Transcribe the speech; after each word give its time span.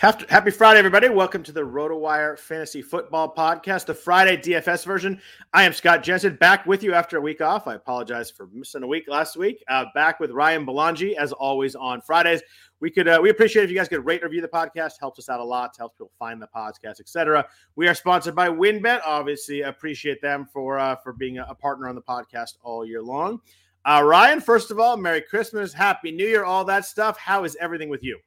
Happy 0.00 0.52
Friday, 0.52 0.78
everybody. 0.78 1.08
Welcome 1.08 1.42
to 1.42 1.50
the 1.50 1.62
RotoWire 1.62 2.38
Fantasy 2.38 2.82
Football 2.82 3.34
Podcast, 3.34 3.86
the 3.86 3.94
Friday 3.94 4.36
DFS 4.36 4.86
version. 4.86 5.20
I 5.52 5.64
am 5.64 5.72
Scott 5.72 6.04
Jensen, 6.04 6.36
back 6.36 6.66
with 6.66 6.84
you 6.84 6.94
after 6.94 7.18
a 7.18 7.20
week 7.20 7.40
off. 7.40 7.66
I 7.66 7.74
apologize 7.74 8.30
for 8.30 8.46
missing 8.52 8.84
a 8.84 8.86
week 8.86 9.08
last 9.08 9.36
week. 9.36 9.60
Uh, 9.66 9.86
back 9.96 10.20
with 10.20 10.30
Ryan 10.30 10.64
Belangi, 10.64 11.16
as 11.16 11.32
always, 11.32 11.74
on 11.74 12.00
Fridays. 12.00 12.42
We 12.78 12.92
could 12.92 13.08
uh, 13.08 13.18
we 13.20 13.30
appreciate 13.30 13.64
if 13.64 13.70
you 13.70 13.76
guys 13.76 13.88
could 13.88 14.04
rate 14.04 14.22
and 14.22 14.30
review 14.30 14.40
the 14.40 14.46
podcast. 14.46 15.00
Helps 15.00 15.18
us 15.18 15.28
out 15.28 15.40
a 15.40 15.44
lot. 15.44 15.74
Helps 15.76 15.96
people 15.96 16.12
find 16.16 16.40
the 16.40 16.48
podcast, 16.54 17.00
etc. 17.00 17.44
We 17.74 17.88
are 17.88 17.94
sponsored 17.94 18.36
by 18.36 18.50
WynnBET. 18.50 19.00
Obviously, 19.04 19.62
appreciate 19.62 20.22
them 20.22 20.46
for 20.52 20.78
uh, 20.78 20.94
for 20.94 21.12
being 21.12 21.38
a 21.38 21.56
partner 21.56 21.88
on 21.88 21.96
the 21.96 22.02
podcast 22.02 22.58
all 22.62 22.86
year 22.86 23.02
long. 23.02 23.40
Uh, 23.84 24.04
Ryan, 24.04 24.40
first 24.40 24.70
of 24.70 24.78
all, 24.78 24.96
Merry 24.96 25.22
Christmas, 25.22 25.72
Happy 25.72 26.12
New 26.12 26.26
Year, 26.26 26.44
all 26.44 26.64
that 26.66 26.84
stuff. 26.84 27.18
How 27.18 27.42
is 27.42 27.56
everything 27.60 27.88
with 27.88 28.04
you? 28.04 28.20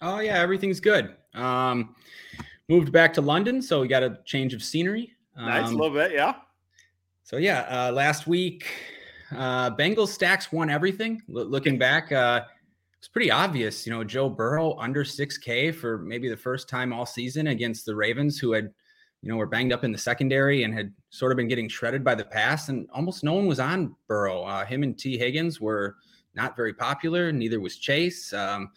Oh 0.00 0.18
yeah, 0.20 0.38
everything's 0.40 0.80
good. 0.80 1.14
Um, 1.34 1.94
moved 2.68 2.92
back 2.92 3.12
to 3.14 3.20
London, 3.20 3.62
so 3.62 3.80
we 3.80 3.88
got 3.88 4.02
a 4.02 4.18
change 4.24 4.54
of 4.54 4.62
scenery. 4.62 5.12
Um, 5.36 5.46
nice, 5.46 5.62
a 5.62 5.66
um, 5.66 5.74
little 5.74 5.94
bit, 5.94 6.12
yeah. 6.12 6.34
So 7.22 7.38
yeah, 7.38 7.60
uh, 7.70 7.92
last 7.92 8.26
week, 8.26 8.66
uh, 9.34 9.70
Bengals 9.70 10.08
stacks 10.08 10.52
won 10.52 10.70
everything. 10.70 11.22
L- 11.28 11.46
looking 11.46 11.78
back, 11.78 12.12
uh, 12.12 12.42
it's 12.98 13.08
pretty 13.08 13.30
obvious. 13.30 13.86
You 13.86 13.92
know, 13.92 14.04
Joe 14.04 14.28
Burrow 14.28 14.76
under 14.78 15.04
six 15.04 15.38
K 15.38 15.72
for 15.72 15.98
maybe 15.98 16.28
the 16.28 16.36
first 16.36 16.68
time 16.68 16.92
all 16.92 17.06
season 17.06 17.48
against 17.48 17.86
the 17.86 17.96
Ravens, 17.96 18.38
who 18.38 18.52
had, 18.52 18.70
you 19.22 19.30
know, 19.30 19.36
were 19.36 19.46
banged 19.46 19.72
up 19.72 19.84
in 19.84 19.92
the 19.92 19.98
secondary 19.98 20.64
and 20.64 20.74
had 20.74 20.92
sort 21.10 21.32
of 21.32 21.36
been 21.36 21.48
getting 21.48 21.68
shredded 21.68 22.04
by 22.04 22.14
the 22.14 22.24
pass, 22.24 22.68
and 22.68 22.88
almost 22.92 23.24
no 23.24 23.32
one 23.32 23.46
was 23.46 23.60
on 23.60 23.94
Burrow. 24.06 24.42
Uh, 24.42 24.64
him 24.64 24.82
and 24.82 24.98
Tee 24.98 25.18
Higgins 25.18 25.60
were 25.60 25.96
not 26.34 26.56
very 26.56 26.74
popular. 26.74 27.32
Neither 27.32 27.60
was 27.60 27.76
Chase. 27.76 28.32
Um, 28.32 28.70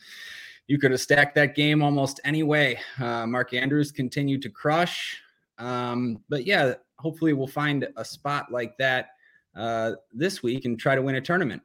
you 0.67 0.77
could 0.77 0.91
have 0.91 0.99
stacked 0.99 1.35
that 1.35 1.55
game 1.55 1.81
almost 1.81 2.19
any 2.23 2.43
way. 2.43 2.79
Uh, 2.99 3.25
Mark 3.25 3.53
Andrews 3.53 3.91
continued 3.91 4.41
to 4.43 4.49
crush. 4.49 5.21
Um, 5.57 6.21
but 6.29 6.45
yeah, 6.45 6.73
hopefully 6.99 7.33
we'll 7.33 7.47
find 7.47 7.87
a 7.95 8.05
spot 8.05 8.51
like 8.51 8.77
that 8.77 9.09
uh, 9.55 9.93
this 10.13 10.43
week 10.43 10.65
and 10.65 10.77
try 10.79 10.93
to 10.93 11.01
win 11.01 11.15
a 11.15 11.21
tournament. 11.21 11.61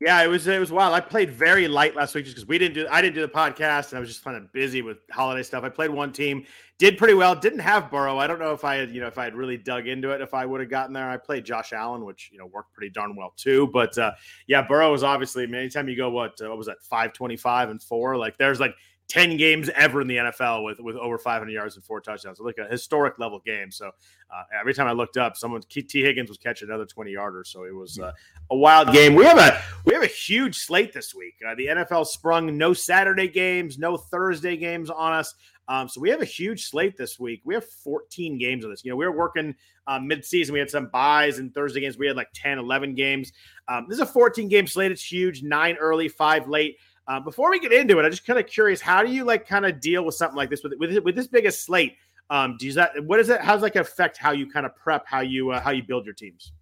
Yeah, 0.00 0.22
it 0.22 0.28
was 0.28 0.46
it 0.46 0.60
was 0.60 0.70
wild. 0.70 0.94
I 0.94 1.00
played 1.00 1.30
very 1.30 1.66
light 1.66 1.96
last 1.96 2.14
week 2.14 2.24
just 2.24 2.36
because 2.36 2.46
we 2.46 2.56
didn't 2.56 2.74
do 2.74 2.86
I 2.88 3.02
didn't 3.02 3.16
do 3.16 3.20
the 3.20 3.28
podcast 3.28 3.88
and 3.88 3.96
I 3.96 4.00
was 4.00 4.08
just 4.08 4.22
kind 4.22 4.36
of 4.36 4.52
busy 4.52 4.80
with 4.80 4.98
holiday 5.10 5.42
stuff. 5.42 5.64
I 5.64 5.70
played 5.70 5.90
one 5.90 6.12
team, 6.12 6.44
did 6.78 6.96
pretty 6.96 7.14
well. 7.14 7.34
Didn't 7.34 7.58
have 7.58 7.90
Burrow. 7.90 8.16
I 8.16 8.28
don't 8.28 8.38
know 8.38 8.52
if 8.52 8.62
I 8.62 8.76
had 8.76 8.92
you 8.92 9.00
know 9.00 9.08
if 9.08 9.18
I 9.18 9.24
had 9.24 9.34
really 9.34 9.56
dug 9.56 9.88
into 9.88 10.10
it 10.10 10.20
if 10.20 10.34
I 10.34 10.46
would 10.46 10.60
have 10.60 10.70
gotten 10.70 10.92
there. 10.92 11.10
I 11.10 11.16
played 11.16 11.44
Josh 11.44 11.72
Allen, 11.72 12.04
which 12.04 12.30
you 12.32 12.38
know 12.38 12.46
worked 12.46 12.72
pretty 12.74 12.90
darn 12.92 13.16
well 13.16 13.32
too. 13.36 13.68
But 13.72 13.98
uh, 13.98 14.12
yeah, 14.46 14.62
Burrow 14.62 14.92
was 14.92 15.02
obviously. 15.02 15.42
I 15.42 15.46
mean, 15.46 15.56
anytime 15.56 15.88
you 15.88 15.96
go 15.96 16.10
what 16.10 16.40
uh, 16.40 16.48
what 16.48 16.58
was 16.58 16.68
that 16.68 16.80
five 16.80 17.12
twenty 17.12 17.36
five 17.36 17.68
and 17.68 17.82
four 17.82 18.16
like 18.16 18.38
there's 18.38 18.60
like 18.60 18.76
10 19.08 19.38
games 19.38 19.70
ever 19.70 20.02
in 20.02 20.06
the 20.06 20.16
NFL 20.16 20.64
with, 20.64 20.80
with 20.80 20.96
over 20.96 21.18
500 21.18 21.50
yards 21.50 21.76
and 21.76 21.84
four 21.84 22.00
touchdowns. 22.00 22.38
So 22.38 22.44
like 22.44 22.58
a 22.58 22.70
historic 22.70 23.18
level 23.18 23.40
game. 23.44 23.70
So 23.70 23.86
uh, 23.88 24.42
every 24.58 24.74
time 24.74 24.86
I 24.86 24.92
looked 24.92 25.16
up, 25.16 25.36
someone 25.36 25.62
Tee 25.62 26.02
Higgins 26.02 26.28
was 26.28 26.36
catching 26.36 26.68
another 26.68 26.84
20 26.84 27.10
yarder. 27.12 27.42
So 27.44 27.64
it 27.64 27.74
was 27.74 27.98
uh, 27.98 28.12
a 28.50 28.56
wild 28.56 28.92
game. 28.92 29.14
We 29.14 29.24
have 29.24 29.38
a 29.38 29.60
we 29.86 29.94
have 29.94 30.02
a 30.02 30.06
huge 30.06 30.58
slate 30.58 30.92
this 30.92 31.14
week. 31.14 31.34
Uh, 31.46 31.54
the 31.54 31.66
NFL 31.66 32.06
sprung 32.06 32.58
no 32.58 32.74
Saturday 32.74 33.28
games, 33.28 33.78
no 33.78 33.96
Thursday 33.96 34.56
games 34.56 34.90
on 34.90 35.12
us. 35.12 35.34
Um, 35.68 35.86
so 35.86 36.00
we 36.00 36.08
have 36.10 36.22
a 36.22 36.26
huge 36.26 36.64
slate 36.64 36.96
this 36.96 37.20
week. 37.20 37.42
We 37.44 37.54
have 37.54 37.64
14 37.64 38.38
games 38.38 38.64
on 38.64 38.70
this. 38.70 38.84
You 38.84 38.90
know, 38.90 38.96
we 38.96 39.06
were 39.06 39.16
working 39.16 39.54
uh, 39.86 40.00
mid-season. 40.00 40.54
We 40.54 40.58
had 40.58 40.70
some 40.70 40.88
buys 40.88 41.38
and 41.38 41.52
Thursday 41.52 41.80
games. 41.80 41.98
We 41.98 42.06
had 42.06 42.16
like 42.16 42.30
10, 42.34 42.58
11 42.58 42.94
games. 42.94 43.32
Um, 43.68 43.84
this 43.86 43.96
is 43.96 44.02
a 44.02 44.06
14 44.06 44.48
game 44.48 44.66
slate. 44.66 44.92
It's 44.92 45.04
huge. 45.04 45.42
Nine 45.42 45.76
early, 45.76 46.08
five 46.08 46.48
late. 46.48 46.78
Uh, 47.08 47.18
before 47.18 47.50
we 47.50 47.58
get 47.58 47.72
into 47.72 47.98
it, 47.98 48.04
I'm 48.04 48.10
just 48.10 48.26
kind 48.26 48.38
of 48.38 48.46
curious. 48.46 48.80
How 48.80 49.02
do 49.02 49.10
you 49.10 49.24
like 49.24 49.48
kind 49.48 49.64
of 49.64 49.80
deal 49.80 50.04
with 50.04 50.14
something 50.14 50.36
like 50.36 50.50
this 50.50 50.62
with 50.62 50.74
with, 50.78 50.96
with 50.98 51.16
this 51.16 51.26
biggest 51.26 51.64
slate? 51.64 51.96
Um, 52.30 52.56
do 52.58 52.66
you 52.66 52.72
that 52.74 53.02
what 53.04 53.16
does 53.16 53.30
it? 53.30 53.40
How 53.40 53.54
does 53.54 53.62
that 53.62 53.74
affect 53.76 54.18
how 54.18 54.32
you 54.32 54.48
kind 54.50 54.66
of 54.66 54.76
prep 54.76 55.06
how 55.06 55.20
you 55.20 55.50
uh, 55.50 55.60
how 55.60 55.70
you 55.70 55.82
build 55.82 56.04
your 56.04 56.14
teams? 56.14 56.52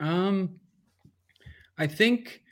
Um, 0.00 0.60
I 1.76 1.86
think, 1.86 2.42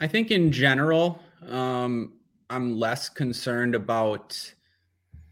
I 0.00 0.06
think 0.06 0.30
in 0.30 0.50
general, 0.50 1.20
um, 1.46 2.14
I'm 2.50 2.78
less 2.78 3.08
concerned 3.08 3.74
about 3.74 4.54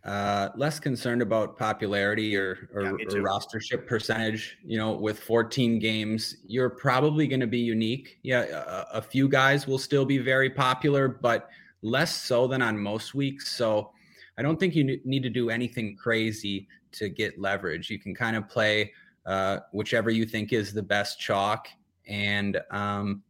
uh, 0.07 0.51
less 0.55 0.79
concerned 0.79 1.21
about 1.21 1.59
popularity 1.59 2.37
or, 2.37 2.69
or, 2.73 2.83
yeah, 2.83 2.91
or 2.91 3.23
rostership 3.23 3.89
percentage. 3.89 4.57
You 4.65 4.79
know, 4.79 4.93
with 4.93 5.19
14 5.19 5.81
games, 5.81 6.37
you're 6.47 6.71
probably 6.71 7.27
going 7.27 7.41
to 7.41 7.49
be 7.49 7.59
unique. 7.59 8.21
Yeah, 8.23 8.45
a, 8.45 8.99
a, 8.99 9.03
few 9.03 9.29
guys 9.29 9.67
will 9.67 9.79
still 9.79 10.05
be 10.05 10.19
very 10.19 10.49
popular, 10.49 11.09
but 11.09 11.49
less 11.83 12.15
so 12.15 12.47
than 12.47 12.63
on 12.63 12.79
most 12.79 13.17
weeks. 13.17 13.57
So 13.57 13.91
I 14.39 14.43
don't 14.43 14.61
think 14.61 14.77
you 14.77 15.01
need 15.05 15.25
to 15.25 15.31
do 15.31 15.51
anything 15.51 15.97
crazy 15.97 16.69
to 16.93 17.09
get 17.09 17.41
leverage. 17.41 17.91
You 17.91 17.99
can 17.99 18.15
kind 18.15 18.37
of 18.37 18.49
play 18.49 18.93
uh, 19.27 19.59
whichever 19.73 20.11
you 20.11 20.25
think 20.25 20.53
is 20.53 20.73
the 20.73 20.85
best 20.85 21.19
chalk, 21.19 21.67
and 22.07 22.61
um, 22.71 23.25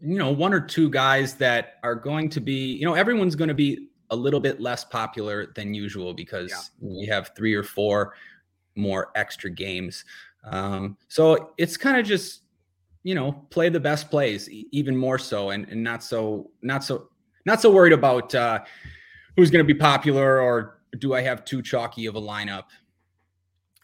you 0.00 0.18
know, 0.18 0.30
one 0.30 0.54
or 0.54 0.60
two 0.60 0.88
guys 0.88 1.34
that 1.34 1.74
are 1.82 1.96
going 1.96 2.28
to 2.28 2.40
be, 2.40 2.74
you 2.74 2.84
know, 2.84 2.94
everyone's 2.94 3.34
going 3.34 3.48
to 3.48 3.54
be 3.54 3.88
a 4.14 4.16
little 4.16 4.40
bit 4.40 4.60
less 4.60 4.84
popular 4.84 5.52
than 5.54 5.74
usual 5.74 6.14
because 6.14 6.50
yeah. 6.80 6.88
we 6.88 7.06
have 7.06 7.32
three 7.36 7.54
or 7.54 7.62
four 7.62 8.14
more 8.76 9.10
extra 9.14 9.50
games. 9.50 10.04
Um, 10.44 10.96
so 11.08 11.52
it's 11.58 11.76
kind 11.76 11.98
of 11.98 12.06
just 12.06 12.42
you 13.02 13.14
know 13.14 13.32
play 13.50 13.68
the 13.68 13.80
best 13.80 14.10
plays 14.10 14.48
even 14.48 14.96
more 14.96 15.18
so 15.18 15.50
and, 15.50 15.68
and 15.68 15.82
not 15.82 16.02
so 16.02 16.50
not 16.62 16.82
so 16.82 17.10
not 17.44 17.60
so 17.60 17.70
worried 17.70 17.92
about 17.92 18.34
uh, 18.34 18.60
who's 19.36 19.50
going 19.50 19.64
to 19.66 19.74
be 19.74 19.78
popular 19.78 20.40
or 20.40 20.80
do 20.98 21.14
I 21.14 21.20
have 21.20 21.44
too 21.44 21.60
chalky 21.60 22.06
of 22.06 22.14
a 22.14 22.20
lineup. 22.20 22.64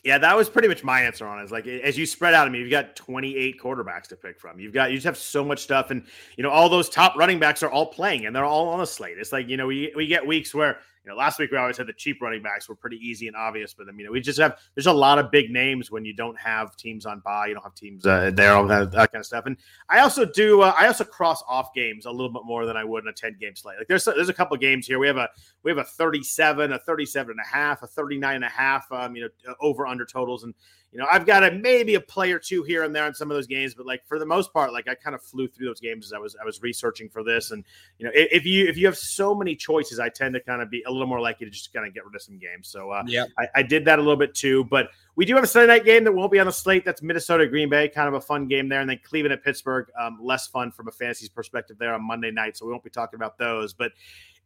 Yeah, 0.03 0.19
that 0.19 0.37
was 0.37 0.49
pretty 0.49 0.69
much 0.69 0.83
my 0.83 1.03
answer 1.03 1.27
on 1.27 1.41
it. 1.41 1.45
Is 1.45 1.53
like 1.53 1.67
as 1.67 1.99
you 1.99 2.07
spread 2.07 2.33
out, 2.33 2.47
I 2.47 2.51
mean, 2.51 2.63
you've 2.63 2.71
got 2.71 2.97
28 2.97 3.61
quarterbacks 3.61 4.05
to 4.09 4.17
pick 4.17 4.41
from. 4.41 4.59
You've 4.59 4.73
got 4.73 4.91
you 4.91 4.97
just 4.97 5.05
have 5.07 5.19
so 5.19 5.45
much 5.45 5.61
stuff, 5.61 5.91
and 5.91 6.05
you 6.37 6.43
know 6.43 6.51
all 6.51 6.69
those 6.69 6.89
top 6.89 7.17
running 7.17 7.39
backs 7.39 7.63
are 7.63 7.71
all 7.71 7.87
playing, 7.87 8.27
and 8.27 8.35
they're 8.35 8.45
all 8.45 8.69
on 8.69 8.79
the 8.79 8.87
slate. 8.87 9.19
It's 9.19 9.33
like 9.33 9.49
you 9.49 9.57
know 9.57 9.67
we 9.67 9.93
we 9.95 10.07
get 10.07 10.27
weeks 10.27 10.55
where 10.55 10.79
you 11.05 11.11
know, 11.11 11.17
last 11.17 11.39
week 11.39 11.51
we 11.51 11.57
always 11.57 11.79
had 11.79 11.87
the 11.87 11.95
cheap 11.95 12.21
running 12.21 12.43
backs 12.43 12.69
were 12.69 12.75
pretty 12.75 12.99
easy 12.99 13.27
and 13.27 13.35
obvious, 13.35 13.73
but 13.73 13.89
I 13.89 13.93
mean, 13.93 14.11
we 14.13 14.21
just 14.21 14.39
have 14.39 14.59
there's 14.75 14.87
a 14.87 14.93
lot 14.93 15.19
of 15.19 15.31
big 15.31 15.51
names 15.51 15.91
when 15.91 16.05
you 16.05 16.13
don't 16.13 16.39
have 16.39 16.77
teams 16.77 17.07
on 17.07 17.21
buy, 17.21 17.47
you 17.47 17.55
don't 17.55 17.63
have 17.63 17.75
teams 17.75 18.05
uh, 18.05 18.31
there, 18.35 18.53
all 18.53 18.67
that, 18.67 18.93
that, 18.93 19.11
kind 19.11 19.21
of 19.21 19.27
stuff. 19.27 19.47
And 19.47 19.57
I 19.89 20.01
also 20.01 20.27
do, 20.27 20.61
uh, 20.61 20.75
I 20.79 20.87
also 20.87 21.05
cross 21.05 21.43
off 21.49 21.73
games 21.75 22.05
a 22.05 22.11
little 22.11 22.33
bit 22.33 22.43
more 22.45 22.67
than 22.67 22.77
I 22.77 22.85
would 22.85 23.05
in 23.05 23.09
a 23.09 23.15
10 23.15 23.39
game 23.41 23.57
slate. 23.57 23.79
Like 23.79 23.89
there's 23.89 24.05
there's 24.05 24.29
a 24.29 24.35
couple 24.35 24.57
games 24.59 24.87
here. 24.87 24.99
We 24.99 25.07
have 25.07 25.17
a 25.17 25.31
we 25.63 25.71
have 25.71 25.79
a 25.79 25.85
37, 25.85 26.73
a 26.73 26.79
37 26.79 27.31
and 27.31 27.41
a 27.41 27.49
half, 27.49 27.83
a 27.83 27.87
39 27.87 28.35
and 28.35 28.45
a 28.45 28.49
half, 28.49 28.91
um, 28.93 29.17
you 29.17 29.23
know, 29.23 29.55
over 29.61 29.87
under 29.87 30.05
totals, 30.05 30.45
and 30.45 30.55
you 30.93 30.99
know, 30.99 31.07
I've 31.11 31.25
got 31.25 31.45
a 31.45 31.53
maybe 31.53 31.95
a 31.95 32.01
play 32.01 32.33
or 32.33 32.41
two 32.41 32.65
here 32.65 32.83
and 32.83 32.95
there 32.95 33.07
in 33.07 33.15
some 33.15 33.31
of 33.31 33.37
those 33.37 33.47
games, 33.47 33.75
but 33.75 33.87
like 33.87 34.05
for 34.07 34.19
the 34.19 34.27
most 34.27 34.53
part, 34.53 34.73
like 34.73 34.89
I 34.89 34.97
kind 34.97 35.15
of 35.15 35.23
flew 35.23 35.47
through 35.47 35.67
those 35.67 35.79
games 35.79 36.07
as 36.07 36.13
I 36.13 36.19
was 36.19 36.37
I 36.41 36.45
was 36.45 36.61
researching 36.63 37.09
for 37.09 37.23
this. 37.23 37.53
And 37.53 37.65
you 37.99 38.07
know, 38.07 38.13
if, 38.13 38.45
you 38.45 38.67
if 38.67 38.77
you 38.77 38.87
have 38.87 38.99
so 38.99 39.33
many 39.33 39.55
choices, 39.55 40.01
I 40.01 40.09
tend 40.09 40.35
to 40.35 40.41
kind 40.41 40.61
of 40.61 40.69
be 40.69 40.83
a 40.89 40.91
little 40.91 41.07
more 41.07 41.21
likely 41.21 41.47
to 41.47 41.53
just 41.53 41.73
kind 41.73 41.87
of 41.87 41.95
get 41.95 42.05
rid 42.05 42.17
of 42.17 42.23
some 42.23 42.39
games. 42.39 42.67
So 42.67 42.91
uh, 42.91 43.05
yeah, 43.07 43.27
I, 43.39 43.47
I, 43.57 43.63
did 43.63 43.85
that 43.85 44.01
a 44.01 44.03
little 44.03 44.17
bit 44.17 44.35
too. 44.35 44.65
But 44.65 44.89
we 45.15 45.25
do 45.25 45.37
have 45.37 45.45
a 45.45 45.47
Sunday 45.47 45.69
night 45.69 45.85
game 45.85 46.03
that 46.05 46.13
won't 46.13 46.33
be 46.33 46.41
on 46.41 46.47
the 46.47 46.53
slate. 46.53 46.85
That's 46.85 47.03
Minnesota 47.03 47.47
Green 47.47 47.69
Bay, 47.69 47.89
kind 47.89 48.09
of 48.09 48.15
a 48.15 48.21
fun 48.21 48.49
game 48.49 48.69
there, 48.69 48.81
and 48.81 48.91
then 48.91 48.99
Cleveland 49.05 49.33
at 49.33 49.45
Pittsburgh, 49.45 49.87
um, 50.01 50.19
less 50.21 50.49
fun 50.49 50.73
from 50.73 50.89
a 50.89 50.93
fantasy 50.93 51.29
perspective 51.29 51.79
there 51.79 51.95
on 51.95 52.03
Monday 52.03 52.33
night. 52.33 52.57
So 52.57 52.67
we 52.67 52.73
won't 52.73 52.83
be 52.83 52.91
talking 52.91 53.17
about 53.17 53.39
those, 53.39 53.73
but 53.73 53.93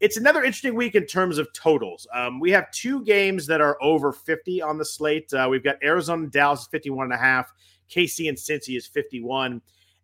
it's 0.00 0.16
another 0.16 0.42
interesting 0.42 0.74
week 0.74 0.94
in 0.94 1.06
terms 1.06 1.38
of 1.38 1.52
totals. 1.52 2.06
Um, 2.12 2.40
we 2.40 2.50
have 2.50 2.70
two 2.72 3.04
games 3.04 3.46
that 3.46 3.60
are 3.60 3.76
over 3.82 4.12
50 4.12 4.60
on 4.60 4.78
the 4.78 4.84
slate. 4.84 5.32
Uh, 5.32 5.46
we've 5.50 5.64
got 5.64 5.76
Arizona 5.82 6.26
Dallas 6.26 6.66
51 6.70 7.06
and 7.06 7.14
a 7.14 7.16
half. 7.16 7.52
KC 7.90 8.28
and 8.28 8.36
Cincy 8.36 8.76
is 8.76 8.86
51. 8.86 9.60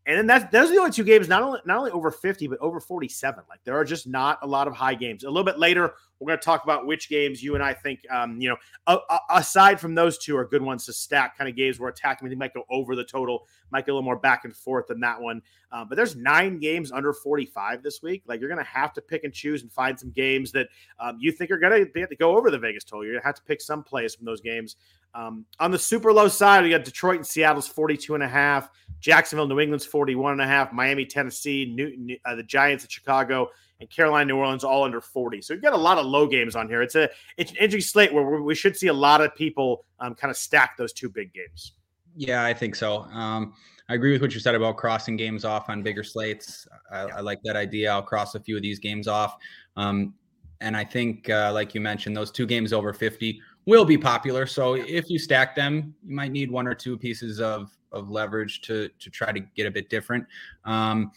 And 0.07 0.19
then 0.19 0.27
that's 0.27 0.51
those 0.51 0.71
are 0.71 0.73
the 0.73 0.79
only 0.79 0.93
two 0.93 1.05
games, 1.05 1.29
not 1.29 1.43
only 1.43 1.61
not 1.67 1.79
only 1.79 1.91
over 1.91 2.11
50, 2.11 2.49
but 2.49 2.59
over 2.61 2.81
47. 2.81 3.45
Like 3.49 3.61
there 3.65 3.77
are 3.77 3.85
just 3.85 4.07
not 4.07 4.39
a 4.43 4.47
lot 4.47 4.67
of 4.67 4.75
high 4.75 4.95
games. 4.95 5.25
A 5.25 5.29
little 5.29 5.45
bit 5.45 5.59
later, 5.59 5.95
we're 6.21 6.29
going 6.29 6.39
to 6.39 6.45
talk 6.45 6.65
about 6.65 6.87
which 6.87 7.09
games 7.09 7.43
you 7.43 7.55
and 7.55 7.65
I 7.65 7.73
think, 7.73 8.01
um, 8.11 8.39
you 8.41 8.51
know, 8.51 8.57
a, 8.87 8.99
a, 9.09 9.19
aside 9.37 9.81
from 9.81 9.95
those 9.95 10.19
two, 10.19 10.37
are 10.37 10.45
good 10.45 10.61
ones 10.61 10.85
to 10.87 10.93
stack. 10.93 11.37
Kind 11.37 11.49
of 11.49 11.57
games 11.57 11.81
where 11.81 11.89
attacking, 11.89 12.29
think 12.29 12.39
might 12.39 12.53
go 12.53 12.65
over 12.69 12.95
the 12.95 13.05
total, 13.05 13.47
might 13.71 13.87
get 13.87 13.93
a 13.93 13.95
little 13.95 14.05
more 14.05 14.19
back 14.19 14.45
and 14.45 14.55
forth 14.55 14.87
than 14.89 15.01
that 15.01 15.21
one. 15.21 15.41
Um, 15.73 15.89
but 15.89 15.97
there's 15.97 16.17
nine 16.17 16.59
games 16.59 16.93
under 16.93 17.13
45 17.13 17.83
this 17.83 18.03
week. 18.03 18.23
Like 18.27 18.39
you're 18.41 18.51
going 18.51 18.63
to 18.63 18.71
have 18.71 18.93
to 18.95 19.01
pick 19.01 19.25
and 19.25 19.33
choose 19.33 19.63
and 19.63 19.73
find 19.73 19.99
some 19.99 20.11
games 20.11 20.53
that 20.53 20.69
um, 20.99 21.17
you 21.19 21.33
think 21.33 21.51
are 21.51 21.59
going 21.59 21.91
to 21.91 22.17
go 22.17 22.37
over 22.37 22.51
the 22.51 22.59
Vegas 22.59 22.85
total. 22.85 23.05
You're 23.05 23.15
going 23.15 23.23
to 23.23 23.27
have 23.29 23.37
to 23.37 23.43
pick 23.45 23.63
some 23.63 23.83
plays 23.83 24.15
from 24.15 24.27
those 24.27 24.43
games. 24.43 24.77
Um, 25.15 25.45
on 25.59 25.71
the 25.71 25.79
super 25.79 26.13
low 26.13 26.29
side, 26.29 26.63
we 26.63 26.71
got 26.71 26.85
Detroit 26.85 27.17
and 27.17 27.27
Seattle's 27.27 27.67
42 27.67 28.15
and 28.15 28.23
a 28.23 28.29
half, 28.29 28.71
Jacksonville, 29.01 29.49
New 29.49 29.59
England's 29.59 29.87
41 29.87 30.33
and 30.33 30.41
a 30.43 30.47
half, 30.47 30.73
Miami, 30.73 31.05
Tennessee, 31.05 31.73
New, 31.75 32.17
uh, 32.25 32.37
the 32.37 32.43
Giants 32.43 32.85
at 32.85 32.93
Chicago, 32.93 33.49
and 33.81 33.89
Carolina, 33.91 34.27
New 34.27 34.37
Orleans 34.37 34.65
all 34.65 34.85
under 34.85 35.01
40. 35.01 35.43
So 35.43 35.55
you've 35.55 35.63
got 35.63 35.73
a 35.73 35.79
lot 35.79 35.99
of 35.99 36.07
low 36.07 36.27
games 36.27 36.55
on 36.55 36.69
here. 36.69 36.83
It's 36.83 36.95
a 36.95 37.09
it's 37.37 37.51
an 37.51 37.57
injury 37.59 37.81
slate 37.81 38.13
where 38.13 38.25
we 38.41 38.55
should 38.55 38.77
see 38.77 38.89
a 38.89 38.93
lot 38.93 39.21
of 39.21 39.35
people 39.35 39.85
um, 39.99 40.15
kind 40.15 40.31
of 40.31 40.37
stack 40.37 40.77
those 40.77 40.93
two 40.93 41.09
big 41.09 41.33
games. 41.33 41.73
Yeah, 42.15 42.45
I 42.45 42.53
think 42.53 42.75
so. 42.75 43.03
Um, 43.05 43.55
I 43.89 43.95
agree 43.95 44.13
with 44.13 44.21
what 44.21 44.35
you 44.35 44.41
said 44.41 44.55
about 44.55 44.77
crossing 44.77 45.17
games 45.17 45.45
off 45.45 45.69
on 45.69 45.83
bigger 45.83 46.05
slates. 46.05 46.69
I, 46.93 47.07
yeah. 47.07 47.17
I 47.17 47.21
like 47.21 47.41
that 47.45 47.57
idea. 47.57 47.91
I'll 47.91 48.03
cross 48.03 48.35
a 48.35 48.41
few 48.41 48.57
of 48.57 48.63
these 48.63 48.79
games 48.79 49.09
off. 49.09 49.37
Um, 49.77 50.15
and 50.61 50.77
I 50.77 50.85
think, 50.85 51.31
uh, 51.31 51.51
like 51.53 51.75
you 51.75 51.81
mentioned, 51.81 52.17
those 52.17 52.31
two 52.31 52.47
games 52.47 52.73
over 52.73 52.93
50 52.93 53.41
will 53.67 53.85
be 53.85 53.97
popular. 53.97 54.47
So 54.47 54.75
if 54.75 55.09
you 55.09 55.19
stack 55.19 55.57
them, 55.57 55.95
you 56.07 56.15
might 56.15 56.33
need 56.33 56.51
one 56.51 56.67
or 56.67 56.75
two 56.75 56.97
pieces 56.99 57.41
of 57.41 57.71
of 57.93 58.09
leverage 58.09 58.61
to 58.61 58.89
to 59.01 59.11
try 59.11 59.33
to 59.33 59.41
get 59.41 59.67
a 59.67 59.71
bit 59.71 59.89
different. 59.89 60.25
Um, 60.65 61.13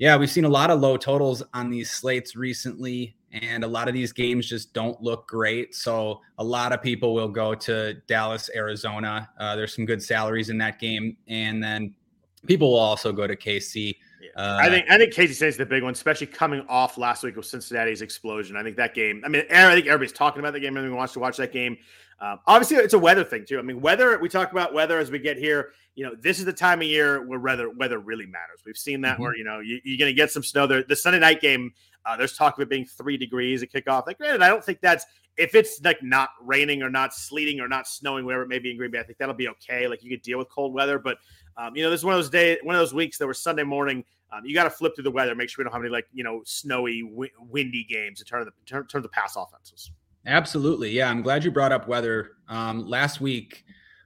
yeah, 0.00 0.16
we've 0.16 0.30
seen 0.30 0.46
a 0.46 0.48
lot 0.48 0.70
of 0.70 0.80
low 0.80 0.96
totals 0.96 1.42
on 1.52 1.68
these 1.68 1.90
slates 1.90 2.34
recently, 2.34 3.14
and 3.32 3.62
a 3.62 3.66
lot 3.66 3.86
of 3.86 3.92
these 3.92 4.12
games 4.12 4.48
just 4.48 4.72
don't 4.72 5.00
look 5.02 5.28
great. 5.28 5.74
So 5.74 6.22
a 6.38 6.42
lot 6.42 6.72
of 6.72 6.80
people 6.80 7.12
will 7.12 7.28
go 7.28 7.54
to 7.56 7.92
Dallas, 8.08 8.48
Arizona. 8.54 9.28
Uh, 9.38 9.56
there's 9.56 9.74
some 9.76 9.84
good 9.84 10.02
salaries 10.02 10.48
in 10.48 10.56
that 10.56 10.78
game, 10.78 11.18
and 11.28 11.62
then 11.62 11.94
people 12.46 12.70
will 12.70 12.78
also 12.78 13.12
go 13.12 13.26
to 13.26 13.36
KC. 13.36 13.94
Uh, 14.36 14.58
I 14.58 14.70
think 14.70 14.86
I 14.88 14.96
think 14.96 15.12
KC 15.12 15.34
State's 15.34 15.58
the 15.58 15.66
big 15.66 15.82
one, 15.82 15.92
especially 15.92 16.28
coming 16.28 16.64
off 16.66 16.96
last 16.96 17.22
week 17.22 17.36
with 17.36 17.44
Cincinnati's 17.44 18.00
explosion. 18.00 18.56
I 18.56 18.62
think 18.62 18.78
that 18.78 18.94
game. 18.94 19.20
I 19.22 19.28
mean, 19.28 19.42
I 19.50 19.74
think 19.74 19.86
everybody's 19.86 20.14
talking 20.14 20.40
about 20.40 20.54
the 20.54 20.60
game. 20.60 20.78
Everyone 20.78 20.96
wants 20.96 21.12
to 21.12 21.18
watch 21.18 21.36
that 21.36 21.52
game. 21.52 21.76
Um, 22.20 22.38
obviously, 22.46 22.76
it's 22.76 22.94
a 22.94 22.98
weather 22.98 23.24
thing 23.24 23.44
too. 23.46 23.58
I 23.58 23.62
mean, 23.62 23.80
weather. 23.80 24.18
We 24.18 24.28
talk 24.28 24.52
about 24.52 24.74
weather 24.74 24.98
as 24.98 25.10
we 25.10 25.18
get 25.18 25.38
here. 25.38 25.72
You 25.94 26.04
know, 26.04 26.14
this 26.18 26.38
is 26.38 26.44
the 26.44 26.52
time 26.52 26.80
of 26.80 26.86
year 26.86 27.26
where 27.26 27.38
weather 27.38 27.70
weather 27.70 27.98
really 27.98 28.26
matters. 28.26 28.60
We've 28.64 28.76
seen 28.76 29.00
that 29.02 29.14
mm-hmm. 29.14 29.22
where 29.22 29.36
you 29.36 29.44
know 29.44 29.60
you, 29.60 29.76
are 29.76 29.98
going 29.98 30.10
to 30.10 30.16
get 30.16 30.30
some 30.30 30.42
snow. 30.42 30.66
There, 30.66 30.82
the 30.82 30.96
Sunday 30.96 31.18
night 31.18 31.40
game. 31.40 31.72
Uh, 32.06 32.16
there's 32.16 32.34
talk 32.34 32.56
of 32.56 32.62
it 32.62 32.70
being 32.70 32.86
three 32.86 33.18
degrees 33.18 33.62
at 33.62 33.70
kickoff. 33.70 34.06
Like, 34.06 34.16
granted, 34.16 34.40
I 34.40 34.48
don't 34.48 34.64
think 34.64 34.80
that's 34.80 35.04
if 35.36 35.54
it's 35.54 35.82
like 35.82 36.02
not 36.02 36.30
raining 36.42 36.82
or 36.82 36.90
not 36.90 37.14
sleeting 37.14 37.60
or 37.60 37.68
not 37.68 37.86
snowing, 37.86 38.24
wherever 38.24 38.42
it 38.42 38.48
may 38.48 38.58
be 38.58 38.70
in 38.70 38.76
Green 38.76 38.90
Bay. 38.90 39.00
I 39.00 39.02
think 39.02 39.18
that'll 39.18 39.34
be 39.34 39.48
okay. 39.48 39.86
Like 39.86 40.02
you 40.02 40.10
could 40.10 40.22
deal 40.22 40.38
with 40.38 40.48
cold 40.48 40.72
weather, 40.74 40.98
but 40.98 41.18
um, 41.56 41.76
you 41.76 41.82
know, 41.82 41.90
this 41.90 42.00
is 42.00 42.04
one 42.04 42.14
of 42.14 42.18
those 42.18 42.30
days, 42.30 42.58
one 42.62 42.74
of 42.74 42.80
those 42.80 42.94
weeks 42.94 43.18
that 43.18 43.26
were 43.26 43.34
Sunday 43.34 43.64
morning. 43.64 44.04
Um, 44.32 44.44
you 44.44 44.54
got 44.54 44.64
to 44.64 44.70
flip 44.70 44.94
through 44.94 45.04
the 45.04 45.10
weather, 45.10 45.34
make 45.34 45.48
sure 45.48 45.62
we 45.62 45.64
don't 45.64 45.72
have 45.72 45.82
any 45.82 45.90
like 45.90 46.06
you 46.12 46.24
know 46.24 46.42
snowy, 46.44 47.02
w- 47.02 47.30
windy 47.38 47.84
games 47.84 48.18
to 48.18 48.24
turn 48.24 48.44
the 48.44 48.52
turn, 48.66 48.86
turn 48.86 49.02
the 49.02 49.08
pass 49.08 49.36
offenses. 49.36 49.90
Absolutely. 50.26 50.90
Yeah. 50.90 51.10
I'm 51.10 51.22
glad 51.22 51.44
you 51.44 51.50
brought 51.50 51.72
up 51.72 51.88
weather. 51.88 52.32
Um, 52.48 52.86
last 52.86 53.20
week, 53.20 53.64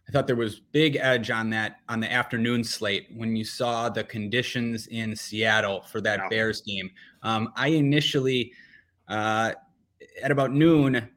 I 0.08 0.12
thought 0.12 0.26
there 0.26 0.36
was 0.36 0.60
big 0.60 0.96
edge 0.96 1.30
on 1.30 1.50
that 1.50 1.80
on 1.88 2.00
the 2.00 2.12
afternoon 2.12 2.62
slate 2.62 3.08
when 3.14 3.34
you 3.34 3.44
saw 3.44 3.88
the 3.88 4.04
conditions 4.04 4.86
in 4.88 5.16
Seattle 5.16 5.82
for 5.82 6.00
that 6.02 6.20
wow. 6.20 6.28
Bears 6.28 6.60
game. 6.60 6.90
Um, 7.22 7.52
I 7.56 7.68
initially, 7.68 8.52
uh, 9.08 9.52
at 10.22 10.30
about 10.30 10.52
noon, 10.52 11.08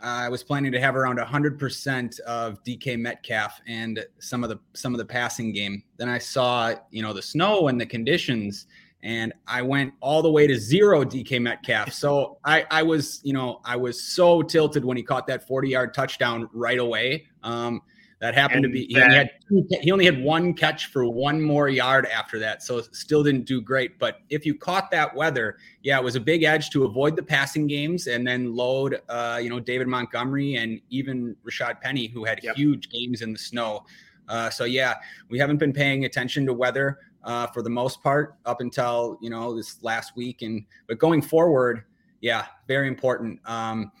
I 0.00 0.28
was 0.28 0.42
planning 0.42 0.72
to 0.72 0.80
have 0.80 0.96
around 0.96 1.18
100% 1.18 2.20
of 2.20 2.62
DK 2.64 2.98
Metcalf 2.98 3.60
and 3.68 4.04
some 4.18 4.42
of 4.42 4.50
the 4.50 4.58
some 4.72 4.94
of 4.94 4.98
the 4.98 5.04
passing 5.04 5.52
game. 5.52 5.82
Then 5.96 6.08
I 6.08 6.18
saw, 6.18 6.74
you 6.90 7.02
know, 7.02 7.12
the 7.12 7.22
snow 7.22 7.68
and 7.68 7.80
the 7.80 7.86
conditions 7.86 8.66
and 9.02 9.32
I 9.48 9.62
went 9.62 9.94
all 10.00 10.22
the 10.22 10.30
way 10.30 10.46
to 10.46 10.56
zero 10.56 11.04
DK 11.04 11.40
Metcalf. 11.40 11.92
So 11.92 12.38
I, 12.44 12.64
I 12.70 12.82
was, 12.82 13.20
you 13.24 13.32
know, 13.32 13.60
I 13.64 13.76
was 13.76 14.02
so 14.02 14.42
tilted 14.42 14.84
when 14.84 14.96
he 14.96 15.02
caught 15.02 15.26
that 15.26 15.46
40 15.46 15.68
yard 15.68 15.94
touchdown 15.94 16.48
right 16.52 16.78
away. 16.78 17.26
Um, 17.42 17.82
that 18.20 18.36
happened 18.36 18.64
and 18.64 18.72
to 18.72 18.78
be 18.78 18.86
he 18.86 19.02
only, 19.02 19.16
had 19.16 19.30
two, 19.48 19.66
he 19.80 19.90
only 19.90 20.04
had 20.04 20.22
one 20.22 20.54
catch 20.54 20.86
for 20.86 21.08
one 21.08 21.42
more 21.42 21.68
yard 21.68 22.06
after 22.06 22.38
that, 22.38 22.62
so 22.62 22.80
still 22.92 23.24
didn't 23.24 23.46
do 23.46 23.60
great. 23.60 23.98
But 23.98 24.18
if 24.30 24.46
you 24.46 24.54
caught 24.54 24.92
that 24.92 25.12
weather, 25.12 25.56
yeah, 25.82 25.98
it 25.98 26.04
was 26.04 26.14
a 26.14 26.20
big 26.20 26.44
edge 26.44 26.70
to 26.70 26.84
avoid 26.84 27.16
the 27.16 27.22
passing 27.24 27.66
games 27.66 28.06
and 28.06 28.24
then 28.24 28.54
load, 28.54 29.00
uh, 29.08 29.40
you 29.42 29.50
know, 29.50 29.58
David 29.58 29.88
Montgomery 29.88 30.54
and 30.54 30.80
even 30.88 31.34
Rashaad 31.44 31.80
Penny, 31.80 32.06
who 32.06 32.24
had 32.24 32.38
yep. 32.44 32.54
huge 32.54 32.90
games 32.90 33.22
in 33.22 33.32
the 33.32 33.38
snow. 33.40 33.84
Uh, 34.28 34.48
so 34.48 34.66
yeah, 34.66 34.94
we 35.28 35.36
haven't 35.36 35.56
been 35.56 35.72
paying 35.72 36.04
attention 36.04 36.46
to 36.46 36.52
weather 36.52 37.00
uh, 37.24 37.46
for 37.48 37.62
the 37.62 37.70
most 37.70 38.02
part 38.02 38.36
up 38.46 38.60
until 38.60 39.18
you 39.20 39.30
know 39.30 39.54
this 39.54 39.82
last 39.82 40.16
week, 40.16 40.42
and 40.42 40.64
but 40.88 40.98
going 40.98 41.22
forward, 41.22 41.84
yeah, 42.20 42.46
very 42.68 42.88
important. 42.88 43.40
Um, 43.44 43.92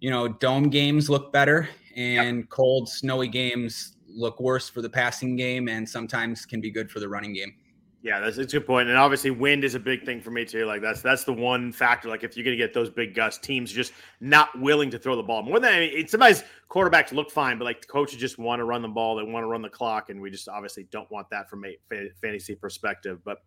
you 0.00 0.10
know, 0.10 0.28
dome 0.28 0.70
games 0.70 1.10
look 1.10 1.32
better, 1.32 1.68
and 1.96 2.38
yep. 2.38 2.48
cold, 2.48 2.88
snowy 2.88 3.28
games 3.28 3.96
look 4.06 4.40
worse 4.40 4.68
for 4.68 4.82
the 4.82 4.90
passing 4.90 5.36
game, 5.36 5.68
and 5.68 5.88
sometimes 5.88 6.46
can 6.46 6.60
be 6.60 6.70
good 6.70 6.90
for 6.90 7.00
the 7.00 7.08
running 7.08 7.32
game. 7.32 7.54
Yeah, 8.00 8.20
that's, 8.20 8.36
that's 8.36 8.52
a 8.52 8.58
good 8.58 8.66
point. 8.66 8.88
And 8.88 8.96
obviously, 8.96 9.32
wind 9.32 9.64
is 9.64 9.74
a 9.74 9.80
big 9.80 10.04
thing 10.04 10.20
for 10.20 10.30
me 10.30 10.44
too. 10.44 10.66
Like 10.66 10.80
that's 10.80 11.02
that's 11.02 11.24
the 11.24 11.32
one 11.32 11.72
factor. 11.72 12.08
Like 12.08 12.22
if 12.22 12.36
you're 12.36 12.44
going 12.44 12.56
to 12.56 12.62
get 12.62 12.72
those 12.72 12.90
big 12.90 13.12
gusts, 13.12 13.44
teams 13.44 13.72
just 13.72 13.92
not 14.20 14.56
willing 14.60 14.88
to 14.90 14.98
throw 14.98 15.16
the 15.16 15.22
ball 15.22 15.42
more 15.42 15.58
than 15.58 15.74
I 15.74 15.80
mean, 15.80 16.06
somebody's 16.06 16.44
quarterbacks 16.70 17.12
look 17.12 17.30
fine, 17.30 17.58
but 17.58 17.64
like 17.64 17.86
coaches 17.88 18.20
just 18.20 18.38
want 18.38 18.60
to 18.60 18.64
run 18.64 18.82
the 18.82 18.88
ball, 18.88 19.16
they 19.16 19.24
want 19.24 19.42
to 19.42 19.48
run 19.48 19.62
the 19.62 19.68
clock, 19.68 20.10
and 20.10 20.20
we 20.20 20.30
just 20.30 20.48
obviously 20.48 20.86
don't 20.92 21.10
want 21.10 21.28
that 21.30 21.50
from 21.50 21.64
a 21.64 21.76
fantasy 22.22 22.54
perspective. 22.54 23.18
But 23.24 23.38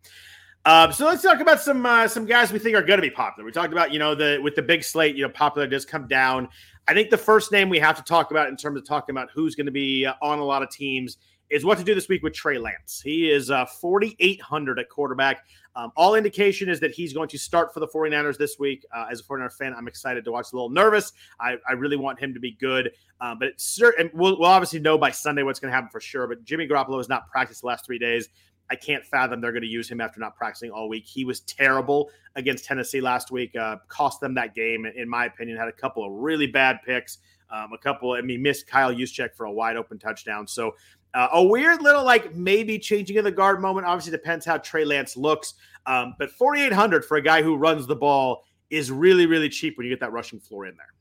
um, 0.66 0.92
so 0.92 1.06
let's 1.06 1.22
talk 1.22 1.40
about 1.40 1.60
some 1.60 1.84
uh, 1.86 2.06
some 2.06 2.26
guys 2.26 2.52
we 2.52 2.58
think 2.58 2.76
are 2.76 2.82
going 2.82 2.98
to 2.98 3.02
be 3.02 3.10
popular. 3.10 3.46
We 3.46 3.52
talked 3.52 3.72
about 3.72 3.90
you 3.90 3.98
know 3.98 4.14
the 4.14 4.38
with 4.42 4.54
the 4.54 4.62
big 4.62 4.84
slate, 4.84 5.16
you 5.16 5.22
know, 5.22 5.30
popular 5.30 5.66
does 5.66 5.86
come 5.86 6.06
down. 6.06 6.48
I 6.86 6.92
think 6.92 7.08
the 7.08 7.16
first 7.16 7.52
name 7.52 7.68
we 7.70 7.78
have 7.78 7.96
to 7.96 8.02
talk 8.02 8.30
about 8.30 8.48
in 8.48 8.56
terms 8.56 8.78
of 8.78 8.86
talking 8.86 9.14
about 9.14 9.30
who's 9.34 9.54
going 9.54 9.66
to 9.66 9.72
be 9.72 10.04
uh, 10.04 10.14
on 10.20 10.40
a 10.40 10.44
lot 10.44 10.62
of 10.62 10.70
teams 10.70 11.16
is 11.52 11.66
what 11.66 11.76
to 11.76 11.84
do 11.84 11.94
this 11.94 12.08
week 12.08 12.22
with 12.22 12.32
Trey 12.32 12.56
Lance. 12.56 13.02
He 13.04 13.30
is 13.30 13.50
uh, 13.50 13.66
4,800 13.66 14.78
at 14.78 14.88
quarterback. 14.88 15.44
Um, 15.76 15.92
all 15.96 16.14
indication 16.14 16.70
is 16.70 16.80
that 16.80 16.92
he's 16.92 17.12
going 17.12 17.28
to 17.28 17.38
start 17.38 17.74
for 17.74 17.80
the 17.80 17.86
49ers 17.86 18.38
this 18.38 18.58
week. 18.58 18.86
Uh, 18.94 19.06
as 19.10 19.20
a 19.20 19.24
49er 19.24 19.52
fan, 19.52 19.74
I'm 19.76 19.86
excited 19.86 20.24
to 20.24 20.32
watch. 20.32 20.52
A 20.52 20.56
little 20.56 20.70
nervous. 20.70 21.12
I, 21.38 21.56
I 21.68 21.72
really 21.72 21.96
want 21.96 22.18
him 22.18 22.32
to 22.32 22.40
be 22.40 22.52
good. 22.52 22.90
Uh, 23.20 23.34
but 23.34 23.48
it's 23.48 23.66
certain, 23.66 24.10
we'll, 24.14 24.38
we'll 24.38 24.48
obviously 24.48 24.80
know 24.80 24.96
by 24.96 25.10
Sunday 25.10 25.42
what's 25.42 25.60
going 25.60 25.70
to 25.70 25.74
happen 25.74 25.90
for 25.90 26.00
sure. 26.00 26.26
But 26.26 26.42
Jimmy 26.42 26.66
Garoppolo 26.66 26.96
has 26.96 27.10
not 27.10 27.28
practiced 27.28 27.60
the 27.60 27.66
last 27.66 27.84
three 27.84 27.98
days. 27.98 28.30
I 28.70 28.74
can't 28.74 29.04
fathom 29.04 29.42
they're 29.42 29.52
going 29.52 29.60
to 29.60 29.68
use 29.68 29.90
him 29.90 30.00
after 30.00 30.20
not 30.20 30.34
practicing 30.34 30.70
all 30.70 30.88
week. 30.88 31.04
He 31.04 31.26
was 31.26 31.40
terrible 31.40 32.08
against 32.34 32.64
Tennessee 32.64 33.02
last 33.02 33.30
week, 33.30 33.54
uh, 33.54 33.76
cost 33.88 34.20
them 34.20 34.32
that 34.34 34.54
game, 34.54 34.86
in 34.86 35.06
my 35.06 35.26
opinion. 35.26 35.58
Had 35.58 35.68
a 35.68 35.72
couple 35.72 36.02
of 36.06 36.12
really 36.12 36.46
bad 36.46 36.78
picks, 36.86 37.18
um, 37.50 37.74
a 37.74 37.78
couple. 37.78 38.12
I 38.12 38.22
mean, 38.22 38.40
missed 38.40 38.66
Kyle 38.66 38.90
Juszczyk 38.90 39.34
for 39.34 39.44
a 39.44 39.52
wide 39.52 39.76
open 39.76 39.98
touchdown. 39.98 40.46
So 40.46 40.74
uh, 41.14 41.28
a 41.32 41.42
weird 41.42 41.82
little 41.82 42.04
like 42.04 42.34
maybe 42.34 42.78
changing 42.78 43.18
of 43.18 43.24
the 43.24 43.32
guard 43.32 43.60
moment. 43.60 43.86
Obviously, 43.86 44.12
depends 44.12 44.46
how 44.46 44.58
Trey 44.58 44.84
Lance 44.84 45.16
looks. 45.16 45.54
Um, 45.86 46.14
but 46.18 46.30
4,800 46.30 47.04
for 47.04 47.16
a 47.16 47.22
guy 47.22 47.42
who 47.42 47.56
runs 47.56 47.86
the 47.86 47.96
ball 47.96 48.44
is 48.70 48.90
really, 48.90 49.26
really 49.26 49.48
cheap 49.48 49.76
when 49.76 49.84
you 49.84 49.92
get 49.92 50.00
that 50.00 50.12
rushing 50.12 50.40
floor 50.40 50.66
in 50.66 50.76
there. 50.76 50.94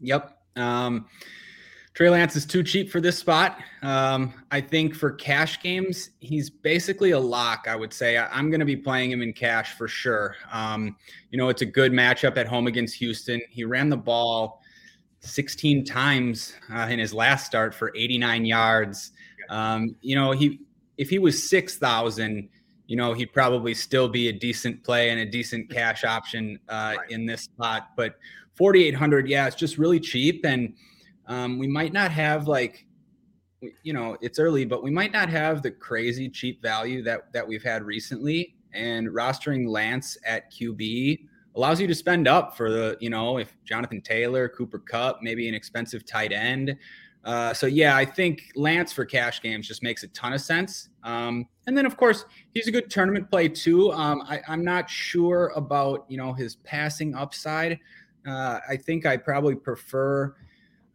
Yep. 0.00 0.38
Um, 0.56 1.06
Trey 1.94 2.10
Lance 2.10 2.36
is 2.36 2.44
too 2.44 2.62
cheap 2.62 2.90
for 2.90 3.00
this 3.00 3.16
spot. 3.16 3.58
Um, 3.82 4.34
I 4.50 4.60
think 4.60 4.94
for 4.94 5.12
cash 5.12 5.62
games, 5.62 6.10
he's 6.18 6.50
basically 6.50 7.12
a 7.12 7.18
lock. 7.18 7.66
I 7.68 7.76
would 7.76 7.92
say 7.92 8.18
I, 8.18 8.38
am 8.38 8.50
going 8.50 8.60
to 8.60 8.66
be 8.66 8.76
playing 8.76 9.10
him 9.10 9.22
in 9.22 9.32
cash 9.32 9.72
for 9.78 9.88
sure. 9.88 10.36
Um, 10.52 10.96
you 11.30 11.38
know, 11.38 11.48
it's 11.48 11.62
a 11.62 11.66
good 11.66 11.92
matchup 11.92 12.36
at 12.36 12.46
home 12.46 12.66
against 12.66 12.96
Houston. 12.96 13.40
He 13.48 13.64
ran 13.64 13.88
the 13.88 13.96
ball 13.96 14.60
16 15.20 15.86
times 15.86 16.52
uh, 16.70 16.86
in 16.90 16.98
his 16.98 17.14
last 17.14 17.46
start 17.46 17.74
for 17.74 17.92
89 17.96 18.44
yards. 18.44 19.12
Um, 19.48 19.96
you 20.00 20.16
know, 20.16 20.32
he 20.32 20.60
if 20.98 21.10
he 21.10 21.18
was 21.18 21.48
six 21.48 21.76
thousand, 21.76 22.48
you 22.86 22.96
know, 22.96 23.12
he'd 23.12 23.32
probably 23.32 23.74
still 23.74 24.08
be 24.08 24.28
a 24.28 24.32
decent 24.32 24.82
play 24.84 25.10
and 25.10 25.20
a 25.20 25.26
decent 25.26 25.70
cash 25.70 26.04
option 26.04 26.58
uh, 26.68 26.94
right. 26.98 27.10
in 27.10 27.26
this 27.26 27.42
spot. 27.42 27.90
But 27.96 28.16
4,800, 28.54 29.28
yeah, 29.28 29.46
it's 29.46 29.56
just 29.56 29.76
really 29.76 30.00
cheap 30.00 30.44
and 30.44 30.72
um, 31.26 31.58
we 31.58 31.66
might 31.66 31.92
not 31.92 32.10
have 32.10 32.48
like, 32.48 32.86
you 33.82 33.92
know, 33.92 34.16
it's 34.20 34.38
early, 34.38 34.64
but 34.64 34.82
we 34.82 34.90
might 34.90 35.12
not 35.12 35.28
have 35.28 35.62
the 35.62 35.70
crazy 35.70 36.28
cheap 36.28 36.62
value 36.62 37.02
that 37.02 37.32
that 37.32 37.46
we've 37.46 37.62
had 37.62 37.82
recently. 37.82 38.54
And 38.72 39.08
rostering 39.08 39.66
Lance 39.66 40.18
at 40.26 40.52
QB 40.52 41.20
allows 41.56 41.80
you 41.80 41.86
to 41.86 41.94
spend 41.94 42.28
up 42.28 42.56
for 42.56 42.70
the, 42.70 42.96
you 43.00 43.08
know, 43.08 43.38
if 43.38 43.56
Jonathan 43.64 44.02
Taylor, 44.02 44.48
Cooper 44.48 44.78
Kupp, 44.78 45.20
maybe 45.22 45.48
an 45.48 45.54
expensive 45.54 46.04
tight 46.04 46.32
end. 46.32 46.76
Uh, 47.26 47.52
so 47.52 47.66
yeah, 47.66 47.96
I 47.96 48.04
think 48.04 48.52
Lance 48.54 48.92
for 48.92 49.04
cash 49.04 49.42
games 49.42 49.66
just 49.66 49.82
makes 49.82 50.04
a 50.04 50.08
ton 50.08 50.32
of 50.32 50.40
sense. 50.40 50.90
Um, 51.02 51.46
and 51.66 51.76
then 51.76 51.84
of 51.84 51.96
course 51.96 52.24
he's 52.54 52.68
a 52.68 52.70
good 52.70 52.88
tournament 52.88 53.28
play 53.28 53.48
too. 53.48 53.92
Um, 53.92 54.22
I, 54.22 54.40
am 54.46 54.64
not 54.64 54.88
sure 54.88 55.52
about 55.56 56.06
you 56.08 56.16
know 56.16 56.32
his 56.32 56.54
passing 56.56 57.16
upside. 57.16 57.80
Uh, 58.24 58.60
I 58.68 58.76
think 58.76 59.06
I 59.06 59.16
probably 59.16 59.56
prefer 59.56 60.36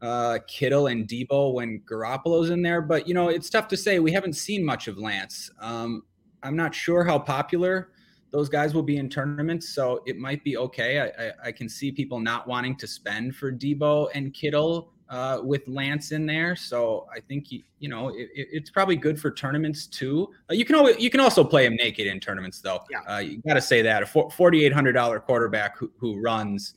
uh, 0.02 0.40
Kittle 0.48 0.88
and 0.88 1.06
Deebo 1.06 1.54
when 1.54 1.82
Garoppolo's 1.82 2.50
in 2.50 2.62
there. 2.62 2.82
But 2.82 3.10
you 3.10 3.14
know, 3.14 3.28
it's 3.28 3.50
tough 3.50 3.68
to 3.68 3.78
say. 3.78 4.00
We 4.00 4.14
haven't 4.14 4.34
seen 4.34 4.64
much 4.64 4.88
of 4.88 4.98
Lance. 4.98 5.52
Um, 5.60 6.04
I'm 6.44 6.56
not 6.56 6.74
sure 6.74 7.04
how 7.04 7.20
popular 7.20 7.92
those 8.32 8.48
guys 8.48 8.74
will 8.74 8.84
be 8.84 8.96
in 8.96 9.10
tournaments, 9.10 9.76
so 9.76 10.02
it 10.06 10.18
might 10.18 10.42
be 10.46 10.56
okay. 10.56 11.02
I, 11.02 11.26
I, 11.26 11.32
I 11.48 11.52
can 11.52 11.68
see 11.68 11.92
people 11.92 12.22
not 12.22 12.48
wanting 12.48 12.78
to 12.78 12.88
spend 12.88 13.36
for 13.36 13.52
Deebo 13.52 14.08
and 14.14 14.34
Kittle 14.34 14.94
uh, 15.12 15.42
with 15.44 15.68
Lance 15.68 16.12
in 16.12 16.26
there. 16.26 16.56
So 16.56 17.06
I 17.16 17.20
think 17.20 17.48
he, 17.48 17.64
you 17.78 17.90
know 17.90 18.10
it, 18.10 18.30
it's 18.34 18.72
probably 18.72 18.96
good 18.96 19.20
for 19.20 19.30
tournaments 19.30 19.86
too. 19.86 20.30
Uh, 20.50 20.56
you 20.56 20.66
can 20.66 20.76
always 20.76 20.98
you 20.98 21.12
can 21.12 21.20
also 21.20 21.44
play 21.44 21.66
him 21.66 21.76
naked 21.76 22.08
in 22.08 22.20
tournaments 22.20 22.62
though. 22.62 22.80
Yeah. 22.90 23.02
Uh, 23.02 23.20
you 23.20 23.38
got 23.46 23.54
to 23.54 23.62
say 23.62 23.84
that 23.84 24.02
a 24.02 24.06
forty 24.06 24.66
eight 24.66 24.74
hundred 24.74 24.94
dollar 24.94 25.20
quarterback 25.20 25.78
who, 25.78 25.92
who 25.98 26.20
runs 26.20 26.74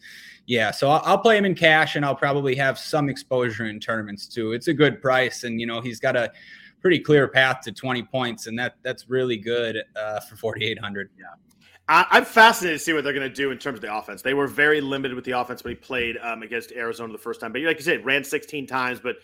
yeah, 0.47 0.71
so 0.71 0.91
I'll, 0.91 1.01
I'll, 1.05 1.19
play 1.19 1.39
him 1.39 1.47
in 1.47 1.55
cash, 1.55 1.97
and 1.97 2.05
I'll 2.05 2.15
probably 2.15 2.55
have 2.57 2.79
some 2.79 3.09
exposure 3.09 3.65
in 3.65 3.81
tournaments 3.81 4.27
too. 4.27 4.53
It's 4.53 4.69
a 4.69 4.75
good 4.75 5.01
price, 5.01 5.45
and 5.45 5.59
you 5.59 5.67
know 5.67 5.81
he's 5.81 5.99
got 5.99 6.17
a 6.17 6.31
pretty 6.83 6.99
clear 6.99 7.27
path 7.29 7.63
to 7.63 7.73
20 7.73 8.03
points, 8.03 8.47
and 8.47 8.59
that 8.59 8.77
that's 8.83 9.09
really 9.09 9.39
good 9.39 9.83
uh, 9.97 10.21
for 10.21 10.37
4,800. 10.37 11.09
Yeah. 11.19 11.25
I'm 11.87 12.25
fascinated 12.25 12.79
to 12.79 12.85
see 12.85 12.95
what 12.95 13.05
they're 13.05 13.13
going 13.13 13.29
to 13.29 13.35
do 13.35 13.51
in 13.51 13.59
terms 13.59 13.77
of 13.77 13.83
the 13.83 13.95
offense. 13.95 14.23
They 14.23 14.33
were 14.33 14.47
very 14.47 14.81
limited 14.81 15.15
with 15.15 15.25
the 15.25 15.33
offense 15.33 15.63
when 15.63 15.73
he 15.73 15.77
played 15.77 16.17
um, 16.23 16.43
against 16.43 16.73
Arizona 16.73 17.13
the 17.13 17.19
first 17.19 17.41
time. 17.41 17.53
But 17.53 17.61
like 17.63 17.77
you 17.77 17.85
said, 17.85 18.05
ran 18.07 18.25
16 18.25 18.67
times, 18.67 19.01
but 19.01 19.17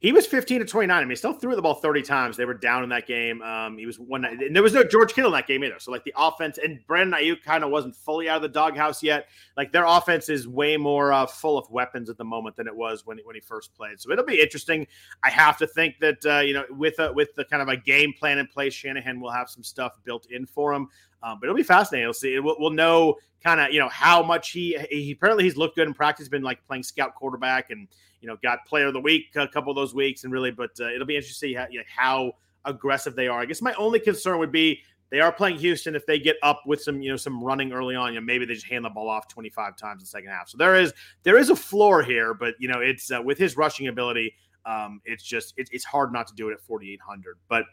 he 0.00 0.12
was 0.12 0.26
15 0.26 0.60
to 0.60 0.66
29. 0.66 0.96
I 0.96 1.00
mean, 1.00 1.10
he 1.10 1.16
still 1.16 1.32
threw 1.32 1.56
the 1.56 1.62
ball 1.62 1.74
30 1.74 2.02
times. 2.02 2.36
They 2.36 2.44
were 2.44 2.54
down 2.54 2.82
in 2.82 2.90
that 2.90 3.06
game. 3.06 3.40
Um, 3.42 3.78
he 3.78 3.86
was 3.86 3.98
one, 3.98 4.24
and 4.24 4.54
there 4.54 4.62
was 4.62 4.74
no 4.74 4.84
George 4.84 5.14
Kittle 5.14 5.32
in 5.32 5.38
that 5.38 5.46
game 5.46 5.64
either. 5.64 5.78
So, 5.78 5.90
like, 5.90 6.04
the 6.04 6.12
offense 6.16 6.58
and 6.62 6.80
Brandon 6.86 7.18
Aiyuk 7.18 7.42
kind 7.42 7.64
of 7.64 7.70
wasn't 7.70 7.96
fully 7.96 8.28
out 8.28 8.36
of 8.36 8.42
the 8.42 8.48
doghouse 8.48 9.02
yet. 9.02 9.26
Like, 9.56 9.72
their 9.72 9.86
offense 9.86 10.28
is 10.28 10.46
way 10.46 10.76
more 10.76 11.12
uh, 11.12 11.26
full 11.26 11.56
of 11.56 11.70
weapons 11.70 12.10
at 12.10 12.18
the 12.18 12.24
moment 12.24 12.56
than 12.56 12.66
it 12.66 12.76
was 12.76 13.06
when, 13.06 13.18
when 13.24 13.34
he 13.34 13.40
first 13.40 13.74
played. 13.74 13.98
So, 13.98 14.10
it'll 14.10 14.24
be 14.24 14.40
interesting. 14.40 14.86
I 15.24 15.30
have 15.30 15.56
to 15.58 15.66
think 15.66 15.98
that, 16.00 16.26
uh, 16.26 16.40
you 16.40 16.52
know, 16.52 16.64
with 16.70 16.98
a, 16.98 17.12
with 17.12 17.34
the 17.34 17.44
kind 17.44 17.62
of 17.62 17.68
a 17.68 17.76
game 17.76 18.12
plan 18.18 18.38
in 18.38 18.46
place, 18.46 18.74
Shanahan 18.74 19.18
will 19.18 19.32
have 19.32 19.48
some 19.48 19.64
stuff 19.64 19.98
built 20.04 20.26
in 20.30 20.44
for 20.44 20.74
him. 20.74 20.88
Um, 21.22 21.38
but 21.40 21.46
it'll 21.46 21.56
be 21.56 21.62
fascinating. 21.62 22.06
We'll 22.06 22.14
see. 22.14 22.38
We'll, 22.38 22.56
we'll 22.58 22.70
know 22.70 23.16
kind 23.42 23.60
of, 23.60 23.72
you 23.72 23.80
know, 23.80 23.88
how 23.88 24.22
much 24.22 24.50
he, 24.50 24.78
he 24.90 25.12
apparently 25.12 25.44
he's 25.44 25.56
looked 25.56 25.76
good 25.76 25.88
in 25.88 25.94
practice, 25.94 26.28
been 26.28 26.42
like 26.42 26.64
playing 26.64 26.82
scout 26.82 27.14
quarterback 27.14 27.70
and, 27.70 27.88
you 28.20 28.28
know, 28.28 28.36
got 28.42 28.66
player 28.66 28.86
of 28.86 28.92
the 28.92 29.00
week 29.00 29.26
a 29.36 29.48
couple 29.48 29.70
of 29.70 29.76
those 29.76 29.94
weeks, 29.94 30.24
and 30.24 30.32
really, 30.32 30.50
but 30.50 30.70
uh, 30.80 30.88
it'll 30.88 31.06
be 31.06 31.16
interesting 31.16 31.48
to 31.48 31.52
see 31.52 31.54
how, 31.54 31.66
you 31.70 31.78
know, 31.78 31.84
how 31.94 32.32
aggressive 32.64 33.14
they 33.14 33.28
are. 33.28 33.40
I 33.40 33.44
guess 33.44 33.62
my 33.62 33.74
only 33.74 34.00
concern 34.00 34.38
would 34.38 34.52
be 34.52 34.80
they 35.10 35.20
are 35.20 35.30
playing 35.30 35.58
Houston. 35.58 35.94
If 35.94 36.04
they 36.06 36.18
get 36.18 36.36
up 36.42 36.62
with 36.66 36.82
some, 36.82 37.00
you 37.00 37.10
know, 37.10 37.16
some 37.16 37.42
running 37.42 37.72
early 37.72 37.94
on, 37.94 38.12
you 38.12 38.20
know, 38.20 38.24
maybe 38.24 38.44
they 38.44 38.54
just 38.54 38.66
hand 38.66 38.84
the 38.84 38.90
ball 38.90 39.08
off 39.08 39.28
25 39.28 39.76
times 39.76 40.00
in 40.00 40.04
the 40.04 40.06
second 40.06 40.30
half. 40.30 40.48
So 40.48 40.58
there 40.58 40.74
is 40.74 40.92
there 41.22 41.38
is 41.38 41.50
a 41.50 41.56
floor 41.56 42.02
here, 42.02 42.34
but 42.34 42.54
you 42.58 42.68
know, 42.68 42.80
it's 42.80 43.10
uh, 43.10 43.22
with 43.22 43.38
his 43.38 43.56
rushing 43.56 43.86
ability. 43.88 44.34
Um, 44.66 45.00
it's 45.04 45.22
just 45.22 45.54
it, 45.56 45.68
it's 45.72 45.84
hard 45.84 46.12
not 46.12 46.26
to 46.26 46.34
do 46.34 46.48
it 46.48 46.52
at 46.52 46.60
4800 46.60 47.36
but 47.48 47.66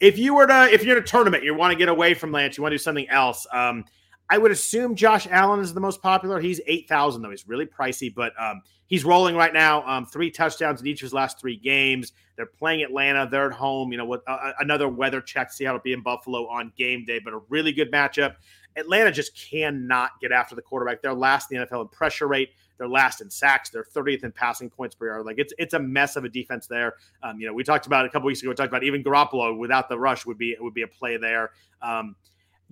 if 0.00 0.18
you 0.18 0.34
were 0.34 0.46
to 0.48 0.68
if 0.72 0.82
you're 0.82 0.96
in 0.96 1.02
a 1.02 1.06
tournament 1.06 1.44
you 1.44 1.54
want 1.54 1.70
to 1.70 1.78
get 1.78 1.88
away 1.88 2.12
from 2.12 2.32
lance 2.32 2.56
you 2.56 2.62
want 2.62 2.72
to 2.72 2.76
do 2.76 2.82
something 2.82 3.08
else 3.08 3.46
um, 3.52 3.84
I 4.30 4.38
would 4.38 4.52
assume 4.52 4.94
Josh 4.94 5.26
Allen 5.28 5.58
is 5.58 5.74
the 5.74 5.80
most 5.80 6.00
popular. 6.00 6.40
He's 6.40 6.60
8,000, 6.64 7.20
though. 7.20 7.30
He's 7.30 7.48
really 7.48 7.66
pricey, 7.66 8.14
but 8.14 8.32
um, 8.40 8.62
he's 8.86 9.04
rolling 9.04 9.34
right 9.34 9.52
now. 9.52 9.84
Um, 9.88 10.06
three 10.06 10.30
touchdowns 10.30 10.80
in 10.80 10.86
each 10.86 11.02
of 11.02 11.06
his 11.06 11.12
last 11.12 11.40
three 11.40 11.56
games. 11.56 12.12
They're 12.36 12.46
playing 12.46 12.82
Atlanta. 12.82 13.28
They're 13.28 13.50
at 13.50 13.52
home. 13.52 13.90
You 13.90 13.98
know, 13.98 14.04
what 14.04 14.22
uh, 14.28 14.52
another 14.60 14.88
weather 14.88 15.20
check, 15.20 15.50
it'll 15.58 15.80
be 15.80 15.92
in 15.92 16.00
Buffalo 16.00 16.46
on 16.46 16.72
game 16.78 17.04
day, 17.04 17.20
but 17.22 17.34
a 17.34 17.40
really 17.48 17.72
good 17.72 17.90
matchup. 17.90 18.36
Atlanta 18.76 19.10
just 19.10 19.36
cannot 19.36 20.10
get 20.20 20.32
after 20.32 20.54
the 20.54 20.62
quarterback. 20.62 21.02
They're 21.02 21.14
last 21.14 21.50
in 21.50 21.58
the 21.58 21.66
NFL 21.66 21.82
in 21.82 21.88
pressure 21.88 22.28
rate. 22.28 22.50
They're 22.78 22.88
last 22.88 23.20
in 23.20 23.28
sacks. 23.28 23.70
They're 23.70 23.84
30th 23.84 24.24
in 24.24 24.32
passing 24.32 24.70
points 24.70 24.94
per 24.94 25.06
yard. 25.06 25.26
Like 25.26 25.38
it's 25.38 25.52
it's 25.58 25.74
a 25.74 25.78
mess 25.78 26.16
of 26.16 26.24
a 26.24 26.28
defense 26.28 26.66
there. 26.66 26.94
Um, 27.22 27.40
you 27.40 27.46
know, 27.46 27.52
we 27.52 27.64
talked 27.64 27.86
about 27.86 28.06
a 28.06 28.08
couple 28.08 28.26
weeks 28.26 28.40
ago. 28.40 28.50
We 28.50 28.54
talked 28.54 28.68
about 28.68 28.84
even 28.84 29.02
Garoppolo 29.02 29.58
without 29.58 29.88
the 29.88 29.98
rush 29.98 30.24
would 30.24 30.38
be 30.38 30.56
would 30.60 30.74
be 30.74 30.82
a 30.82 30.88
play 30.88 31.16
there. 31.16 31.50
Um, 31.82 32.16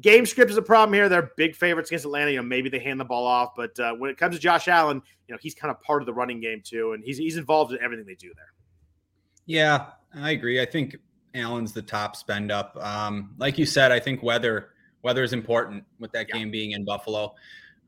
Game 0.01 0.27
script 0.27 0.51
is 0.51 0.57
a 0.57 0.63
problem 0.63 0.95
here. 0.95 1.09
They're 1.09 1.33
big 1.37 1.57
favorites 1.57 1.91
against 1.91 2.05
Atlanta. 2.05 2.31
You 2.31 2.37
know, 2.37 2.45
maybe 2.45 2.69
they 2.69 2.79
hand 2.79 3.01
the 3.01 3.05
ball 3.05 3.27
off, 3.27 3.57
but 3.57 3.79
uh, 3.81 3.95
when 3.95 4.11
it 4.11 4.17
comes 4.17 4.37
to 4.37 4.41
Josh 4.41 4.69
Allen, 4.69 5.03
you 5.27 5.35
know, 5.35 5.39
he's 5.43 5.57
kind 5.57 5.73
of 5.73 5.81
part 5.81 6.03
of 6.03 6.07
the 6.07 6.15
running 6.15 6.41
game 6.41 6.63
too, 6.65 6.93
and 6.93 7.03
he's 7.03 7.19
he's 7.19 7.37
involved 7.37 7.73
in 7.73 7.81
everything 7.83 8.07
they 8.07 8.15
do 8.15 8.33
there. 8.37 8.53
Yeah, 9.47 9.87
I 10.15 10.31
agree. 10.31 10.61
I 10.61 10.67
think 10.67 10.97
Allen's 11.35 11.73
the 11.73 11.83
top 11.83 12.15
spend 12.15 12.53
up. 12.53 12.77
Um, 12.81 13.35
like 13.39 13.59
you 13.59 13.67
said, 13.67 13.91
I 13.91 13.99
think 13.99 14.23
weather 14.23 14.71
weather 15.03 15.23
is 15.23 15.33
important 15.33 15.85
with 15.99 16.13
that 16.13 16.27
yeah. 16.29 16.37
game 16.37 16.51
being 16.51 16.73
in 16.73 16.85
Buffalo. 16.85 17.35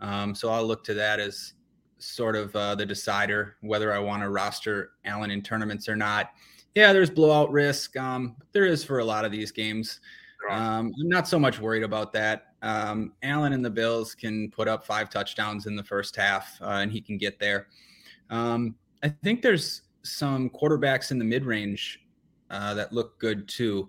Um, 0.01 0.35
so 0.35 0.51
I'll 0.51 0.65
look 0.65 0.85
to 0.85 0.95
that 0.95 1.21
as 1.21 1.55
sort 1.99 2.35
of 2.35 2.55
uh, 2.57 2.75
the 2.75 2.87
decider 2.87 3.57
whether 3.61 3.93
I 3.93 3.99
want 3.99 4.23
to 4.23 4.31
roster 4.31 4.93
Allen 5.05 5.31
in 5.31 5.43
tournaments 5.43 5.89
or 5.89 5.97
not. 5.97 6.31
Yeah, 6.75 6.93
there's 6.93 7.11
blowout 7.11 7.51
risk. 7.51 7.97
Um, 7.97 8.37
there 8.53 8.65
is 8.65 8.85
for 8.85 9.01
a 9.01 9.05
lot 9.05 9.25
of 9.25 9.33
these 9.33 9.51
games. 9.51 10.01
Um, 10.49 10.93
I'm 10.99 11.09
not 11.09 11.29
so 11.29 11.39
much 11.39 11.61
worried 11.61 11.83
about 11.83 12.13
that. 12.13 12.55
Um, 12.63 13.13
Allen 13.23 13.53
and 13.53 13.65
the 13.65 13.71
Bills 13.71 14.15
can 14.15 14.51
put 14.51 14.69
up 14.69 14.87
five 14.87 15.11
touchdowns 15.11 15.67
in 15.67 15.77
the 15.77 15.85
first 15.85 16.17
half, 16.17 16.61
uh, 16.63 16.79
and 16.81 16.91
he 16.91 17.01
can 17.01 17.19
get 17.19 17.39
there. 17.39 17.69
Um, 18.31 18.77
I 19.03 19.09
think 19.09 19.43
there's 19.43 19.83
some 20.03 20.49
quarterbacks 20.51 21.11
in 21.11 21.19
the 21.19 21.25
mid 21.25 21.45
range 21.45 22.01
uh, 22.51 22.75
that 22.75 22.93
look 22.93 23.19
good 23.19 23.49
too. 23.49 23.89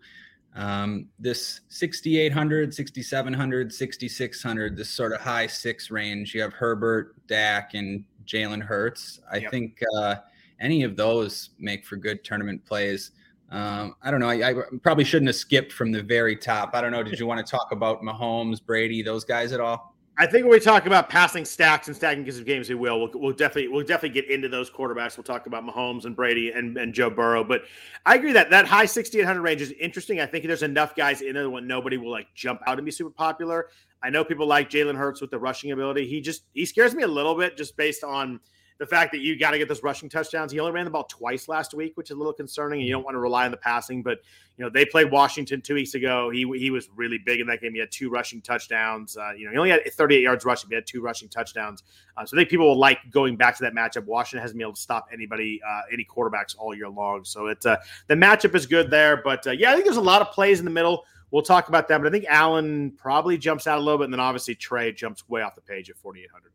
Um, 0.55 1.07
this 1.17 1.61
6,800, 1.69 2.73
6,700, 2.73 3.73
6,600, 3.73 4.75
this 4.77 4.89
sort 4.89 5.13
of 5.13 5.21
high 5.21 5.47
six 5.47 5.89
range. 5.89 6.33
You 6.35 6.41
have 6.41 6.53
Herbert, 6.53 7.15
Dak, 7.27 7.73
and 7.73 8.03
Jalen 8.25 8.61
Hurts. 8.61 9.21
I 9.31 9.37
yep. 9.37 9.51
think 9.51 9.79
uh, 9.97 10.15
any 10.59 10.83
of 10.83 10.95
those 10.95 11.51
make 11.57 11.85
for 11.85 11.95
good 11.95 12.23
tournament 12.23 12.65
plays. 12.65 13.11
Um, 13.49 13.95
I 14.01 14.11
don't 14.11 14.21
know. 14.21 14.29
I, 14.29 14.51
I, 14.51 14.53
probably 14.81 15.03
shouldn't 15.03 15.27
have 15.27 15.35
skipped 15.35 15.73
from 15.73 15.91
the 15.91 16.01
very 16.01 16.37
top. 16.37 16.71
I 16.73 16.79
don't 16.79 16.91
know. 16.91 17.03
Did 17.03 17.19
you 17.19 17.27
want 17.27 17.45
to 17.45 17.49
talk 17.49 17.71
about 17.71 18.01
Mahomes, 18.01 18.63
Brady, 18.65 19.01
those 19.01 19.25
guys 19.25 19.51
at 19.51 19.59
all? 19.59 19.90
I 20.17 20.27
think 20.27 20.43
when 20.43 20.51
we 20.51 20.59
talk 20.59 20.85
about 20.85 21.09
passing 21.09 21.45
stacks 21.45 21.87
and 21.87 21.95
stacking 21.95 22.23
because 22.23 22.37
of 22.37 22.45
games, 22.45 22.69
we 22.69 22.75
will. 22.75 22.99
We'll, 22.99 23.11
we'll 23.15 23.33
definitely 23.33 23.69
we'll 23.69 23.85
definitely 23.85 24.21
get 24.21 24.29
into 24.29 24.49
those 24.49 24.69
quarterbacks. 24.69 25.17
We'll 25.17 25.23
talk 25.23 25.47
about 25.47 25.65
Mahomes 25.65 26.05
and 26.05 26.15
Brady 26.15 26.51
and, 26.51 26.77
and 26.77 26.93
Joe 26.93 27.09
Burrow. 27.09 27.43
But 27.43 27.63
I 28.05 28.15
agree 28.15 28.33
that 28.33 28.49
that 28.49 28.67
high 28.67 28.85
6,800 28.85 29.41
range 29.41 29.61
is 29.61 29.71
interesting. 29.79 30.19
I 30.19 30.25
think 30.25 30.45
there's 30.45 30.63
enough 30.63 30.95
guys 30.95 31.21
in 31.21 31.33
there 31.33 31.49
when 31.49 31.65
nobody 31.65 31.97
will 31.97 32.11
like 32.11 32.27
jump 32.35 32.61
out 32.67 32.77
and 32.77 32.85
be 32.85 32.91
super 32.91 33.09
popular. 33.09 33.69
I 34.03 34.09
know 34.09 34.23
people 34.23 34.47
like 34.47 34.69
Jalen 34.69 34.95
Hurts 34.95 35.21
with 35.21 35.31
the 35.31 35.39
rushing 35.39 35.71
ability. 35.71 36.07
He 36.07 36.21
just 36.21 36.43
he 36.53 36.65
scares 36.65 36.93
me 36.93 37.03
a 37.03 37.07
little 37.07 37.35
bit 37.35 37.57
just 37.57 37.77
based 37.77 38.03
on– 38.03 38.39
the 38.81 38.87
fact 38.87 39.11
that 39.11 39.19
you 39.19 39.37
got 39.37 39.51
to 39.51 39.59
get 39.59 39.67
those 39.67 39.83
rushing 39.83 40.09
touchdowns. 40.09 40.51
He 40.51 40.59
only 40.59 40.71
ran 40.71 40.85
the 40.85 40.91
ball 40.91 41.03
twice 41.03 41.47
last 41.47 41.75
week, 41.75 41.95
which 41.97 42.09
is 42.09 42.15
a 42.15 42.17
little 42.17 42.33
concerning. 42.33 42.79
And 42.79 42.87
you 42.87 42.91
don't 42.91 43.03
want 43.03 43.13
to 43.13 43.19
rely 43.19 43.45
on 43.45 43.51
the 43.51 43.57
passing, 43.57 44.01
but 44.01 44.21
you 44.57 44.65
know 44.65 44.71
they 44.71 44.85
played 44.85 45.11
Washington 45.11 45.61
two 45.61 45.75
weeks 45.75 45.93
ago. 45.93 46.31
He 46.31 46.51
he 46.57 46.71
was 46.71 46.89
really 46.95 47.19
big 47.23 47.39
in 47.39 47.45
that 47.45 47.61
game. 47.61 47.75
He 47.75 47.79
had 47.79 47.91
two 47.91 48.09
rushing 48.09 48.41
touchdowns. 48.41 49.15
Uh, 49.15 49.33
you 49.37 49.45
know 49.45 49.51
he 49.51 49.57
only 49.59 49.69
had 49.69 49.81
38 49.93 50.23
yards 50.23 50.45
rushing. 50.45 50.67
He 50.71 50.75
had 50.75 50.87
two 50.87 50.99
rushing 50.99 51.29
touchdowns. 51.29 51.83
Uh, 52.17 52.25
so 52.25 52.35
I 52.35 52.39
think 52.39 52.49
people 52.49 52.69
will 52.69 52.79
like 52.79 52.97
going 53.11 53.35
back 53.35 53.55
to 53.57 53.63
that 53.65 53.75
matchup. 53.75 54.05
Washington 54.05 54.41
hasn't 54.41 54.57
been 54.57 54.65
able 54.65 54.73
to 54.73 54.81
stop 54.81 55.09
anybody, 55.13 55.61
uh, 55.63 55.81
any 55.93 56.03
quarterbacks 56.03 56.55
all 56.57 56.73
year 56.73 56.89
long. 56.89 57.23
So 57.23 57.47
it's 57.47 57.67
uh, 57.67 57.77
the 58.07 58.15
matchup 58.15 58.55
is 58.55 58.65
good 58.65 58.89
there. 58.89 59.21
But 59.23 59.45
uh, 59.45 59.51
yeah, 59.51 59.69
I 59.69 59.73
think 59.73 59.85
there's 59.85 59.97
a 59.97 60.01
lot 60.01 60.23
of 60.23 60.31
plays 60.31 60.57
in 60.57 60.65
the 60.65 60.71
middle. 60.71 61.05
We'll 61.29 61.43
talk 61.43 61.69
about 61.69 61.87
that. 61.89 61.99
But 61.99 62.07
I 62.07 62.09
think 62.09 62.25
Allen 62.27 62.93
probably 62.97 63.37
jumps 63.37 63.67
out 63.67 63.77
a 63.77 63.81
little 63.81 63.99
bit, 63.99 64.05
and 64.05 64.13
then 64.13 64.19
obviously 64.19 64.55
Trey 64.55 64.91
jumps 64.91 65.29
way 65.29 65.43
off 65.43 65.53
the 65.53 65.61
page 65.61 65.87
at 65.91 65.97
4,800. 65.97 66.51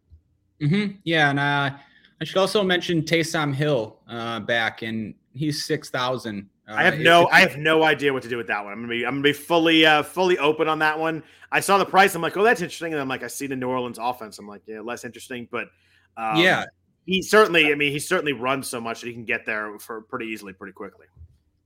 Mm-hmm. 0.61 0.97
Yeah, 1.05 1.31
and 1.31 1.39
uh, 1.39 1.71
I 2.21 2.25
should 2.25 2.39
also 2.39 2.63
mention 2.63 3.03
Taysom 3.03 3.55
Hill 3.55 3.99
uh, 4.09 4.41
back, 4.41 4.83
and 4.83 5.15
he's 5.35 5.65
six 5.65 5.91
thousand. 5.91 6.49
Uh, 6.69 6.75
I 6.75 6.83
have 6.83 6.99
no, 6.99 7.29
I 7.29 7.41
have 7.41 7.57
no 7.57 7.85
idea 7.85 8.13
what 8.13 8.23
to 8.25 8.29
do 8.29 8.37
with 8.37 8.49
that 8.49 8.65
one. 8.65 8.73
I'm 8.73 8.81
gonna 8.81 8.89
be, 8.89 9.07
I'm 9.07 9.15
gonna 9.15 9.23
be 9.23 9.33
fully, 9.33 9.87
uh, 9.87 10.03
fully 10.03 10.37
open 10.39 10.67
on 10.67 10.79
that 10.81 10.99
one. 10.99 11.23
I 11.53 11.61
saw 11.61 11.79
the 11.79 11.87
price. 11.87 12.15
I'm 12.15 12.23
like, 12.23 12.37
oh, 12.37 12.43
that's 12.43 12.61
interesting. 12.61 12.93
And 12.93 13.01
I'm 13.01 13.09
like, 13.09 13.23
I 13.23 13.29
see 13.29 13.47
the 13.47 13.55
New 13.55 13.69
Orleans 13.69 13.99
offense. 14.01 14.39
I'm 14.39 14.49
like, 14.49 14.63
yeah, 14.67 14.81
less 14.81 15.05
interesting, 15.05 15.47
but 15.51 15.69
um, 16.17 16.39
yeah, 16.39 16.65
he 17.05 17.23
certainly. 17.23 17.71
I 17.71 17.75
mean, 17.75 17.93
he 17.93 17.99
certainly 17.99 18.33
runs 18.33 18.67
so 18.67 18.81
much 18.81 19.03
that 19.03 19.07
he 19.09 19.13
can 19.13 19.25
get 19.25 19.47
there 19.47 19.79
for 19.79 20.03
pretty 20.03 20.27
easily, 20.27 20.53
pretty 20.53 20.73
quickly. 20.73 21.07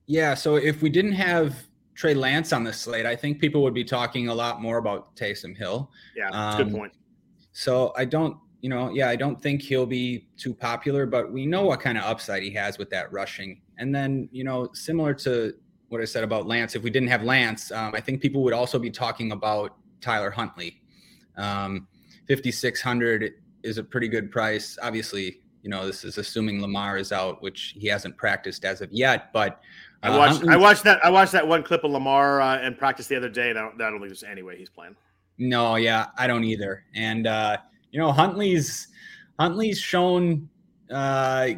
Yeah. 0.07 0.35
So 0.35 0.57
if 0.57 0.83
we 0.83 0.91
didn't 0.91 1.13
have 1.13 1.57
Trey 1.95 2.15
Lance 2.15 2.53
on 2.53 2.65
the 2.65 2.73
slate, 2.73 3.07
I 3.07 3.15
think 3.15 3.41
people 3.41 3.63
would 3.63 3.75
be 3.75 3.85
talking 3.85 4.29
a 4.29 4.35
lot 4.35 4.61
more 4.61 4.79
about 4.79 5.15
Taysom 5.17 5.57
Hill. 5.57 5.91
Yeah, 6.17 6.29
um, 6.31 6.65
good 6.65 6.75
point. 6.75 6.93
So 7.53 7.93
I 7.97 8.05
don't 8.05 8.37
you 8.61 8.69
know, 8.69 8.91
yeah, 8.91 9.09
I 9.09 9.17
don't 9.17 9.41
think 9.41 9.63
he'll 9.63 9.87
be 9.87 10.27
too 10.37 10.53
popular, 10.53 11.07
but 11.07 11.33
we 11.33 11.47
know 11.47 11.65
what 11.65 11.81
kind 11.81 11.97
of 11.97 12.05
upside 12.05 12.43
he 12.43 12.51
has 12.51 12.79
with 12.79 12.91
that 12.91 13.11
rushing. 13.13 13.61
And 13.79 13.95
then, 13.95 14.29
you 14.33 14.45
know, 14.45 14.69
similar 14.75 15.15
to 15.15 15.55
what 15.89 16.01
I 16.01 16.05
said 16.05 16.25
about 16.25 16.47
Lance, 16.47 16.75
if 16.75 16.83
we 16.83 16.91
didn't 16.91 17.09
have 17.09 17.23
Lance, 17.23 17.73
um, 17.73 17.95
I 17.95 18.01
think 18.01 18.21
people 18.21 18.43
would 18.45 18.53
also 18.53 18.79
be 18.79 18.91
talking 18.91 19.33
about 19.33 19.77
Tyler 20.01 20.31
Huntley. 20.31 20.83
Um, 21.37 21.89
5,600 22.29 23.35
is 23.63 23.79
a 23.79 23.85
pretty 23.85 24.09
good 24.09 24.31
price. 24.31 24.79
Obviously, 24.83 25.41
you 25.63 25.71
know, 25.71 25.87
this 25.87 26.05
is 26.05 26.19
assuming 26.19 26.61
Lamar 26.61 26.99
is 26.99 27.13
out, 27.13 27.43
which 27.43 27.75
he 27.77 27.89
hasn't 27.89 28.17
practiced 28.17 28.65
as 28.65 28.81
of 28.81 28.93
yet, 28.93 29.33
but. 29.33 29.61
Uh, 30.03 30.07
I 30.07 30.17
watched. 30.17 30.45
I 30.45 30.57
watched 30.57 30.85
that. 30.85 31.05
I 31.05 31.11
watched 31.11 31.33
that 31.33 31.47
one 31.47 31.63
clip 31.63 31.85
of 31.85 31.91
Lamar 31.91 32.41
uh, 32.41 32.63
in 32.63 32.75
practice 32.75 33.07
the 33.07 33.17
other 33.17 33.29
day, 33.29 33.51
and 33.51 33.59
I 33.59 33.63
don't, 33.63 33.75
I 33.83 33.91
don't 33.91 33.99
think 33.99 34.09
there's 34.09 34.23
any 34.23 34.43
way 34.43 34.57
he's 34.57 34.71
playing. 34.71 34.97
No, 35.37 35.77
yeah, 35.77 36.07
I 36.17 36.27
don't 36.27 36.43
either. 36.45 36.85
And 36.95 37.27
uh, 37.27 37.59
you 37.91 38.01
know, 38.01 38.13
Huntley's 38.13 38.89
Huntley's 39.39 39.79
shown 39.79 40.49
uh, 40.91 41.49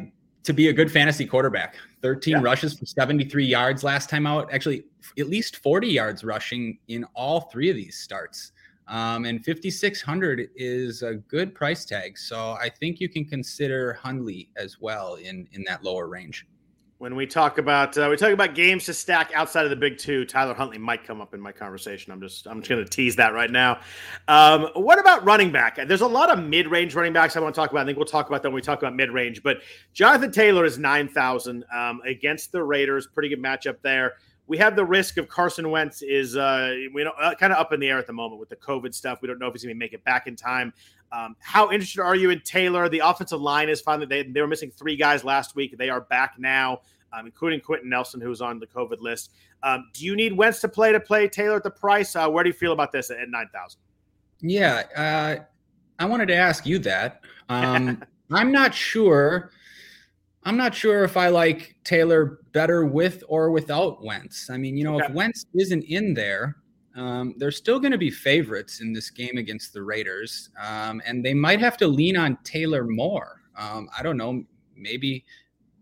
to 0.43 0.53
be 0.53 0.69
a 0.69 0.73
good 0.73 0.91
fantasy 0.91 1.25
quarterback. 1.25 1.75
13 2.01 2.33
yeah. 2.33 2.41
rushes 2.41 2.77
for 2.77 2.85
73 2.85 3.45
yards 3.45 3.83
last 3.83 4.09
time 4.09 4.27
out. 4.27 4.53
Actually, 4.53 4.83
at 5.17 5.27
least 5.27 5.57
40 5.57 5.87
yards 5.87 6.23
rushing 6.23 6.77
in 6.87 7.05
all 7.15 7.41
three 7.41 7.69
of 7.69 7.75
these 7.75 7.97
starts. 7.97 8.51
Um, 8.89 9.23
and 9.25 9.43
5600 9.43 10.49
is 10.55 11.03
a 11.03 11.15
good 11.15 11.55
price 11.55 11.85
tag. 11.85 12.17
So 12.17 12.57
I 12.59 12.69
think 12.69 12.99
you 12.99 13.07
can 13.07 13.23
consider 13.23 13.93
Huntley 13.93 14.49
as 14.57 14.81
well 14.81 15.15
in 15.15 15.47
in 15.53 15.63
that 15.67 15.83
lower 15.83 16.07
range 16.07 16.45
when 17.03 17.17
we 17.17 17.27
talk 17.27 17.57
about 17.57 17.97
uh, 17.97 18.07
we 18.09 18.15
talk 18.15 18.31
about 18.31 18.55
games 18.55 18.85
to 18.85 18.93
stack 18.93 19.29
outside 19.35 19.65
of 19.65 19.69
the 19.69 19.75
big 19.75 19.97
two, 19.97 20.23
Tyler 20.23 20.53
Huntley 20.53 20.77
might 20.77 21.03
come 21.03 21.19
up 21.19 21.33
in 21.33 21.41
my 21.41 21.51
conversation. 21.51 22.13
I'm 22.13 22.21
just 22.21 22.47
I'm 22.47 22.61
just 22.61 22.69
going 22.69 22.81
to 22.81 22.89
tease 22.89 23.17
that 23.17 23.33
right 23.33 23.51
now. 23.51 23.81
Um, 24.29 24.69
what 24.75 24.97
about 24.97 25.25
running 25.25 25.51
back? 25.51 25.75
There's 25.85 25.99
a 25.99 26.07
lot 26.07 26.29
of 26.29 26.41
mid 26.41 26.65
range 26.65 26.95
running 26.95 27.11
backs 27.11 27.35
I 27.35 27.41
want 27.41 27.53
to 27.53 27.59
talk 27.59 27.71
about. 27.71 27.81
I 27.81 27.85
think 27.85 27.97
we'll 27.97 28.05
talk 28.05 28.29
about 28.29 28.41
them 28.41 28.53
when 28.53 28.55
we 28.55 28.61
talk 28.61 28.79
about 28.79 28.95
mid 28.95 29.11
range. 29.11 29.43
But 29.43 29.57
Jonathan 29.91 30.31
Taylor 30.31 30.63
is 30.63 30.77
nine 30.77 31.09
thousand 31.09 31.65
um, 31.75 31.99
against 32.07 32.53
the 32.53 32.63
Raiders. 32.63 33.05
Pretty 33.05 33.27
good 33.27 33.43
matchup 33.43 33.81
there. 33.81 34.13
We 34.47 34.57
have 34.59 34.77
the 34.77 34.85
risk 34.85 35.17
of 35.17 35.27
Carson 35.27 35.71
Wentz 35.71 36.03
is 36.03 36.37
uh, 36.37 36.73
we 36.93 37.03
know 37.03 37.11
uh, 37.19 37.35
kind 37.35 37.51
of 37.51 37.59
up 37.59 37.73
in 37.73 37.81
the 37.81 37.89
air 37.89 37.97
at 37.97 38.07
the 38.07 38.13
moment 38.13 38.39
with 38.39 38.47
the 38.47 38.55
COVID 38.55 38.93
stuff. 38.93 39.19
We 39.21 39.27
don't 39.27 39.39
know 39.39 39.47
if 39.47 39.53
he's 39.53 39.63
going 39.63 39.75
to 39.75 39.79
make 39.79 39.91
it 39.91 40.05
back 40.05 40.25
in 40.27 40.37
time. 40.37 40.73
Um, 41.13 41.35
how 41.39 41.71
interested 41.71 42.01
are 42.01 42.15
you 42.15 42.31
in 42.31 42.41
Taylor? 42.41 42.89
The 42.89 42.99
offensive 42.99 43.39
line 43.39 43.69
is 43.69 43.79
finally 43.79 44.07
they, 44.07 44.23
they 44.23 44.41
were 44.41 44.47
missing 44.47 44.71
three 44.71 44.97
guys 44.97 45.23
last 45.23 45.55
week. 45.55 45.77
They 45.77 45.89
are 45.89 46.01
back 46.01 46.35
now 46.37 46.81
um, 47.13 47.25
including 47.25 47.61
Quenton 47.61 47.89
Nelson, 47.89 48.19
who's 48.19 48.41
on 48.41 48.59
the 48.59 48.67
COVID 48.67 48.99
list. 48.99 49.31
Um, 49.61 49.89
do 49.93 50.03
you 50.05 50.15
need 50.15 50.35
Wentz 50.35 50.59
to 50.61 50.67
play 50.67 50.91
to 50.91 50.99
play 50.99 51.27
Taylor 51.27 51.57
at 51.57 51.63
the 51.63 51.71
price? 51.71 52.15
Uh, 52.15 52.27
where 52.29 52.43
do 52.43 52.49
you 52.49 52.53
feel 52.53 52.73
about 52.73 52.91
this 52.91 53.11
at, 53.11 53.19
at 53.19 53.29
9,000? 53.29 53.79
Yeah, 54.41 54.83
uh, 54.95 55.43
I 55.99 56.05
wanted 56.05 56.27
to 56.27 56.35
ask 56.35 56.65
you 56.65 56.79
that. 56.79 57.21
Um, 57.49 58.01
I'm 58.31 58.53
not 58.53 58.73
sure. 58.73 59.51
I'm 60.43 60.55
not 60.55 60.73
sure 60.73 61.03
if 61.03 61.17
I 61.17 61.27
like 61.27 61.75
Taylor 61.83 62.39
better 62.53 62.85
with 62.85 63.21
or 63.27 63.51
without 63.51 64.01
Wentz. 64.01 64.49
I 64.49 64.55
mean, 64.55 64.77
you 64.77 64.85
know, 64.85 64.95
okay. 64.95 65.07
if 65.07 65.11
Wentz 65.11 65.45
isn't 65.53 65.83
in 65.83 66.13
there, 66.13 66.55
um, 66.95 67.35
they're 67.37 67.51
still 67.51 67.79
going 67.79 67.91
to 67.91 67.97
be 67.97 68.11
favorites 68.11 68.81
in 68.81 68.93
this 68.93 69.09
game 69.09 69.37
against 69.37 69.73
the 69.73 69.83
Raiders, 69.83 70.49
um, 70.61 71.01
and 71.05 71.23
they 71.23 71.33
might 71.33 71.59
have 71.59 71.77
to 71.77 71.87
lean 71.87 72.17
on 72.17 72.37
Taylor 72.43 72.85
more. 72.85 73.41
Um, 73.57 73.89
I 73.97 74.03
don't 74.03 74.17
know. 74.17 74.43
Maybe 74.75 75.25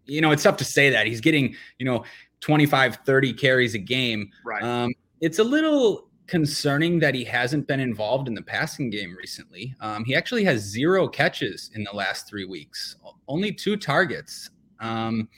you 0.06 0.22
know, 0.22 0.32
it's 0.32 0.44
tough 0.44 0.58
to 0.58 0.66
say 0.66 0.90
that 0.90 1.08
he's 1.08 1.22
getting, 1.22 1.56
you 1.80 1.86
know, 1.86 2.04
25, 2.42 2.98
30 3.06 3.34
carries 3.34 3.76
a 3.76 3.80
game. 3.80 4.30
Right. 4.44 4.64
Um, 4.64 4.94
it's 5.22 5.40
a 5.40 5.44
little 5.44 6.10
concerning 6.28 7.00
that 7.00 7.14
he 7.14 7.24
hasn't 7.24 7.68
been 7.68 7.80
involved 7.80 8.28
in 8.28 8.34
the 8.34 8.42
passing 8.42 8.90
game 8.90 9.16
recently. 9.18 9.76
Um, 9.80 10.04
he 10.04 10.16
actually 10.16 10.44
has 10.46 10.62
zero 10.62 11.08
catches 11.08 11.72
in 11.76 11.84
the 11.84 11.92
last 11.92 12.28
three 12.28 12.46
weeks, 12.46 12.96
only 13.28 13.52
two 13.52 13.78
targets. 13.78 14.50
Um, 14.80 15.30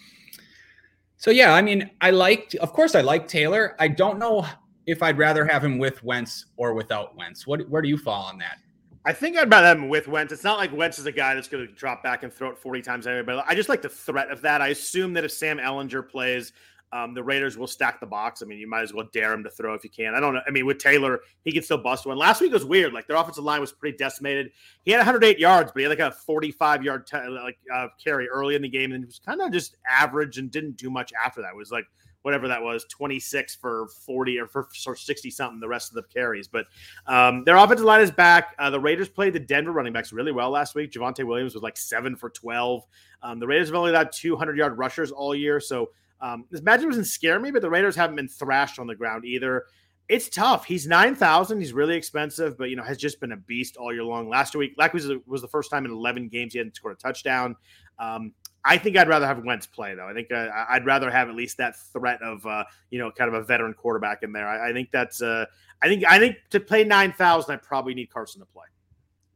so 1.17 1.31
yeah, 1.31 1.53
I 1.53 1.62
mean, 1.62 1.89
I 2.01 2.12
liked, 2.12 2.55
of 2.55 2.73
course, 2.73 2.95
I 2.95 3.01
like 3.01 3.27
Taylor. 3.27 3.75
I 3.79 3.88
don't 3.88 4.19
know 4.19 4.45
if 4.86 5.02
I'd 5.02 5.17
rather 5.17 5.46
have 5.46 5.63
him 5.63 5.78
with 5.78 6.04
Wentz 6.04 6.46
or 6.58 6.74
without 6.74 7.15
Wentz. 7.15 7.48
What, 7.48 7.67
where 7.69 7.82
do 7.82 7.89
you 7.89 7.98
fall 7.98 8.24
on 8.26 8.38
that? 8.39 8.58
I 9.06 9.12
think 9.12 9.38
I'd 9.38 9.52
rather 9.52 9.67
have 9.67 9.78
him 9.78 9.89
with 9.89 10.08
Wentz. 10.08 10.32
It's 10.32 10.43
not 10.43 10.58
like 10.58 10.72
Wentz 10.76 10.98
is 10.98 11.06
a 11.06 11.12
guy 11.12 11.36
that's 11.36 11.50
going 11.50 11.67
to 11.67 11.74
drop 11.74 12.04
back 12.04 12.24
and 12.24 12.32
throw 12.32 12.50
it 12.50 12.58
40 12.58 12.82
times 12.82 13.06
anyway, 13.06 13.24
but 13.24 13.43
I 13.48 13.54
just 13.54 13.67
like 13.67 13.82
the 13.82 13.89
threat 13.89 14.32
of 14.32 14.41
that. 14.41 14.62
I 14.62 14.69
assume 14.69 15.13
that 15.13 15.26
if 15.26 15.32
Sam 15.32 15.58
Ehlinger 15.58 16.08
plays, 16.08 16.54
um, 16.93 17.15
the 17.15 17.24
Raiders 17.24 17.58
will 17.58 17.67
stack 17.67 18.00
the 18.00 18.06
box. 18.06 18.43
I 18.43 18.46
mean, 18.46 18.60
you 18.60 18.69
might 18.69 18.84
as 18.84 18.93
well 18.93 19.10
dare 19.12 19.34
him 19.34 19.43
to 19.43 19.50
throw 19.50 19.74
if 19.74 19.84
you 19.84 19.89
can. 19.89 20.13
I 20.13 20.19
don't 20.19 20.36
know. 20.36 20.41
I 20.48 20.52
mean, 20.52 20.67
with 20.67 20.78
Taylor, 20.78 21.22
he 21.43 21.52
can 21.52 21.63
still 21.63 21.80
bust 21.80 22.06
one. 22.06 22.17
Last 22.17 22.39
week 22.39 22.54
was 22.54 22.65
weird. 22.65 22.93
Like 22.93 23.08
their 23.08 23.17
offensive 23.17 23.43
line 23.43 23.60
was 23.60 23.72
pretty 23.72 23.98
decimated. 23.98 24.52
He 24.84 24.91
had 24.91 25.00
108 25.00 25.39
yards, 25.39 25.72
but 25.72 25.80
he 25.80 25.89
had 25.89 25.89
like 25.89 26.08
a 26.08 26.12
45 26.12 26.84
yard 26.84 27.08
t- 27.08 27.17
like 27.17 27.58
uh, 27.74 27.88
carry 28.02 28.30
early 28.30 28.54
in 28.54 28.62
the 28.62 28.69
game, 28.69 28.91
and 28.91 29.04
it 29.04 29.08
was 29.08 29.19
kind 29.19 29.41
of 29.41 29.52
just 29.52 29.76
average 29.89 30.38
and 30.38 30.52
didn't 30.52 30.78
do 30.78 30.91
much 30.91 31.12
after 31.13 31.41
that. 31.41 31.50
It 31.50 31.58
was 31.58 31.72
like 31.72 31.86
whatever 32.23 32.47
that 32.47 32.62
was, 32.62 32.86
26 32.86 33.55
for 33.55 33.88
40 34.05 34.39
or 34.39 34.47
for, 34.47 34.67
for 34.83 34.95
60 34.95 35.29
something 35.29 35.59
the 35.59 35.67
rest 35.67 35.91
of 35.91 35.95
the 35.95 36.03
carries. 36.03 36.47
But 36.47 36.65
um, 37.05 37.43
their 37.43 37.57
offensive 37.57 37.86
line 37.86 38.01
is 38.01 38.12
back. 38.12 38.55
Uh, 38.57 38.69
the 38.69 38.79
Raiders 38.79 39.09
played 39.09 39.33
the 39.33 39.39
Denver 39.39 39.71
running 39.71 39.93
backs 39.93 40.12
really 40.12 40.31
well 40.31 40.49
last 40.49 40.73
week. 40.73 40.91
Javonte 40.91 41.25
Williams 41.25 41.53
was 41.53 41.63
like 41.63 41.77
seven 41.77 42.15
for 42.15 42.29
12. 42.29 42.83
Um, 43.21 43.39
the 43.39 43.47
Raiders 43.47 43.67
have 43.67 43.75
only 43.75 43.93
had 43.93 44.12
200 44.12 44.57
yard 44.57 44.77
rushers 44.77 45.12
all 45.12 45.36
year. 45.36 45.59
So 45.59 45.91
um, 46.21 46.45
this 46.49 46.62
matchup 46.62 46.86
doesn't 46.86 47.05
scare 47.05 47.39
me, 47.39 47.51
but 47.51 47.62
the 47.62 47.69
Raiders 47.69 47.95
haven't 47.95 48.15
been 48.15 48.29
thrashed 48.29 48.79
on 48.79 48.88
the 48.88 48.95
ground 48.95 49.25
either. 49.25 49.65
It's 50.09 50.29
tough. 50.29 50.65
He's 50.65 50.88
9,000. 50.88 51.59
He's 51.59 51.73
really 51.73 51.95
expensive, 51.95 52.57
but, 52.57 52.69
you 52.69 52.75
know, 52.75 52.83
has 52.83 52.97
just 52.97 53.19
been 53.19 53.31
a 53.33 53.38
beast 53.38 53.77
all 53.77 53.93
year 53.93 54.03
long. 54.03 54.29
Last 54.29 54.55
week, 54.55 54.73
was, 54.93 55.09
was 55.25 55.41
the 55.41 55.47
first 55.47 55.71
time 55.71 55.86
in 55.86 55.91
11 55.91 56.29
games 56.29 56.53
he 56.53 56.59
hadn't 56.59 56.75
scored 56.75 56.93
a 56.93 56.97
touchdown. 56.97 57.55
Um, 57.99 58.33
I 58.65 58.78
think 58.78 58.97
I'd 58.97 59.10
rather 59.10 59.28
have 59.28 59.43
Wentz 59.43 59.65
play 59.65 59.93
though. 59.95 60.08
I 60.08 60.13
think 60.13 60.32
uh, 60.32 60.47
I'd 60.69 60.86
rather 60.86 61.12
have 61.12 61.30
at 61.30 61.36
least 61.36 61.58
that 61.58 61.76
threat 61.76 62.21
of 62.21 62.45
uh, 62.45 62.63
you 62.91 62.99
know 62.99 63.12
kind 63.12 63.34
of 63.34 63.41
a 63.41 63.43
veteran 63.43 63.73
quarterback 63.73 64.23
in 64.23 64.32
there. 64.32 64.47
I, 64.47 64.69
I 64.69 64.73
think 64.73 64.89
that's 64.91 65.21
uh, 65.21 65.45
I 65.82 65.88
think 65.88 66.06
I 66.08 66.19
think 66.19 66.38
to 66.52 66.60
play 66.60 66.84
nine 66.84 67.12
thousand, 67.13 67.56
I 67.56 67.58
probably 67.58 67.93
need 67.93 68.12
Carson 68.12 68.39
to 68.41 68.45
play. 68.45 68.65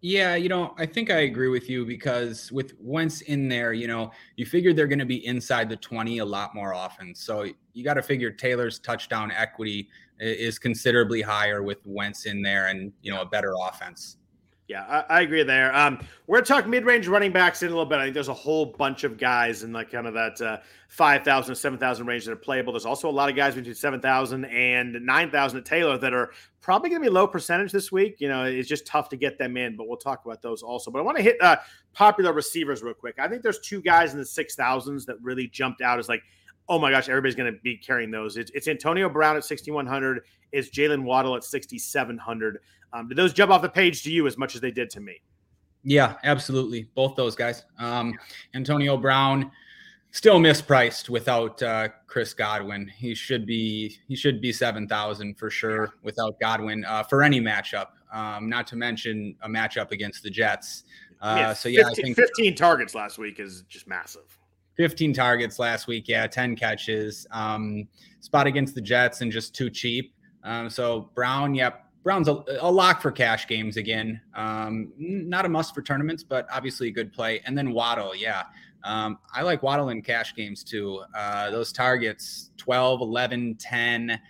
Yeah, 0.02 0.36
you 0.36 0.48
know, 0.48 0.76
I 0.78 0.86
think 0.86 1.10
I 1.10 1.22
agree 1.22 1.48
with 1.48 1.70
you 1.70 1.84
because 1.84 2.52
with 2.52 2.76
Wentz 2.80 3.22
in 3.22 3.50
there, 3.50 3.74
you 3.74 3.88
know, 3.88 4.12
you 4.36 4.46
figure 4.46 4.72
they're 4.72 4.88
going 4.88 5.00
to 5.00 5.06
be 5.06 5.26
inside 5.26 5.70
the 5.70 5.76
20 5.76 6.20
a 6.20 6.26
lot 6.26 6.54
more 6.54 6.76
often. 6.76 7.16
So 7.16 7.48
you 7.74 7.84
got 7.84 7.96
to 7.96 8.04
figure 8.04 8.30
Taylor's 8.30 8.78
touchdown 8.78 9.32
equity 9.32 9.90
is 10.20 10.60
considerably 10.60 11.24
higher 11.24 11.64
with 11.64 11.80
Wentz 11.84 12.28
in 12.28 12.44
there 12.44 12.68
and, 12.68 12.94
you 13.02 13.12
know, 13.12 13.22
a 13.22 13.26
better 13.26 13.56
offense. 13.68 14.18
Yeah, 14.68 14.84
I, 14.84 15.20
I, 15.20 15.22
agree 15.22 15.44
there. 15.44 15.74
Um, 15.74 16.06
we're 16.26 16.40
gonna 16.40 16.46
talk 16.46 16.68
mid-range 16.68 17.08
running 17.08 17.32
backs 17.32 17.62
in 17.64 17.70
a 17.70 17.72
little 17.72 17.86
bit. 17.86 18.00
I 18.00 18.04
think 18.04 18.14
there's 18.14 18.28
a 18.28 18.34
whole 18.34 18.66
bunch 18.66 19.06
of 19.06 19.18
guys 19.18 19.64
in 19.64 19.72
like 19.72 19.92
kind 19.92 20.06
of 20.06 20.14
that 20.14 20.42
uh, 20.42 20.58
5,000 20.90 21.56
to 21.56 21.60
7,000 21.60 22.06
range 22.06 22.26
that 22.26 22.34
are 22.34 22.36
playable. 22.36 22.74
There's 22.74 22.86
also 22.86 23.10
a 23.10 23.12
lot 23.12 23.30
of 23.30 23.38
guys 23.38 23.56
between 23.56 23.76
7,000 23.76 24.44
and 24.44 25.06
9,000 25.06 25.60
at 25.60 25.66
Taylor 25.66 25.98
that 26.00 26.14
are 26.14 26.32
probably 26.60 26.90
going 26.90 27.02
to 27.02 27.08
be 27.08 27.14
low 27.14 27.28
percentage 27.28 27.72
this 27.72 27.94
week. 27.94 28.18
You 28.20 28.28
know, 28.28 28.44
it's 28.44 28.68
just 28.68 28.86
tough 28.86 29.08
to 29.10 29.16
get 29.16 29.38
them 29.38 29.56
in, 29.56 29.78
but 29.78 29.88
we'll 29.88 29.96
talk 29.96 30.26
about 30.26 30.42
those 30.42 30.64
also. 30.64 30.92
But 30.92 31.00
I 31.00 31.02
want 31.04 31.16
to 31.16 31.24
hit 31.24 31.42
uh, 31.42 31.58
popular 31.94 32.34
receivers 32.34 32.84
real 32.84 32.94
quick. 32.94 33.20
I 33.20 33.30
think 33.30 33.44
there's 33.44 33.60
two 33.60 33.82
guys 33.82 34.12
in 34.12 34.20
the 34.20 34.26
6,000s 34.26 35.06
that 35.06 35.16
really 35.22 35.48
jumped 35.48 35.82
out 35.82 35.98
as 35.98 36.10
like, 36.10 36.24
oh 36.68 36.78
my 36.78 36.92
gosh, 36.92 37.08
everybody's 37.08 37.36
going 37.36 37.54
to 37.54 37.60
be 37.62 37.78
carrying 37.78 38.12
those. 38.12 38.36
It's, 38.36 38.52
it's 38.54 38.68
Antonio 38.68 39.08
Brown 39.08 39.38
at 39.38 39.46
6,100. 39.46 40.24
It's 40.52 40.70
Jaylen 40.70 41.04
Waddle 41.04 41.38
at 41.38 41.46
6,700. 41.46 42.60
Um, 42.94 43.08
did 43.08 43.18
those 43.18 43.34
jump 43.34 43.52
off 43.52 43.62
the 43.62 43.70
page 43.70 44.04
to 44.04 44.12
you 44.12 44.28
as 44.28 44.38
much 44.38 44.56
as 44.56 44.62
they 44.62 44.72
did 44.72 44.90
to 44.92 45.00
me? 45.00 45.22
Yeah, 45.84 46.16
absolutely. 46.24 46.90
Both 46.96 47.16
those 47.16 47.36
guys. 47.36 47.66
Um, 47.80 48.14
Antonio 48.54 48.98
Brown 48.98 49.52
still 50.12 50.40
mispriced 50.40 51.10
without 51.10 51.62
uh, 51.62 51.90
Chris 52.08 52.34
Godwin. 52.34 52.88
He 52.88 53.14
should 53.14 53.46
be 53.46 53.98
he 54.08 54.16
should 54.16 54.42
be 54.42 54.52
seven 54.52 54.88
thousand 54.88 55.38
for 55.38 55.50
sure 55.50 55.94
without 56.04 56.40
Godwin 56.40 56.84
uh, 56.86 57.04
for 57.04 57.24
any 57.24 57.40
matchup. 57.40 57.88
Um, 58.12 58.50
not 58.50 58.68
to 58.68 58.76
mention 58.76 59.36
a 59.42 59.50
matchup 59.50 59.92
against 59.92 60.24
the 60.24 60.30
Jets. 60.30 60.84
Uh, 61.22 61.54
so 61.54 61.68
yeah, 61.68 61.84
15, 61.88 62.04
I 62.04 62.06
think 62.06 62.16
15 62.16 62.56
targets 62.56 62.96
last 62.96 63.18
week 63.18 63.40
is 63.40 63.64
just 63.64 63.88
massive. 63.88 64.38
15 64.76 65.14
targets 65.14 65.58
last 65.60 65.88
week. 65.88 66.08
Yeah, 66.08 66.28
10 66.28 66.56
catches. 66.56 67.26
Um, 67.32 67.88
spot 68.20 68.48
against 68.48 68.76
the 68.76 68.82
Jets 68.82 69.22
and 69.22 69.32
just 69.32 69.56
too 69.56 69.70
cheap. 69.70 70.14
Um, 70.44 70.70
so 70.70 71.10
Brown, 71.16 71.56
yep, 71.56 71.87
Brown's 72.08 72.30
a, 72.30 72.42
a, 72.62 72.72
lock 72.72 73.02
for 73.02 73.12
cash 73.12 73.50
games 73.50 73.76
again. 73.76 74.22
Um, 74.34 74.94
not 74.98 75.44
a 75.44 75.50
must 75.50 75.76
for 75.76 75.82
tournaments, 75.82 76.24
but 76.24 76.48
obviously 76.50 76.88
a 76.88 76.92
good 76.92 77.12
play. 77.12 77.42
And 77.46 77.58
then 77.58 77.74
Waddle, 77.74 78.16
yeah. 78.16 78.44
Um, 78.86 79.20
I 79.34 79.42
like 79.42 79.62
Waddle 79.62 79.90
in 79.90 80.02
cash 80.02 80.34
games 80.34 80.64
too. 80.64 81.04
Uh, 81.14 81.52
those 81.52 81.74
targets 81.74 82.52
12, 82.56 83.02
11, 83.02 83.56
10. 83.56 84.22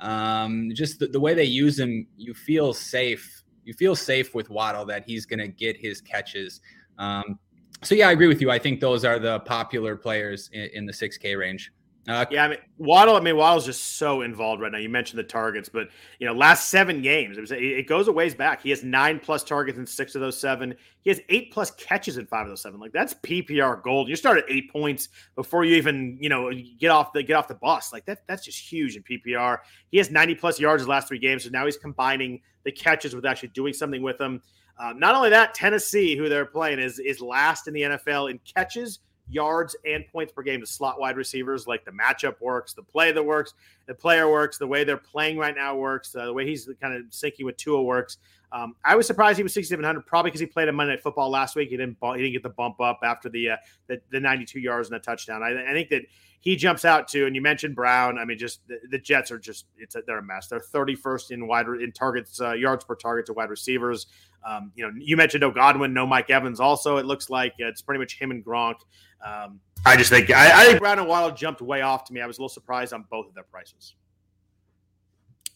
Um, 0.00 0.72
just 0.74 0.98
the, 0.98 1.06
the 1.06 1.20
way 1.20 1.34
they 1.34 1.44
use 1.44 1.78
him, 1.78 2.08
you 2.16 2.34
feel 2.34 2.74
safe. 2.74 3.44
You 3.64 3.74
feel 3.74 3.94
safe 3.94 4.34
with 4.34 4.50
Waddle 4.50 4.84
that 4.86 5.04
he's 5.04 5.24
going 5.24 5.38
to 5.38 5.46
get 5.46 5.76
his 5.76 6.00
catches. 6.00 6.60
Um, 6.98 7.38
so, 7.82 7.94
yeah, 7.94 8.08
I 8.08 8.10
agree 8.10 8.26
with 8.26 8.40
you. 8.40 8.50
I 8.50 8.58
think 8.58 8.80
those 8.80 9.04
are 9.04 9.20
the 9.20 9.38
popular 9.38 9.94
players 9.94 10.50
in, 10.52 10.68
in 10.74 10.84
the 10.84 10.92
6K 10.92 11.38
range. 11.38 11.72
Uh, 12.08 12.24
yeah, 12.30 12.44
I 12.44 12.48
mean 12.48 12.58
Waddle. 12.78 13.14
I 13.14 13.20
mean 13.20 13.36
Waddle's 13.36 13.66
just 13.66 13.98
so 13.98 14.22
involved 14.22 14.62
right 14.62 14.72
now. 14.72 14.78
You 14.78 14.88
mentioned 14.88 15.18
the 15.18 15.24
targets, 15.24 15.68
but 15.68 15.88
you 16.18 16.26
know, 16.26 16.32
last 16.32 16.70
seven 16.70 17.02
games, 17.02 17.36
it, 17.36 17.40
was, 17.42 17.52
it 17.52 17.86
goes 17.86 18.08
a 18.08 18.12
ways 18.12 18.34
back. 18.34 18.62
He 18.62 18.70
has 18.70 18.82
nine 18.82 19.20
plus 19.20 19.44
targets 19.44 19.78
in 19.78 19.86
six 19.86 20.14
of 20.14 20.22
those 20.22 20.38
seven. 20.38 20.74
He 21.02 21.10
has 21.10 21.20
eight 21.28 21.52
plus 21.52 21.70
catches 21.72 22.16
in 22.16 22.26
five 22.26 22.42
of 22.42 22.48
those 22.48 22.62
seven. 22.62 22.80
Like 22.80 22.92
that's 22.92 23.14
PPR 23.14 23.82
gold. 23.82 24.08
You 24.08 24.16
start 24.16 24.38
at 24.38 24.44
eight 24.48 24.72
points 24.72 25.10
before 25.36 25.64
you 25.64 25.76
even 25.76 26.16
you 26.20 26.30
know 26.30 26.50
get 26.78 26.90
off 26.90 27.12
the 27.12 27.22
get 27.22 27.34
off 27.34 27.48
the 27.48 27.54
bus. 27.54 27.92
Like 27.92 28.06
that 28.06 28.26
that's 28.26 28.44
just 28.44 28.58
huge 28.58 28.96
in 28.96 29.02
PPR. 29.02 29.58
He 29.90 29.98
has 29.98 30.10
ninety 30.10 30.34
plus 30.34 30.58
yards 30.58 30.82
the 30.84 30.88
last 30.88 31.06
three 31.06 31.18
games, 31.18 31.44
so 31.44 31.50
now 31.50 31.66
he's 31.66 31.76
combining 31.76 32.40
the 32.64 32.72
catches 32.72 33.14
with 33.14 33.26
actually 33.26 33.50
doing 33.50 33.74
something 33.74 34.02
with 34.02 34.16
them. 34.16 34.40
Um, 34.78 34.98
not 34.98 35.14
only 35.14 35.28
that, 35.30 35.52
Tennessee, 35.52 36.16
who 36.16 36.30
they're 36.30 36.46
playing, 36.46 36.78
is 36.78 36.98
is 36.98 37.20
last 37.20 37.68
in 37.68 37.74
the 37.74 37.82
NFL 37.82 38.30
in 38.30 38.40
catches 38.54 39.00
yards 39.30 39.76
and 39.86 40.04
points 40.12 40.32
per 40.32 40.42
game 40.42 40.60
to 40.60 40.66
slot 40.66 41.00
wide 41.00 41.16
receivers. 41.16 41.66
Like 41.66 41.84
the 41.84 41.92
matchup 41.92 42.40
works, 42.40 42.72
the 42.72 42.82
play 42.82 43.12
that 43.12 43.22
works, 43.22 43.54
the 43.86 43.94
player 43.94 44.30
works, 44.30 44.58
the 44.58 44.66
way 44.66 44.84
they're 44.84 44.96
playing 44.96 45.38
right 45.38 45.54
now 45.54 45.76
works, 45.76 46.14
uh, 46.14 46.26
the 46.26 46.32
way 46.32 46.46
he's 46.46 46.68
kind 46.80 46.94
of 46.94 47.04
syncing 47.10 47.44
with 47.44 47.56
Tua 47.56 47.82
works. 47.82 48.18
Um, 48.52 48.74
I 48.84 48.96
was 48.96 49.06
surprised 49.06 49.36
he 49.36 49.42
was 49.42 49.54
6,700, 49.54 50.06
probably 50.06 50.30
because 50.30 50.40
he 50.40 50.46
played 50.46 50.68
a 50.68 50.72
Monday 50.72 50.94
Night 50.94 51.02
Football 51.02 51.30
last 51.30 51.54
week. 51.54 51.70
He 51.70 51.76
didn't 51.76 51.96
he 52.00 52.16
didn't 52.16 52.32
get 52.32 52.42
the 52.42 52.50
bump 52.50 52.80
up 52.80 53.00
after 53.04 53.28
the 53.28 53.50
uh, 53.50 53.56
the, 53.86 54.00
the 54.10 54.18
92 54.18 54.58
yards 54.58 54.88
and 54.88 54.96
a 54.96 55.00
touchdown. 55.00 55.42
I, 55.42 55.70
I, 55.70 55.72
think 55.72 55.88
that 55.90 56.02
he 56.40 56.56
jumps 56.56 56.84
out 56.84 57.06
too. 57.06 57.26
And 57.26 57.36
you 57.36 57.42
mentioned 57.42 57.76
Brown. 57.76 58.18
I 58.18 58.24
mean, 58.24 58.38
just 58.38 58.66
the, 58.66 58.80
the 58.90 58.98
Jets 58.98 59.30
are 59.30 59.38
just 59.38 59.66
it's 59.76 59.94
a, 59.94 60.02
they're 60.04 60.18
a 60.18 60.22
mess. 60.22 60.48
They're 60.48 60.60
31st 60.60 61.30
in 61.30 61.46
wide 61.46 61.66
in 61.66 61.92
targets 61.92 62.40
uh, 62.40 62.52
yards 62.52 62.84
per 62.84 62.96
target 62.96 63.26
to 63.26 63.34
wide 63.34 63.50
receivers. 63.50 64.06
Um, 64.44 64.72
you 64.74 64.84
know, 64.84 64.92
you 64.98 65.16
mentioned 65.16 65.42
no 65.42 65.50
Godwin, 65.50 65.92
no 65.92 66.06
Mike 66.06 66.30
Evans. 66.30 66.58
Also, 66.58 66.96
it 66.96 67.06
looks 67.06 67.30
like 67.30 67.54
it's 67.58 67.82
pretty 67.82 68.00
much 68.00 68.18
him 68.18 68.30
and 68.32 68.44
Gronk. 68.44 68.76
Um, 69.24 69.60
I 69.84 69.96
just 69.96 70.10
think 70.10 70.30
I, 70.30 70.62
I 70.62 70.64
think 70.64 70.80
Brown 70.80 70.98
and 70.98 71.06
Waddle 71.06 71.30
jumped 71.30 71.62
way 71.62 71.82
off 71.82 72.04
to 72.04 72.12
me. 72.12 72.20
I 72.20 72.26
was 72.26 72.38
a 72.38 72.40
little 72.40 72.48
surprised 72.48 72.92
on 72.92 73.04
both 73.10 73.28
of 73.28 73.34
their 73.34 73.44
prices. 73.44 73.94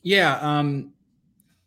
Yeah. 0.02 0.36
Um, 0.36 0.92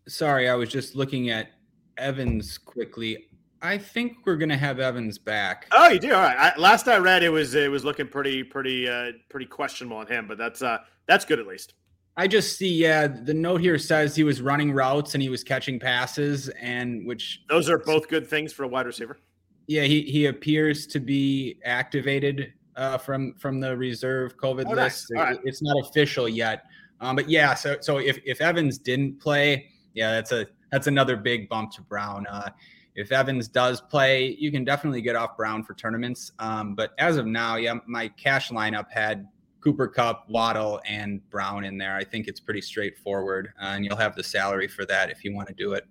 sorry, 0.08 0.50
I 0.50 0.56
was 0.56 0.70
just 0.70 0.96
looking 0.96 1.30
at 1.30 1.50
Evans 1.98 2.58
quickly. 2.58 3.28
I 3.62 3.78
think 3.78 4.18
we're 4.26 4.38
gonna 4.38 4.58
have 4.58 4.80
Evans 4.80 5.18
back. 5.18 5.68
Oh, 5.72 5.90
you 5.90 6.00
do. 6.00 6.14
All 6.14 6.22
right. 6.22 6.38
I, 6.38 6.60
last 6.60 6.88
I 6.88 6.98
read, 6.98 7.24
it 7.24 7.30
was 7.30 7.56
it 7.56 7.72
was 7.72 7.84
looking 7.84 8.08
pretty 8.08 8.44
pretty 8.44 8.88
uh, 8.88 9.14
pretty 9.30 9.48
questionable 9.48 9.98
on 9.98 10.08
him, 10.08 10.28
but 10.28 10.38
that's 10.38 10.62
uh 10.62 10.80
that's 11.08 11.26
good 11.26 11.40
at 11.40 11.48
least. 11.48 11.74
I 12.20 12.28
just 12.28 12.58
see, 12.58 12.74
yeah, 12.74 13.06
the 13.06 13.34
note 13.34 13.62
here 13.62 13.78
says 13.78 14.16
he 14.16 14.24
was 14.24 14.42
running 14.42 14.72
routes 14.72 15.14
and 15.14 15.22
he 15.22 15.30
was 15.30 15.44
catching 15.44 15.80
passes, 15.80 16.50
and 16.50 17.06
which 17.06 17.44
those 17.48 17.70
are 17.70 17.78
both 17.78 18.08
good 18.10 18.28
things 18.28 18.52
for 18.52 18.64
a 18.64 18.68
wide 18.68 18.88
receiver. 18.88 19.20
Yeah, 19.68 19.84
he 19.84 20.02
he 20.02 20.26
appears 20.26 20.88
to 20.88 21.00
be 21.00 21.60
activated 21.64 22.54
uh, 22.76 22.98
from 22.98 23.36
from 23.36 23.60
the 23.60 23.78
reserve 23.78 24.36
COVID 24.38 24.66
oh, 24.68 24.74
list. 24.74 25.08
Nice. 25.12 25.20
Right. 25.20 25.40
It's 25.44 25.62
not 25.62 25.76
official 25.88 26.28
yet, 26.28 26.64
um, 27.02 27.16
but 27.16 27.30
yeah. 27.30 27.54
So 27.54 27.78
so 27.82 27.98
if 27.98 28.20
if 28.26 28.42
Evans 28.42 28.80
didn't 28.80 29.20
play, 29.20 29.70
yeah, 29.98 30.12
that's 30.12 30.32
a 30.32 30.48
that's 30.72 30.88
another 30.88 31.18
big 31.18 31.50
bump 31.50 31.72
to 31.72 31.82
Brown. 31.82 32.28
Uh, 32.28 32.50
if 32.96 33.12
Evans 33.12 33.48
does 33.48 33.82
play, 33.82 34.36
you 34.40 34.52
can 34.52 34.64
definitely 34.64 35.02
get 35.02 35.16
off 35.16 35.36
Brown 35.36 35.64
for 35.64 35.74
tournaments. 35.74 36.32
Um, 36.40 36.76
but 36.76 36.92
as 36.98 37.18
of 37.18 37.26
now, 37.26 37.56
yeah, 37.56 37.76
my 37.86 38.08
cash 38.10 38.50
lineup 38.50 38.92
had 38.92 39.28
Cooper 39.62 39.88
Kupp, 39.88 40.30
Waddle, 40.30 40.82
and 40.88 41.28
Brown 41.30 41.64
in 41.64 41.78
there. 41.78 41.96
I 41.96 42.04
think 42.04 42.28
it's 42.28 42.40
pretty 42.40 42.62
straightforward, 42.62 43.54
uh, 43.62 43.66
and 43.66 43.86
you'll 43.86 43.98
have 43.98 44.16
the 44.16 44.24
salary 44.24 44.68
for 44.68 44.86
that 44.86 45.10
if 45.10 45.24
you 45.24 45.34
want 45.34 45.48
to 45.48 45.54
do 45.54 45.74
it. 45.74 45.86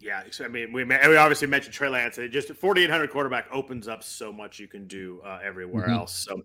Yeah, 0.00 0.22
I 0.42 0.48
mean, 0.48 0.72
we, 0.72 0.84
we 0.84 1.16
obviously 1.16 1.46
mentioned 1.46 1.74
Trey 1.74 1.90
Lance. 1.90 2.16
It 2.16 2.28
just 2.28 2.48
4,800 2.48 3.10
quarterback 3.10 3.46
opens 3.52 3.86
up 3.86 4.02
so 4.02 4.32
much 4.32 4.58
you 4.58 4.66
can 4.66 4.86
do 4.86 5.20
uh, 5.24 5.40
everywhere 5.44 5.84
mm-hmm. 5.84 5.92
else. 5.92 6.14
So 6.14 6.40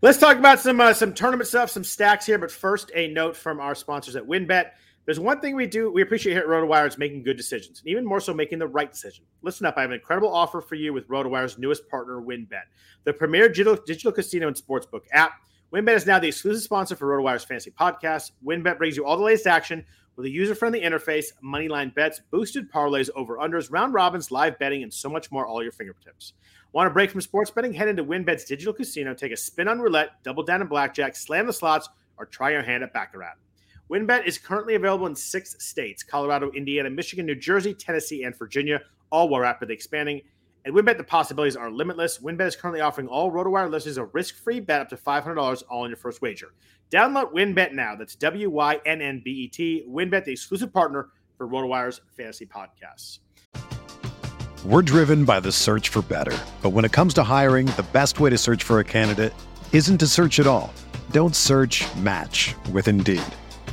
let's 0.00 0.16
talk 0.16 0.38
about 0.38 0.58
some 0.58 0.80
uh, 0.80 0.94
some 0.94 1.12
tournament 1.12 1.48
stuff, 1.48 1.70
some 1.70 1.84
stacks 1.84 2.24
here. 2.24 2.38
But 2.38 2.50
first, 2.50 2.90
a 2.94 3.08
note 3.08 3.36
from 3.36 3.60
our 3.60 3.74
sponsors 3.74 4.16
at 4.16 4.26
WynnBET. 4.26 4.70
There's 5.08 5.18
one 5.18 5.40
thing 5.40 5.56
we 5.56 5.66
do 5.66 5.90
we 5.90 6.02
appreciate 6.02 6.34
here 6.34 6.42
at 6.42 6.48
RotoWire 6.48 6.86
is 6.86 6.98
making 6.98 7.22
good 7.22 7.38
decisions, 7.38 7.80
and 7.80 7.88
even 7.88 8.04
more 8.04 8.20
so 8.20 8.34
making 8.34 8.58
the 8.58 8.66
right 8.66 8.92
decision. 8.92 9.24
Listen 9.40 9.64
up, 9.64 9.78
I 9.78 9.80
have 9.80 9.90
an 9.90 9.94
incredible 9.94 10.28
offer 10.30 10.60
for 10.60 10.74
you 10.74 10.92
with 10.92 11.08
RotoWire's 11.08 11.56
newest 11.56 11.88
partner, 11.88 12.20
WynnBET, 12.20 12.64
the 13.04 13.14
premier 13.14 13.48
digital, 13.48 13.74
digital 13.86 14.12
casino 14.12 14.48
and 14.48 14.54
sportsbook 14.54 15.04
app. 15.12 15.40
WynnBET 15.72 15.96
is 15.96 16.04
now 16.04 16.18
the 16.18 16.28
exclusive 16.28 16.62
sponsor 16.62 16.94
for 16.94 17.06
RotoWire's 17.06 17.42
fantasy 17.42 17.70
podcast. 17.70 18.32
WynnBET 18.44 18.76
brings 18.76 18.98
you 18.98 19.06
all 19.06 19.16
the 19.16 19.24
latest 19.24 19.46
action 19.46 19.82
with 20.16 20.26
a 20.26 20.30
user-friendly 20.30 20.82
interface, 20.82 21.32
moneyline 21.42 21.94
bets, 21.94 22.20
boosted 22.30 22.70
parlays, 22.70 23.08
over/unders, 23.16 23.72
round 23.72 23.94
robins, 23.94 24.30
live 24.30 24.58
betting, 24.58 24.82
and 24.82 24.92
so 24.92 25.08
much 25.08 25.32
more. 25.32 25.46
All 25.46 25.62
your 25.62 25.72
fingertips. 25.72 26.34
Want 26.72 26.86
a 26.86 26.90
break 26.90 27.10
from 27.10 27.22
sports 27.22 27.50
betting? 27.50 27.72
Head 27.72 27.88
into 27.88 28.04
WynnBET's 28.04 28.44
digital 28.44 28.74
casino, 28.74 29.14
take 29.14 29.32
a 29.32 29.38
spin 29.38 29.68
on 29.68 29.80
roulette, 29.80 30.22
double 30.22 30.42
down 30.42 30.60
in 30.60 30.66
blackjack, 30.66 31.16
slam 31.16 31.46
the 31.46 31.52
slots, 31.54 31.88
or 32.18 32.26
try 32.26 32.50
your 32.50 32.62
hand 32.62 32.82
at 32.82 32.92
baccarat. 32.92 33.36
WynnBET 33.90 34.26
is 34.26 34.36
currently 34.36 34.74
available 34.74 35.06
in 35.06 35.14
six 35.14 35.56
states: 35.64 36.02
Colorado, 36.02 36.50
Indiana, 36.50 36.90
Michigan, 36.90 37.24
New 37.24 37.34
Jersey, 37.34 37.72
Tennessee, 37.72 38.24
and 38.24 38.36
Virginia. 38.36 38.80
All 39.10 39.28
while 39.28 39.40
rapidly 39.40 39.74
expanding. 39.74 40.20
At 40.66 40.72
WynnBET, 40.74 40.98
the 40.98 41.04
possibilities 41.04 41.56
are 41.56 41.70
limitless. 41.70 42.18
WynnBET 42.18 42.48
is 42.48 42.56
currently 42.56 42.82
offering 42.82 43.08
all 43.08 43.32
RotoWire 43.32 43.70
listeners 43.70 43.96
a 43.96 44.04
risk-free 44.04 44.60
bet 44.60 44.82
up 44.82 44.88
to 44.90 44.96
$500 44.96 45.62
all 45.70 45.84
on 45.84 45.88
your 45.88 45.96
first 45.96 46.20
wager. 46.20 46.48
Download 46.90 47.32
WynnBET 47.32 47.72
now. 47.72 47.94
That's 47.94 48.14
W-Y-N-N-B-E-T. 48.16 49.86
WynnBET, 49.88 50.24
the 50.24 50.32
exclusive 50.32 50.70
partner 50.70 51.08
for 51.38 51.48
RotoWire's 51.48 52.02
fantasy 52.14 52.44
podcasts. 52.44 53.20
We're 54.66 54.82
driven 54.82 55.24
by 55.24 55.40
the 55.40 55.52
search 55.52 55.88
for 55.88 56.02
better. 56.02 56.36
But 56.60 56.70
when 56.70 56.84
it 56.84 56.92
comes 56.92 57.14
to 57.14 57.22
hiring, 57.22 57.66
the 57.66 57.86
best 57.94 58.20
way 58.20 58.28
to 58.28 58.36
search 58.36 58.64
for 58.64 58.80
a 58.80 58.84
candidate 58.84 59.32
isn't 59.72 59.98
to 59.98 60.06
search 60.06 60.38
at 60.38 60.46
all. 60.46 60.74
Don't 61.12 61.34
search 61.34 61.86
match 61.96 62.54
with 62.72 62.88
Indeed. 62.88 63.22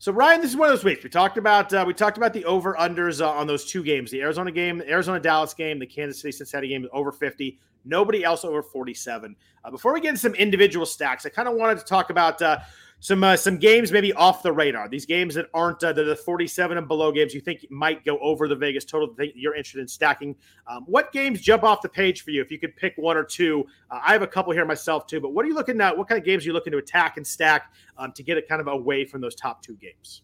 So 0.00 0.12
Ryan, 0.12 0.40
this 0.40 0.48
is 0.48 0.56
one 0.56 0.70
of 0.70 0.74
those 0.74 0.82
weeks 0.82 1.04
we 1.04 1.10
talked 1.10 1.36
about. 1.36 1.74
Uh, 1.74 1.84
we 1.86 1.92
talked 1.92 2.16
about 2.16 2.32
the 2.32 2.42
over 2.46 2.72
unders 2.72 3.20
uh, 3.20 3.30
on 3.30 3.46
those 3.46 3.66
two 3.66 3.82
games: 3.82 4.10
the 4.10 4.22
Arizona 4.22 4.50
game, 4.50 4.78
the 4.78 4.90
Arizona 4.90 5.20
Dallas 5.20 5.52
game, 5.52 5.78
the 5.78 5.84
Kansas 5.84 6.22
City 6.22 6.32
Cincinnati 6.32 6.68
game 6.68 6.88
over 6.90 7.12
fifty. 7.12 7.58
Nobody 7.84 8.24
else 8.24 8.42
over 8.42 8.62
forty 8.62 8.94
seven. 8.94 9.36
Uh, 9.62 9.70
before 9.70 9.92
we 9.92 10.00
get 10.00 10.08
into 10.08 10.20
some 10.22 10.34
individual 10.36 10.86
stacks, 10.86 11.26
I 11.26 11.28
kind 11.28 11.48
of 11.48 11.54
wanted 11.54 11.76
to 11.80 11.84
talk 11.84 12.08
about 12.08 12.40
uh, 12.40 12.60
some 13.00 13.24
uh, 13.24 13.34
some 13.34 13.56
games 13.56 13.90
maybe 13.90 14.12
off 14.12 14.42
the 14.42 14.52
radar. 14.52 14.88
These 14.88 15.06
games 15.06 15.34
that 15.34 15.46
aren't 15.54 15.82
uh, 15.82 15.92
the, 15.92 16.04
the 16.04 16.14
47 16.14 16.76
and 16.76 16.86
below 16.86 17.10
games 17.10 17.34
you 17.34 17.40
think 17.40 17.66
might 17.70 18.04
go 18.04 18.18
over 18.18 18.46
the 18.46 18.54
Vegas 18.54 18.84
total 18.84 19.14
that 19.14 19.36
you're 19.36 19.54
interested 19.54 19.80
in 19.80 19.88
stacking. 19.88 20.36
Um, 20.66 20.84
what 20.86 21.10
games 21.10 21.40
jump 21.40 21.64
off 21.64 21.80
the 21.80 21.88
page 21.88 22.22
for 22.22 22.30
you 22.30 22.42
if 22.42 22.50
you 22.50 22.58
could 22.58 22.76
pick 22.76 22.94
one 22.96 23.16
or 23.16 23.24
two? 23.24 23.64
Uh, 23.90 24.00
I 24.04 24.12
have 24.12 24.22
a 24.22 24.26
couple 24.26 24.52
here 24.52 24.66
myself 24.66 25.06
too, 25.06 25.18
but 25.18 25.32
what 25.32 25.44
are 25.46 25.48
you 25.48 25.54
looking 25.54 25.80
at? 25.80 25.96
What 25.96 26.08
kind 26.08 26.18
of 26.18 26.24
games 26.24 26.44
are 26.44 26.48
you 26.48 26.52
looking 26.52 26.72
to 26.72 26.78
attack 26.78 27.16
and 27.16 27.26
stack 27.26 27.72
um, 27.96 28.12
to 28.12 28.22
get 28.22 28.36
it 28.36 28.46
kind 28.46 28.60
of 28.60 28.68
away 28.68 29.06
from 29.06 29.22
those 29.22 29.34
top 29.34 29.62
two 29.62 29.74
games? 29.76 30.22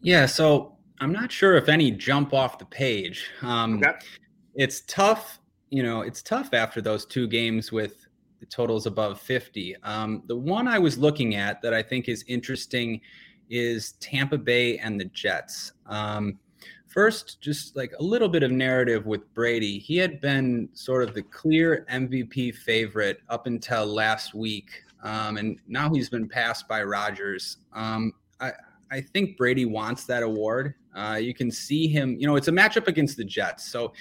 Yeah, 0.00 0.24
so 0.24 0.78
I'm 1.00 1.12
not 1.12 1.30
sure 1.30 1.56
if 1.56 1.68
any 1.68 1.90
jump 1.90 2.32
off 2.32 2.58
the 2.58 2.64
page. 2.64 3.30
Um, 3.42 3.76
okay. 3.76 3.92
It's 4.54 4.80
tough, 4.86 5.38
you 5.68 5.82
know, 5.82 6.00
it's 6.00 6.22
tough 6.22 6.54
after 6.54 6.80
those 6.80 7.04
two 7.04 7.28
games 7.28 7.70
with 7.70 8.06
totals 8.46 8.86
above 8.86 9.20
50. 9.20 9.76
Um, 9.82 10.22
the 10.26 10.36
one 10.36 10.68
I 10.68 10.78
was 10.78 10.98
looking 10.98 11.34
at 11.34 11.62
that 11.62 11.74
I 11.74 11.82
think 11.82 12.08
is 12.08 12.24
interesting 12.26 13.00
is 13.48 13.92
Tampa 14.00 14.38
Bay 14.38 14.78
and 14.78 15.00
the 15.00 15.06
Jets. 15.06 15.72
Um, 15.86 16.38
first, 16.86 17.40
just 17.40 17.76
like 17.76 17.92
a 17.98 18.02
little 18.02 18.28
bit 18.28 18.42
of 18.42 18.50
narrative 18.50 19.06
with 19.06 19.32
Brady. 19.34 19.78
He 19.78 19.96
had 19.96 20.20
been 20.20 20.68
sort 20.72 21.08
of 21.08 21.14
the 21.14 21.22
clear 21.22 21.86
MVP 21.90 22.54
favorite 22.54 23.20
up 23.28 23.46
until 23.46 23.86
last 23.86 24.34
week, 24.34 24.84
um, 25.02 25.36
and 25.36 25.58
now 25.66 25.92
he's 25.92 26.08
been 26.08 26.28
passed 26.28 26.68
by 26.68 26.82
Rodgers. 26.82 27.58
Um, 27.72 28.12
I, 28.40 28.52
I 28.90 29.00
think 29.00 29.36
Brady 29.36 29.64
wants 29.64 30.04
that 30.04 30.22
award. 30.22 30.74
Uh, 30.94 31.18
you 31.20 31.34
can 31.34 31.50
see 31.50 31.86
him. 31.86 32.16
You 32.18 32.26
know, 32.26 32.36
it's 32.36 32.48
a 32.48 32.52
matchup 32.52 32.88
against 32.88 33.16
the 33.16 33.24
Jets. 33.24 33.70
So, 33.70 33.92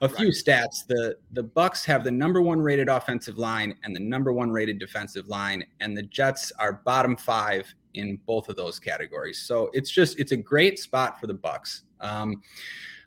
a 0.00 0.08
few 0.08 0.26
right. 0.26 0.34
stats: 0.34 0.86
the 0.86 1.16
the 1.32 1.44
Bucs 1.44 1.84
have 1.84 2.04
the 2.04 2.10
number 2.10 2.40
one 2.40 2.60
rated 2.60 2.88
offensive 2.88 3.38
line 3.38 3.74
and 3.84 3.94
the 3.94 4.00
number 4.00 4.32
one 4.32 4.50
rated 4.50 4.78
defensive 4.78 5.28
line, 5.28 5.64
and 5.80 5.96
the 5.96 6.02
Jets 6.04 6.52
are 6.58 6.74
bottom 6.84 7.16
five 7.16 7.72
in 7.94 8.18
both 8.26 8.48
of 8.48 8.56
those 8.56 8.78
categories. 8.78 9.38
So 9.38 9.70
it's 9.72 9.90
just 9.90 10.18
it's 10.18 10.32
a 10.32 10.36
great 10.36 10.78
spot 10.78 11.20
for 11.20 11.26
the 11.26 11.34
Bucs. 11.34 11.82
Um, 12.00 12.42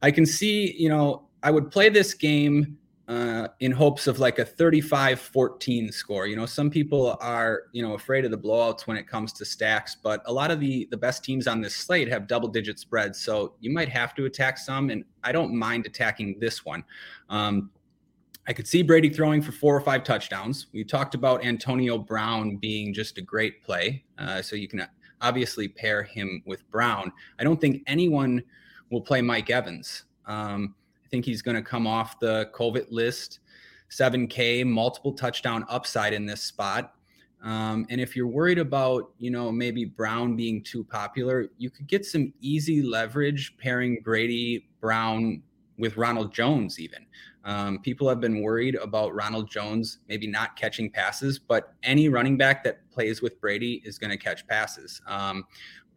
I 0.01 0.11
can 0.11 0.25
see. 0.25 0.75
You 0.77 0.89
know, 0.89 1.27
I 1.41 1.51
would 1.51 1.71
play 1.71 1.89
this 1.89 2.13
game 2.13 2.77
uh, 3.07 3.49
in 3.59 3.71
hopes 3.71 4.07
of 4.07 4.19
like 4.19 4.39
a 4.39 4.45
35-14 4.45 5.93
score. 5.93 6.25
You 6.25 6.35
know, 6.35 6.45
some 6.45 6.69
people 6.69 7.17
are, 7.19 7.63
you 7.73 7.81
know, 7.83 7.95
afraid 7.95 8.23
of 8.23 8.31
the 8.31 8.37
blowouts 8.37 8.87
when 8.87 8.95
it 8.95 9.07
comes 9.07 9.33
to 9.33 9.45
stacks, 9.45 9.95
but 9.95 10.21
a 10.25 10.31
lot 10.31 10.51
of 10.51 10.59
the 10.59 10.87
the 10.89 10.97
best 10.97 11.23
teams 11.23 11.47
on 11.47 11.59
this 11.59 11.75
slate 11.75 12.07
have 12.07 12.27
double 12.27 12.47
digit 12.47 12.79
spreads. 12.79 13.19
So 13.19 13.55
you 13.59 13.73
might 13.73 13.89
have 13.89 14.15
to 14.15 14.25
attack 14.25 14.57
some, 14.57 14.89
and 14.89 15.03
I 15.23 15.31
don't 15.31 15.53
mind 15.53 15.85
attacking 15.85 16.39
this 16.39 16.63
one. 16.63 16.83
Um, 17.29 17.71
I 18.47 18.53
could 18.53 18.67
see 18.67 18.83
Brady 18.83 19.09
throwing 19.09 19.41
for 19.41 19.51
four 19.51 19.75
or 19.75 19.81
five 19.81 20.03
touchdowns. 20.03 20.67
We 20.73 20.83
talked 20.83 21.15
about 21.15 21.45
Antonio 21.45 21.97
Brown 21.97 22.57
being 22.57 22.93
just 22.93 23.17
a 23.17 23.21
great 23.21 23.63
play. 23.63 24.03
Uh, 24.17 24.41
so 24.41 24.55
you 24.55 24.67
can 24.67 24.85
obviously 25.21 25.67
pair 25.69 26.03
him 26.03 26.43
with 26.45 26.69
Brown. 26.69 27.11
I 27.39 27.43
don't 27.43 27.59
think 27.59 27.83
anyone 27.87 28.43
will 28.89 29.01
play 29.01 29.21
Mike 29.21 29.49
Evans. 29.49 30.03
Um, 30.25 30.75
think 31.13 31.25
he's 31.25 31.43
going 31.43 31.55
to 31.55 31.61
come 31.61 31.85
off 31.85 32.19
the 32.19 32.49
COVID 32.55 32.87
list. 32.89 33.41
7K, 33.91 34.65
multiple 34.65 35.13
touchdown 35.13 35.63
upside 35.69 36.11
in 36.11 36.25
this 36.25 36.41
spot. 36.41 36.95
Um, 37.43 37.85
and 37.91 38.01
if 38.01 38.15
you're 38.15 38.25
worried 38.25 38.57
about, 38.57 39.11
you 39.19 39.29
know, 39.29 39.51
maybe 39.51 39.85
Brown 39.85 40.35
being 40.35 40.63
too 40.63 40.83
popular, 40.83 41.49
you 41.59 41.69
could 41.69 41.85
get 41.85 42.03
some 42.03 42.33
easy 42.41 42.81
leverage 42.81 43.55
pairing 43.57 43.99
Brady 44.03 44.67
Brown 44.81 45.43
with 45.77 45.97
Ronald 45.97 46.33
Jones, 46.33 46.79
even. 46.79 47.05
Um, 47.45 47.77
people 47.79 48.09
have 48.09 48.19
been 48.19 48.41
worried 48.41 48.73
about 48.75 49.13
Ronald 49.13 49.51
Jones 49.51 49.99
maybe 50.07 50.25
not 50.25 50.55
catching 50.55 50.89
passes, 50.89 51.37
but 51.37 51.73
any 51.83 52.09
running 52.09 52.37
back 52.37 52.63
that 52.63 52.89
plays 52.89 53.21
with 53.21 53.39
Brady 53.39 53.83
is 53.85 53.99
going 53.99 54.11
to 54.11 54.17
catch 54.17 54.47
passes. 54.47 54.99
Um, 55.05 55.45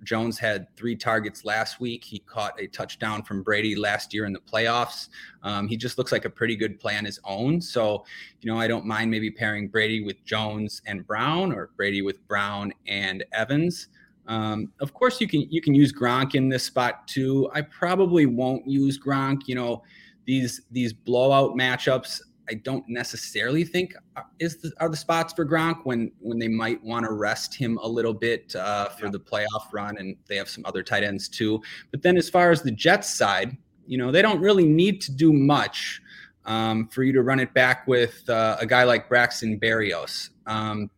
Jones 0.04 0.38
had 0.38 0.66
three 0.76 0.96
targets 0.96 1.44
last 1.44 1.80
week. 1.80 2.04
He 2.04 2.20
caught 2.20 2.60
a 2.60 2.66
touchdown 2.66 3.22
from 3.22 3.42
Brady 3.42 3.74
last 3.76 4.12
year 4.14 4.24
in 4.24 4.32
the 4.32 4.40
playoffs. 4.40 5.08
Um, 5.42 5.68
he 5.68 5.76
just 5.76 5.98
looks 5.98 6.12
like 6.12 6.24
a 6.24 6.30
pretty 6.30 6.56
good 6.56 6.78
play 6.78 6.96
on 6.96 7.04
his 7.04 7.18
own. 7.24 7.60
So, 7.60 8.04
you 8.40 8.50
know, 8.52 8.58
I 8.58 8.68
don't 8.68 8.86
mind 8.86 9.10
maybe 9.10 9.30
pairing 9.30 9.68
Brady 9.68 10.02
with 10.02 10.24
Jones 10.24 10.82
and 10.86 11.06
Brown 11.06 11.52
or 11.52 11.70
Brady 11.76 12.02
with 12.02 12.26
Brown 12.28 12.72
and 12.86 13.24
Evans. 13.32 13.88
Um, 14.28 14.72
of 14.80 14.92
course, 14.92 15.20
you 15.20 15.28
can 15.28 15.42
you 15.50 15.60
can 15.60 15.74
use 15.74 15.92
Gronk 15.92 16.34
in 16.34 16.48
this 16.48 16.64
spot 16.64 17.06
too. 17.06 17.48
I 17.54 17.62
probably 17.62 18.26
won't 18.26 18.66
use 18.66 18.98
Gronk. 18.98 19.42
You 19.46 19.54
know, 19.54 19.82
these 20.24 20.62
these 20.70 20.92
blowout 20.92 21.52
matchups. 21.52 22.20
I 22.48 22.54
don't 22.54 22.88
necessarily 22.88 23.64
think 23.64 23.94
uh, 24.16 24.22
is 24.38 24.58
the, 24.58 24.72
are 24.78 24.88
the 24.88 24.96
spots 24.96 25.32
for 25.32 25.44
Gronk 25.44 25.84
when 25.84 26.12
when 26.20 26.38
they 26.38 26.48
might 26.48 26.82
want 26.82 27.04
to 27.06 27.12
rest 27.12 27.54
him 27.54 27.78
a 27.82 27.88
little 27.88 28.14
bit 28.14 28.54
uh, 28.54 28.88
for 28.90 29.06
yeah. 29.06 29.12
the 29.12 29.20
playoff 29.20 29.72
run, 29.72 29.98
and 29.98 30.16
they 30.28 30.36
have 30.36 30.48
some 30.48 30.64
other 30.66 30.82
tight 30.82 31.02
ends 31.02 31.28
too. 31.28 31.60
But 31.90 32.02
then 32.02 32.16
as 32.16 32.30
far 32.30 32.50
as 32.50 32.62
the 32.62 32.70
Jets 32.70 33.12
side, 33.12 33.56
you 33.86 33.98
know, 33.98 34.10
they 34.10 34.22
don't 34.22 34.40
really 34.40 34.66
need 34.66 35.00
to 35.02 35.12
do 35.12 35.32
much 35.32 36.00
um, 36.44 36.88
for 36.88 37.02
you 37.02 37.12
to 37.12 37.22
run 37.22 37.40
it 37.40 37.52
back 37.54 37.86
with 37.86 38.28
uh, 38.28 38.56
a 38.60 38.66
guy 38.66 38.84
like 38.84 39.08
Braxton 39.08 39.58
Berrios. 39.58 40.30
Um, 40.46 40.90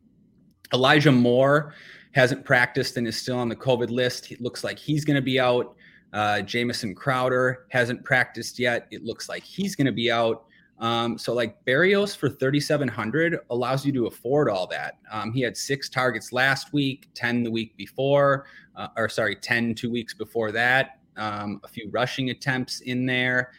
Elijah 0.73 1.13
Moore 1.13 1.75
hasn't 2.13 2.45
practiced 2.45 2.97
and 2.97 3.07
is 3.07 3.17
still 3.17 3.39
on 3.39 3.49
the 3.49 3.57
COVID 3.57 3.91
list. 3.91 4.31
It 4.31 4.41
looks 4.41 4.65
like 4.65 4.79
he's 4.79 5.05
going 5.05 5.17
to 5.17 5.23
be 5.23 5.41
out. 5.41 5.75
Uh, 6.13 6.41
Jamison 6.41 6.95
Crowder 6.95 7.67
hasn't 7.71 8.05
practiced 8.05 8.59
yet. 8.59 8.87
It 8.91 9.05
looks 9.05 9.29
like 9.29 9.43
he's 9.43 9.77
going 9.77 9.87
to 9.87 9.93
be 9.93 10.11
out. 10.11 10.47
Um, 10.81 11.19
so 11.19 11.35
like 11.35 11.64
Berrios 11.64 12.17
for 12.17 12.29
3,700 12.29 13.41
allows 13.51 13.85
you 13.85 13.93
to 13.93 14.07
afford 14.07 14.49
all 14.49 14.67
that. 14.69 14.99
Um, 15.11 15.33
he 15.33 15.41
had 15.41 15.57
six 15.57 15.88
targets 15.88 16.33
last 16.33 16.73
week, 16.73 17.09
10 17.14 17.43
the 17.43 17.51
week 17.51 17.77
before, 17.77 18.47
uh, 18.77 18.88
or 18.97 19.09
sorry, 19.09 19.35
10 19.35 19.75
two 19.75 19.91
weeks 19.91 20.14
before 20.14 20.53
that. 20.53 21.01
Um, 21.17 21.61
a 21.64 21.69
few 21.69 21.91
rushing 21.91 22.31
attempts 22.31 22.81
in 22.81 23.05
there. 23.07 23.53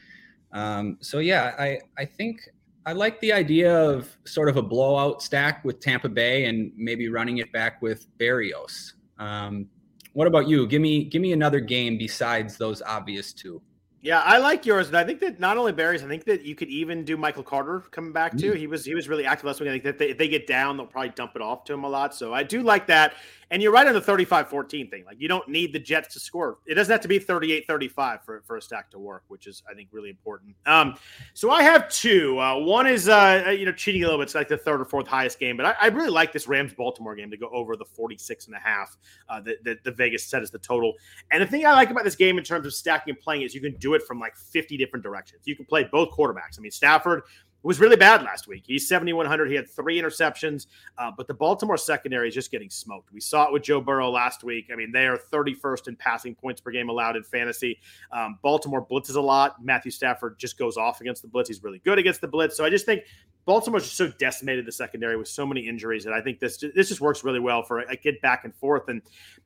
Um, 0.54 0.98
so 1.02 1.20
yeah, 1.20 1.56
I 1.60 1.80
I 1.98 2.06
think 2.06 2.42
I 2.86 2.94
like 2.94 3.20
the 3.20 3.34
idea 3.34 3.78
of 3.78 4.18
sort 4.26 4.50
of 4.50 4.58
a 4.58 4.62
blowout 4.62 5.22
stack 5.22 5.64
with 5.64 5.80
Tampa 5.80 6.10
Bay 6.10 6.46
and 6.46 6.72
maybe 6.76 7.10
running 7.10 7.38
it 7.38 7.52
back 7.52 7.82
with 7.82 8.08
Berrios. 8.18 8.94
Um, 9.20 9.68
what 10.14 10.28
about 10.28 10.48
you? 10.48 10.66
Give 10.66 10.82
me 10.82 11.04
give 11.04 11.22
me 11.22 11.34
another 11.34 11.60
game 11.60 11.98
besides 11.98 12.58
those 12.58 12.82
obvious 12.82 13.34
two. 13.34 13.62
Yeah, 14.02 14.22
I 14.22 14.38
like 14.38 14.66
yours, 14.66 14.88
and 14.88 14.96
I 14.96 15.04
think 15.04 15.20
that 15.20 15.42
not 15.42 15.58
only 15.58 15.74
Barry's, 15.74 16.04
I 16.04 16.08
think 16.08 16.24
that 16.24 16.44
you 16.44 16.56
could 16.56 16.70
even 16.70 17.04
do 17.04 17.18
Michael 17.18 17.44
Carter 17.44 17.82
coming 17.92 18.14
back 18.14 18.38
too. 18.38 18.54
Mm. 18.54 18.58
He 18.58 18.68
was 18.68 18.86
he 18.86 18.96
was 18.96 19.10
really 19.10 19.26
active 19.26 19.46
last 19.46 19.60
week. 19.60 19.68
I 19.68 19.74
think 19.74 19.84
that 19.84 20.00
they, 20.00 20.10
if 20.12 20.18
they 20.18 20.30
get 20.30 20.48
down, 20.48 20.78
they'll 20.78 20.86
probably 20.86 21.10
dump 21.10 21.36
it 21.36 21.42
off 21.42 21.66
to 21.66 21.74
him 21.74 21.84
a 21.84 21.90
lot. 21.90 22.16
So 22.16 22.34
I 22.34 22.44
do 22.44 22.62
like 22.62 22.88
that. 22.88 23.16
And 23.52 23.62
you're 23.62 23.72
right 23.72 23.88
on 23.88 23.94
the 23.94 24.02
35-14 24.02 24.90
thing. 24.90 25.04
Like 25.06 25.20
you 25.20 25.28
don't 25.28 25.48
need 25.50 25.74
the 25.74 25.80
Jets 25.80 26.14
to 26.14 26.20
score. 26.20 26.60
It 26.66 26.76
doesn't 26.76 26.92
have 26.92 27.02
to 27.02 27.08
be 27.08 27.20
38-35 27.20 28.24
for, 28.24 28.44
for 28.46 28.58
a 28.58 28.62
stack 28.62 28.92
to 28.92 29.00
work, 29.00 29.24
which 29.28 29.48
is 29.48 29.64
I 29.70 29.74
think 29.74 29.90
really 29.92 30.10
important. 30.10 30.56
Um, 30.66 30.96
so 31.34 31.50
I 31.50 31.64
have 31.64 31.90
two. 31.90 32.40
Uh, 32.40 32.60
one 32.60 32.88
is 32.88 33.10
uh, 33.10 33.54
you 33.58 33.66
know 33.66 33.72
cheating 33.72 34.04
a 34.04 34.06
little 34.06 34.20
bit. 34.20 34.24
It's 34.24 34.36
like 34.36 34.48
the 34.48 34.58
third 34.58 34.82
or 34.82 34.86
fourth 34.86 35.08
highest 35.08 35.40
game, 35.40 35.58
but 35.58 35.66
I, 35.66 35.76
I 35.82 35.88
really 35.88 36.10
like 36.10 36.32
this 36.32 36.48
Rams 36.48 36.74
Baltimore 36.74 37.16
game 37.16 37.32
to 37.32 37.38
go 37.38 37.50
over 37.50 37.76
the 37.76 37.86
46 37.86 38.48
and 38.48 38.56
a 38.56 38.60
half 38.60 38.98
uh, 39.30 39.42
that 39.42 39.64
the, 39.64 39.78
the 39.84 39.92
Vegas 39.92 40.26
set 40.26 40.42
as 40.42 40.52
the 40.52 40.60
total. 40.60 40.94
And 41.32 41.42
the 41.42 41.48
thing 41.48 41.66
I 41.66 41.74
like 41.74 41.90
about 41.90 42.04
this 42.04 42.16
game 42.16 42.38
in 42.38 42.44
terms 42.44 42.66
of 42.66 42.74
stacking 42.74 43.14
and 43.14 43.20
playing 43.20 43.42
is 43.42 43.56
you 43.56 43.62
can 43.62 43.76
do 43.78 43.94
it 43.96 44.04
from 44.04 44.20
like 44.20 44.36
50 44.36 44.78
different 44.78 45.04
directions. 45.04 45.42
You 45.46 45.56
can 45.56 45.66
play 45.66 45.88
both 45.92 46.12
quarterbacks. 46.12 46.58
I 46.58 46.62
mean 46.62 46.72
Stafford 46.72 47.24
was 47.64 47.80
really 47.80 47.96
bad 47.96 48.24
last 48.24 48.48
week. 48.48 48.64
He's 48.66 48.88
7,100. 48.88 49.50
He 49.50 49.56
had 49.56 49.70
three 49.70 50.02
interceptions, 50.02 50.68
uh, 50.98 51.12
but 51.16 51.28
the 51.28 51.34
Baltimore 51.34 51.78
secondary 51.78 52.30
is 52.30 52.34
just 52.34 52.52
getting 52.52 52.70
smoked. 52.70 53.12
We 53.12 53.20
saw 53.20 53.48
it 53.48 53.54
with 53.54 53.64
Joe 53.64 53.82
Burrow 53.82 54.10
last 54.10 54.44
week. 54.44 54.70
I 54.72 54.76
mean, 54.76 54.92
they 54.92 55.08
are 55.08 55.18
31st 55.18 55.90
in 55.90 55.96
passing 55.96 56.36
points 56.36 56.62
per 56.62 56.72
game 56.72 56.90
allowed 56.90 57.16
in 57.16 57.24
fantasy. 57.24 57.80
Um, 58.12 58.40
Baltimore 58.42 58.86
blitzes 58.86 59.16
a 59.16 59.22
lot. 59.22 59.64
Matthew 59.64 59.92
Stafford 59.92 60.40
just 60.40 60.58
goes 60.58 60.78
off 60.78 61.02
against 61.02 61.22
the 61.22 61.28
blitz. 61.28 61.50
He's 61.50 61.64
really 61.64 61.80
good 61.80 62.00
against 62.00 62.22
the 62.22 62.28
blitz. 62.28 62.56
So 62.56 62.64
I 62.64 62.70
just 62.70 62.86
think 62.86 63.04
Baltimore's 63.46 63.84
just 63.84 63.98
so 63.98 64.10
decimated 64.20 64.66
the 64.66 64.72
secondary 64.72 65.18
with 65.18 65.28
so 65.28 65.46
many 65.46 65.68
injuries 65.68 66.04
that 66.04 66.14
I 66.14 66.22
think 66.22 66.40
this 66.40 66.64
this 66.76 66.88
just 66.88 67.02
works 67.02 67.24
really 67.24 67.40
well 67.40 67.64
for 67.64 67.80
a, 67.80 67.94
a 67.94 67.96
kid 67.96 68.22
back 68.22 68.46
and 68.46 68.56
forth. 68.56 68.88
And 68.90 69.02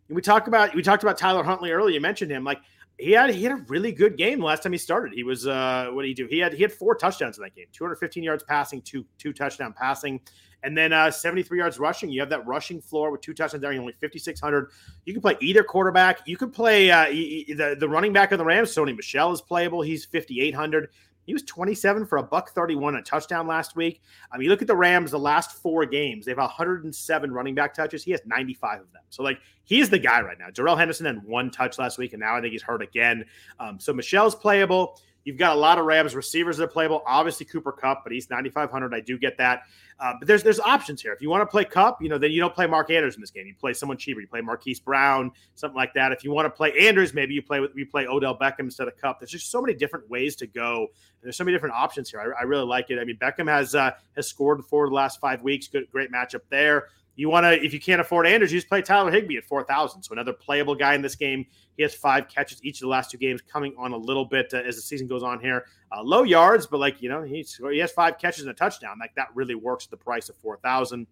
we 0.10 0.22
talked 0.22 0.48
about 0.48 0.76
we 0.76 0.82
talked 0.82 1.04
about 1.04 1.18
Tyler 1.18 1.44
Huntley 1.44 1.72
earlier. 1.72 1.96
You 1.96 2.02
mentioned 2.02 2.30
him 2.30 2.44
like 2.44 2.60
he 2.98 3.12
had 3.12 3.34
he 3.34 3.44
had 3.44 3.52
a 3.52 3.64
really 3.68 3.92
good 3.92 4.18
game 4.18 4.42
last 4.42 4.64
time 4.64 4.72
he 4.72 4.78
started. 4.78 5.14
He 5.14 5.24
was 5.24 5.48
uh 5.48 5.90
what 5.92 6.04
did 6.04 6.10
he 6.10 6.14
do? 6.14 6.28
He 6.28 6.40
had 6.40 6.54
he 6.54 6.62
had 6.62 6.72
four 6.72 6.96
touchdowns 6.96 7.38
in 7.38 7.44
that 7.44 7.56
game, 7.56 7.66
215 7.74 8.24
yards 8.24 8.44
passing, 8.44 8.82
two 8.82 9.06
two 9.18 9.34
touchdown 9.34 9.74
passing, 9.74 10.20
and 10.64 10.78
then 10.78 10.94
uh 10.94 11.10
73 11.10 11.58
yards 11.58 11.80
rushing. 11.80 12.10
You 12.10 12.20
have 12.22 12.30
that 12.30 12.46
rushing 12.46 12.82
floor 12.82 13.12
with 13.12 13.22
two 13.22 13.34
touchdowns 13.34 13.62
there, 13.62 13.72
only 13.74 13.94
5600. 14.00 14.72
You 15.06 15.14
can 15.14 15.22
play 15.22 15.38
either 15.42 15.64
quarterback. 15.64 16.20
You 16.28 16.38
can 16.38 16.52
play 16.52 16.92
uh 16.92 17.06
the 17.08 17.76
the 17.80 17.90
running 17.90 18.14
back 18.14 18.32
of 18.32 18.38
the 18.38 18.46
Rams, 18.46 18.74
Sony 18.74 18.96
Michel 18.96 19.32
is 19.32 19.42
playable. 19.42 19.82
He's 19.82 20.06
5800. 20.06 20.90
He 21.26 21.34
was 21.34 21.44
27 21.44 22.06
for 22.06 22.18
a 22.18 22.24
buck 22.24 22.52
31 22.52 22.96
a 22.96 23.02
touchdown 23.02 23.48
last 23.48 23.76
week. 23.76 24.02
I 24.32 24.38
mean, 24.38 24.46
you 24.46 24.50
look 24.50 24.62
at 24.62 24.68
the 24.68 24.76
Rams, 24.76 25.12
the 25.12 25.20
last 25.20 25.52
four 25.52 25.86
games, 25.86 26.26
they 26.26 26.32
have 26.32 26.38
107 26.38 27.32
running 27.32 27.56
back 27.56 27.74
touches. 27.74 28.04
He 28.04 28.12
has 28.12 28.22
95 28.26 28.82
of 28.82 28.92
them. 28.92 29.04
So, 29.10 29.24
like, 29.24 29.40
he's 29.64 29.90
the 29.90 30.00
guy 30.00 30.22
right 30.22 30.38
now. 30.40 30.50
Darrell 30.54 30.76
Henderson 30.76 31.06
had 31.06 31.24
one 31.24 31.52
touch 31.52 31.78
last 31.78 31.98
week, 31.98 32.14
and 32.14 32.20
now 32.20 32.36
I 32.36 32.42
think 32.42 32.52
he's 32.52 32.64
hurt 32.64 32.82
again. 32.82 33.26
Um, 33.60 33.80
so, 33.80 33.94
Michel's 33.94 34.36
playable. 34.36 35.00
You've 35.24 35.38
got 35.38 35.56
a 35.56 35.60
lot 35.60 35.80
of 35.80 35.86
Rams 35.86 36.16
receivers 36.16 36.58
that 36.58 36.66
are 36.66 36.68
playable. 36.68 37.02
Obviously, 37.06 37.46
Cooper 37.46 37.72
Kupp, 37.72 38.04
but 38.04 38.12
he's 38.12 38.30
9,500. 38.30 38.94
I 38.94 39.00
do 39.00 39.18
get 39.18 39.38
that. 39.38 39.64
Uh, 40.00 40.14
but 40.20 40.28
there's 40.28 40.44
there's 40.44 40.60
options 40.60 41.02
here. 41.02 41.14
If 41.14 41.22
you 41.22 41.30
want 41.30 41.42
to 41.42 41.46
play 41.46 41.64
Kupp, 41.64 42.02
you 42.02 42.10
know, 42.10 42.18
then 42.18 42.32
you 42.32 42.42
don't 42.42 42.54
play 42.54 42.68
Mark 42.68 42.90
Andrews 42.90 43.16
in 43.16 43.22
this 43.22 43.32
game. 43.32 43.48
You 43.48 43.56
play 43.56 43.74
someone 43.74 43.98
cheaper. 43.98 44.20
You 44.20 44.28
play 44.28 44.42
Marquise 44.42 44.80
Brown, 44.80 45.32
something 45.56 45.78
like 45.78 45.94
that. 45.94 46.12
If 46.12 46.24
you 46.24 46.32
want 46.32 46.46
to 46.46 46.50
play 46.50 46.74
Andrews, 46.88 47.14
maybe 47.14 47.34
you 47.34 47.42
play 47.42 47.60
with 47.60 47.72
you 47.76 47.86
play 47.86 48.06
Odell 48.06 48.38
Beckham 48.38 48.62
instead 48.62 48.88
of 48.88 48.98
Kupp. 48.98 49.20
There's 49.20 49.32
just 49.32 49.50
so 49.50 49.62
many 49.62 49.74
different 49.74 50.10
ways 50.10 50.36
to 50.38 50.48
go. 50.48 50.82
And 50.82 51.24
There's 51.24 51.38
so 51.38 51.44
many 51.44 51.56
different 51.56 51.76
options 51.76 52.10
here. 52.10 52.20
I, 52.20 52.42
I 52.42 52.44
really 52.44 52.66
like 52.66 52.90
it. 52.90 53.00
I 53.00 53.06
mean, 53.06 53.18
Beckham 53.18 53.48
has 53.48 53.76
uh, 53.76 53.92
has 54.16 54.28
scored 54.28 54.66
four 54.66 54.86
of 54.86 54.92
the 54.92 54.96
last 54.96 55.20
five 55.22 55.42
weeks. 55.42 55.68
Good, 55.68 55.90
great 55.92 56.12
matchup 56.12 56.42
there. 56.50 56.90
You 57.16 57.30
want 57.30 57.44
to, 57.44 57.64
if 57.64 57.74
you 57.74 57.80
can't 57.80 58.02
afford 58.02 58.26
Andrews, 58.26 58.52
you 58.52 58.58
just 58.58 58.70
play 58.70 58.82
Tyler 58.82 59.12
Higbee 59.12 59.38
at 59.38 59.44
4,000. 59.44 60.02
So 60.02 60.14
another 60.14 60.34
playable 60.34 60.74
guy 60.74 60.96
in 60.96 61.02
this 61.02 61.16
game. 61.16 61.46
He 61.78 61.84
has 61.84 61.94
five 61.94 62.28
catches 62.28 62.64
each 62.64 62.78
of 62.78 62.82
the 62.82 62.88
last 62.88 63.12
two 63.12 63.18
games, 63.18 63.42
coming 63.42 63.74
on 63.78 63.94
a 63.94 63.98
little 63.98 64.26
bit 64.26 64.54
uh, 64.54 64.58
as 64.58 64.76
the 64.76 64.82
season 64.82 65.08
goes 65.08 65.24
on 65.24 65.40
here. 65.40 65.66
Uh, 65.96 66.02
low 66.02 66.24
yards, 66.24 66.66
but 66.66 66.80
like, 66.80 67.02
you 67.02 67.10
know, 67.10 67.22
he's, 67.22 67.60
he 67.72 67.78
has 67.80 67.92
five 67.92 68.18
catches 68.18 68.42
and 68.42 68.52
a 68.52 68.54
touchdown. 68.54 68.98
Like 69.00 69.14
that 69.16 69.28
really 69.36 69.56
works 69.56 69.86
at 69.86 69.92
the 69.92 69.98
price 69.98 70.30
of 70.30 70.36
4,000. 70.38 71.08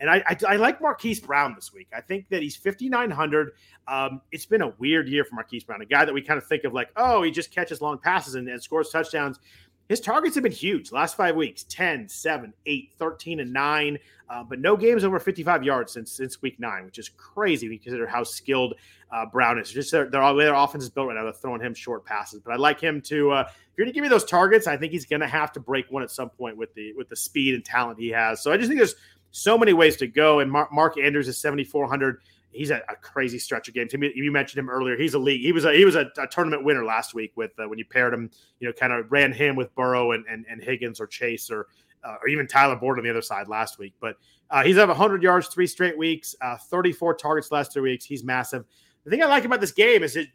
And 0.00 0.10
I, 0.10 0.22
I, 0.26 0.36
I, 0.48 0.56
like 0.56 0.80
Marquise 0.80 1.20
Brown 1.20 1.54
this 1.54 1.72
week. 1.72 1.88
I 1.94 2.00
think 2.00 2.28
that 2.30 2.42
he's 2.42 2.56
5,900. 2.56 3.52
Um, 3.86 4.20
it's 4.32 4.46
been 4.46 4.62
a 4.62 4.70
weird 4.78 5.08
year 5.08 5.24
for 5.24 5.36
Marquise 5.36 5.62
Brown, 5.62 5.82
a 5.82 5.86
guy 5.86 6.04
that 6.04 6.12
we 6.12 6.20
kind 6.20 6.38
of 6.38 6.46
think 6.46 6.64
of 6.64 6.72
like, 6.72 6.90
oh, 6.96 7.22
he 7.22 7.30
just 7.30 7.52
catches 7.52 7.80
long 7.80 7.98
passes 7.98 8.34
and, 8.34 8.48
and 8.48 8.60
scores 8.60 8.90
touchdowns. 8.90 9.38
His 9.88 10.00
targets 10.00 10.34
have 10.34 10.44
been 10.44 10.52
huge 10.52 10.92
last 10.92 11.16
five 11.16 11.36
weeks 11.36 11.64
10, 11.64 12.08
7, 12.08 12.52
8, 12.64 12.92
13, 12.98 13.40
and 13.40 13.52
9, 13.52 13.98
uh, 14.30 14.42
but 14.42 14.58
no 14.58 14.76
games 14.76 15.04
over 15.04 15.18
55 15.18 15.62
yards 15.62 15.92
since 15.92 16.12
since 16.12 16.40
week 16.40 16.58
nine, 16.58 16.86
which 16.86 16.98
is 16.98 17.10
crazy 17.10 17.66
when 17.66 17.74
you 17.74 17.78
consider 17.78 18.06
how 18.06 18.24
skilled 18.24 18.74
uh, 19.12 19.26
Brown 19.26 19.58
is. 19.58 19.70
Just 19.70 19.92
their, 19.92 20.08
their, 20.08 20.34
their 20.34 20.54
offense 20.54 20.84
is 20.84 20.90
built 20.90 21.08
right 21.08 21.14
now. 21.14 21.24
They're 21.24 21.32
throwing 21.34 21.60
him 21.60 21.74
short 21.74 22.04
passes, 22.06 22.40
but 22.40 22.54
i'd 22.54 22.60
like 22.60 22.80
him 22.80 23.02
to. 23.02 23.32
Uh, 23.32 23.44
if 23.46 23.78
you're 23.78 23.84
going 23.84 23.92
to 23.92 23.94
give 23.94 24.02
me 24.02 24.08
those 24.08 24.24
targets, 24.24 24.66
I 24.66 24.76
think 24.76 24.92
he's 24.92 25.04
going 25.04 25.20
to 25.20 25.28
have 25.28 25.52
to 25.52 25.60
break 25.60 25.90
one 25.90 26.02
at 26.02 26.10
some 26.10 26.30
point 26.30 26.56
with 26.56 26.72
the 26.74 26.94
with 26.94 27.08
the 27.08 27.16
speed 27.16 27.54
and 27.54 27.64
talent 27.64 27.98
he 27.98 28.08
has. 28.08 28.42
So 28.42 28.52
I 28.52 28.56
just 28.56 28.68
think 28.68 28.78
there's 28.78 28.96
so 29.32 29.58
many 29.58 29.72
ways 29.72 29.96
to 29.96 30.06
go. 30.06 30.40
And 30.40 30.50
Mark, 30.50 30.72
Mark 30.72 30.96
Andrews 30.96 31.28
is 31.28 31.36
7,400 31.38 32.20
he's 32.54 32.70
a, 32.70 32.82
a, 32.88 32.96
crazy 32.96 33.38
stretch 33.38 33.68
of 33.68 33.74
games. 33.74 33.92
You 33.92 34.32
mentioned 34.32 34.58
him 34.58 34.70
earlier. 34.70 34.96
He's 34.96 35.14
a 35.14 35.18
league. 35.18 35.40
He 35.40 35.52
was 35.52 35.64
a 35.64 35.72
he 35.72 35.84
was 35.84 35.96
a, 35.96 36.10
a 36.18 36.26
tournament 36.26 36.64
winner 36.64 36.84
last 36.84 37.14
week 37.14 37.32
with 37.36 37.50
uh, 37.58 37.68
when 37.68 37.78
you 37.78 37.84
paired 37.84 38.14
him. 38.14 38.30
You 38.60 38.68
know, 38.68 38.72
kind 38.72 38.92
of 38.92 39.10
ran 39.10 39.32
him 39.32 39.56
with 39.56 39.74
Burrow 39.74 40.12
and 40.12 40.24
and, 40.28 40.46
and 40.48 40.62
Higgins 40.62 41.00
or 41.00 41.06
Chase 41.06 41.50
or 41.50 41.66
uh, 42.04 42.16
or 42.22 42.28
even 42.28 42.46
Tyler 42.46 42.76
Boyd 42.76 42.98
on 42.98 43.04
the 43.04 43.10
other 43.10 43.22
side 43.22 43.48
last 43.48 43.78
week. 43.78 43.94
But 44.00 44.16
uh, 44.50 44.62
he's 44.62 44.76
had 44.76 44.88
100 44.88 45.22
yards 45.22 45.48
three 45.48 45.66
straight 45.66 45.96
weeks, 45.96 46.36
uh, 46.40 46.56
34 46.56 47.14
targets 47.14 47.50
last 47.50 47.72
three 47.72 47.90
weeks. 47.90 48.04
He's 48.04 48.22
massive. 48.22 48.64
The 49.04 49.10
thing 49.10 49.22
I 49.22 49.26
like 49.26 49.44
about 49.44 49.60
this 49.60 49.72
game 49.72 50.02
is 50.02 50.16
it, 50.16 50.28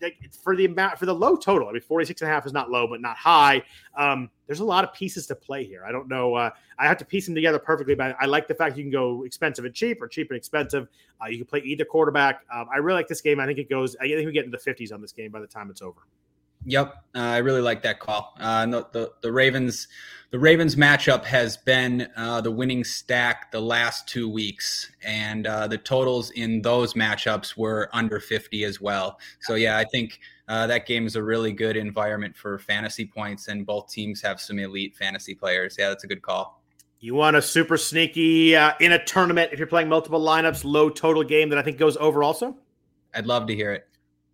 for 0.43 0.55
the 0.55 0.65
amount 0.65 0.99
for 0.99 1.07
the 1.07 1.13
low 1.13 1.35
total. 1.35 1.67
I 1.67 1.71
mean, 1.71 1.81
46 1.81 2.21
and 2.21 2.29
a 2.29 2.33
half 2.33 2.45
is 2.45 2.53
not 2.53 2.69
low, 2.69 2.87
but 2.87 3.01
not 3.01 3.17
high. 3.17 3.63
Um, 3.97 4.29
there's 4.45 4.59
a 4.59 4.65
lot 4.65 4.83
of 4.83 4.93
pieces 4.93 5.25
to 5.27 5.35
play 5.35 5.63
here. 5.63 5.83
I 5.83 5.91
don't 5.91 6.07
know. 6.07 6.35
Uh, 6.35 6.51
I 6.77 6.85
have 6.85 6.97
to 6.97 7.05
piece 7.05 7.25
them 7.25 7.33
together 7.33 7.57
perfectly, 7.57 7.95
but 7.95 8.15
I 8.19 8.27
like 8.27 8.47
the 8.47 8.53
fact 8.53 8.77
you 8.77 8.83
can 8.83 8.91
go 8.91 9.23
expensive 9.23 9.65
and 9.65 9.73
cheap 9.73 9.99
or 10.01 10.07
cheap 10.07 10.29
and 10.29 10.37
expensive. 10.37 10.87
Uh, 11.19 11.29
you 11.29 11.37
can 11.37 11.47
play 11.47 11.61
either 11.61 11.83
quarterback. 11.83 12.41
Um, 12.53 12.67
I 12.71 12.77
really 12.77 12.97
like 12.97 13.07
this 13.07 13.21
game. 13.21 13.39
I 13.39 13.47
think 13.47 13.57
it 13.57 13.69
goes. 13.69 13.95
I 13.95 14.07
think 14.07 14.25
we 14.25 14.31
get 14.31 14.45
into 14.45 14.55
the 14.55 14.71
50s 14.71 14.93
on 14.93 15.01
this 15.01 15.13
game 15.13 15.31
by 15.31 15.39
the 15.39 15.47
time 15.47 15.71
it's 15.71 15.81
over. 15.81 16.01
Yep, 16.65 16.93
uh, 17.15 17.19
I 17.19 17.37
really 17.37 17.61
like 17.61 17.83
that 17.83 17.99
call. 17.99 18.35
Uh, 18.39 18.65
the, 18.65 18.87
the, 18.91 19.11
the 19.21 19.31
Ravens, 19.31 19.87
the 20.31 20.39
Ravens 20.39 20.75
matchup 20.75 21.23
has 21.23 21.57
been 21.57 22.07
uh, 22.17 22.41
the 22.41 22.51
winning 22.51 22.83
stack 22.83 23.51
the 23.51 23.61
last 23.61 24.07
two 24.07 24.29
weeks, 24.29 24.91
and 25.03 25.47
uh, 25.47 25.67
the 25.67 25.77
totals 25.77 26.31
in 26.31 26.61
those 26.61 26.95
matchups 26.95 27.57
were 27.57 27.89
under 27.93 28.19
fifty 28.19 28.65
as 28.65 28.81
well. 28.81 29.19
So 29.39 29.55
yeah, 29.55 29.77
I 29.77 29.85
think 29.85 30.19
uh, 30.49 30.67
that 30.67 30.85
game 30.85 31.07
is 31.07 31.15
a 31.15 31.23
really 31.23 31.53
good 31.53 31.77
environment 31.77 32.35
for 32.35 32.59
fantasy 32.59 33.05
points, 33.05 33.47
and 33.47 33.65
both 33.65 33.89
teams 33.89 34.21
have 34.21 34.41
some 34.41 34.59
elite 34.59 34.95
fantasy 34.95 35.35
players. 35.35 35.77
Yeah, 35.79 35.89
that's 35.89 36.03
a 36.03 36.07
good 36.07 36.21
call. 36.21 36.61
You 36.99 37.15
want 37.15 37.37
a 37.37 37.41
super 37.41 37.77
sneaky 37.77 38.57
uh, 38.57 38.73
in 38.81 38.91
a 38.91 39.03
tournament 39.03 39.51
if 39.53 39.59
you're 39.59 39.67
playing 39.67 39.87
multiple 39.87 40.19
lineups, 40.19 40.65
low 40.65 40.89
total 40.89 41.23
game 41.23 41.49
that 41.49 41.57
I 41.57 41.61
think 41.61 41.77
goes 41.77 41.95
over 41.95 42.21
also. 42.21 42.57
I'd 43.13 43.25
love 43.25 43.47
to 43.47 43.55
hear 43.55 43.71
it. 43.71 43.87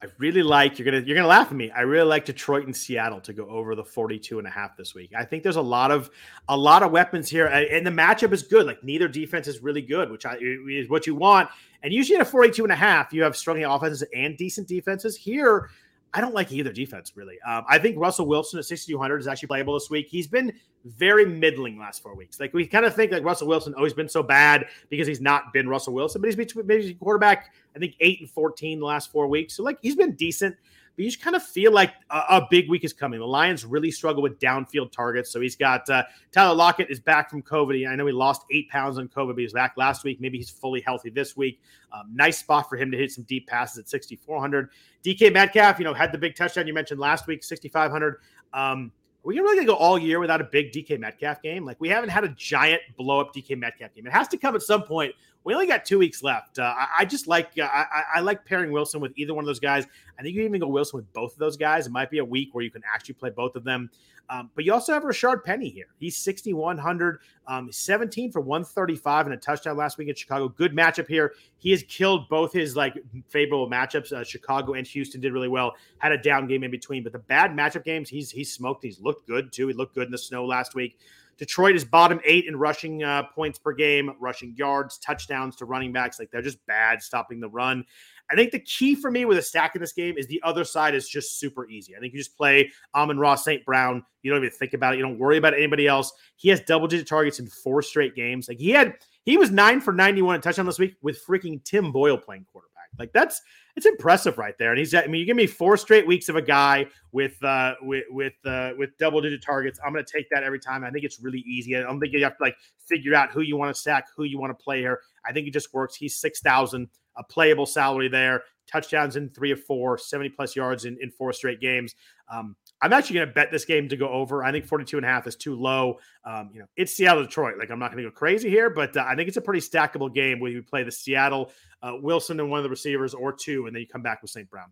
I 0.06 0.12
really 0.20 0.44
like 0.44 0.78
you're 0.78 0.86
gonna 0.86 1.04
you're 1.06 1.16
gonna 1.16 1.28
laugh 1.28 1.48
at 1.48 1.56
me. 1.56 1.72
I 1.72 1.82
really 1.82 2.08
like 2.08 2.26
Detroit 2.26 2.66
and 2.66 2.76
Seattle 2.76 3.20
to 3.22 3.34
go 3.34 3.48
over 3.48 3.76
the 3.76 3.84
42 3.84 4.38
and 4.38 4.48
a 4.48 4.52
half 4.52 4.78
this 4.78 4.94
week. 4.94 5.12
I 5.18 5.26
think 5.26 5.42
there's 5.42 5.56
a 5.56 5.62
lot 5.62 5.90
of 5.90 6.12
a 6.48 6.56
lot 6.56 6.84
of 6.84 6.92
weapons 6.92 7.28
here, 7.30 7.48
and 7.48 7.86
the 7.86 7.92
matchup 7.92 8.32
is 8.32 8.44
good. 8.44 8.68
Like 8.68 8.84
neither 8.84 9.08
defense 9.08 9.48
is 9.48 9.64
really 9.64 9.82
good, 9.82 10.12
which 10.12 10.26
I, 10.26 10.38
is 10.40 10.90
what 10.90 11.08
you 11.08 11.16
want. 11.16 11.50
And 11.82 11.92
usually 11.92 12.18
at 12.18 12.22
a 12.22 12.30
42 12.30 12.64
and 12.64 12.72
a 12.72 12.76
half, 12.76 13.14
you 13.14 13.24
have 13.24 13.36
struggling 13.36 13.66
offenses 13.66 14.04
and 14.16 14.38
decent 14.38 14.68
defenses. 14.68 15.16
Here, 15.16 15.70
I 16.16 16.22
don't 16.22 16.34
like 16.34 16.50
either 16.54 16.72
defense 16.72 17.12
really. 17.16 17.38
Um, 17.46 17.66
I 17.68 17.78
think 17.78 18.00
Russell 18.00 18.26
Wilson 18.26 18.58
at 18.58 18.66
6,200 18.66 19.18
is 19.18 19.28
actually 19.28 19.48
playable 19.48 19.74
this 19.74 19.90
week. 19.90 20.08
He's 20.10 20.28
been 20.28 20.54
very 20.86 21.26
middling 21.26 21.78
last 21.78 22.02
four 22.02 22.16
weeks. 22.16 22.40
Like 22.40 22.54
we 22.54 22.66
kind 22.66 22.86
of 22.86 22.96
think 22.96 23.12
like 23.12 23.24
Russell 23.24 23.50
Wilson 23.50 23.74
always 23.74 23.94
been 23.94 24.08
so 24.08 24.24
bad 24.24 24.68
because 24.90 25.08
he's 25.08 25.20
not 25.20 25.52
been 25.52 25.68
Russell 25.68 25.94
Wilson, 25.94 26.22
but 26.22 26.28
he's 26.28 26.38
been 26.38 26.66
maybe 26.66 26.94
quarterback. 26.94 27.54
I 27.76 27.80
think 27.80 27.96
eight 28.00 28.22
and 28.22 28.30
14 28.30 28.80
the 28.80 28.86
last 28.86 29.12
four 29.12 29.28
weeks. 29.28 29.56
So 29.56 29.64
like 29.64 29.78
he's 29.82 29.98
been 29.98 30.14
decent 30.14 30.56
but 30.96 31.04
you 31.04 31.12
just 31.12 31.22
kind 31.22 31.36
of 31.36 31.44
feel 31.44 31.72
like 31.72 31.94
a, 32.10 32.24
a, 32.30 32.48
big 32.50 32.70
week 32.70 32.84
is 32.84 32.94
coming. 32.94 33.20
The 33.20 33.26
Lions 33.26 33.66
really 33.66 33.92
struggle 33.92 34.24
with 34.24 34.40
downfield 34.40 34.92
targets. 34.92 35.32
So 35.32 35.42
he's 35.42 35.56
got 35.56 35.90
uh, 35.90 36.04
Tyler 36.32 36.56
Lockett 36.56 36.90
is 36.90 37.00
back 37.00 37.30
from 37.30 37.42
COVID. 37.42 37.90
I 37.90 37.96
know 37.96 38.06
he 38.06 38.14
lost 38.14 38.46
eight 38.52 38.70
pounds 38.70 38.98
on 38.98 39.08
COVID, 39.10 39.36
but 39.36 39.40
he's 39.40 39.54
back 39.54 39.74
last 39.76 40.04
week. 40.04 40.22
Maybe 40.22 40.38
he's 40.38 40.50
fully 40.50 40.82
healthy 40.82 41.10
this 41.10 41.36
week. 41.36 41.60
Um, 41.92 42.10
nice 42.14 42.38
spot 42.38 42.70
for 42.70 42.78
him 42.78 42.92
to 42.92 42.98
hit 42.98 43.12
some 43.12 43.26
deep 43.26 43.48
passes 43.48 43.78
at 43.78 43.90
6,400. 43.90 44.70
DK 45.04 45.34
Metcalf, 45.34 45.80
you 45.80 45.86
know, 45.86 45.94
had 45.94 46.12
the 46.12 46.18
big 46.18 46.36
touchdown 46.36 46.66
you 46.66 46.74
mentioned 46.74 47.00
last 47.00 47.28
week, 47.28 47.44
6,500. 47.44 48.18
Um, 48.54 48.92
are 49.26 49.30
we 49.30 49.40
really 49.40 49.56
gonna 49.56 49.68
go 49.68 49.76
all 49.76 49.98
year 49.98 50.20
without 50.20 50.40
a 50.40 50.44
big 50.46 50.72
DK 50.72 51.00
Metcalf 51.00 51.42
game? 51.42 51.66
Like 51.66 51.82
we 51.82 51.90
haven't 51.90 52.10
had 52.10 52.24
a 52.24 52.30
giant 52.30 52.82
blow 52.96 53.20
up 53.20 53.34
DK 53.34 53.58
Metcalf 53.58 53.94
game. 53.96 54.06
It 54.06 54.14
has 54.14 54.28
to 54.30 54.38
come 54.38 54.56
at 54.56 54.62
some 54.62 54.84
point 54.84 55.16
we 55.46 55.54
only 55.54 55.68
got 55.68 55.86
two 55.86 56.00
weeks 56.00 56.24
left. 56.24 56.60
Uh, 56.60 56.74
I, 56.76 56.88
I, 57.00 57.06
just 57.06 57.28
like 57.28 57.52
uh, 57.58 57.64
I, 57.64 58.04
I, 58.16 58.20
like 58.22 58.44
pairing 58.46 58.72
Wilson 58.72 59.00
with 59.00 59.14
either 59.16 59.34
one 59.34 59.44
of 59.44 59.48
those 59.48 59.60
guys. 59.60 59.86
I 60.18 60.24
think 60.24 60.34
you 60.34 60.42
can 60.42 60.50
even 60.50 60.62
go 60.62 60.68
Wilson 60.68 60.98
with 60.98 61.14
both 61.14 61.34
of 61.34 61.38
those 61.38 61.56
guys. 61.56 61.86
It 61.86 61.92
might 61.92 62.10
be 62.10 62.18
a 62.18 62.26
week 62.26 62.50
where 62.54 62.64
you 62.64 62.72
can 62.72 62.82
actually 62.92 63.14
play 63.14 63.30
both 63.30 63.56
of 63.56 63.64
them. 63.64 63.90
Um, 64.28 64.50
but 64.56 64.66
you 64.66 64.74
also 64.74 64.92
have 64.92 65.04
Rashaad 65.04 65.44
Penny 65.44 65.70
here. 65.70 65.86
He's 66.00 66.18
6,100, 66.18 67.20
um, 67.48 67.72
17 67.72 68.32
for 68.32 68.42
135 68.42 69.28
and 69.28 69.36
a 69.36 69.38
touchdown 69.38 69.78
last 69.78 70.00
week 70.00 70.10
in 70.10 70.16
Chicago. 70.16 70.50
Good 70.50 70.76
matchup 70.76 71.08
here. 71.08 71.34
He 71.58 71.70
has 71.72 71.84
killed 71.84 72.28
both 72.28 72.52
his 72.52 72.76
like 72.76 72.96
favorable 73.30 73.70
matchups. 73.70 74.12
Uh, 74.12 74.24
Chicago 74.24 74.74
and 74.74 74.88
Houston 74.88 75.22
did 75.22 75.32
really 75.32 75.48
well. 75.48 75.74
Had 76.00 76.12
a 76.12 76.18
down 76.18 76.48
game 76.48 76.64
in 76.64 76.72
between, 76.72 77.04
but 77.04 77.12
the 77.12 77.20
bad 77.20 77.52
matchup 77.52 77.84
games, 77.84 78.10
he's 78.10 78.32
he's 78.32 78.52
smoked. 78.52 78.84
He's 78.84 79.00
looked 79.00 79.28
good 79.28 79.52
too. 79.52 79.68
He 79.68 79.74
looked 79.76 79.94
good 79.94 80.08
in 80.08 80.12
the 80.12 80.18
snow 80.18 80.46
last 80.46 80.74
week. 80.74 80.98
Detroit 81.38 81.76
is 81.76 81.84
bottom 81.84 82.20
eight 82.24 82.46
in 82.46 82.56
rushing 82.56 83.04
uh, 83.04 83.24
points 83.34 83.60
per 83.60 83.74
game, 83.74 84.12
rushing 84.20 84.54
yards, 84.56 84.98
touchdowns 84.98 85.56
to 85.58 85.66
running 85.66 85.92
backs. 85.92 86.20
Like 86.20 86.32
they're 86.32 86.42
just 86.42 86.66
bad 86.66 87.02
stopping 87.02 87.40
the 87.40 87.50
run. 87.50 87.86
I 88.32 88.36
think 88.36 88.52
the 88.52 88.60
key 88.60 88.96
for 88.96 89.12
me 89.12 89.26
with 89.26 89.38
a 89.38 89.42
stack 89.42 89.76
in 89.76 89.82
this 89.82 89.94
game 89.94 90.16
is 90.18 90.28
the 90.28 90.42
other 90.44 90.64
side 90.64 90.96
is 90.96 91.08
just 91.08 91.40
super 91.40 91.70
easy. 91.70 91.96
I 91.96 92.00
think 92.00 92.14
you 92.14 92.20
just 92.20 92.36
play 92.36 92.72
Amon-Ra 92.96 93.36
St. 93.36 93.64
Brown. 93.66 94.04
You 94.24 94.32
don't 94.32 94.44
even 94.44 94.50
think 94.50 94.74
about 94.74 94.94
it. 94.94 94.98
You 94.98 95.04
don't 95.04 95.20
worry 95.20 95.38
about 95.38 95.54
anybody 95.54 95.88
else. 95.88 96.12
He 96.36 96.50
has 96.50 96.62
double 96.62 96.88
digit 96.88 97.08
targets 97.08 97.40
in 97.40 97.48
four 97.48 97.82
straight 97.84 98.16
games. 98.16 98.48
Like 98.48 98.58
he 98.58 98.72
had, 98.72 98.96
he 99.24 99.38
was 99.38 99.52
nine 99.52 99.80
for 99.80 99.94
91 99.94 100.36
and 100.36 100.44
touchdown 100.44 100.66
this 100.66 100.80
week 100.80 100.96
with 101.04 101.24
freaking 101.24 101.64
Tim 101.64 101.92
Boyle 101.92 102.18
playing 102.18 102.46
quarterback. 102.52 102.75
Like 102.98 103.12
that's 103.14 103.42
it's 103.76 103.86
impressive 103.86 104.38
right 104.38 104.56
there. 104.58 104.72
And 104.72 104.80
he's 104.80 104.94
I 104.94 105.06
mean, 105.08 105.20
you 105.20 105.26
give 105.26 105.36
me 105.36 105.48
four 105.48 105.78
straight 105.78 106.08
weeks 106.08 106.30
of 106.30 106.36
a 106.36 106.42
guy 106.42 106.88
with 107.12 107.42
uh 107.44 107.76
with 107.82 108.06
with 108.10 108.34
uh 108.46 108.72
with 108.78 108.98
double 108.98 109.22
digit 109.22 109.44
targets. 109.44 109.80
I'm 109.86 109.94
gonna 109.94 110.06
take 110.06 110.30
that 110.32 110.44
every 110.44 110.60
time. 110.60 110.84
I 110.84 110.92
think 110.92 111.04
it's 111.04 111.20
really 111.20 111.44
easy. 111.48 111.76
I 111.76 111.82
don't 111.82 112.00
think 112.00 112.14
you 112.14 112.24
have 112.24 112.38
to 112.38 112.44
like 112.44 112.56
figure 112.88 113.14
out 113.16 113.32
who 113.32 113.42
you 113.42 113.58
want 113.58 113.76
to 113.76 113.80
sack, 113.80 114.08
who 114.16 114.24
you 114.24 114.40
want 114.40 114.58
to 114.58 114.64
play 114.64 114.80
here. 114.80 115.02
I 115.26 115.34
think 115.34 115.48
it 115.48 115.52
just 115.52 115.74
works. 115.74 115.96
He's 115.96 116.16
six 116.16 116.40
thousand, 116.40 116.90
a 117.18 117.24
playable 117.24 117.66
salary 117.66 118.08
there, 118.08 118.44
touchdowns 118.68 119.16
in 119.16 119.30
three 119.30 119.52
or 119.52 119.58
four, 119.58 119.98
70 119.98 120.30
plus 120.30 120.56
yards 120.56 120.86
in, 120.86 120.98
in 121.02 121.12
four 121.12 121.34
straight 121.34 121.60
games. 121.60 121.96
Um, 122.32 122.56
I'm 122.82 122.94
actually 122.94 123.16
going 123.16 123.28
to 123.28 123.34
bet 123.34 123.52
this 123.52 123.66
game 123.66 123.88
to 123.90 123.98
go 123.98 124.10
over. 124.10 124.44
I 124.44 124.52
think 124.52 124.66
42 124.66 124.98
and 124.98 125.06
a 125.06 125.10
half 125.10 125.28
is 125.28 125.36
too 125.36 125.56
low. 125.56 126.00
Um, 126.26 126.50
you 126.54 126.60
know, 126.60 126.66
it's 126.76 126.96
Seattle 126.96 127.24
Detroit. 127.24 127.58
Like 127.58 127.72
I'm 127.72 127.80
not 127.80 127.92
going 127.92 128.04
to 128.04 128.10
go 128.10 128.14
crazy 128.14 128.50
here, 128.50 128.70
but 128.70 128.96
uh, 128.98 129.06
I 129.08 129.16
think 129.16 129.28
it's 129.28 129.38
a 129.38 129.42
pretty 129.42 129.62
stackable 129.62 130.14
game 130.14 130.40
where 130.40 130.52
you 130.52 130.62
play 130.62 130.84
the 130.84 130.92
Seattle 130.92 131.52
uh, 131.82 131.94
Wilson 132.02 132.40
and 132.40 132.50
one 132.50 132.60
of 132.60 132.64
the 132.64 132.70
receivers 132.70 133.14
or 133.14 133.32
two, 133.32 133.68
and 133.68 133.76
then 133.76 133.82
you 133.82 133.88
come 133.88 134.02
back 134.02 134.22
with 134.22 134.32
St. 134.32 134.50
Brown. 134.50 134.72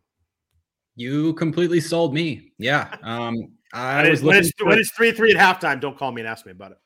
You 0.96 1.34
completely 1.34 1.80
sold 1.80 2.14
me. 2.14 2.52
Yeah. 2.58 2.96
Um, 3.02 3.54
I 3.74 4.10
was 4.10 4.22
when, 4.22 4.38
it's, 4.38 4.52
for... 4.58 4.68
when 4.68 4.78
it's 4.78 4.92
three 4.92 5.12
three 5.12 5.36
at 5.36 5.38
halftime, 5.38 5.80
don't 5.80 5.98
call 5.98 6.12
me 6.12 6.22
and 6.22 6.28
ask 6.28 6.46
me 6.46 6.52
about 6.52 6.74
it. 6.74 6.78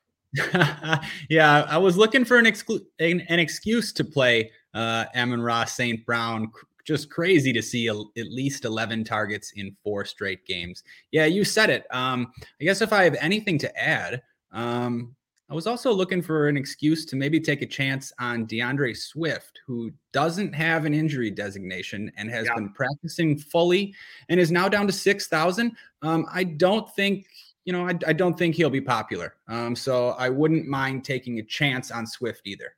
yeah, 1.29 1.65
I 1.67 1.77
was 1.77 1.97
looking 1.97 2.25
for 2.25 2.37
an, 2.37 2.45
exclu- 2.45 2.85
an, 2.99 3.21
an 3.29 3.39
excuse 3.39 3.91
to 3.93 4.03
play 4.03 4.51
uh, 4.73 5.05
Amon-Ra 5.15 5.65
St. 5.65 6.05
Brown 6.05 6.51
just 6.87 7.09
crazy 7.09 7.51
to 7.51 7.61
see 7.61 7.87
a, 7.87 7.93
at 7.93 8.31
least 8.31 8.63
11 8.63 9.03
targets 9.03 9.51
in 9.57 9.75
four 9.83 10.05
straight 10.05 10.45
games. 10.45 10.83
Yeah, 11.11 11.25
you 11.25 11.43
said 11.43 11.69
it. 11.69 11.85
Um, 11.91 12.31
I 12.61 12.63
guess 12.63 12.81
if 12.81 12.93
I 12.93 13.03
have 13.03 13.17
anything 13.19 13.57
to 13.59 13.77
add, 13.77 14.21
um, 14.53 15.13
I 15.49 15.53
was 15.53 15.67
also 15.67 15.91
looking 15.93 16.21
for 16.21 16.47
an 16.47 16.55
excuse 16.55 17.05
to 17.05 17.15
maybe 17.17 17.39
take 17.39 17.61
a 17.61 17.65
chance 17.65 18.13
on 18.19 18.45
D'Andre 18.45 18.93
Swift, 18.93 19.59
who 19.65 19.91
doesn't 20.13 20.53
have 20.53 20.85
an 20.85 20.93
injury 20.93 21.29
designation 21.29 22.09
and 22.17 22.29
has 22.29 22.47
yeah. 22.47 22.55
been 22.55 22.69
practicing 22.69 23.37
fully 23.37 23.93
and 24.29 24.39
is 24.39 24.51
now 24.51 24.69
down 24.69 24.87
to 24.87 24.93
6,000. 24.93 25.75
Um, 26.01 26.25
I 26.33 26.45
don't 26.45 26.89
think, 26.95 27.27
you 27.65 27.73
know, 27.73 27.85
I, 27.85 27.97
I, 28.07 28.13
don't 28.13 28.37
think 28.37 28.55
he'll 28.55 28.69
be 28.69 28.81
popular. 28.81 29.35
Um, 29.47 29.75
so 29.75 30.09
I 30.11 30.29
wouldn't 30.29 30.67
mind 30.67 31.05
taking 31.05 31.39
a 31.39 31.43
chance 31.43 31.91
on 31.91 32.05
Swift 32.05 32.41
either. 32.45 32.73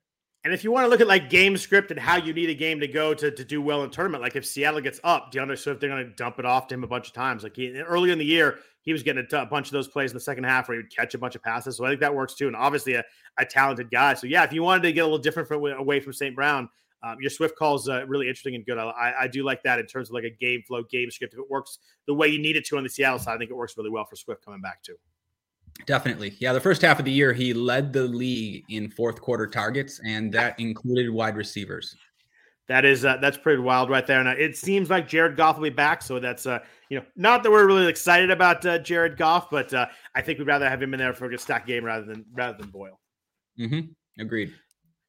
And 0.46 0.54
if 0.54 0.64
you 0.64 0.72
want 0.72 0.86
to 0.86 0.90
look 0.90 1.02
at 1.02 1.08
like 1.08 1.30
game 1.30 1.58
script 1.58 1.92
and 1.92 2.00
how 2.00 2.16
you 2.16 2.34
need 2.34 2.50
a 2.50 2.54
game 2.54 2.80
to 2.80 2.88
go 2.88 3.14
to, 3.14 3.30
to 3.30 3.44
do 3.44 3.62
well 3.62 3.84
in 3.84 3.90
tournament, 3.90 4.24
like 4.24 4.38
if 4.38 4.46
Seattle 4.46 4.80
gets 4.80 5.00
up, 5.04 5.32
D'Andre 5.32 5.58
Swift, 5.58 5.82
they're 5.82 5.90
going 5.90 6.06
to 6.06 6.12
dump 6.12 6.40
it 6.40 6.46
off 6.46 6.68
to 6.68 6.76
him 6.76 6.84
a 6.84 6.88
bunch 6.88 7.08
of 7.08 7.14
times. 7.14 7.44
Like 7.44 7.58
he, 7.58 7.78
early 7.82 8.12
in 8.12 8.18
the 8.18 8.26
year, 8.26 8.60
he 8.84 8.94
was 8.94 9.04
getting 9.04 9.24
a, 9.24 9.28
t- 9.28 9.36
a 9.36 9.46
bunch 9.46 9.68
of 9.68 9.74
those 9.74 9.90
plays 9.90 10.12
in 10.12 10.16
the 10.16 10.22
second 10.22 10.46
half 10.46 10.70
where 10.70 10.78
he 10.78 10.84
would 10.84 10.96
catch 10.96 11.14
a 11.14 11.18
bunch 11.18 11.36
of 11.36 11.44
passes. 11.44 11.76
So 11.76 11.84
I 11.84 11.90
think 11.90 12.00
that 12.00 12.16
works 12.16 12.36
too. 12.36 12.48
And 12.48 12.56
obviously 12.56 12.94
a, 12.94 13.04
a 13.38 13.46
talented 13.46 13.92
guy. 13.92 14.14
So 14.14 14.28
yeah, 14.28 14.44
if 14.46 14.54
you 14.54 14.64
wanted 14.64 14.84
to 14.84 14.94
get 14.94 15.02
a 15.02 15.04
little 15.04 15.18
different 15.18 15.50
from, 15.50 15.66
away 15.66 16.00
from 16.00 16.14
St. 16.14 16.34
Brown, 16.34 16.70
um, 17.04 17.18
your 17.20 17.30
Swift 17.30 17.58
call 17.58 17.76
is 17.76 17.90
uh, 17.90 18.06
really 18.08 18.28
interesting 18.28 18.56
and 18.56 18.66
good. 18.66 18.78
I, 18.78 19.14
I, 19.22 19.28
do 19.28 19.44
like 19.44 19.64
that 19.64 19.80
in 19.80 19.86
terms 19.86 20.10
of 20.10 20.14
like 20.16 20.26
a 20.26 20.30
game 20.30 20.64
flow, 20.68 20.84
game 20.84 21.10
script. 21.12 21.34
If 21.34 21.40
it 21.40 21.50
works 21.50 21.80
the 22.08 22.14
way 22.14 22.28
you 22.28 22.40
need 22.40 22.58
it 22.58 22.66
to 22.66 22.78
on 22.78 22.84
the 22.84 22.90
Seattle 22.90 23.20
side, 23.20 23.36
I 23.36 23.38
think 23.38 23.52
it 23.52 23.56
works 23.56 23.78
really 23.78 23.90
well 23.90 24.04
for 24.04 24.18
Swift 24.18 24.44
coming 24.44 24.60
back 24.60 24.84
too. 24.84 24.96
Definitely. 25.86 26.36
Yeah. 26.40 26.54
The 26.54 26.60
first 26.60 26.82
half 26.82 27.00
of 27.00 27.06
the 27.06 27.12
year, 27.12 27.34
he 27.34 27.54
led 27.54 27.94
the 27.94 28.04
league 28.04 28.64
in 28.70 28.90
fourth 28.90 29.22
quarter 29.22 29.48
targets, 29.48 30.00
and 30.06 30.32
that 30.34 30.60
included 30.60 31.10
wide 31.10 31.36
receivers. 31.36 31.96
That 32.68 32.86
is 32.86 33.04
uh, 33.04 33.18
that's 33.18 33.38
pretty 33.38 33.62
wild 33.62 33.90
right 33.90 34.06
there. 34.06 34.20
And 34.20 34.30
it 34.30 34.56
seems 34.56 34.92
like 34.92 35.08
Jared 35.08 35.36
Goff 35.36 35.58
will 35.58 35.64
be 35.64 35.70
back, 35.72 36.04
so 36.04 36.20
that's 36.20 36.46
uh, 36.46 36.60
you 36.90 37.00
know 37.00 37.06
not 37.16 37.42
that 37.42 37.52
we're 37.52 37.66
really 37.66 37.88
excited 37.88 38.30
about 38.30 38.64
uh, 38.64 38.78
Jared 38.78 39.18
Goff, 39.18 39.50
but 39.50 39.74
uh, 39.74 39.88
I 40.14 40.22
think 40.22 40.38
we'd 40.38 40.48
rather 40.48 40.70
have 40.70 40.82
him 40.82 40.94
in 40.94 41.00
there 41.00 41.14
for 41.14 41.32
a 41.32 41.38
stack 41.40 41.66
game 41.66 41.84
rather 41.84 42.06
than 42.06 42.26
rather 42.32 42.60
than 42.60 42.70
Boyle. 42.70 43.00
Mm-hmm. 43.60 44.22
Agreed. 44.22 44.54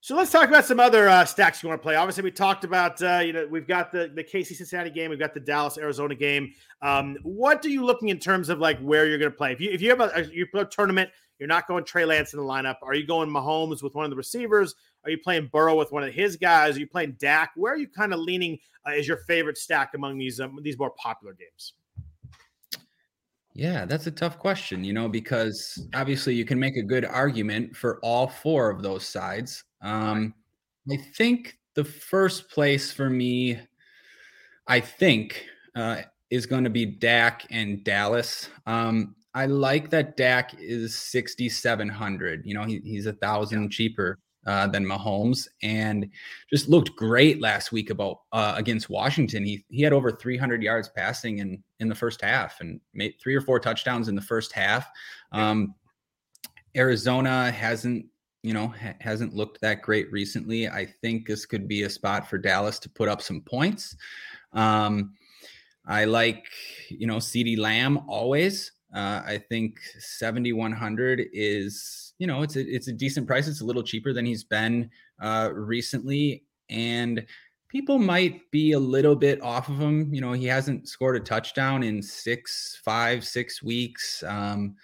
So 0.02 0.16
let's 0.16 0.32
talk 0.32 0.48
about 0.48 0.64
some 0.64 0.80
other 0.80 1.10
uh, 1.10 1.26
stacks 1.26 1.62
you 1.62 1.68
want 1.68 1.80
to 1.80 1.82
play. 1.82 1.94
Obviously, 1.94 2.22
we 2.22 2.30
talked 2.30 2.64
about 2.64 3.02
uh, 3.02 3.18
you 3.18 3.34
know 3.34 3.46
we've 3.46 3.66
got 3.66 3.92
the 3.92 4.10
the 4.14 4.24
KC 4.24 4.56
Cincinnati 4.56 4.90
game, 4.90 5.10
we've 5.10 5.18
got 5.18 5.34
the 5.34 5.40
Dallas 5.40 5.76
Arizona 5.76 6.14
game. 6.14 6.54
Um, 6.80 7.18
what 7.22 7.64
are 7.66 7.68
you 7.68 7.84
looking 7.84 8.08
in 8.08 8.18
terms 8.18 8.48
of 8.48 8.58
like 8.58 8.78
where 8.80 9.06
you're 9.06 9.18
going 9.18 9.30
to 9.30 9.36
play? 9.36 9.52
If 9.52 9.60
you 9.60 9.70
if 9.70 9.82
you 9.82 9.90
have 9.90 10.00
a 10.00 10.26
you 10.32 10.46
play 10.46 10.62
a 10.62 10.64
tournament, 10.64 11.10
you're 11.38 11.48
not 11.48 11.68
going 11.68 11.84
Trey 11.84 12.06
Lance 12.06 12.32
in 12.32 12.38
the 12.38 12.44
lineup. 12.44 12.76
Are 12.82 12.94
you 12.94 13.06
going 13.06 13.28
Mahomes 13.28 13.82
with 13.82 13.94
one 13.94 14.04
of 14.04 14.10
the 14.10 14.16
receivers? 14.16 14.74
Are 15.04 15.10
you 15.10 15.18
playing 15.18 15.50
Burrow 15.52 15.76
with 15.76 15.92
one 15.92 16.02
of 16.02 16.14
his 16.14 16.36
guys? 16.36 16.76
Are 16.76 16.80
you 16.80 16.88
playing 16.88 17.16
Dak? 17.18 17.52
Where 17.54 17.74
are 17.74 17.78
you 17.78 17.88
kind 17.88 18.14
of 18.14 18.20
leaning 18.20 18.58
uh, 18.86 18.92
as 18.92 19.06
your 19.06 19.18
favorite 19.18 19.58
stack 19.58 19.92
among 19.94 20.16
these 20.16 20.40
um, 20.40 20.58
these 20.62 20.78
more 20.78 20.92
popular 20.92 21.34
games? 21.34 21.74
Yeah, 23.52 23.84
that's 23.84 24.06
a 24.06 24.10
tough 24.10 24.38
question, 24.38 24.82
you 24.82 24.94
know, 24.94 25.08
because 25.08 25.86
obviously 25.92 26.34
you 26.34 26.46
can 26.46 26.58
make 26.58 26.76
a 26.76 26.82
good 26.82 27.04
argument 27.04 27.76
for 27.76 27.98
all 28.02 28.28
four 28.28 28.70
of 28.70 28.82
those 28.82 29.04
sides. 29.04 29.64
Um, 29.82 30.34
I 30.90 30.96
think 30.96 31.58
the 31.74 31.84
first 31.84 32.50
place 32.50 32.92
for 32.92 33.08
me, 33.08 33.58
I 34.66 34.80
think, 34.80 35.44
uh, 35.74 36.02
is 36.30 36.46
going 36.46 36.64
to 36.64 36.70
be 36.70 36.86
Dak 36.86 37.46
and 37.50 37.82
Dallas. 37.84 38.48
Um, 38.66 39.16
I 39.34 39.46
like 39.46 39.90
that 39.90 40.16
Dak 40.16 40.54
is 40.58 40.96
6,700. 40.96 42.42
You 42.44 42.54
know, 42.54 42.64
he, 42.64 42.80
he's 42.84 43.06
a 43.06 43.12
thousand 43.12 43.62
yeah. 43.62 43.68
cheaper 43.70 44.18
uh, 44.46 44.66
than 44.66 44.84
Mahomes, 44.84 45.48
and 45.62 46.08
just 46.48 46.68
looked 46.68 46.96
great 46.96 47.40
last 47.40 47.72
week 47.72 47.90
about 47.90 48.20
uh, 48.32 48.54
against 48.56 48.88
Washington. 48.88 49.44
He 49.44 49.64
he 49.68 49.82
had 49.82 49.92
over 49.92 50.10
300 50.10 50.62
yards 50.62 50.88
passing 50.88 51.38
in 51.38 51.62
in 51.78 51.88
the 51.88 51.94
first 51.94 52.22
half, 52.22 52.60
and 52.60 52.80
made 52.94 53.14
three 53.22 53.34
or 53.34 53.40
four 53.40 53.60
touchdowns 53.60 54.08
in 54.08 54.14
the 54.14 54.22
first 54.22 54.52
half. 54.52 54.88
Um, 55.32 55.74
Arizona 56.76 57.50
hasn't 57.50 58.06
you 58.42 58.54
know 58.54 58.68
ha- 58.68 58.94
hasn't 59.00 59.34
looked 59.34 59.60
that 59.60 59.82
great 59.82 60.10
recently. 60.12 60.68
I 60.68 60.86
think 60.86 61.26
this 61.26 61.46
could 61.46 61.68
be 61.68 61.82
a 61.82 61.90
spot 61.90 62.28
for 62.28 62.38
Dallas 62.38 62.78
to 62.80 62.88
put 62.90 63.08
up 63.08 63.22
some 63.22 63.40
points. 63.42 63.96
Um, 64.52 65.14
I 65.86 66.04
like 66.04 66.46
you 66.88 67.06
know 67.06 67.16
CeeDee 67.16 67.58
Lamb 67.58 68.00
always. 68.08 68.72
Uh, 68.94 69.22
I 69.24 69.38
think 69.48 69.78
7100 69.98 71.28
is 71.32 72.14
you 72.18 72.26
know 72.26 72.42
it's 72.42 72.56
a 72.56 72.60
it's 72.60 72.88
a 72.88 72.92
decent 72.92 73.26
price. 73.26 73.48
It's 73.48 73.60
a 73.60 73.66
little 73.66 73.82
cheaper 73.82 74.12
than 74.12 74.26
he's 74.26 74.44
been 74.44 74.90
uh, 75.20 75.50
recently, 75.52 76.44
and 76.68 77.24
people 77.68 77.98
might 77.98 78.50
be 78.50 78.72
a 78.72 78.78
little 78.78 79.14
bit 79.14 79.40
off 79.42 79.68
of 79.68 79.78
him. 79.78 80.12
You 80.12 80.20
know, 80.20 80.32
he 80.32 80.46
hasn't 80.46 80.88
scored 80.88 81.16
a 81.16 81.20
touchdown 81.20 81.82
in 81.82 82.02
six, 82.02 82.80
five, 82.84 83.24
six 83.24 83.62
weeks. 83.62 84.24
Um, 84.26 84.74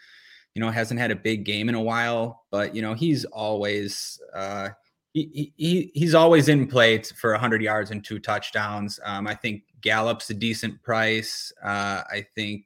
you 0.56 0.60
know, 0.60 0.70
hasn't 0.70 0.98
had 0.98 1.10
a 1.10 1.16
big 1.16 1.44
game 1.44 1.68
in 1.68 1.74
a 1.74 1.82
while, 1.82 2.46
but 2.50 2.74
you 2.74 2.80
know, 2.80 2.94
he's 2.94 3.26
always 3.26 4.18
uh, 4.34 4.70
he, 5.12 5.52
he 5.58 5.90
he's 5.92 6.14
always 6.14 6.48
in 6.48 6.66
play 6.66 6.96
for 7.02 7.32
100 7.32 7.60
yards 7.60 7.90
and 7.90 8.02
two 8.02 8.18
touchdowns. 8.18 8.98
Um, 9.04 9.26
I 9.26 9.34
think 9.34 9.64
Gallup's 9.82 10.30
a 10.30 10.34
decent 10.34 10.82
price. 10.82 11.52
Uh, 11.62 12.00
I 12.10 12.24
think 12.34 12.64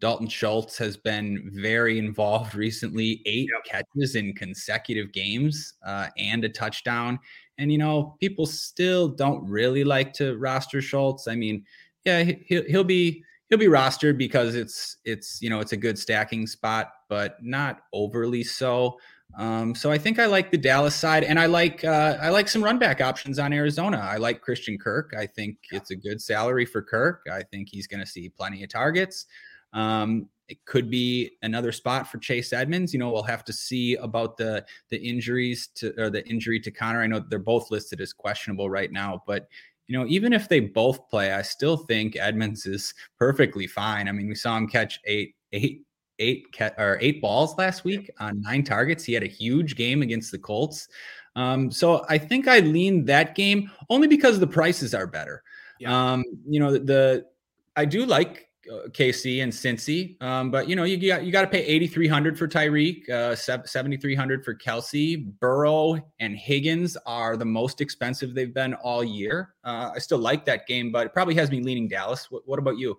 Dalton 0.00 0.28
Schultz 0.28 0.76
has 0.76 0.98
been 0.98 1.50
very 1.54 1.98
involved 2.06 2.54
recently, 2.54 3.22
eight 3.24 3.48
yep. 3.50 3.64
catches 3.64 4.16
in 4.16 4.34
consecutive 4.34 5.10
games 5.10 5.72
uh, 5.86 6.08
and 6.18 6.44
a 6.44 6.48
touchdown. 6.50 7.18
And, 7.56 7.72
you 7.72 7.78
know, 7.78 8.16
people 8.20 8.44
still 8.44 9.08
don't 9.08 9.42
really 9.48 9.82
like 9.82 10.12
to 10.14 10.36
roster 10.36 10.82
Schultz. 10.82 11.26
I 11.26 11.36
mean, 11.36 11.64
yeah, 12.04 12.22
he'll, 12.22 12.64
he'll 12.64 12.84
be 12.84 13.24
he'll 13.48 13.58
be 13.58 13.66
rostered 13.66 14.16
because 14.16 14.54
it's 14.54 14.98
it's 15.04 15.42
you 15.42 15.50
know 15.50 15.60
it's 15.60 15.72
a 15.72 15.76
good 15.76 15.98
stacking 15.98 16.46
spot, 16.46 16.92
but 17.10 17.36
not 17.42 17.82
overly 17.92 18.42
so. 18.42 18.98
Um, 19.36 19.74
so 19.74 19.90
I 19.90 19.98
think 19.98 20.18
I 20.18 20.26
like 20.26 20.50
the 20.50 20.58
Dallas 20.58 20.94
side, 20.94 21.24
and 21.24 21.38
I 21.38 21.46
like 21.46 21.84
uh, 21.84 22.16
I 22.20 22.30
like 22.30 22.48
some 22.48 22.64
run 22.64 22.78
back 22.78 23.00
options 23.00 23.38
on 23.38 23.52
Arizona. 23.52 23.98
I 23.98 24.16
like 24.16 24.40
Christian 24.40 24.78
Kirk. 24.78 25.12
I 25.18 25.26
think 25.26 25.58
it's 25.72 25.90
a 25.90 25.96
good 25.96 26.22
salary 26.22 26.64
for 26.64 26.80
Kirk. 26.80 27.26
I 27.30 27.42
think 27.42 27.68
he's 27.70 27.86
going 27.86 28.00
to 28.00 28.06
see 28.06 28.30
plenty 28.30 28.64
of 28.64 28.70
targets. 28.70 29.26
Um, 29.72 30.28
it 30.48 30.64
could 30.64 30.90
be 30.90 31.30
another 31.42 31.70
spot 31.70 32.10
for 32.10 32.18
Chase 32.18 32.52
Edmonds. 32.52 32.92
You 32.92 32.98
know, 32.98 33.10
we'll 33.10 33.22
have 33.22 33.44
to 33.44 33.52
see 33.52 33.94
about 33.96 34.36
the 34.36 34.64
the 34.88 34.98
injuries 34.98 35.68
to 35.76 35.94
or 36.00 36.10
the 36.10 36.26
injury 36.28 36.58
to 36.60 36.70
Conner. 36.70 37.02
I 37.02 37.06
know 37.06 37.20
they're 37.20 37.38
both 37.38 37.70
listed 37.70 38.00
as 38.00 38.12
questionable 38.12 38.68
right 38.70 38.90
now, 38.90 39.22
but 39.26 39.46
you 39.86 39.98
know, 39.98 40.06
even 40.06 40.32
if 40.32 40.48
they 40.48 40.60
both 40.60 41.08
play, 41.08 41.32
I 41.32 41.42
still 41.42 41.76
think 41.76 42.16
Edmonds 42.16 42.66
is 42.66 42.94
perfectly 43.18 43.66
fine. 43.66 44.08
I 44.08 44.12
mean, 44.12 44.28
we 44.28 44.34
saw 44.34 44.56
him 44.56 44.68
catch 44.68 45.00
eight 45.04 45.34
eight 45.52 45.82
eight 46.20 46.46
or 46.78 46.98
eight 47.00 47.20
balls 47.20 47.56
last 47.58 47.84
week 47.84 48.10
on 48.20 48.40
nine 48.40 48.62
targets. 48.62 49.02
He 49.02 49.12
had 49.12 49.24
a 49.24 49.28
huge 49.28 49.74
game 49.74 50.02
against 50.02 50.30
the 50.30 50.38
Colts. 50.38 50.88
Um, 51.36 51.70
so 51.70 52.04
I 52.08 52.18
think 52.18 52.46
I 52.46 52.60
lean 52.60 53.04
that 53.06 53.34
game 53.34 53.70
only 53.88 54.06
because 54.06 54.38
the 54.38 54.46
prices 54.46 54.94
are 54.94 55.06
better. 55.06 55.42
Yeah. 55.78 56.12
Um, 56.12 56.24
you 56.46 56.60
know, 56.60 56.72
the, 56.72 57.26
I 57.76 57.84
do 57.84 58.04
like 58.04 58.50
uh, 58.70 58.88
KC 58.88 59.42
and 59.42 59.52
Cincy. 59.52 60.20
Um, 60.22 60.50
but 60.50 60.68
you 60.68 60.76
know, 60.76 60.84
you 60.84 61.08
got 61.08 61.24
you 61.24 61.32
got 61.32 61.42
to 61.42 61.48
pay 61.48 61.64
8,300 61.64 62.38
for 62.38 62.46
Tyreek, 62.46 63.08
uh, 63.08 63.34
7,300 63.34 64.44
for 64.44 64.54
Kelce. 64.54 65.32
Burrow 65.40 65.98
and 66.20 66.36
Higgins 66.36 66.96
are 67.06 67.36
the 67.36 67.44
most 67.44 67.80
expensive 67.80 68.34
they've 68.34 68.52
been 68.52 68.74
all 68.74 69.02
year. 69.02 69.54
Uh, 69.64 69.92
I 69.94 69.98
still 69.98 70.18
like 70.18 70.44
that 70.44 70.66
game, 70.66 70.92
but 70.92 71.06
it 71.06 71.14
probably 71.14 71.34
has 71.36 71.50
me 71.50 71.60
leaning 71.60 71.88
Dallas. 71.88 72.30
What, 72.30 72.46
what 72.46 72.58
about 72.58 72.76
you? 72.76 72.98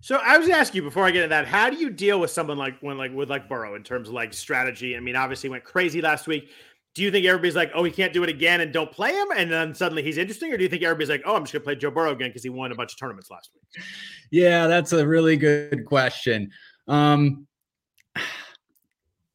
So 0.00 0.20
I 0.24 0.38
was 0.38 0.48
ask 0.48 0.74
you 0.74 0.82
before 0.82 1.04
I 1.04 1.10
get 1.10 1.24
into 1.24 1.30
that, 1.30 1.46
how 1.46 1.70
do 1.70 1.76
you 1.76 1.90
deal 1.90 2.20
with 2.20 2.30
someone 2.30 2.56
like 2.56 2.78
when 2.80 2.96
like 2.96 3.12
with 3.12 3.28
like 3.28 3.48
Burrow 3.48 3.74
in 3.74 3.82
terms 3.82 4.08
of 4.08 4.14
like 4.14 4.32
strategy? 4.32 4.96
I 4.96 5.00
mean, 5.00 5.16
obviously 5.16 5.50
went 5.50 5.64
crazy 5.64 6.00
last 6.00 6.26
week 6.26 6.50
do 6.98 7.04
you 7.04 7.12
think 7.12 7.26
everybody's 7.26 7.54
like, 7.54 7.70
oh, 7.74 7.84
he 7.84 7.92
can't 7.92 8.12
do 8.12 8.24
it 8.24 8.28
again 8.28 8.60
and 8.60 8.72
don't 8.72 8.90
play 8.90 9.12
him? 9.12 9.28
And 9.36 9.52
then 9.52 9.72
suddenly 9.72 10.02
he's 10.02 10.18
interesting? 10.18 10.52
Or 10.52 10.56
do 10.56 10.64
you 10.64 10.68
think 10.68 10.82
everybody's 10.82 11.08
like, 11.08 11.22
oh, 11.24 11.36
I'm 11.36 11.44
just 11.44 11.52
going 11.52 11.60
to 11.60 11.64
play 11.64 11.76
Joe 11.76 11.92
Burrow 11.92 12.10
again 12.10 12.30
because 12.30 12.42
he 12.42 12.48
won 12.48 12.72
a 12.72 12.74
bunch 12.74 12.92
of 12.92 12.98
tournaments 12.98 13.30
last 13.30 13.50
week? 13.54 13.84
Yeah, 14.32 14.66
that's 14.66 14.92
a 14.92 15.06
really 15.06 15.36
good 15.36 15.84
question. 15.84 16.50
Um, 16.88 17.46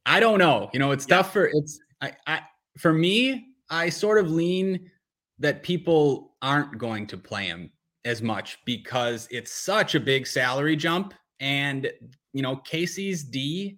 I 0.05 0.20
don't 0.20 0.39
know. 0.39 0.72
You 0.74 0.80
know, 0.80 0.91
it's 0.91 1.07
yeah. 1.07 1.18
tough 1.18 1.32
for 1.32 1.45
it's 1.45 1.80
I, 2.01 2.11
I 2.28 2.41
for 2.78 2.91
me, 2.91 3.47
I 3.70 3.88
sort 3.88 4.18
of 4.18 4.30
lean 4.30 4.91
that 5.39 5.64
people 5.64 6.34
aren't 6.41 6.78
going 6.78 7.07
to 7.07 7.18
play 7.18 7.45
him 7.45 7.72
as 8.05 8.21
much 8.21 8.59
because 8.65 9.27
it's 9.31 9.51
such 9.51 9.95
a 9.95 9.99
big 9.99 10.27
salary 10.27 10.75
jump. 10.75 11.13
And 11.39 11.91
you 12.33 12.41
know, 12.41 12.57
Casey's 12.57 13.23
D 13.23 13.77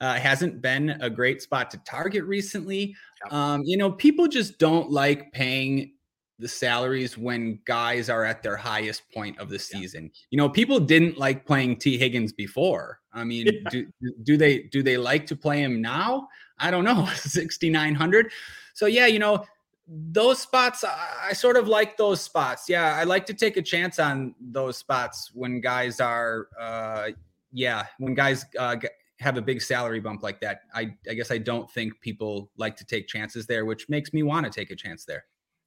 uh, 0.00 0.14
hasn't 0.14 0.60
been 0.60 0.90
a 1.00 1.10
great 1.10 1.42
spot 1.42 1.70
to 1.70 1.78
target 1.78 2.24
recently. 2.24 2.94
Um, 3.30 3.62
you 3.64 3.76
know, 3.76 3.90
people 3.90 4.28
just 4.28 4.58
don't 4.58 4.90
like 4.90 5.32
paying 5.32 5.92
the 6.38 6.48
salaries 6.48 7.16
when 7.16 7.58
guys 7.64 8.10
are 8.10 8.24
at 8.24 8.42
their 8.42 8.56
highest 8.56 9.10
point 9.10 9.38
of 9.38 9.48
the 9.48 9.58
season. 9.58 10.04
Yeah. 10.04 10.20
You 10.30 10.38
know, 10.38 10.48
people 10.48 10.78
didn't 10.78 11.16
like 11.16 11.46
playing 11.46 11.76
Tee 11.76 11.96
Higgins 11.96 12.32
before. 12.32 13.00
I 13.12 13.24
mean, 13.24 13.46
yeah. 13.46 13.70
do 13.70 13.86
do 14.22 14.36
they 14.36 14.64
do 14.64 14.82
they 14.82 14.98
like 14.98 15.26
to 15.26 15.36
play 15.36 15.62
him 15.62 15.80
now? 15.80 16.28
I 16.58 16.70
don't 16.70 16.84
know. 16.84 17.06
6900. 17.16 18.30
So 18.74 18.86
yeah, 18.86 19.06
you 19.06 19.18
know, 19.18 19.44
those 19.88 20.40
spots 20.40 20.82
I, 20.82 21.28
I 21.28 21.32
sort 21.32 21.56
of 21.56 21.68
like 21.68 21.96
those 21.96 22.20
spots. 22.20 22.68
Yeah, 22.68 22.96
I 22.96 23.04
like 23.04 23.26
to 23.26 23.34
take 23.34 23.56
a 23.56 23.62
chance 23.62 23.98
on 23.98 24.34
those 24.40 24.76
spots 24.76 25.30
when 25.34 25.60
guys 25.60 26.00
are 26.00 26.48
uh 26.58 27.08
yeah, 27.52 27.86
when 27.98 28.14
guys 28.14 28.44
uh, 28.58 28.76
have 29.18 29.36
a 29.36 29.42
big 29.42 29.62
salary 29.62 30.00
bump 30.00 30.22
like 30.22 30.40
that. 30.40 30.60
I, 30.74 30.94
I 31.08 31.14
guess 31.14 31.30
I 31.30 31.38
don't 31.38 31.70
think 31.70 31.98
people 32.00 32.50
like 32.56 32.76
to 32.76 32.84
take 32.84 33.08
chances 33.08 33.46
there, 33.46 33.64
which 33.64 33.88
makes 33.88 34.12
me 34.12 34.22
want 34.22 34.44
to 34.44 34.52
take 34.52 34.70
a 34.70 34.76
chance 34.76 35.04
there. 35.04 35.24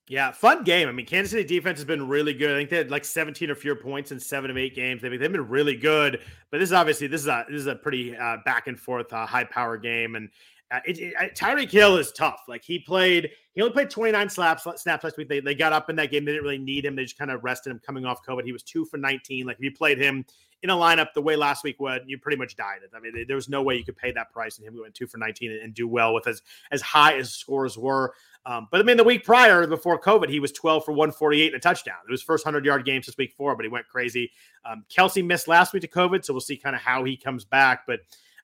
Yeah, 0.08 0.32
fun 0.32 0.64
game. 0.64 0.88
I 0.88 0.92
mean, 0.92 1.06
Kansas 1.06 1.32
City 1.32 1.44
defense 1.44 1.78
has 1.78 1.86
been 1.86 2.08
really 2.08 2.34
good. 2.34 2.52
I 2.52 2.60
think 2.60 2.70
they 2.72 2.78
had 2.78 2.90
like 2.90 3.06
17 3.06 3.50
or 3.50 3.56
fewer 3.56 3.76
points 3.76 4.12
in 4.12 4.20
seven 4.20 4.50
of 4.50 4.58
eight 4.58 4.76
games. 4.76 5.02
They've, 5.02 5.20
been 5.20 5.48
really 5.48 5.76
good. 5.76 6.22
But 6.52 6.60
this 6.60 6.70
is 6.70 6.74
obviously 6.74 7.06
this 7.06 7.22
is 7.22 7.28
a 7.28 7.46
this 7.48 7.60
is 7.60 7.68
a 7.68 7.76
pretty 7.76 8.18
uh, 8.18 8.38
back 8.44 8.68
and 8.68 8.80
forth, 8.80 9.14
uh, 9.14 9.28
high 9.28 9.44
power 9.44 9.78
game. 9.78 10.16
And 10.16 10.30
Uh, 10.72 10.80
it, 10.86 11.00
it, 11.00 11.36
Tyreek 11.36 11.72
Hill 11.72 11.98
is 11.98 12.12
tough. 12.12 12.44
Like 12.48 12.64
he 12.64 12.80
played, 12.80 13.32
he 13.54 13.62
only 13.62 13.74
played 13.74 13.90
29 13.90 14.30
slaps 14.30 14.68
snaps 14.82 15.04
last 15.04 15.18
week. 15.18 15.28
They, 15.28 15.40
they 15.40 15.56
got 15.56 15.74
up 15.74 15.90
in 15.90 15.96
that 15.96 16.12
game. 16.12 16.26
They 16.26 16.32
didn't 16.34 16.44
really 16.44 16.60
need 16.60 16.86
him. 16.86 16.96
They 16.96 17.04
just 17.04 17.18
kind 17.18 17.32
of 17.32 17.44
rested 17.44 17.72
him 17.72 17.80
coming 17.84 18.06
off 18.06 18.26
COVID. 18.26 18.44
He 18.44 18.52
was 18.52 18.64
two 18.64 18.86
for 18.86 18.98
19. 18.98 19.48
Like 19.48 19.58
if 19.58 19.64
you 19.64 19.72
played 19.72 19.98
him 19.98 20.26
in 20.62 20.70
a 20.70 20.76
lineup 20.76 21.14
the 21.14 21.22
way 21.22 21.36
last 21.36 21.64
week 21.64 21.80
went, 21.80 22.08
you 22.08 22.18
pretty 22.18 22.38
much 22.38 22.56
died. 22.56 22.80
I 22.94 23.00
mean, 23.00 23.26
there 23.28 23.36
was 23.36 23.50
no 23.50 23.64
way 23.64 23.76
you 23.76 23.84
could 23.84 23.98
pay 23.98 24.12
that 24.12 24.32
price 24.32 24.58
and 24.58 24.68
him 24.68 24.76
going 24.76 24.92
two 24.92 25.08
for 25.08 25.18
19 25.18 25.52
and, 25.52 25.62
and 25.62 25.74
do 25.74 25.88
well 25.88 26.14
with 26.14 26.28
as 26.28 26.42
as 26.72 26.82
high 26.82 27.18
as 27.18 27.32
scores 27.32 27.78
were. 27.78 28.14
Um, 28.46 28.68
but 28.72 28.80
I 28.80 28.84
mean, 28.84 28.98
the 28.98 29.04
week 29.04 29.24
prior, 29.24 29.66
before 29.68 30.00
COVID, 30.00 30.30
he 30.30 30.40
was 30.40 30.52
12 30.52 30.86
for 30.86 30.92
148 30.92 31.48
and 31.48 31.56
a 31.56 31.60
touchdown. 31.60 31.98
It 32.08 32.12
was 32.12 32.22
first 32.22 32.46
100 32.46 32.66
yard 32.66 32.86
game 32.86 33.02
since 33.04 33.18
week 33.18 33.34
four, 33.38 33.56
but 33.56 33.64
he 33.64 33.70
went 33.70 33.88
crazy. 33.88 34.32
Um, 34.66 34.86
Kelce 34.90 35.26
missed 35.26 35.48
last 35.48 35.74
week 35.74 35.82
to 35.82 35.88
COVID, 35.88 36.24
so 36.24 36.34
we'll 36.34 36.42
see 36.42 36.58
kind 36.58 36.76
of 36.76 36.82
how 36.82 37.04
he 37.04 37.18
comes 37.18 37.46
back. 37.46 37.86
But 37.88 38.02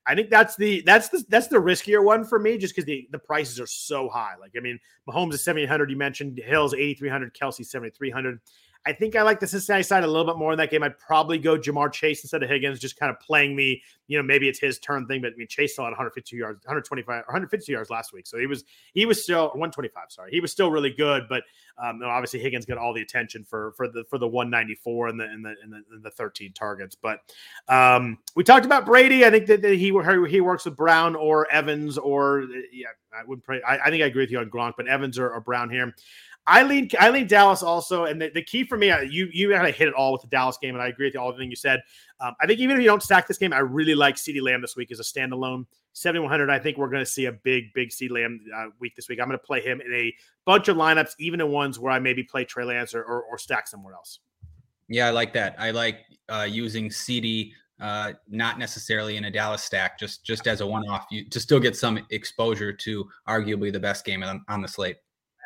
I 0.07 0.13
think 0.15 0.29
that's 0.29 0.55
the 0.55 0.81
that's 0.81 1.09
the 1.09 1.23
that's 1.29 1.47
the 1.47 1.57
riskier 1.57 2.03
one 2.03 2.23
for 2.23 2.37
me, 2.37 2.57
just 2.57 2.75
because 2.75 2.85
the 2.85 3.07
the 3.11 3.19
prices 3.19 3.59
are 3.59 3.67
so 3.67 4.07
high. 4.07 4.33
Like 4.39 4.51
I 4.55 4.59
mean, 4.59 4.79
Mahomes 5.09 5.33
is 5.33 5.43
seventy 5.43 5.63
eight 5.63 5.69
hundred. 5.69 5.89
You 5.89 5.97
mentioned 5.97 6.39
Hills 6.43 6.73
eighty 6.73 6.93
three 6.93 7.09
hundred, 7.09 7.33
Kelce 7.33 7.65
seventy 7.65 7.91
three 7.91 8.11
hundred. 8.11 8.39
I 8.87 8.93
think 8.93 9.15
I 9.15 9.23
like 9.23 9.39
the 9.39 9.47
Cincinnati 9.47 9.83
side 9.83 10.03
a 10.03 10.07
little 10.07 10.25
bit 10.25 10.37
more 10.37 10.51
in 10.51 10.57
that 10.59 10.69
game. 10.69 10.83
I'd 10.83 10.99
probably 10.99 11.39
go 11.39 11.57
Ja'Marr 11.57 11.91
Chase 11.91 12.23
instead 12.23 12.43
of 12.43 12.49
Higgins, 12.49 12.79
just 12.79 12.99
kind 12.99 13.09
of 13.09 13.19
playing 13.19 13.55
the, 13.55 13.81
you 14.07 14.17
know, 14.17 14.23
maybe 14.23 14.47
it's 14.47 14.59
his 14.59 14.77
turn 14.77 15.07
thing. 15.07 15.21
But 15.21 15.33
I 15.33 15.35
mean, 15.37 15.47
Chase 15.47 15.73
still 15.73 15.85
had 15.85 15.89
152 15.91 16.37
yards, 16.37 16.63
125, 16.65 17.07
150 17.07 17.71
yards 17.71 17.89
last 17.89 18.13
week, 18.13 18.27
so 18.27 18.37
he 18.37 18.45
was 18.45 18.63
he 18.93 19.05
was 19.05 19.23
still 19.23 19.45
125. 19.47 20.03
Sorry, 20.09 20.29
he 20.31 20.39
was 20.39 20.51
still 20.51 20.69
really 20.69 20.91
good. 20.91 21.23
But 21.27 21.43
um, 21.83 22.01
obviously 22.03 22.39
Higgins 22.39 22.65
got 22.65 22.77
all 22.77 22.93
the 22.93 23.01
attention 23.01 23.43
for 23.43 23.73
for 23.75 23.87
the 23.87 24.03
for 24.09 24.19
the 24.19 24.27
194 24.27 25.07
and 25.07 25.19
the 25.19 25.25
and 25.25 25.43
the 25.43 25.55
and 25.63 25.73
the, 25.73 25.81
and 25.91 26.03
the 26.03 26.11
13 26.11 26.53
targets. 26.53 26.95
But 26.95 27.21
um, 27.67 28.19
we 28.35 28.43
talked 28.43 28.65
about 28.65 28.85
Brady. 28.85 29.25
I 29.25 29.31
think 29.31 29.47
that, 29.47 29.63
that 29.63 29.73
he 29.73 29.91
he 30.29 30.41
works 30.41 30.65
with 30.65 30.75
Brown 30.75 31.15
or 31.15 31.51
Evans 31.51 31.97
or 31.97 32.45
yeah, 32.71 32.89
I 33.11 33.23
would 33.25 33.43
pray. 33.43 33.61
I, 33.67 33.77
I 33.79 33.89
think 33.89 34.03
I 34.03 34.07
agree 34.07 34.23
with 34.23 34.31
you 34.31 34.39
on 34.39 34.49
Gronk, 34.49 34.73
but 34.77 34.87
Evans 34.87 35.17
or, 35.17 35.31
or 35.31 35.41
Brown 35.41 35.69
here. 35.69 35.95
I 36.47 36.63
lean 36.63 36.89
I 36.99 37.09
lean 37.09 37.27
Dallas 37.27 37.63
also, 37.63 38.05
and 38.05 38.21
the, 38.21 38.29
the 38.29 38.43
key 38.43 38.63
for 38.63 38.77
me, 38.77 38.93
you 39.09 39.27
you 39.33 39.49
had 39.51 39.63
to 39.63 39.71
hit 39.71 39.87
it 39.87 39.93
all 39.95 40.11
with 40.11 40.21
the 40.21 40.27
Dallas 40.27 40.57
game, 40.61 40.75
and 40.75 40.81
I 40.81 40.87
agree 40.87 41.07
with 41.07 41.15
all 41.15 41.31
the 41.31 41.37
thing 41.39 41.49
you 41.49 41.55
said. 41.55 41.81
Um, 42.19 42.35
I 42.39 42.45
think 42.45 42.59
even 42.59 42.77
if 42.77 42.81
you 42.83 42.87
don't 42.87 43.01
stack 43.01 43.27
this 43.27 43.37
game, 43.37 43.51
I 43.51 43.59
really 43.59 43.95
like 43.95 44.15
CeeDee 44.15 44.41
Lamb 44.41 44.61
this 44.61 44.75
week 44.75 44.91
as 44.91 44.99
a 44.99 45.03
standalone. 45.03 45.65
7100. 45.93 46.49
I 46.49 46.59
think 46.59 46.77
we're 46.77 46.89
going 46.89 47.03
to 47.03 47.09
see 47.09 47.25
a 47.25 47.31
big, 47.31 47.73
big 47.73 47.89
CeeDee 47.89 48.11
Lamb 48.11 48.41
uh, 48.55 48.65
week 48.79 48.95
this 48.95 49.07
week. 49.07 49.19
I'm 49.19 49.27
going 49.27 49.39
to 49.39 49.45
play 49.45 49.61
him 49.61 49.79
in 49.81 49.93
a 49.93 50.13
bunch 50.45 50.67
of 50.67 50.75
lineups, 50.75 51.13
even 51.19 51.39
in 51.39 51.49
ones 51.49 51.79
where 51.79 51.91
I 51.91 51.99
maybe 51.99 52.21
play 52.21 52.43
Trey 52.43 52.65
Lance 52.65 52.93
or, 52.93 53.01
or, 53.01 53.23
or 53.23 53.37
stack 53.37 53.67
somewhere 53.67 53.93
else. 53.93 54.19
Yeah, 54.89 55.07
I 55.07 55.11
like 55.11 55.31
that. 55.33 55.55
I 55.57 55.71
like 55.71 56.01
uh, 56.27 56.47
using 56.49 56.89
CeeDee 56.89 57.51
uh, 57.79 58.13
not 58.29 58.59
necessarily 58.59 59.17
in 59.17 59.25
a 59.25 59.31
Dallas 59.31 59.63
stack, 59.63 59.97
just 59.97 60.25
just 60.25 60.47
as 60.47 60.61
a 60.61 60.67
one-off, 60.67 61.07
to 61.29 61.39
still 61.39 61.59
get 61.59 61.75
some 61.75 62.05
exposure 62.09 62.71
to 62.71 63.05
arguably 63.27 63.71
the 63.71 63.79
best 63.79 64.05
game 64.05 64.23
on, 64.23 64.43
on 64.47 64.61
the 64.61 64.67
slate 64.67 64.97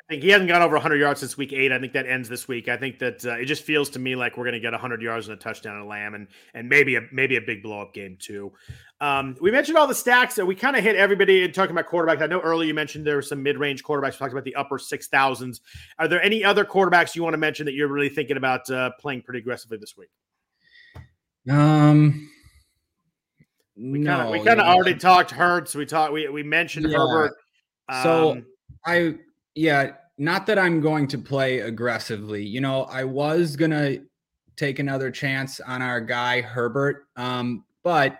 think 0.09 0.23
he 0.23 0.29
hasn't 0.29 0.49
gone 0.49 0.63
over 0.63 0.73
100 0.73 0.95
yards 0.95 1.19
since 1.19 1.37
week 1.37 1.53
eight. 1.53 1.71
I 1.71 1.79
think 1.79 1.93
that 1.93 2.07
ends 2.07 2.27
this 2.27 2.47
week. 2.47 2.67
I 2.67 2.77
think 2.77 2.97
that 2.97 3.23
uh, 3.23 3.35
it 3.35 3.45
just 3.45 3.63
feels 3.63 3.91
to 3.91 3.99
me 3.99 4.15
like 4.15 4.37
we're 4.37 4.43
going 4.43 4.55
to 4.55 4.59
get 4.59 4.71
100 4.71 5.03
yards 5.03 5.27
and 5.27 5.37
a 5.37 5.39
touchdown 5.39 5.75
and 5.75 5.85
a 5.85 5.87
lamb, 5.87 6.15
and 6.15 6.27
and 6.55 6.67
maybe 6.67 6.95
a 6.95 7.01
maybe 7.11 7.35
a 7.35 7.41
big 7.41 7.61
blow 7.61 7.81
up 7.81 7.93
game 7.93 8.17
too. 8.19 8.51
Um, 9.01 9.37
we 9.39 9.51
mentioned 9.51 9.77
all 9.77 9.85
the 9.85 9.93
stacks. 9.93 10.33
So 10.33 10.45
we 10.45 10.55
kind 10.55 10.75
of 10.75 10.83
hit 10.83 10.95
everybody 10.95 11.43
in 11.43 11.51
talking 11.51 11.71
about 11.71 11.87
quarterbacks. 11.87 12.21
I 12.21 12.25
know 12.25 12.41
earlier 12.41 12.67
you 12.67 12.73
mentioned 12.73 13.05
there 13.05 13.17
were 13.17 13.21
some 13.21 13.43
mid 13.43 13.59
range 13.59 13.83
quarterbacks. 13.83 14.13
We 14.13 14.17
talked 14.17 14.31
about 14.31 14.45
the 14.45 14.55
upper 14.55 14.79
six 14.79 15.07
thousands. 15.07 15.61
Are 15.99 16.07
there 16.07 16.21
any 16.23 16.43
other 16.43 16.65
quarterbacks 16.65 17.15
you 17.15 17.21
want 17.21 17.33
to 17.33 17.37
mention 17.37 17.65
that 17.67 17.73
you're 17.73 17.87
really 17.87 18.09
thinking 18.09 18.37
about 18.37 18.67
uh, 18.69 18.89
playing 18.99 19.21
pretty 19.21 19.39
aggressively 19.39 19.77
this 19.77 19.95
week? 19.95 20.09
Um. 21.49 22.29
We 23.77 24.03
kind 24.03 24.21
of 24.21 24.25
no, 24.25 24.31
we 24.31 24.43
kind 24.43 24.59
of 24.59 24.65
already 24.65 24.95
talked 24.95 25.31
Hurts. 25.31 25.73
We 25.73 25.85
talked 25.85 26.11
we 26.11 26.27
we 26.27 26.43
mentioned 26.43 26.89
yeah. 26.89 26.97
Herbert. 26.97 27.33
Um, 27.87 28.03
so 28.03 28.41
I 28.85 29.15
yeah, 29.59 29.91
not 30.17 30.45
that 30.45 30.57
I'm 30.57 30.79
going 30.79 31.05
to 31.07 31.17
play 31.17 31.59
aggressively. 31.59 32.45
You 32.45 32.61
know, 32.61 32.83
I 32.83 33.03
was 33.03 33.57
going 33.57 33.71
to 33.71 34.01
take 34.55 34.79
another 34.79 35.11
chance 35.11 35.59
on 35.59 35.81
our 35.81 35.99
guy 35.99 36.39
Herbert, 36.39 37.07
um, 37.17 37.65
but 37.83 38.19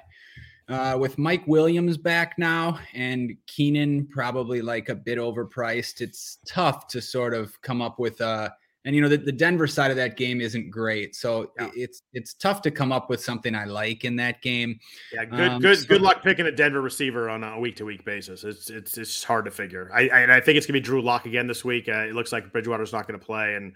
uh, 0.68 0.98
with 1.00 1.18
Mike 1.18 1.48
Williams 1.48 1.98
back 1.98 2.38
now 2.38 2.78
and 2.94 3.38
Keenan 3.48 4.06
probably 4.08 4.62
like 4.62 4.90
a 4.90 4.96
bit 4.96 5.18
overpriced, 5.18 6.02
it's 6.02 6.40
tough 6.46 6.88
to 6.90 7.02
sort 7.02 7.34
of 7.34 7.60
come 7.62 7.82
up 7.82 8.00
with 8.00 8.20
a 8.20 8.54
and 8.90 8.96
you 8.96 9.04
know 9.04 9.08
the, 9.08 9.18
the 9.18 9.32
Denver 9.32 9.68
side 9.68 9.92
of 9.92 9.98
that 9.98 10.18
game 10.18 10.42
isn't 10.42 10.72
great, 10.72 11.16
so 11.16 11.52
yeah. 11.60 11.70
it's 11.76 12.02
it's 12.12 12.34
tough 12.34 12.64
to 12.64 12.72
come 12.72 12.92
up 12.92 13.08
with 13.08 13.22
something 13.24 13.54
I 13.54 13.66
like 13.66 14.04
in 14.04 14.16
that 14.16 14.42
game. 14.42 14.80
Yeah, 15.14 15.26
good 15.26 15.50
um, 15.52 15.62
good 15.62 15.78
so, 15.78 15.86
good 15.86 16.02
luck 16.02 16.24
picking 16.24 16.48
a 16.48 16.52
Denver 16.52 16.82
receiver 16.82 17.30
on 17.30 17.44
a 17.44 17.60
week 17.60 17.76
to 17.76 17.86
week 17.86 18.04
basis. 18.04 18.44
It's 18.44 18.72
it's 18.72 18.98
it's 18.98 19.24
hard 19.24 19.46
to 19.46 19.52
figure. 19.52 19.92
I 19.94 20.10
I, 20.10 20.38
I 20.38 20.42
think 20.42 20.58
it's 20.58 20.66
gonna 20.66 20.80
be 20.80 20.82
Drew 20.82 21.04
Lock 21.04 21.28
again 21.28 21.46
this 21.46 21.64
week. 21.64 21.88
Uh, 21.88 22.08
it 22.08 22.16
looks 22.16 22.32
like 22.32 22.52
Bridgewater's 22.52 22.92
not 22.92 23.06
gonna 23.06 23.20
play, 23.20 23.54
and 23.54 23.74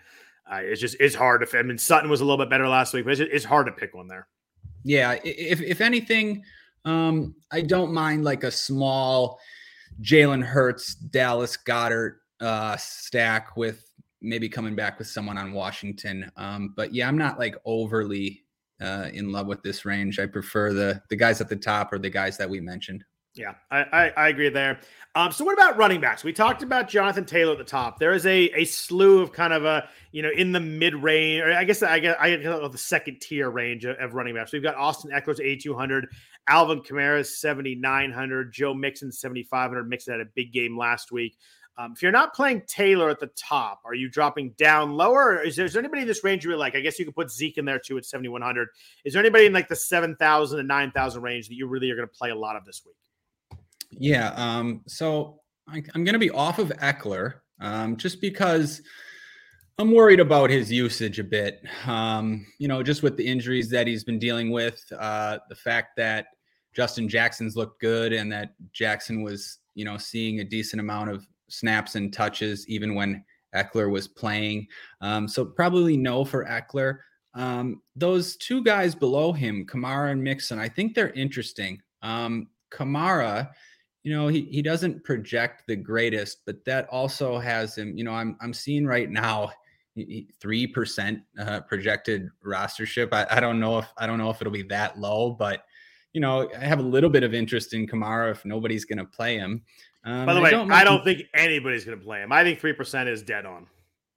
uh, 0.52 0.62
it's 0.64 0.82
just 0.82 0.98
it's 1.00 1.14
hard 1.14 1.48
to. 1.48 1.60
I 1.60 1.62
mean, 1.62 1.78
Sutton 1.78 2.10
was 2.10 2.22
a 2.22 2.26
little 2.26 2.44
bit 2.44 2.50
better 2.50 2.68
last 2.68 2.92
week, 2.96 3.06
but 3.06 3.12
it's, 3.12 3.22
it's 3.22 3.46
hard 3.46 3.68
to 3.68 3.72
pick 3.72 3.94
one 3.94 4.08
there. 4.08 4.28
Yeah, 4.84 5.20
if 5.24 5.62
if 5.62 5.80
anything, 5.80 6.44
um, 6.86 7.36
I 7.52 7.62
don't 7.62 7.94
mind 7.94 8.24
like 8.24 8.44
a 8.44 8.50
small 8.50 9.40
Jalen 10.02 10.44
Hurts, 10.44 10.96
Dallas 10.96 11.56
Goedert 11.56 12.16
uh, 12.42 12.78
stack 12.78 13.56
with 13.56 13.93
maybe 14.24 14.50
coming 14.50 14.76
back 14.76 14.98
with 14.98 15.08
someone 15.08 15.38
on 15.38 15.52
Washington. 15.52 16.32
Um, 16.38 16.74
but 16.76 16.94
yeah, 16.94 17.08
I'm 17.08 17.18
not 17.18 17.38
like 17.38 17.56
overly 17.66 18.44
uh, 18.82 19.10
in 19.14 19.32
love 19.32 19.48
with 19.48 19.62
this 19.62 19.86
range. 19.86 20.20
I 20.20 20.26
prefer 20.26 20.74
the 20.74 21.02
the 21.10 21.16
guys 21.16 21.42
at 21.42 21.50
the 21.50 21.56
top 21.56 21.94
or 21.94 22.00
the 22.00 22.10
guys 22.10 22.38
that 22.38 22.50
we 22.50 22.60
mentioned. 22.60 23.04
Yeah, 23.36 23.56
I, 23.72 23.82
I, 23.82 24.10
I 24.10 24.28
agree 24.28 24.50
there. 24.50 24.80
Um, 25.16 25.32
so 25.32 25.44
what 25.44 25.54
about 25.54 25.76
running 25.76 26.00
backs? 26.00 26.24
We 26.24 26.34
talked 26.34 26.62
about 26.62 26.88
Jonathan 26.88 27.26
Taylor 27.26 27.54
at 27.54 27.58
the 27.58 27.64
top. 27.64 27.98
There 27.98 28.14
is 28.14 28.28
a 28.28 28.50
a 28.56 28.66
slew 28.66 29.22
of 29.22 29.32
kind 29.32 29.54
of 29.54 29.66
a 29.66 29.90
you 30.12 30.22
know 30.22 30.30
in 30.30 30.52
the 30.52 30.60
mid 30.60 30.94
range, 30.96 31.42
or 31.42 31.52
I 31.52 31.64
guess 31.64 31.82
I 31.82 32.00
guess 32.00 32.16
I 32.20 32.36
get 32.36 32.44
the 32.44 32.78
second 32.78 33.22
tier 33.22 33.50
range 33.50 33.86
of, 33.86 33.98
of 33.98 34.14
running 34.14 34.36
backs. 34.36 34.54
We've 34.54 34.62
got 34.62 34.76
Austin 34.76 35.12
Ekeler's 35.12 35.40
eighty 35.40 35.58
two 35.58 35.76
hundred, 35.76 36.08
Alvin 36.48 36.82
Kamara's 36.82 37.40
seventy 37.40 37.74
nine 37.74 38.12
hundred, 38.12 38.54
Joe 38.54 38.76
Mixon 38.76 39.12
seventy 39.12 39.44
five 39.44 39.70
hundred. 39.70 39.90
Mixon 39.90 40.14
had 40.14 40.22
a 40.22 40.30
big 40.36 40.54
game 40.54 40.78
last 40.78 41.12
week. 41.12 41.38
Um, 41.78 41.94
if 41.96 42.04
you're 42.04 42.12
not 42.12 42.36
playing 42.36 42.64
Taylor 42.68 43.10
at 43.10 43.20
the 43.20 43.32
top, 43.36 43.82
are 43.84 43.96
you 43.96 44.08
dropping 44.08 44.52
down 44.52 44.94
lower? 44.94 45.42
Is 45.42 45.56
there, 45.56 45.66
is 45.66 45.74
there 45.74 45.82
anybody 45.82 46.04
in 46.04 46.08
this 46.08 46.24
range 46.24 46.44
you 46.44 46.52
really 46.52 46.60
like? 46.60 46.76
I 46.76 46.82
guess 46.82 47.00
you 47.00 47.06
could 47.06 47.16
put 47.16 47.32
Zeke 47.32 47.58
in 47.58 47.66
there 47.66 47.80
too 47.80 47.98
at 47.98 48.06
7,100. 48.06 48.68
Is 49.06 49.14
there 49.14 49.20
anybody 49.22 49.48
in 49.48 49.54
like 49.54 49.70
the 49.70 49.76
7,000 49.76 50.60
and 50.60 50.68
9,000 50.68 51.22
range 51.22 51.48
that 51.48 51.56
you 51.56 51.68
really 51.68 51.90
are 51.90 51.96
going 51.96 52.08
to 52.08 52.14
play 52.14 52.30
a 52.30 52.36
lot 52.36 52.56
of 52.56 52.66
this 52.66 52.84
week? 52.86 53.60
Yeah. 53.90 54.34
Um, 54.36 54.82
so 54.88 55.40
I, 55.68 55.78
am 55.96 56.04
going 56.04 56.14
to 56.14 56.20
be 56.20 56.32
off 56.32 56.60
of 56.60 56.70
Ekeler 56.70 57.36
um, 57.60 57.98
just 57.98 58.22
because 58.22 58.82
I'm 59.80 59.92
worried 59.92 60.20
about 60.20 60.52
his 60.52 60.72
usage 60.72 61.20
a 61.20 61.24
bit. 61.24 61.64
Um, 61.88 62.46
you 62.60 62.68
know, 62.68 62.84
just 62.84 63.02
with 63.02 63.18
the 63.18 63.26
injuries 63.26 63.70
that 63.72 63.88
he's 63.88 64.04
been 64.04 64.20
dealing 64.20 64.52
with, 64.52 64.84
uh, 64.98 65.40
the 65.50 65.56
fact 65.56 65.96
that 65.98 66.28
Justin 66.74 67.10
Jackson's 67.10 67.56
looked 67.56 67.80
good 67.80 68.14
and 68.14 68.32
that 68.32 68.54
Jackson 68.72 69.24
was, 69.24 69.60
you 69.74 69.86
know, 69.86 69.98
seeing 69.98 70.40
a 70.40 70.44
decent 70.44 70.80
amount 70.80 71.10
of 71.10 71.26
snaps 71.54 71.96
and 71.96 72.12
touches, 72.14 72.68
even 72.68 72.96
when 72.96 73.24
Ekeler 73.56 73.90
was 73.90 74.08
playing. 74.08 74.68
Um, 75.02 75.28
so 75.28 75.46
probably 75.46 75.96
no 75.96 76.26
for 76.26 76.46
Ekeler. 76.46 77.00
Um, 77.36 77.82
those 77.96 78.36
two 78.38 78.64
guys 78.64 78.96
below 78.96 79.32
him, 79.32 79.66
Kamara 79.66 80.12
and 80.12 80.24
Mixon, 80.24 80.60
I 80.60 80.70
think 80.70 80.94
they're 80.94 81.12
interesting. 81.12 81.82
Um, 82.02 82.48
Kamara, 82.72 83.50
you 84.04 84.14
know, 84.14 84.28
he, 84.28 84.42
he 84.52 84.62
doesn't 84.62 85.04
project 85.04 85.64
the 85.68 85.76
greatest, 85.76 86.46
but 86.46 86.66
that 86.66 86.88
also 86.90 87.40
has 87.40 87.78
him, 87.78 87.98
you 87.98 88.04
know, 88.04 88.14
I'm, 88.14 88.38
I'm 88.42 88.54
seeing 88.54 88.86
right 88.86 89.10
now, 89.10 89.52
three 90.42 90.66
percent 90.66 91.20
uh, 91.40 91.62
projected 91.62 92.28
rostership. 92.44 93.10
I, 93.14 93.28
I 93.30 93.40
don't 93.40 93.60
know 93.60 93.78
if 93.78 93.86
I 93.98 94.08
don't 94.08 94.18
know 94.18 94.32
if 94.32 94.42
it'll 94.42 94.52
be 94.52 94.64
that 94.64 95.00
low, 95.00 95.36
but 95.38 95.66
you 96.14 96.22
know, 96.22 96.50
I 96.60 96.66
have 96.66 96.80
a 96.80 96.84
little 96.84 97.12
bit 97.12 97.24
of 97.24 97.36
interest 97.36 97.76
in 97.76 97.86
Kamara 97.86 98.32
if 98.32 98.44
nobody's 98.44 98.86
going 98.86 98.98
to 98.98 99.06
play 99.06 99.38
him. 99.38 99.62
Um, 100.06 100.26
By 100.26 100.34
the 100.34 100.42
way, 100.42 100.50
I 100.50 100.52
don't, 100.52 100.72
I 100.72 100.84
don't 100.84 101.04
think 101.04 101.24
anybody's 101.34 101.86
going 101.86 101.98
to 101.98 102.04
play 102.04 102.22
him. 102.22 102.32
I 102.32 102.44
think 102.44 102.60
three 102.60 102.74
percent 102.74 103.10
is 103.10 103.22
dead 103.22 103.46
on. 103.46 103.68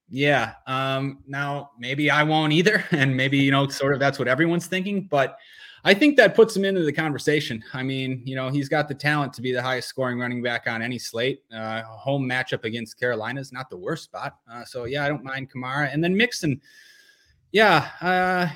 Yeah. 0.08 0.54
Um, 0.66 1.18
now 1.26 1.70
maybe 1.78 2.10
I 2.10 2.22
won't 2.22 2.52
either, 2.52 2.84
and 2.90 3.16
maybe 3.16 3.38
you 3.38 3.50
know, 3.50 3.68
sort 3.68 3.92
of 3.92 4.00
that's 4.00 4.18
what 4.18 4.28
everyone's 4.28 4.66
thinking. 4.66 5.02
But 5.02 5.38
I 5.84 5.94
think 5.94 6.16
that 6.16 6.34
puts 6.34 6.56
him 6.56 6.64
into 6.64 6.82
the 6.82 6.92
conversation. 6.92 7.62
I 7.72 7.84
mean, 7.84 8.22
you 8.24 8.34
know, 8.34 8.48
he's 8.48 8.68
got 8.68 8.88
the 8.88 8.94
talent 8.94 9.32
to 9.34 9.42
be 9.42 9.52
the 9.52 9.62
highest 9.62 9.88
scoring 9.88 10.18
running 10.18 10.42
back 10.42 10.66
on 10.66 10.82
any 10.82 10.98
slate. 10.98 11.42
Uh, 11.52 11.82
home 11.82 12.28
matchup 12.28 12.64
against 12.64 12.98
Carolina 12.98 13.40
is 13.40 13.52
not 13.52 13.70
the 13.70 13.76
worst 13.76 14.04
spot. 14.04 14.36
Uh, 14.50 14.64
so 14.64 14.84
yeah, 14.84 15.04
I 15.04 15.08
don't 15.08 15.22
mind 15.22 15.50
Kamara, 15.50 15.92
and 15.92 16.02
then 16.02 16.16
Mixon. 16.16 16.60
Yeah, 17.52 17.88
uh, 18.00 18.48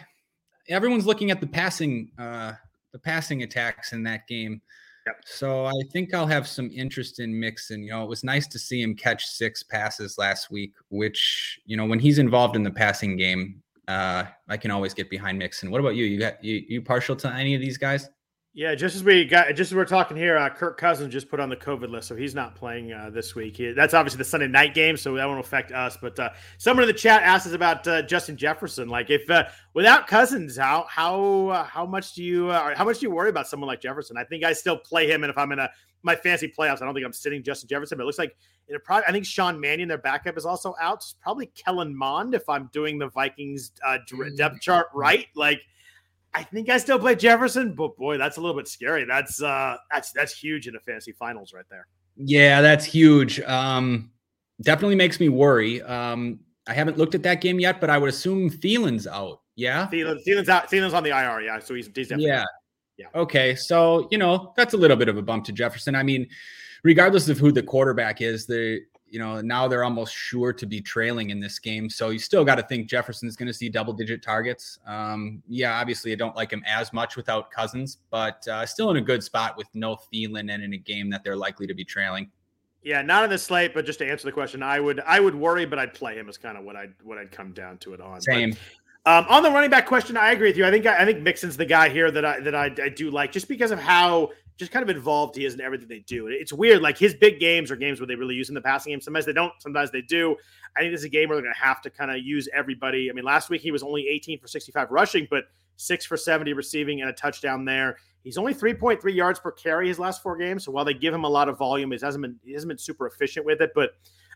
everyone's 0.69 1.07
looking 1.07 1.31
at 1.31 1.41
the 1.41 1.47
passing, 1.47 2.11
uh, 2.19 2.53
the 2.93 2.99
passing 2.99 3.45
attacks 3.45 3.93
in 3.93 4.03
that 4.03 4.27
game. 4.27 4.61
Yep. 5.07 5.17
So 5.25 5.67
I 5.67 5.73
think 5.93 6.13
I'll 6.13 6.27
have 6.27 6.47
some 6.47 6.71
interest 6.73 7.21
in 7.21 7.39
Mixon. 7.39 7.83
You 7.83 7.91
know, 7.91 8.05
it 8.05 8.09
was 8.09 8.23
nice 8.23 8.47
to 8.49 8.59
see 8.59 8.83
him 8.83 8.95
catch 8.95 9.27
six 9.27 9.63
passes 9.63 10.19
last 10.19 10.51
week, 10.51 10.75
which, 10.91 11.59
you 11.65 11.77
know, 11.77 11.87
when 11.87 11.99
he's 11.99 12.19
involved 12.19 12.55
in 12.55 12.63
the 12.63 12.71
passing 12.71 13.17
game, 13.17 13.63
uh, 13.89 14.25
I 14.49 14.57
can 14.57 14.71
always 14.71 14.95
get 14.95 15.11
behind 15.11 15.39
Mixon. 15.39 15.71
What 15.71 15.81
about 15.81 15.97
you? 15.97 16.05
You 16.05 16.19
got 16.19 16.45
you, 16.45 16.63
you 16.69 16.83
partial 16.83 17.17
to 17.17 17.33
any 17.33 17.55
of 17.55 17.61
these 17.61 17.79
guys? 17.79 18.09
Yeah, 18.53 18.75
just 18.75 18.97
as 18.97 19.05
we 19.05 19.25
got, 19.25 19.55
just 19.55 19.71
as 19.71 19.77
we're 19.77 19.85
talking 19.85 20.17
here, 20.17 20.37
uh, 20.37 20.51
Kirk 20.51 20.77
Cousins 20.77 21.13
just 21.13 21.29
put 21.29 21.39
on 21.39 21.49
the 21.49 21.57
COVID 21.57 21.89
list, 21.89 22.09
so 22.09 22.17
he's 22.17 22.35
not 22.35 22.57
playing 22.57 22.93
uh, 22.93 23.09
this 23.09 23.37
week. 23.37 23.57
He, 23.57 23.71
that's 23.71 23.95
obviously 23.95 24.19
the 24.19 24.25
Sunday 24.25 24.49
night 24.49 24.75
game, 24.75 24.97
so 24.97 25.15
that 25.15 25.25
won't 25.25 25.39
affect 25.39 25.71
us. 25.71 25.97
But 25.97 26.19
uh, 26.19 26.31
someone 26.59 26.83
in 26.83 26.89
the 26.89 26.99
chat 26.99 27.23
asked 27.23 27.47
us 27.47 27.53
about 27.53 27.87
uh, 27.87 28.03
Justin 28.03 28.37
Jefferson. 28.37 28.89
Like, 28.89 29.09
if 29.09 29.31
uh, 29.31 29.45
without 29.73 30.09
Cousins, 30.09 30.57
how 30.57 30.85
how 30.89 31.49
uh, 31.51 31.65
how 31.65 31.87
much 31.87 32.15
do 32.15 32.25
you 32.25 32.51
how 32.51 32.85
much 32.85 32.99
do 32.99 33.07
you 33.07 33.13
worry 33.13 33.31
about 33.31 33.47
someone 33.47 33.69
like 33.69 33.81
Jefferson? 33.81 34.17
I 34.17 34.25
think 34.25 34.43
I 34.43 34.53
still 34.53 34.77
play 34.77 35.09
him, 35.09 35.23
and 35.23 35.31
if 35.31 35.39
I'm 35.39 35.53
in 35.53 35.61
a 35.61 35.71
my 36.03 36.17
fancy 36.17 36.49
playoffs, 36.49 36.83
I 36.83 36.87
don't 36.87 36.95
think 36.95 37.07
I'm 37.07 37.13
sitting 37.13 37.45
Justin 37.45 37.69
Jefferson. 37.69 37.99
But 37.99 38.03
it 38.03 38.07
looks 38.07 38.19
like 38.19 38.37
it 38.67 38.83
probably 38.83 39.05
I 39.07 39.13
think 39.13 39.27
Sean 39.27 39.61
Mannion, 39.61 39.89
their 39.89 39.99
backup, 39.99 40.37
is 40.37 40.45
also 40.45 40.75
out. 40.81 40.97
It's 40.97 41.15
probably 41.23 41.47
Kellen 41.55 41.95
Mond 41.95 42.35
if 42.35 42.49
I'm 42.49 42.69
doing 42.73 42.99
the 42.99 43.11
Vikings 43.11 43.71
mm. 43.87 44.37
depth 44.37 44.61
chart 44.61 44.89
right. 44.93 45.29
Like 45.37 45.63
I 46.33 46.45
think 46.45 46.69
I 46.69 46.79
still 46.79 46.99
play 46.99 47.17
Jefferson, 47.17 47.75
but 47.75 47.97
boy, 47.97 48.17
that's 48.19 48.37
a 48.37 48.41
little 48.41 48.57
bit 48.57 48.69
scary. 48.69 49.05
That's 49.05 49.43
uh 49.43 49.77
that's 49.91 50.13
that's 50.13 50.37
huge 50.37 50.69
in 50.69 50.75
the 50.75 50.81
fantasy 50.81 51.13
finals 51.13 51.53
right 51.53 51.65
there. 51.71 51.87
Yeah, 52.17 52.61
that's 52.61 52.85
huge. 52.85 53.41
Um 53.41 54.11
definitely 54.63 54.97
makes 54.97 55.19
me 55.19 55.29
worry. 55.29 55.83
Um 55.83 56.41
I 56.69 56.75
haven't 56.75 56.99
looked 56.99 57.15
at 57.15 57.23
that 57.25 57.41
game 57.41 57.59
yet, 57.59 57.81
but 57.81 57.91
I 57.91 57.99
would 57.99 58.09
assume 58.09 58.49
Thielen's 58.49 59.07
out. 59.07 59.41
Yeah. 59.57 59.89
Thielen, 59.89 60.19
Thielen's 60.27 60.49
out. 60.49 60.71
Thielen's 60.71 60.95
on 60.95 61.03
the 61.03 61.11
IR, 61.11 61.41
yeah. 61.41 61.59
So 61.59 61.75
he's, 61.75 61.87
he's 61.87 62.09
definitely 62.09 62.27
Yeah. 62.27 62.45
Yeah. 62.97 63.07
Okay. 63.15 63.55
So, 63.55 64.09
you 64.11 64.19
know, 64.19 64.53
that's 64.57 64.75
a 64.75 64.77
little 64.77 64.97
bit 64.97 65.09
of 65.09 65.17
a 65.17 65.23
bump 65.23 65.47
to 65.47 65.53
Jefferson. 65.53 65.97
I 65.97 66.03
mean, 66.03 66.29
regardless 66.85 67.29
of 67.29 67.39
who 67.39 67.51
the 67.51 67.63
quarterback 67.63 68.21
is, 68.21 68.47
the 68.47 68.83
you 69.11 69.19
know, 69.19 69.41
now 69.41 69.67
they're 69.67 69.85
almost 69.85 70.15
sure 70.15 70.53
to 70.53 70.67
be 70.67 70.81
trailing 70.81 71.31
in 71.31 71.41
this 71.41 71.59
game. 71.59 71.91
So 71.91 72.11
you 72.11 72.19
still 72.19 72.45
got 72.45 72.55
to 72.55 72.63
think 72.63 72.89
Jefferson's 72.89 73.37
going 73.37 73.49
to 73.49 73.53
see 73.53 73.69
double 73.69 73.93
digit 73.93 74.23
targets. 74.23 74.79
Um, 74.87 75.43
yeah, 75.49 75.79
obviously, 75.79 76.13
I 76.13 76.15
don't 76.15 76.37
like 76.37 76.53
him 76.53 76.63
as 76.67 76.93
much 76.93 77.17
without 77.17 77.51
Cousins, 77.51 77.99
but 78.11 78.47
uh, 78.49 78.65
still 78.65 78.91
in 78.91 78.97
a 78.97 79.01
good 79.01 79.23
spot 79.23 79.57
with 79.57 79.67
no 79.75 79.97
Thielen 79.97 80.53
and 80.55 80.63
in 80.63 80.75
a 80.75 80.79
game 80.79 81.11
that 81.11 81.25
they're 81.25 81.37
likely 81.37 81.67
to 81.67 81.75
be 81.75 81.85
trailing. 81.85 82.31
Yeah, 82.83 83.03
not 83.03 83.25
on 83.25 83.29
the 83.29 83.37
slate, 83.37 83.75
but 83.75 83.85
just 83.85 83.99
to 83.99 84.09
answer 84.09 84.27
the 84.27 84.33
question, 84.33 84.63
I 84.63 84.81
would 84.81 85.01
I 85.01 85.21
would 85.21 85.35
worry, 85.35 85.67
but 85.67 85.79
I'd 85.79 85.93
play 85.93 86.17
him 86.17 86.29
is 86.29 86.39
kind 86.39 86.57
of 86.57 86.65
what 86.65 86.77
I'd 86.77 86.95
what 87.03 87.19
I'd 87.19 87.31
come 87.31 87.53
down 87.53 87.79
to 87.79 87.93
it 87.93 88.01
on. 88.01 88.21
Same. 88.23 88.51
But, 88.51 88.59
um, 89.07 89.27
on 89.29 89.43
the 89.43 89.51
running 89.51 89.71
back 89.71 89.87
question, 89.87 90.17
I 90.17 90.33
agree 90.33 90.49
with 90.49 90.57
you. 90.57 90.65
I 90.65 90.71
think 90.71 90.87
I 90.87 91.05
think 91.05 91.21
Mixon's 91.21 91.57
the 91.57 91.67
guy 91.67 91.89
here 91.89 92.11
that 92.11 92.25
I 92.25 92.41
that 92.41 92.55
I, 92.55 92.67
I 92.83 92.89
do 92.89 93.11
like, 93.11 93.33
just 93.33 93.49
because 93.49 93.71
of 93.71 93.79
how 93.79 94.31
just 94.61 94.71
kind 94.73 94.83
of 94.83 94.95
involved 94.95 95.35
he 95.35 95.47
is 95.47 95.55
in 95.55 95.61
everything 95.61 95.89
they 95.89 96.01
do. 96.01 96.29
It's 96.29 96.53
weird. 96.53 96.83
Like 96.83 96.99
his 96.99 97.15
big 97.15 97.41
games 97.41 97.71
are 97.71 97.77
games 97.77 97.99
where 97.99 98.07
they 98.07 98.15
really 98.15 98.35
use 98.35 98.49
him 98.49 98.57
in 98.57 98.63
the 98.63 98.67
passing 98.67 98.93
game. 98.93 99.01
Sometimes 99.01 99.25
they 99.25 99.33
don't. 99.33 99.53
Sometimes 99.59 99.91
they 99.91 100.03
do. 100.03 100.37
I 100.77 100.81
think 100.81 100.93
this 100.93 101.01
is 101.01 101.07
a 101.07 101.09
game 101.09 101.31
where 101.31 101.37
they're 101.37 101.45
going 101.45 101.55
to 101.55 101.61
have 101.61 101.81
to 101.83 101.91
kind 101.91 102.11
of 102.11 102.19
use 102.19 102.47
everybody. 102.55 103.11
I 103.11 103.15
mean, 103.15 103.25
last 103.25 103.49
week 103.49 103.63
he 103.63 103.71
was 103.71 103.83
only 103.83 104.07
18 104.07 104.39
for 104.39 104.47
65 104.47 104.91
rushing, 104.91 105.27
but 105.31 105.45
six 105.77 106.05
for 106.05 106.19
70 106.19 106.53
receiving 106.53 107.01
and 107.01 107.09
a 107.09 107.13
touchdown 107.15 107.65
there. 107.65 107.97
He's 108.23 108.37
only 108.37 108.55
3.3 108.55 109.15
yards 109.15 109.41
per 109.41 109.51
carry 109.51 109.89
his 109.89 109.99
last 109.99 110.23
four 110.23 110.37
games. 110.37 110.65
So 110.65 110.73
while 110.73 110.85
they 110.85 110.93
give 110.93 111.15
him 111.15 111.25
a 111.25 111.29
lot 111.29 111.49
of 111.49 111.57
volume, 111.57 111.91
he 111.91 111.99
hasn't 112.01 112.21
been 112.21 112.39
he 112.45 112.53
hasn't 112.53 112.69
been 112.69 112.79
super 112.79 113.07
efficient 113.07 113.47
with 113.47 113.63
it. 113.63 113.71
But 113.75 113.93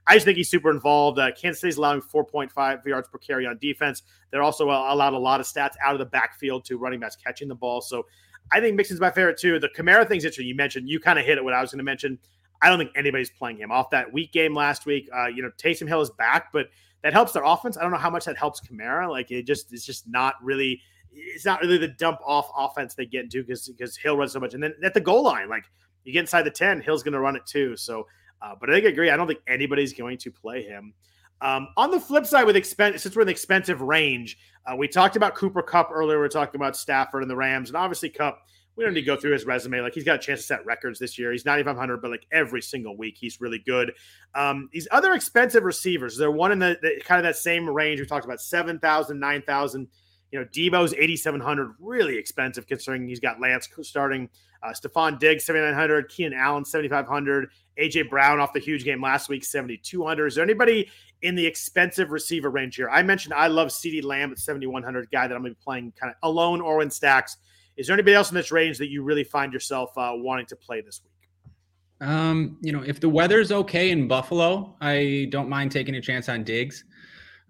I 0.06 0.14
just 0.14 0.24
think 0.24 0.38
he's 0.38 0.50
super 0.50 0.70
involved. 0.70 1.18
Uh, 1.18 1.32
Kansas 1.32 1.60
City's 1.60 1.76
allowing 1.76 2.00
4.5 2.00 2.86
yards 2.86 3.08
per 3.08 3.18
carry 3.18 3.46
on 3.46 3.58
defense. 3.58 4.02
They're 4.30 4.42
also 4.42 4.66
allowed 4.70 5.12
a 5.12 5.18
lot 5.18 5.40
of 5.40 5.46
stats 5.46 5.74
out 5.84 5.92
of 5.92 5.98
the 5.98 6.06
backfield 6.06 6.64
to 6.64 6.78
running 6.78 7.00
backs 7.00 7.16
catching 7.16 7.48
the 7.48 7.54
ball. 7.54 7.82
So 7.82 8.06
I 8.52 8.60
think 8.60 8.76
Mixon's 8.76 9.00
my 9.00 9.10
favorite 9.10 9.38
too. 9.38 9.58
The 9.58 9.68
Kamara 9.68 10.06
thing's 10.06 10.24
interesting. 10.24 10.46
You 10.46 10.54
mentioned 10.54 10.88
you 10.88 11.00
kind 11.00 11.18
of 11.18 11.24
hit 11.24 11.38
it. 11.38 11.44
What 11.44 11.54
I 11.54 11.60
was 11.60 11.70
going 11.70 11.78
to 11.78 11.84
mention. 11.84 12.18
I 12.62 12.68
don't 12.68 12.78
think 12.78 12.92
anybody's 12.96 13.30
playing 13.30 13.58
him 13.58 13.70
off 13.70 13.90
that 13.90 14.12
weak 14.12 14.32
game 14.32 14.54
last 14.54 14.86
week. 14.86 15.08
Uh, 15.14 15.26
you 15.26 15.42
know, 15.42 15.50
Taysom 15.58 15.86
Hill 15.86 16.00
is 16.00 16.10
back, 16.10 16.50
but 16.52 16.68
that 17.02 17.12
helps 17.12 17.32
their 17.32 17.44
offense. 17.44 17.76
I 17.76 17.82
don't 17.82 17.90
know 17.90 17.98
how 17.98 18.08
much 18.10 18.24
that 18.24 18.38
helps 18.38 18.60
Kamara. 18.60 19.10
Like 19.10 19.30
it 19.30 19.42
just 19.42 19.72
it's 19.72 19.84
just 19.84 20.08
not 20.08 20.34
really. 20.42 20.80
It's 21.12 21.44
not 21.44 21.60
really 21.60 21.78
the 21.78 21.88
dump 21.88 22.18
off 22.26 22.50
offense 22.56 22.94
they 22.94 23.06
get 23.06 23.24
into 23.24 23.42
because 23.42 23.68
because 23.68 23.96
Hill 23.96 24.16
runs 24.16 24.32
so 24.32 24.40
much, 24.40 24.54
and 24.54 24.62
then 24.62 24.74
at 24.82 24.94
the 24.94 25.00
goal 25.00 25.22
line, 25.22 25.48
like 25.48 25.64
you 26.04 26.12
get 26.12 26.20
inside 26.20 26.42
the 26.42 26.50
ten, 26.50 26.80
Hill's 26.80 27.02
going 27.02 27.12
to 27.12 27.20
run 27.20 27.36
it 27.36 27.46
too. 27.46 27.76
So, 27.76 28.06
uh, 28.42 28.54
but 28.58 28.70
I 28.70 28.74
think 28.74 28.86
I 28.86 28.88
agree. 28.88 29.10
I 29.10 29.16
don't 29.16 29.26
think 29.26 29.40
anybody's 29.46 29.92
going 29.92 30.18
to 30.18 30.30
play 30.30 30.62
him. 30.62 30.94
Um, 31.40 31.68
on 31.76 31.90
the 31.90 32.00
flip 32.00 32.26
side, 32.26 32.44
with 32.44 32.56
expense, 32.56 33.02
since 33.02 33.14
we're 33.14 33.22
in 33.22 33.26
the 33.26 33.32
expensive 33.32 33.80
range, 33.80 34.38
uh, 34.66 34.76
we 34.76 34.88
talked 34.88 35.16
about 35.16 35.34
Cooper 35.34 35.62
Kupp 35.62 35.90
earlier. 35.92 36.18
We 36.18 36.26
are 36.26 36.28
talking 36.28 36.58
about 36.58 36.76
Stafford 36.76 37.22
and 37.22 37.30
the 37.30 37.36
Rams, 37.36 37.68
and 37.68 37.76
obviously 37.76 38.08
Kupp. 38.08 38.40
We 38.76 38.82
don't 38.82 38.94
need 38.94 39.02
to 39.02 39.06
go 39.06 39.16
through 39.16 39.32
his 39.32 39.44
resume. 39.44 39.80
Like 39.82 39.94
he's 39.94 40.02
got 40.02 40.16
a 40.16 40.18
chance 40.18 40.40
to 40.40 40.46
set 40.46 40.66
records 40.66 40.98
this 40.98 41.16
year. 41.16 41.30
He's 41.30 41.44
9,500, 41.44 42.02
but 42.02 42.10
like 42.10 42.26
every 42.32 42.60
single 42.60 42.96
week, 42.96 43.16
he's 43.16 43.40
really 43.40 43.62
good. 43.64 43.92
Um, 44.34 44.68
these 44.72 44.88
other 44.90 45.12
expensive 45.14 45.62
receivers, 45.62 46.16
they're 46.16 46.32
one 46.32 46.50
in 46.50 46.58
the, 46.58 46.76
the 46.82 47.00
kind 47.04 47.20
of 47.20 47.24
that 47.24 47.36
same 47.36 47.70
range. 47.70 48.00
We 48.00 48.06
talked 48.06 48.24
about 48.24 48.40
7,000, 48.40 49.20
9,000. 49.20 49.86
You 50.32 50.40
know, 50.40 50.46
Deebo's 50.46 50.92
8,700, 50.92 51.74
really 51.78 52.18
expensive 52.18 52.66
considering 52.66 53.06
he's 53.06 53.20
got 53.20 53.40
Lance 53.40 53.68
starting. 53.82 54.28
Uh, 54.60 54.70
Stefon 54.70 55.20
Diggs, 55.20 55.44
7,900. 55.44 56.08
Keenan 56.08 56.36
Allen, 56.36 56.64
7,500. 56.64 57.50
AJ 57.78 58.10
Brown 58.10 58.40
off 58.40 58.52
the 58.52 58.58
huge 58.58 58.84
game 58.84 59.00
last 59.00 59.28
week, 59.28 59.44
7,200. 59.44 60.26
Is 60.26 60.34
there 60.34 60.44
anybody 60.44 60.90
in 61.24 61.34
the 61.34 61.44
expensive 61.44 62.10
receiver 62.10 62.50
range 62.50 62.76
here. 62.76 62.90
I 62.90 63.02
mentioned 63.02 63.32
I 63.32 63.46
love 63.46 63.68
CeeDee 63.68 64.04
Lamb 64.04 64.30
at 64.30 64.38
7,100, 64.38 65.10
guy 65.10 65.26
that 65.26 65.34
I'm 65.34 65.40
going 65.40 65.54
to 65.54 65.58
be 65.58 65.64
playing 65.64 65.92
kind 65.98 66.12
of 66.12 66.28
alone 66.28 66.60
or 66.60 66.82
in 66.82 66.90
stacks. 66.90 67.38
Is 67.78 67.86
there 67.86 67.94
anybody 67.94 68.14
else 68.14 68.30
in 68.30 68.34
this 68.34 68.52
range 68.52 68.76
that 68.76 68.90
you 68.90 69.02
really 69.02 69.24
find 69.24 69.50
yourself 69.50 69.90
uh, 69.96 70.12
wanting 70.14 70.44
to 70.46 70.56
play 70.56 70.82
this 70.82 71.00
week? 71.02 72.06
Um, 72.06 72.58
you 72.60 72.72
know, 72.72 72.82
if 72.82 73.00
the 73.00 73.08
weather's 73.08 73.52
okay 73.52 73.90
in 73.90 74.06
Buffalo, 74.06 74.76
I 74.82 75.28
don't 75.30 75.48
mind 75.48 75.72
taking 75.72 75.96
a 75.96 76.00
chance 76.00 76.28
on 76.28 76.44
Diggs. 76.44 76.84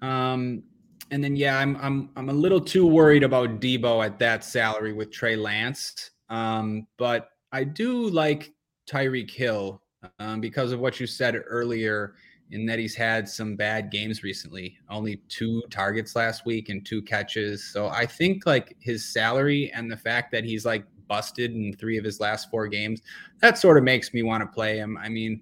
Um, 0.01 0.62
and 1.11 1.22
then 1.22 1.35
yeah, 1.35 1.59
I'm 1.59 1.77
I'm 1.77 2.11
I'm 2.14 2.29
a 2.29 2.33
little 2.33 2.61
too 2.61 2.87
worried 2.87 3.25
about 3.25 3.61
Deebo 3.61 4.05
at 4.07 4.20
that 4.20 4.45
salary 4.45 4.93
with 4.93 5.11
Trey 5.11 5.35
Lance. 5.35 6.11
Um, 6.29 6.87
but 6.97 7.31
I 7.51 7.64
do 7.64 8.09
like 8.09 8.53
Tyreek 8.89 9.31
Hill 9.31 9.83
um, 10.20 10.41
because 10.41 10.70
of 10.70 10.79
what 10.79 11.01
you 11.01 11.09
said 11.09 11.37
earlier 11.47 12.14
in 12.51 12.66
that 12.66 12.78
he's 12.78 12.95
had 12.95 13.28
some 13.28 13.57
bad 13.57 13.90
games 13.90 14.22
recently. 14.22 14.78
Only 14.88 15.16
two 15.28 15.62
targets 15.70 16.14
last 16.14 16.47
week 16.47 16.68
and 16.68 16.84
two 16.84 17.03
catches. 17.03 17.64
So 17.64 17.88
I 17.88 18.07
think 18.07 18.47
like 18.47 18.76
his 18.80 19.05
salary 19.05 19.72
and 19.74 19.90
the 19.90 19.97
fact 19.97 20.30
that 20.32 20.45
he's 20.45 20.64
like 20.64 20.84
busted 21.09 21.53
in 21.53 21.74
three 21.74 21.99
of 21.99 22.05
his 22.05 22.20
last 22.20 22.51
four 22.51 22.68
games, 22.68 23.03
that 23.40 23.59
sort 23.59 23.78
of 23.78 23.84
makes 23.84 24.12
me 24.14 24.22
want 24.22 24.42
to 24.42 24.47
play 24.47 24.76
him. 24.76 24.97
I 24.99 25.09
mean, 25.09 25.40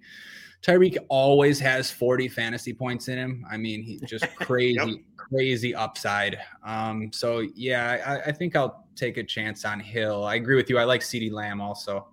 Tyreek 0.62 0.96
always 1.08 1.58
has 1.58 1.90
40 1.90 2.28
fantasy 2.28 2.72
points 2.72 3.08
in 3.08 3.18
him. 3.18 3.44
I 3.50 3.56
mean, 3.56 3.82
he's 3.82 4.00
just 4.02 4.24
crazy, 4.36 4.74
yep. 4.74 4.98
crazy 5.16 5.74
upside. 5.74 6.38
Um, 6.64 7.12
so 7.12 7.40
yeah, 7.54 8.20
I, 8.24 8.30
I 8.30 8.32
think 8.32 8.54
I'll 8.54 8.86
take 8.94 9.16
a 9.16 9.24
chance 9.24 9.64
on 9.64 9.80
Hill. 9.80 10.24
I 10.24 10.36
agree 10.36 10.56
with 10.56 10.70
you. 10.70 10.78
I 10.78 10.84
like 10.84 11.00
CeeDee 11.00 11.32
Lamb 11.32 11.60
also. 11.60 12.06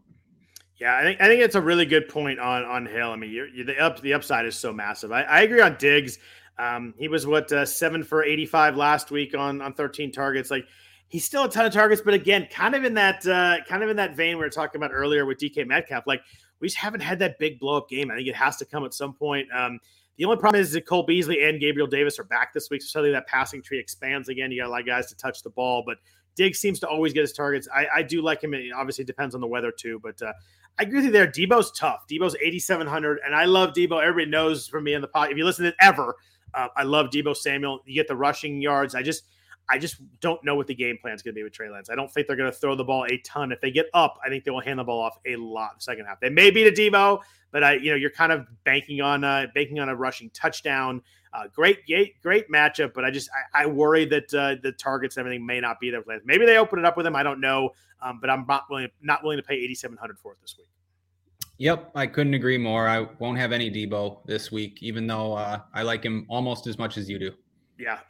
Yeah, 0.79 0.95
I 0.95 1.03
think 1.03 1.19
I 1.21 1.27
think 1.27 1.41
it's 1.41 1.55
a 1.55 1.61
really 1.61 1.85
good 1.85 2.07
point 2.07 2.39
on 2.39 2.63
on 2.63 2.85
Hill. 2.85 3.11
I 3.11 3.15
mean, 3.17 3.31
you're, 3.31 3.47
you're 3.49 3.65
the 3.65 3.79
up 3.79 3.99
the 4.01 4.13
upside 4.13 4.45
is 4.45 4.55
so 4.55 4.71
massive. 4.71 5.11
I, 5.11 5.23
I 5.23 5.41
agree 5.41 5.59
on 5.59 5.75
Diggs. 5.77 6.19
Um, 6.57 6.93
he 6.97 7.07
was 7.07 7.27
what 7.27 7.51
uh, 7.51 7.65
seven 7.65 8.03
for 8.03 8.23
eighty 8.23 8.45
five 8.45 8.77
last 8.77 9.11
week 9.11 9.35
on 9.35 9.61
on 9.61 9.73
thirteen 9.73 10.11
targets. 10.11 10.49
Like 10.49 10.65
he's 11.09 11.25
still 11.25 11.43
a 11.43 11.49
ton 11.49 11.65
of 11.65 11.73
targets, 11.73 12.01
but 12.01 12.13
again, 12.13 12.47
kind 12.49 12.75
of 12.75 12.85
in 12.85 12.93
that 12.93 13.27
uh, 13.27 13.57
kind 13.67 13.83
of 13.83 13.89
in 13.89 13.97
that 13.97 14.15
vein 14.15 14.37
we 14.37 14.43
were 14.43 14.49
talking 14.49 14.79
about 14.79 14.91
earlier 14.93 15.25
with 15.25 15.37
DK 15.37 15.67
Metcalf. 15.67 16.07
Like 16.07 16.21
we 16.61 16.67
just 16.67 16.77
haven't 16.77 17.01
had 17.01 17.19
that 17.19 17.39
big 17.39 17.59
blow 17.59 17.77
up 17.77 17.89
game. 17.89 18.09
I 18.09 18.15
think 18.15 18.29
it 18.29 18.35
has 18.35 18.55
to 18.57 18.65
come 18.65 18.85
at 18.85 18.93
some 18.93 19.13
point. 19.13 19.47
Um, 19.53 19.79
the 20.17 20.25
only 20.25 20.37
problem 20.37 20.61
is 20.61 20.71
that 20.73 20.85
Cole 20.85 21.03
Beasley 21.03 21.43
and 21.43 21.59
Gabriel 21.59 21.87
Davis 21.87 22.19
are 22.19 22.25
back 22.25 22.53
this 22.53 22.69
week, 22.69 22.81
so 22.81 22.87
suddenly 22.87 23.11
that 23.13 23.27
passing 23.27 23.61
tree 23.61 23.79
expands 23.79 24.27
again. 24.29 24.51
You 24.51 24.61
got 24.61 24.67
a 24.67 24.71
lot 24.71 24.81
of 24.81 24.87
guys 24.87 25.07
to 25.07 25.15
touch 25.15 25.43
the 25.43 25.49
ball, 25.49 25.83
but 25.85 25.97
Diggs 26.39 26.57
seems 26.57 26.79
to 26.79 26.87
always 26.87 27.11
get 27.11 27.19
his 27.19 27.33
targets. 27.33 27.67
I, 27.75 27.85
I 27.97 28.01
do 28.01 28.21
like 28.21 28.41
him. 28.41 28.53
It 28.53 28.71
obviously 28.73 29.03
depends 29.03 29.35
on 29.35 29.41
the 29.41 29.47
weather 29.47 29.73
too, 29.77 29.99
but 30.01 30.21
uh, 30.21 30.31
I 30.79 30.83
agree 30.83 30.99
with 30.99 31.07
you 31.07 31.11
there. 31.11 31.27
Deebo's 31.27 31.69
tough. 31.77 32.05
Deebo's 32.09 32.33
8,700, 32.41 33.19
and 33.25 33.35
I 33.35 33.43
love 33.43 33.73
Deebo. 33.73 34.01
Everybody 34.01 34.31
knows 34.31 34.65
from 34.65 34.85
me 34.85 34.93
in 34.93 35.01
the 35.01 35.09
pod. 35.09 35.31
If 35.31 35.37
you 35.37 35.43
listen 35.43 35.63
to 35.63 35.71
it 35.71 35.75
ever, 35.81 36.15
uh, 36.53 36.69
I 36.77 36.83
love 36.83 37.07
Deebo 37.07 37.35
Samuel. 37.35 37.81
You 37.85 37.93
get 37.93 38.07
the 38.07 38.15
rushing 38.15 38.61
yards. 38.61 38.95
I 38.95 39.03
just, 39.03 39.25
I 39.69 39.77
just 39.79 39.97
don't 40.21 40.41
know 40.45 40.55
what 40.55 40.67
the 40.67 40.75
game 40.75 40.97
plan 41.01 41.13
is 41.13 41.21
going 41.21 41.33
to 41.33 41.39
be 41.39 41.43
with 41.43 41.51
Trey 41.51 41.69
Lance. 41.69 41.89
I 41.89 41.95
don't 41.95 42.09
think 42.09 42.25
they're 42.27 42.37
going 42.37 42.49
to 42.49 42.57
throw 42.57 42.73
the 42.73 42.85
ball 42.85 43.05
a 43.11 43.17
ton. 43.25 43.51
If 43.51 43.59
they 43.59 43.69
get 43.69 43.87
up, 43.93 44.17
I 44.25 44.29
think 44.29 44.45
they 44.45 44.51
will 44.51 44.61
hand 44.61 44.79
the 44.79 44.85
ball 44.85 45.01
off 45.01 45.17
a 45.25 45.35
lot 45.35 45.71
the 45.75 45.83
second 45.83 46.05
half. 46.05 46.21
They 46.21 46.29
may 46.29 46.51
beat 46.51 46.67
a 46.67 46.71
Deebo, 46.71 47.19
but 47.51 47.65
I, 47.65 47.73
you 47.73 47.91
know, 47.91 47.97
you're 47.97 48.11
kind 48.11 48.31
of 48.31 48.47
banking 48.63 49.01
on, 49.01 49.25
uh, 49.25 49.47
banking 49.53 49.81
on 49.81 49.89
a 49.89 49.95
rushing 49.95 50.29
touchdown. 50.29 51.01
Uh, 51.31 51.47
great, 51.53 51.85
great, 51.85 52.19
great 52.21 52.51
matchup, 52.51 52.93
but 52.93 53.05
I 53.05 53.11
just 53.11 53.29
I, 53.53 53.63
I 53.63 53.65
worry 53.67 54.05
that 54.05 54.33
uh, 54.33 54.55
the 54.63 54.71
targets 54.71 55.17
and 55.17 55.25
everything 55.25 55.45
may 55.45 55.59
not 55.59 55.79
be 55.79 55.91
there. 55.91 56.03
Maybe 56.25 56.45
they 56.45 56.57
open 56.57 56.79
it 56.79 56.85
up 56.85 56.97
with 56.97 57.05
him. 57.05 57.15
I 57.15 57.21
don't 57.21 57.39
know, 57.39 57.71
um, 58.01 58.19
but 58.19 58.29
I'm 58.29 58.45
not 58.47 58.63
willing 58.69 58.89
not 59.01 59.23
willing 59.23 59.37
to 59.37 59.43
pay 59.43 59.55
8,700 59.55 60.17
for 60.17 60.33
it 60.33 60.39
this 60.41 60.55
week. 60.57 60.69
Yep, 61.59 61.91
I 61.93 62.07
couldn't 62.07 62.33
agree 62.33 62.57
more. 62.57 62.87
I 62.87 63.01
won't 63.19 63.37
have 63.37 63.51
any 63.51 63.69
Deebo 63.69 64.25
this 64.25 64.51
week, 64.51 64.81
even 64.81 65.05
though 65.05 65.33
uh, 65.33 65.59
I 65.73 65.83
like 65.83 66.03
him 66.03 66.25
almost 66.29 66.67
as 66.67 66.79
much 66.79 66.97
as 66.97 67.09
you 67.09 67.19
do. 67.19 67.31
Yeah, 67.77 67.99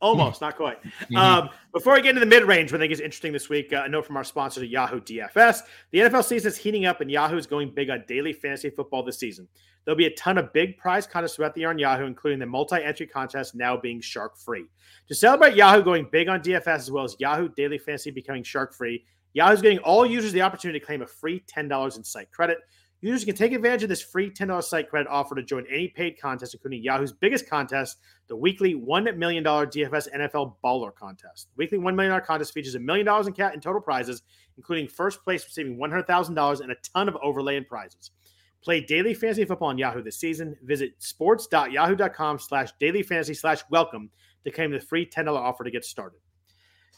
almost, 0.00 0.40
not 0.40 0.56
quite. 0.56 0.78
Mm-hmm. 1.06 1.16
Um, 1.16 1.50
before 1.72 1.94
I 1.94 2.00
get 2.00 2.10
into 2.10 2.20
the 2.20 2.26
mid 2.26 2.42
range, 2.42 2.72
what 2.72 2.80
I 2.80 2.84
think 2.84 2.92
is 2.92 3.00
interesting 3.00 3.32
this 3.32 3.48
week, 3.48 3.72
uh, 3.72 3.82
a 3.84 3.88
note 3.88 4.06
from 4.06 4.16
our 4.16 4.24
sponsor 4.24 4.60
at 4.60 4.68
Yahoo 4.68 5.00
DFS. 5.00 5.60
The 5.92 5.98
NFL 5.98 6.24
season 6.24 6.48
is 6.48 6.56
heating 6.56 6.84
up, 6.84 7.00
and 7.00 7.10
Yahoo 7.10 7.36
is 7.36 7.46
going 7.46 7.72
big 7.72 7.90
on 7.90 8.02
daily 8.08 8.32
fantasy 8.32 8.70
football 8.70 9.04
this 9.04 9.18
season. 9.18 9.46
There'll 9.84 9.96
be 9.96 10.06
a 10.06 10.14
ton 10.16 10.36
of 10.36 10.52
big 10.52 10.78
prize 10.78 11.06
contests 11.06 11.36
throughout 11.36 11.54
the 11.54 11.60
year 11.60 11.70
on 11.70 11.78
Yahoo, 11.78 12.06
including 12.06 12.40
the 12.40 12.46
multi 12.46 12.82
entry 12.82 13.06
contest 13.06 13.54
now 13.54 13.76
being 13.76 14.00
shark 14.00 14.36
free. 14.36 14.64
To 15.08 15.14
celebrate 15.14 15.54
Yahoo 15.54 15.82
going 15.82 16.08
big 16.10 16.28
on 16.28 16.40
DFS 16.40 16.66
as 16.66 16.90
well 16.90 17.04
as 17.04 17.14
Yahoo 17.20 17.48
Daily 17.50 17.78
Fantasy 17.78 18.10
becoming 18.10 18.42
shark 18.42 18.74
free, 18.74 19.04
Yahoo's 19.32 19.62
getting 19.62 19.78
all 19.78 20.04
users 20.04 20.32
the 20.32 20.42
opportunity 20.42 20.80
to 20.80 20.84
claim 20.84 21.02
a 21.02 21.06
free 21.06 21.44
$10 21.46 21.96
in 21.96 22.02
site 22.02 22.30
credit. 22.32 22.58
Users 23.02 23.24
can 23.26 23.34
take 23.34 23.52
advantage 23.52 23.82
of 23.82 23.90
this 23.90 24.02
free 24.02 24.30
$10 24.30 24.62
site 24.64 24.88
credit 24.88 25.08
offer 25.10 25.34
to 25.34 25.42
join 25.42 25.66
any 25.70 25.88
paid 25.88 26.18
contest, 26.18 26.54
including 26.54 26.82
Yahoo's 26.82 27.12
biggest 27.12 27.48
contest, 27.48 27.98
the 28.26 28.36
weekly 28.36 28.74
$1 28.74 29.16
million 29.16 29.44
DFS 29.44 30.08
NFL 30.16 30.54
Baller 30.64 30.94
Contest. 30.94 31.48
The 31.54 31.58
weekly 31.58 31.78
$1 31.78 31.94
million 31.94 32.18
contest 32.22 32.54
features 32.54 32.74
a 32.74 32.80
million 32.80 33.04
dollars 33.04 33.26
in 33.26 33.34
cat 33.34 33.54
in 33.54 33.60
total 33.60 33.82
prizes, 33.82 34.22
including 34.56 34.88
first 34.88 35.22
place 35.22 35.44
receiving 35.44 35.76
$100,000 35.76 36.60
and 36.60 36.72
a 36.72 36.76
ton 36.94 37.08
of 37.08 37.16
overlay 37.22 37.56
and 37.56 37.68
prizes. 37.68 38.12
Play 38.64 38.80
daily 38.80 39.12
fantasy 39.12 39.44
football 39.44 39.68
on 39.68 39.78
Yahoo 39.78 40.02
this 40.02 40.18
season. 40.18 40.56
Visit 40.62 40.94
sports.yahoo.com 40.98 42.38
slash 42.38 42.70
daily 42.80 43.02
fantasy 43.02 43.34
slash 43.34 43.60
welcome 43.70 44.10
to 44.44 44.50
claim 44.50 44.70
the 44.70 44.80
free 44.80 45.06
$10 45.06 45.28
offer 45.28 45.64
to 45.64 45.70
get 45.70 45.84
started. 45.84 46.18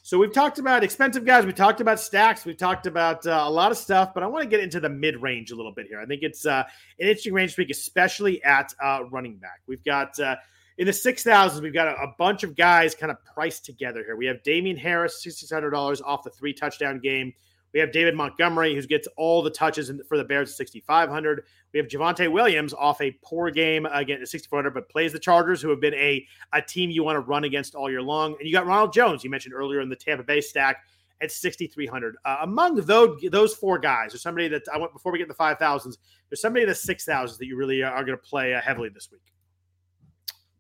So 0.09 0.17
we've 0.17 0.33
talked 0.33 0.59
about 0.59 0.83
expensive 0.83 1.27
guys. 1.27 1.45
We 1.45 1.53
talked 1.53 1.83
about 1.83 2.01
stacks. 2.01 2.47
We've 2.47 2.57
talked 2.57 2.87
about 2.87 3.27
uh, 3.27 3.43
a 3.45 3.51
lot 3.51 3.71
of 3.71 3.77
stuff, 3.77 4.15
but 4.15 4.23
I 4.23 4.27
want 4.27 4.43
to 4.43 4.49
get 4.49 4.61
into 4.61 4.81
the 4.81 4.89
mid 4.89 5.21
range 5.21 5.51
a 5.51 5.55
little 5.55 5.71
bit 5.71 5.87
here. 5.87 6.01
I 6.01 6.07
think 6.07 6.23
it's 6.23 6.47
uh, 6.47 6.65
an 6.99 7.09
interesting 7.09 7.35
range 7.35 7.59
week, 7.59 7.69
especially 7.69 8.43
at 8.43 8.73
uh, 8.83 9.01
running 9.11 9.37
back. 9.37 9.61
We've 9.67 9.85
got 9.85 10.19
uh, 10.19 10.37
in 10.79 10.87
the 10.87 10.95
six 10.95 11.25
thousands, 11.25 11.61
we've 11.61 11.75
got 11.75 11.89
a, 11.89 12.01
a, 12.01 12.15
bunch 12.17 12.43
of 12.43 12.57
guys 12.57 12.95
kind 12.95 13.13
of 13.13 13.23
priced 13.23 13.67
together 13.67 14.03
here. 14.03 14.17
We 14.17 14.25
have 14.25 14.43
Damien 14.45 14.79
Harris, 14.79 15.23
six 15.23 15.47
hundred 15.51 15.73
dollars 15.73 16.01
off 16.01 16.25
the 16.25 16.31
three 16.31 16.55
touchdown 16.55 17.01
game. 17.01 17.35
We 17.73 17.81
have 17.81 17.93
David 17.93 18.15
Montgomery, 18.15 18.75
who 18.75 18.83
gets 18.83 19.07
all 19.17 19.43
the 19.43 19.51
touches 19.51 19.91
for 20.09 20.17
the 20.17 20.25
Bears 20.25 20.51
at 20.51 20.57
6,500. 20.57 21.45
We 21.73 21.79
have 21.79 21.89
Javonte 21.89 22.31
Williams 22.31 22.73
off 22.73 23.01
a 23.01 23.11
poor 23.23 23.51
game 23.51 23.87
again 23.87 24.23
at 24.23 24.29
6,400, 24.29 24.73
but 24.73 24.89
plays 24.89 25.13
the 25.13 25.19
Chargers, 25.19 25.61
who 25.61 25.69
have 25.71 25.81
been 25.81 25.95
a, 25.95 26.27
a 26.53 26.63
team 26.63 26.91
you 26.91 27.05
want 27.05 27.17
to 27.17 27.21
run 27.21 27.45
against 27.45 27.75
all 27.75 27.91
year 27.91 28.03
long. 28.03 28.37
And 28.39 28.49
you 28.49 28.53
got 28.53 28.67
Ronald 28.67 28.93
Jones, 28.93 29.23
you 29.23 29.31
mentioned 29.31 29.55
earlier 29.55 29.81
in 29.81 29.89
the 29.89 29.97
Tampa 29.97 30.25
Bay 30.25 30.41
stack 30.41 30.79
at 31.21 31.33
6,300. 31.33 32.17
Uh, 32.25 32.37
among 32.43 32.77
those 32.77 33.21
those 33.31 33.55
four 33.55 33.79
guys, 33.79 34.13
there's 34.13 34.23
somebody 34.23 34.49
that 34.49 34.63
I 34.73 34.79
went 34.79 34.93
before 34.93 35.13
we 35.13 35.19
get 35.19 35.29
the 35.29 35.35
5,000s, 35.35 35.99
there's 36.31 36.41
somebody 36.41 36.63
in 36.63 36.69
the 36.69 36.75
6,000s 36.75 37.39
that 37.39 37.47
you 37.47 37.57
really 37.57 37.83
are 37.83 38.05
going 38.05 38.17
to 38.17 38.25
play 38.25 38.55
uh, 38.55 38.61
heavily 38.61 38.89
this 38.89 39.09
week. 39.11 39.23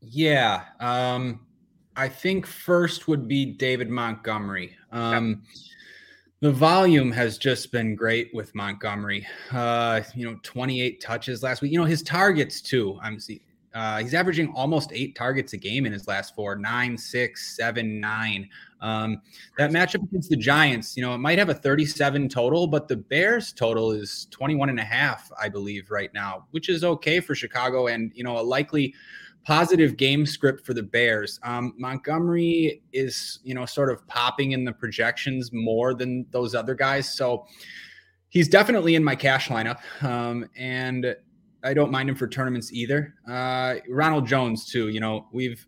Yeah. 0.01 0.65
Um, 0.81 1.47
I 1.97 2.09
think 2.09 2.47
first 2.47 3.09
would 3.09 3.27
be 3.27 3.45
David 3.45 3.91
Montgomery. 3.91 4.77
Um, 4.93 5.43
the 6.41 6.53
volume 6.53 7.11
has 7.11 7.37
just 7.37 7.73
been 7.73 7.97
great 7.97 8.33
with 8.33 8.55
Montgomery. 8.55 9.27
Uh, 9.51 10.03
you 10.15 10.25
know, 10.25 10.39
28 10.43 11.01
touches 11.01 11.43
last 11.43 11.63
week. 11.63 11.73
You 11.73 11.79
know, 11.79 11.85
his 11.85 12.03
targets 12.03 12.61
too. 12.61 12.99
I'm 13.03 13.19
see, 13.19 13.43
uh, 13.75 13.99
he's 13.99 14.15
averaging 14.15 14.53
almost 14.55 14.91
eight 14.93 15.17
targets 15.17 15.53
a 15.53 15.57
game 15.57 15.85
in 15.85 15.93
his 15.93 16.07
last 16.07 16.35
four 16.35 16.55
nine, 16.57 16.97
six, 16.97 17.57
seven, 17.57 18.01
nine. 18.01 18.49
Um, 18.81 19.21
that 19.59 19.73
matchup 19.73 20.05
against 20.05 20.31
the 20.31 20.37
Giants, 20.37 20.97
you 20.97 21.03
know, 21.03 21.13
it 21.13 21.19
might 21.19 21.39
have 21.39 21.49
a 21.49 21.55
37 21.55 22.29
total, 22.29 22.69
but 22.69 22.87
the 22.87 22.97
Bears 22.97 23.53
total 23.53 23.91
is 23.91 24.29
21 24.31 24.69
and 24.69 24.79
a 24.79 24.85
half, 24.85 25.31
I 25.41 25.49
believe, 25.49 25.91
right 25.91 26.15
now, 26.15 26.47
which 26.53 26.69
is 26.69 26.85
okay 26.85 27.19
for 27.19 27.35
Chicago 27.35 27.89
and, 27.89 28.13
you 28.15 28.23
know, 28.23 28.39
a 28.39 28.43
likely 28.43 28.95
positive 29.49 29.97
game 29.97 30.27
script 30.27 30.67
for 30.67 30.75
the 30.75 30.83
Bears. 30.83 31.41
Um, 31.43 31.73
Montgomery 31.79 32.83
is, 32.93 33.39
you 33.43 33.55
know, 33.55 33.65
sort 33.65 33.91
of 33.91 34.07
popping 34.07 34.53
in 34.53 34.63
the 34.63 34.75
projections 34.75 35.55
more 35.55 35.95
than 35.95 36.27
those 36.33 36.55
other 36.55 36.75
guys. 36.75 37.11
So 37.17 37.47
he's 38.29 38.47
definitely 38.47 38.95
in 38.95 39.03
my 39.03 39.17
cash 39.17 39.49
lineup. 39.49 39.81
Um, 40.03 40.47
and 40.55 41.17
I 41.65 41.73
don't 41.73 41.91
mind 41.91 42.11
him 42.11 42.15
for 42.15 42.29
tournaments 42.29 42.75
either. 42.75 43.15
Uh, 43.27 43.77
Ronald 43.89 44.27
Jones, 44.27 44.67
too. 44.67 44.91
You 44.91 45.01
know, 45.01 45.29
we've 45.33 45.67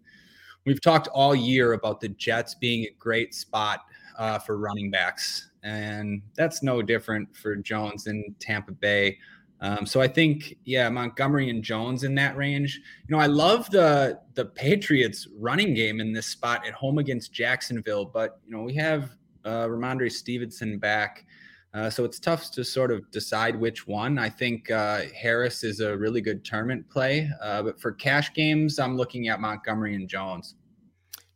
we've 0.67 0.83
talked 0.83 1.09
all 1.09 1.35
year 1.35 1.73
about 1.73 2.03
the 2.03 2.11
Jets 2.11 2.55
being 2.55 2.85
a 2.85 2.95
great 2.99 3.35
spot 3.35 3.81
uh, 4.19 4.39
for 4.39 4.59
running 4.59 4.91
backs. 4.91 5.53
And 5.63 6.21
that's 6.35 6.63
no 6.63 6.83
different 6.83 7.35
for 7.35 7.57
Jones 7.57 8.09
in 8.09 8.35
Tampa 8.41 8.73
Bay. 8.73 9.17
Um, 9.63 9.85
so 9.85 10.01
I 10.01 10.09
think, 10.09 10.57
yeah, 10.65 10.89
Montgomery 10.89 11.51
and 11.51 11.63
Jones 11.63 12.05
in 12.05 12.15
that 12.15 12.37
range. 12.37 12.81
You 13.07 13.15
know, 13.15 13.23
I 13.23 13.27
love 13.27 13.71
the 13.71 14.19
the 14.35 14.47
Patriots 14.47 15.29
running 15.39 15.75
game 15.75 16.01
in 16.01 16.13
this 16.13 16.27
spot 16.27 16.67
at 16.67 16.73
home 16.73 16.99
against 16.99 17.33
Jacksonville, 17.33 18.07
but 18.07 18.41
you 18.47 18.57
know 18.57 18.63
we 18.63 18.75
have 18.75 19.17
uh, 19.45 19.67
Rhamondre 19.67 20.11
Stevenson 20.11 20.79
back, 20.79 21.27
uh, 21.75 21.91
so 21.91 22.05
it's 22.05 22.19
tough 22.19 22.51
to 22.53 22.65
sort 22.65 22.91
of 22.91 23.11
decide 23.11 23.55
which 23.55 23.87
one. 23.87 24.19
I 24.19 24.31
think 24.31 24.71
uh, 24.71 25.03
Harris 25.15 25.63
is 25.63 25.81
a 25.81 25.97
really 25.97 26.23
good 26.23 26.43
tournament 26.43 26.89
play, 26.89 27.31
uh, 27.43 27.63
but 27.63 27.79
for 27.79 27.93
cash 27.93 28.33
games, 28.33 28.79
I'm 28.79 28.97
looking 28.97 29.29
at 29.29 29.41
Montgomery 29.41 29.95
and 29.95 30.09
Jones. 30.09 30.55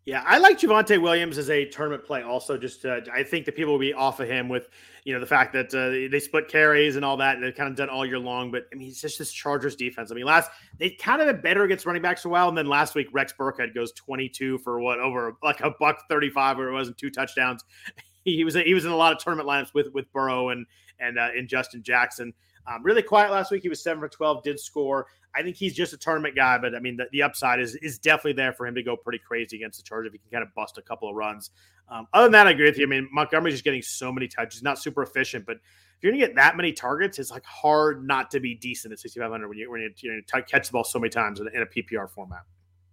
Yeah, 0.07 0.22
I 0.26 0.36
like 0.36 0.59
Javonte 0.59 1.00
Williams 1.00 1.38
as 1.38 1.48
a 1.48 1.64
tournament 1.64 2.05
play. 2.05 2.22
Also, 2.22 2.59
just 2.59 2.84
uh, 2.84 3.00
I 3.11 3.22
think 3.22 3.46
that 3.46 3.57
people 3.57 3.72
will 3.72 3.80
be 3.80 3.94
off 3.94 4.20
of 4.20 4.28
him 4.28 4.50
with 4.50 4.68
you 5.05 5.14
know 5.14 5.20
the 5.20 5.26
fact 5.26 5.55
that 5.55 5.74
uh, 5.74 6.11
they 6.11 6.20
split 6.20 6.46
carries 6.46 6.96
and 6.96 7.05
all 7.07 7.16
that. 7.16 7.36
And 7.36 7.44
they've 7.44 7.55
kind 7.55 7.70
of 7.70 7.76
done 7.76 7.88
all 7.88 8.05
year 8.05 8.18
long. 8.18 8.50
But 8.50 8.66
I 8.70 8.76
mean, 8.76 8.88
it's 8.88 9.00
just 9.00 9.18
this 9.18 9.32
Chargers 9.32 9.76
defense. 9.76 10.12
I 10.12 10.14
mean, 10.14 10.26
last 10.26 10.50
they 10.78 10.90
kind 10.90 11.22
of 11.22 11.28
been 11.28 11.40
better 11.40 11.64
against 11.64 11.86
running 11.86 12.02
backs 12.02 12.26
a 12.26 12.28
while, 12.28 12.50
and 12.50 12.59
then 12.59 12.66
last 12.66 12.94
week 12.94 13.09
Rex 13.12 13.32
Burkhead 13.38 13.74
goes 13.74 13.92
twenty 13.92 14.28
two 14.28 14.59
for 14.59 14.78
what 14.78 14.98
over 14.98 15.36
like 15.42 15.61
a 15.61 15.70
buck 15.80 16.02
thirty 16.11 16.28
five, 16.28 16.59
where 16.59 16.68
it 16.68 16.74
wasn't 16.74 16.98
two 16.98 17.11
touchdowns. 17.11 17.64
he 18.24 18.44
was 18.44 18.55
he 18.55 18.74
was 18.74 18.84
in 18.84 18.90
a 18.92 18.96
lot 18.96 19.14
of 19.14 19.18
tournament 19.18 19.48
lineups 19.48 19.72
with 19.72 19.88
with 19.94 20.12
Burrow 20.12 20.50
and 20.50 20.66
and 21.00 21.18
uh, 21.18 21.30
Justin 21.46 21.82
Jackson. 21.82 22.34
Um, 22.66 22.82
really 22.82 23.02
quiet 23.02 23.30
last 23.30 23.50
week. 23.50 23.62
He 23.62 23.70
was 23.70 23.82
seven 23.82 24.00
for 24.00 24.09
twelve, 24.09 24.42
did 24.42 24.61
score. 24.61 25.07
I 25.35 25.43
think 25.43 25.57
he's 25.57 25.74
just 25.74 25.93
a 25.93 25.97
tournament 25.97 26.37
guy, 26.37 26.59
but 26.59 26.74
I 26.74 26.80
mean, 26.80 26.97
the, 26.97 27.07
the 27.12 27.22
upside 27.22 27.61
is 27.61 27.74
is 27.76 27.99
definitely 27.99 28.35
there 28.35 28.53
for 28.53 28.66
him 28.66 28.74
to 28.74 28.82
go 28.82 28.97
pretty 28.97 29.18
crazy 29.18 29.57
against 29.57 29.78
the 29.78 29.82
Chargers 29.82 30.09
if 30.09 30.12
he 30.12 30.18
can 30.18 30.30
kind 30.30 30.43
of 30.43 30.55
bust 30.55 30.78
a 30.78 30.82
couple 30.82 31.09
of 31.09 31.16
runs. 31.16 31.51
Um, 31.89 32.07
other 32.12 32.26
than 32.26 32.32
that, 32.32 32.47
I 32.47 32.51
agree 32.53 32.66
with 32.66 32.78
you. 32.78 32.87
I 32.87 32.89
mean, 32.89 33.09
Montgomery's 33.12 33.55
just 33.55 33.64
getting 33.64 33.82
so 33.82 34.12
many 34.12 34.28
touches, 34.28 34.62
not 34.62 34.78
super 34.78 35.03
efficient, 35.03 35.45
but 35.45 35.57
if 35.57 36.03
you're 36.03 36.12
going 36.12 36.20
to 36.20 36.26
get 36.26 36.37
that 36.37 36.57
many 36.57 36.72
targets, 36.72 37.18
it's 37.18 37.30
like 37.30 37.45
hard 37.45 38.07
not 38.07 38.30
to 38.30 38.41
be 38.41 38.55
decent 38.55 38.93
at 38.93 38.99
6,500 39.01 39.49
when 39.49 39.59
you 39.59 39.70
when 39.70 39.80
you, 39.80 39.91
you 39.99 40.12
know, 40.12 40.43
catch 40.43 40.68
the 40.68 40.72
ball 40.72 40.85
so 40.85 40.99
many 40.99 41.11
times 41.11 41.41
in, 41.41 41.49
in 41.49 41.62
a 41.62 41.66
PPR 41.66 42.11
format. 42.11 42.43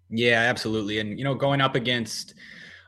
Yeah, 0.09 0.39
absolutely. 0.39 0.99
And 0.99 1.17
you 1.17 1.23
know, 1.23 1.35
going 1.35 1.61
up 1.61 1.75
against 1.75 2.33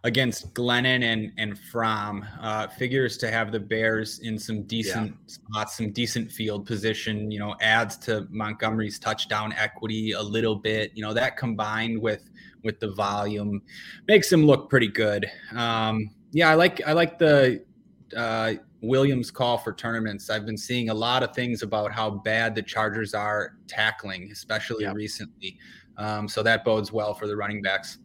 against 0.04 0.54
Glennon 0.54 1.04
and 1.04 1.32
and 1.38 1.58
Fromm. 1.58 2.26
Uh, 2.40 2.68
figures 2.68 3.18
to 3.18 3.32
have 3.32 3.52
the 3.52 3.60
Bears 3.60 4.20
in 4.20 4.38
some 4.38 4.64
decent 4.64 5.12
yeah. 5.12 5.16
spots, 5.28 5.78
some 5.78 5.92
decent 5.92 6.32
field 6.32 6.66
position. 6.66 7.32
You 7.32 7.40
know, 7.40 7.56
adds 7.62 7.98
to 8.00 8.28
Montgomery's 8.30 9.00
touchdown 9.00 9.54
equity 9.54 10.12
a 10.12 10.22
little 10.22 10.56
bit. 10.56 10.92
You 10.96 11.04
know, 11.04 11.14
that 11.14 11.38
combined 11.38 12.02
with 12.02 12.30
with 12.64 12.80
the 12.80 12.92
volume 12.92 13.62
makes 14.08 14.32
him 14.32 14.46
look 14.46 14.70
pretty 14.70 14.88
good. 14.88 15.30
Um, 15.56 16.10
yeah, 16.32 16.50
I 16.50 16.56
like 16.56 16.82
I 16.86 16.94
like 16.94 17.18
the 17.20 17.64
uh, 18.16 18.54
Williams 18.82 19.32
call 19.32 19.58
for 19.58 19.74
tournaments. 19.74 20.30
I've 20.30 20.46
been 20.46 20.58
seeing 20.58 20.90
a 20.90 20.94
lot 20.94 21.24
of 21.24 21.34
things 21.34 21.64
about 21.64 21.92
how 21.92 22.10
bad 22.10 22.56
the 22.56 22.62
Chargers 22.62 23.14
are 23.14 23.56
tackling, 23.68 24.30
especially 24.32 24.86
recently. 24.88 25.58
Um, 25.98 26.28
so 26.28 26.42
that 26.44 26.66
bodes 26.66 26.92
well 26.92 27.14
for 27.14 27.28
the 27.28 27.36
running 27.36 27.62
backs. 27.62 28.00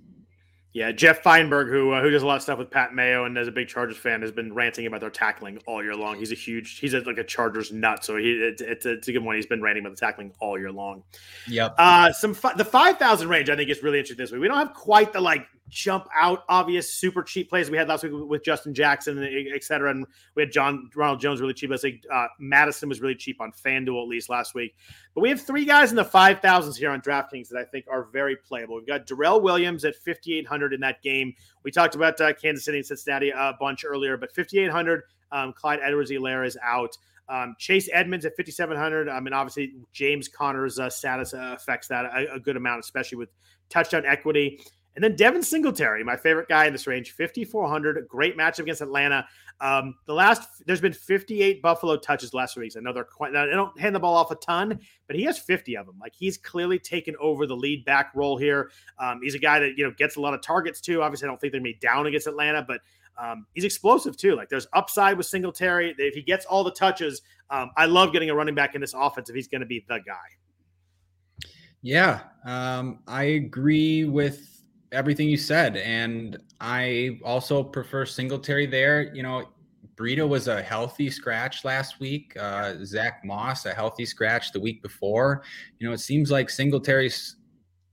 Yeah, 0.78 0.92
Jeff 0.92 1.24
Feinberg, 1.24 1.70
who 1.70 1.90
uh, 1.90 2.00
who 2.00 2.08
does 2.08 2.22
a 2.22 2.26
lot 2.26 2.36
of 2.36 2.42
stuff 2.42 2.56
with 2.56 2.70
Pat 2.70 2.94
Mayo 2.94 3.24
and 3.24 3.36
as 3.36 3.48
a 3.48 3.50
big 3.50 3.66
Chargers 3.66 3.96
fan, 3.96 4.22
has 4.22 4.30
been 4.30 4.54
ranting 4.54 4.86
about 4.86 5.00
their 5.00 5.10
tackling 5.10 5.58
all 5.66 5.82
year 5.82 5.96
long. 5.96 6.16
He's 6.16 6.30
a 6.30 6.36
huge, 6.36 6.78
he's 6.78 6.94
a, 6.94 7.00
like 7.00 7.18
a 7.18 7.24
Chargers 7.24 7.72
nut, 7.72 8.04
so 8.04 8.16
he 8.16 8.30
it's, 8.34 8.62
it's, 8.62 8.86
a, 8.86 8.92
it's 8.92 9.08
a 9.08 9.12
good 9.12 9.24
one. 9.24 9.34
He's 9.34 9.44
been 9.44 9.60
ranting 9.60 9.84
about 9.84 9.96
the 9.96 10.00
tackling 10.00 10.32
all 10.38 10.56
year 10.56 10.70
long. 10.70 11.02
Yep. 11.48 11.74
Uh, 11.78 12.12
some 12.12 12.32
the 12.56 12.64
five 12.64 12.96
thousand 12.96 13.28
range, 13.28 13.50
I 13.50 13.56
think, 13.56 13.70
is 13.70 13.82
really 13.82 13.98
interesting 13.98 14.22
this 14.22 14.30
week. 14.30 14.40
We 14.40 14.46
don't 14.46 14.56
have 14.56 14.72
quite 14.72 15.12
the 15.12 15.20
like 15.20 15.48
jump 15.68 16.08
out 16.14 16.44
obvious 16.48 16.92
super 16.92 17.22
cheap 17.22 17.48
plays 17.48 17.70
we 17.70 17.76
had 17.76 17.88
last 17.88 18.02
week 18.02 18.12
with 18.12 18.42
Justin 18.42 18.74
Jackson, 18.74 19.22
et 19.22 19.64
cetera. 19.64 19.90
And 19.90 20.06
we 20.34 20.42
had 20.42 20.52
John 20.52 20.90
Ronald 20.94 21.20
Jones 21.20 21.40
really 21.40 21.54
cheap. 21.54 21.70
I 21.72 21.76
think 21.76 22.02
uh, 22.12 22.26
Mattison 22.38 22.88
was 22.88 23.00
really 23.00 23.14
cheap 23.14 23.40
on 23.40 23.52
FanDuel 23.52 24.02
at 24.02 24.08
least 24.08 24.28
last 24.28 24.54
week. 24.54 24.74
But 25.14 25.22
we 25.22 25.28
have 25.28 25.40
three 25.40 25.64
guys 25.64 25.90
in 25.90 25.96
the 25.96 26.04
5,000s 26.04 26.76
here 26.76 26.90
on 26.90 27.00
DraftKings 27.00 27.48
that 27.48 27.58
I 27.58 27.64
think 27.64 27.86
are 27.90 28.04
very 28.12 28.36
playable. 28.36 28.76
We've 28.76 28.86
got 28.86 29.06
Darrel 29.06 29.40
Williams 29.40 29.84
at 29.84 29.94
5,800 29.96 30.72
in 30.72 30.80
that 30.80 31.02
game. 31.02 31.34
We 31.64 31.70
talked 31.70 31.94
about 31.94 32.20
uh, 32.20 32.32
Kansas 32.34 32.64
City 32.64 32.78
and 32.78 32.86
Cincinnati 32.86 33.30
a 33.30 33.54
bunch 33.58 33.84
earlier, 33.84 34.16
but 34.16 34.34
5,800, 34.34 35.02
um, 35.32 35.52
Clyde 35.52 35.80
Edwards-Helaire 35.82 36.46
is 36.46 36.56
out. 36.62 36.96
Um, 37.28 37.56
Chase 37.58 37.90
Edmonds 37.92 38.24
at 38.24 38.32
5,700. 38.36 39.08
I 39.08 39.20
mean, 39.20 39.34
obviously, 39.34 39.74
James 39.92 40.28
Conner's 40.28 40.78
uh, 40.78 40.88
status 40.88 41.34
uh, 41.34 41.54
affects 41.56 41.88
that 41.88 42.06
a, 42.06 42.36
a, 42.36 42.40
good 42.40 42.56
amount, 42.56 42.80
especially 42.80 43.18
with 43.18 43.28
touchdown 43.68 44.06
equity. 44.06 44.60
And 44.99 45.05
then 45.05 45.14
Devin 45.14 45.44
Singletary, 45.44 46.03
my 46.03 46.16
favorite 46.16 46.49
guy 46.49 46.66
in 46.66 46.72
this 46.72 46.88
range, 46.88 47.12
5,400. 47.12 48.09
Great 48.09 48.36
matchup 48.36 48.64
against 48.64 48.80
Atlanta. 48.80 49.24
Um, 49.61 49.94
the 50.07 50.12
last, 50.12 50.66
there's 50.66 50.80
been 50.80 50.92
58 50.92 51.62
Buffalo 51.62 51.96
touches 51.96 52.34
last 52.34 52.57
week. 52.57 52.72
I 52.76 52.80
know 52.80 52.92
they're 52.92 53.05
quite, 53.05 53.32
they 53.32 53.46
don't 53.46 53.78
hand 53.78 53.94
the 53.94 54.01
ball 54.01 54.16
off 54.16 54.32
a 54.32 54.34
ton, 54.34 54.80
but 55.07 55.14
he 55.14 55.22
has 55.22 55.38
50 55.38 55.76
of 55.76 55.86
them. 55.86 55.94
Like 56.01 56.16
he's 56.16 56.36
clearly 56.36 56.80
taken 56.80 57.14
over 57.20 57.46
the 57.46 57.55
lead 57.55 57.84
back 57.84 58.11
role 58.16 58.36
here. 58.36 58.72
Um, 58.99 59.20
he's 59.22 59.36
a 59.36 59.38
guy 59.38 59.61
that, 59.61 59.78
you 59.78 59.84
know, 59.84 59.92
gets 59.96 60.16
a 60.16 60.20
lot 60.20 60.34
of 60.34 60.42
targets 60.42 60.80
too. 60.80 61.01
Obviously, 61.01 61.26
I 61.26 61.30
don't 61.30 61.40
think 61.40 61.53
they're 61.53 61.61
going 61.61 61.72
to 61.74 61.78
be 61.78 61.86
down 61.86 62.09
against 62.09 62.26
Atlanta, 62.26 62.64
but 62.66 62.80
um, 63.16 63.46
he's 63.55 63.62
explosive 63.62 64.16
too. 64.16 64.34
Like 64.34 64.49
there's 64.49 64.66
upside 64.72 65.16
with 65.16 65.26
Singletary. 65.26 65.94
If 65.96 66.14
he 66.14 66.22
gets 66.22 66.44
all 66.44 66.64
the 66.64 66.72
touches, 66.72 67.22
um, 67.51 67.70
I 67.76 67.86
love 67.86 68.12
getting 68.12 68.30
a 68.30 68.34
running 68.34 68.57
back 68.57 68.74
in 68.74 68.80
this 68.80 68.94
offense 68.94 69.30
if 69.30 69.36
he's 69.36 69.46
going 69.46 69.61
to 69.61 69.66
be 69.66 69.84
the 69.88 70.01
guy. 70.05 71.38
Yeah, 71.82 72.22
um, 72.44 72.99
I 73.07 73.22
agree 73.22 74.05
with 74.05 74.57
everything 74.93 75.28
you 75.28 75.36
said. 75.36 75.76
And 75.76 76.39
I 76.61 77.20
also 77.24 77.62
prefer 77.62 78.07
Singletary 78.07 78.66
there. 78.66 79.14
You 79.14 79.22
know, 79.22 79.49
Breida 79.97 80.26
was 80.26 80.49
a 80.49 80.62
healthy 80.62 81.11
scratch 81.11 81.64
last 81.64 82.01
week. 82.01 82.36
Uh, 82.39 82.74
Zach 82.84 83.24
Moss 83.24 83.66
a 83.66 83.74
healthy 83.74 84.07
scratch 84.07 84.53
the 84.53 84.61
week 84.61 84.82
before. 84.82 85.43
You 85.78 85.89
know, 85.89 85.93
it 85.93 85.99
seems 85.99 86.30
like 86.30 86.49
Singletary's 86.51 87.36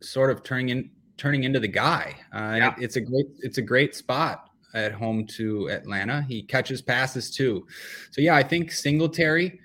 sort 0.02 0.30
of 0.30 0.44
turning 0.44 0.70
in 0.70 0.92
turning 1.18 1.46
into 1.46 1.60
the 1.60 1.68
guy. 1.68 2.16
Uh, 2.34 2.56
yeah. 2.58 2.76
it, 2.78 2.84
it's 2.84 2.96
a 2.96 3.02
great 3.02 3.26
it's 3.40 3.58
a 3.58 3.62
great 3.62 3.96
spot 3.96 4.50
at 4.74 4.92
home 4.92 5.26
to 5.26 5.70
Atlanta. 5.70 6.22
He 6.28 6.44
catches 6.44 6.82
passes 6.82 7.32
too. 7.32 7.66
So 8.12 8.22
yeah, 8.22 8.36
I 8.36 8.44
think 8.44 8.72
Singletary 8.72 9.60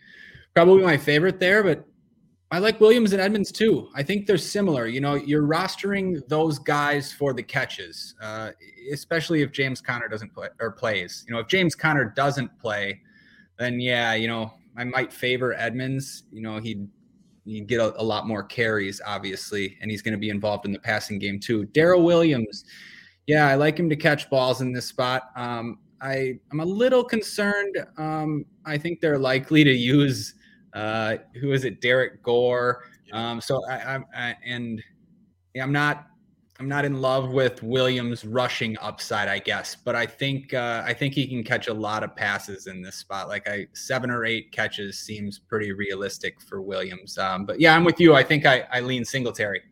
probably 0.54 0.82
my 0.82 0.96
favorite 0.96 1.38
there, 1.38 1.62
but 1.62 1.84
I 2.52 2.58
like 2.58 2.80
Williams 2.80 3.12
and 3.12 3.22
Edmonds 3.22 3.52
too. 3.52 3.88
I 3.94 4.02
think 4.02 4.26
they're 4.26 4.36
similar. 4.36 4.86
You 4.88 5.00
know, 5.00 5.14
you're 5.14 5.46
rostering 5.46 6.26
those 6.28 6.58
guys 6.58 7.12
for 7.12 7.32
the 7.32 7.42
catches, 7.42 8.16
uh, 8.20 8.50
especially 8.92 9.42
if 9.42 9.52
James 9.52 9.80
Conner 9.80 10.08
doesn't 10.08 10.34
play 10.34 10.48
or 10.60 10.72
plays. 10.72 11.24
You 11.28 11.34
know, 11.34 11.40
if 11.40 11.46
James 11.46 11.76
Conner 11.76 12.12
doesn't 12.16 12.58
play, 12.58 13.00
then 13.56 13.78
yeah, 13.78 14.14
you 14.14 14.26
know, 14.26 14.52
I 14.76 14.82
might 14.82 15.12
favor 15.12 15.54
Edmonds. 15.54 16.24
You 16.32 16.42
know, 16.42 16.58
he'd 16.58 16.88
he'd 17.44 17.68
get 17.68 17.80
a, 17.80 18.00
a 18.00 18.02
lot 18.02 18.26
more 18.26 18.42
carries, 18.42 19.00
obviously, 19.06 19.78
and 19.80 19.88
he's 19.88 20.02
going 20.02 20.12
to 20.12 20.18
be 20.18 20.30
involved 20.30 20.66
in 20.66 20.72
the 20.72 20.80
passing 20.80 21.20
game 21.20 21.38
too. 21.38 21.66
Darrel 21.66 22.02
Williams, 22.02 22.64
yeah, 23.28 23.46
I 23.46 23.54
like 23.54 23.78
him 23.78 23.88
to 23.90 23.96
catch 23.96 24.28
balls 24.28 24.60
in 24.60 24.72
this 24.72 24.86
spot. 24.86 25.30
Um, 25.36 25.78
I 26.00 26.40
I'm 26.50 26.58
a 26.58 26.64
little 26.64 27.04
concerned. 27.04 27.76
Um, 27.96 28.44
I 28.66 28.76
think 28.76 29.00
they're 29.00 29.18
likely 29.18 29.62
to 29.62 29.72
use 29.72 30.34
uh, 30.74 31.16
who 31.40 31.52
is 31.52 31.64
it? 31.64 31.80
Derrick 31.80 32.22
Gore. 32.22 32.84
Um, 33.12 33.40
so 33.40 33.60
I, 33.68 33.96
I, 33.96 33.98
I 34.14 34.36
and 34.44 34.82
I'm 35.60 35.72
not 35.72 36.06
I'm 36.60 36.68
not 36.68 36.84
in 36.84 37.00
love 37.00 37.30
with 37.30 37.62
Williams 37.62 38.22
rushing 38.24 38.76
upside, 38.82 39.28
I 39.28 39.38
guess, 39.38 39.74
but 39.74 39.96
I 39.96 40.04
think 40.04 40.52
uh, 40.52 40.82
I 40.84 40.92
think 40.92 41.14
he 41.14 41.26
can 41.26 41.42
catch 41.42 41.68
a 41.68 41.74
lot 41.74 42.04
of 42.04 42.14
passes 42.14 42.66
in 42.66 42.82
this 42.82 42.96
spot. 42.96 43.28
Like 43.28 43.48
I 43.48 43.66
seven 43.72 44.10
or 44.10 44.26
eight 44.26 44.52
catches 44.52 44.98
seems 44.98 45.38
pretty 45.38 45.72
realistic 45.72 46.38
for 46.42 46.60
Williams. 46.60 47.16
Um, 47.16 47.46
but 47.46 47.60
yeah, 47.60 47.74
I'm 47.74 47.82
with 47.82 47.98
you. 47.98 48.14
I 48.14 48.22
think 48.22 48.44
I, 48.44 48.66
I 48.70 48.80
lean 48.80 49.06
Singletary. 49.06 49.62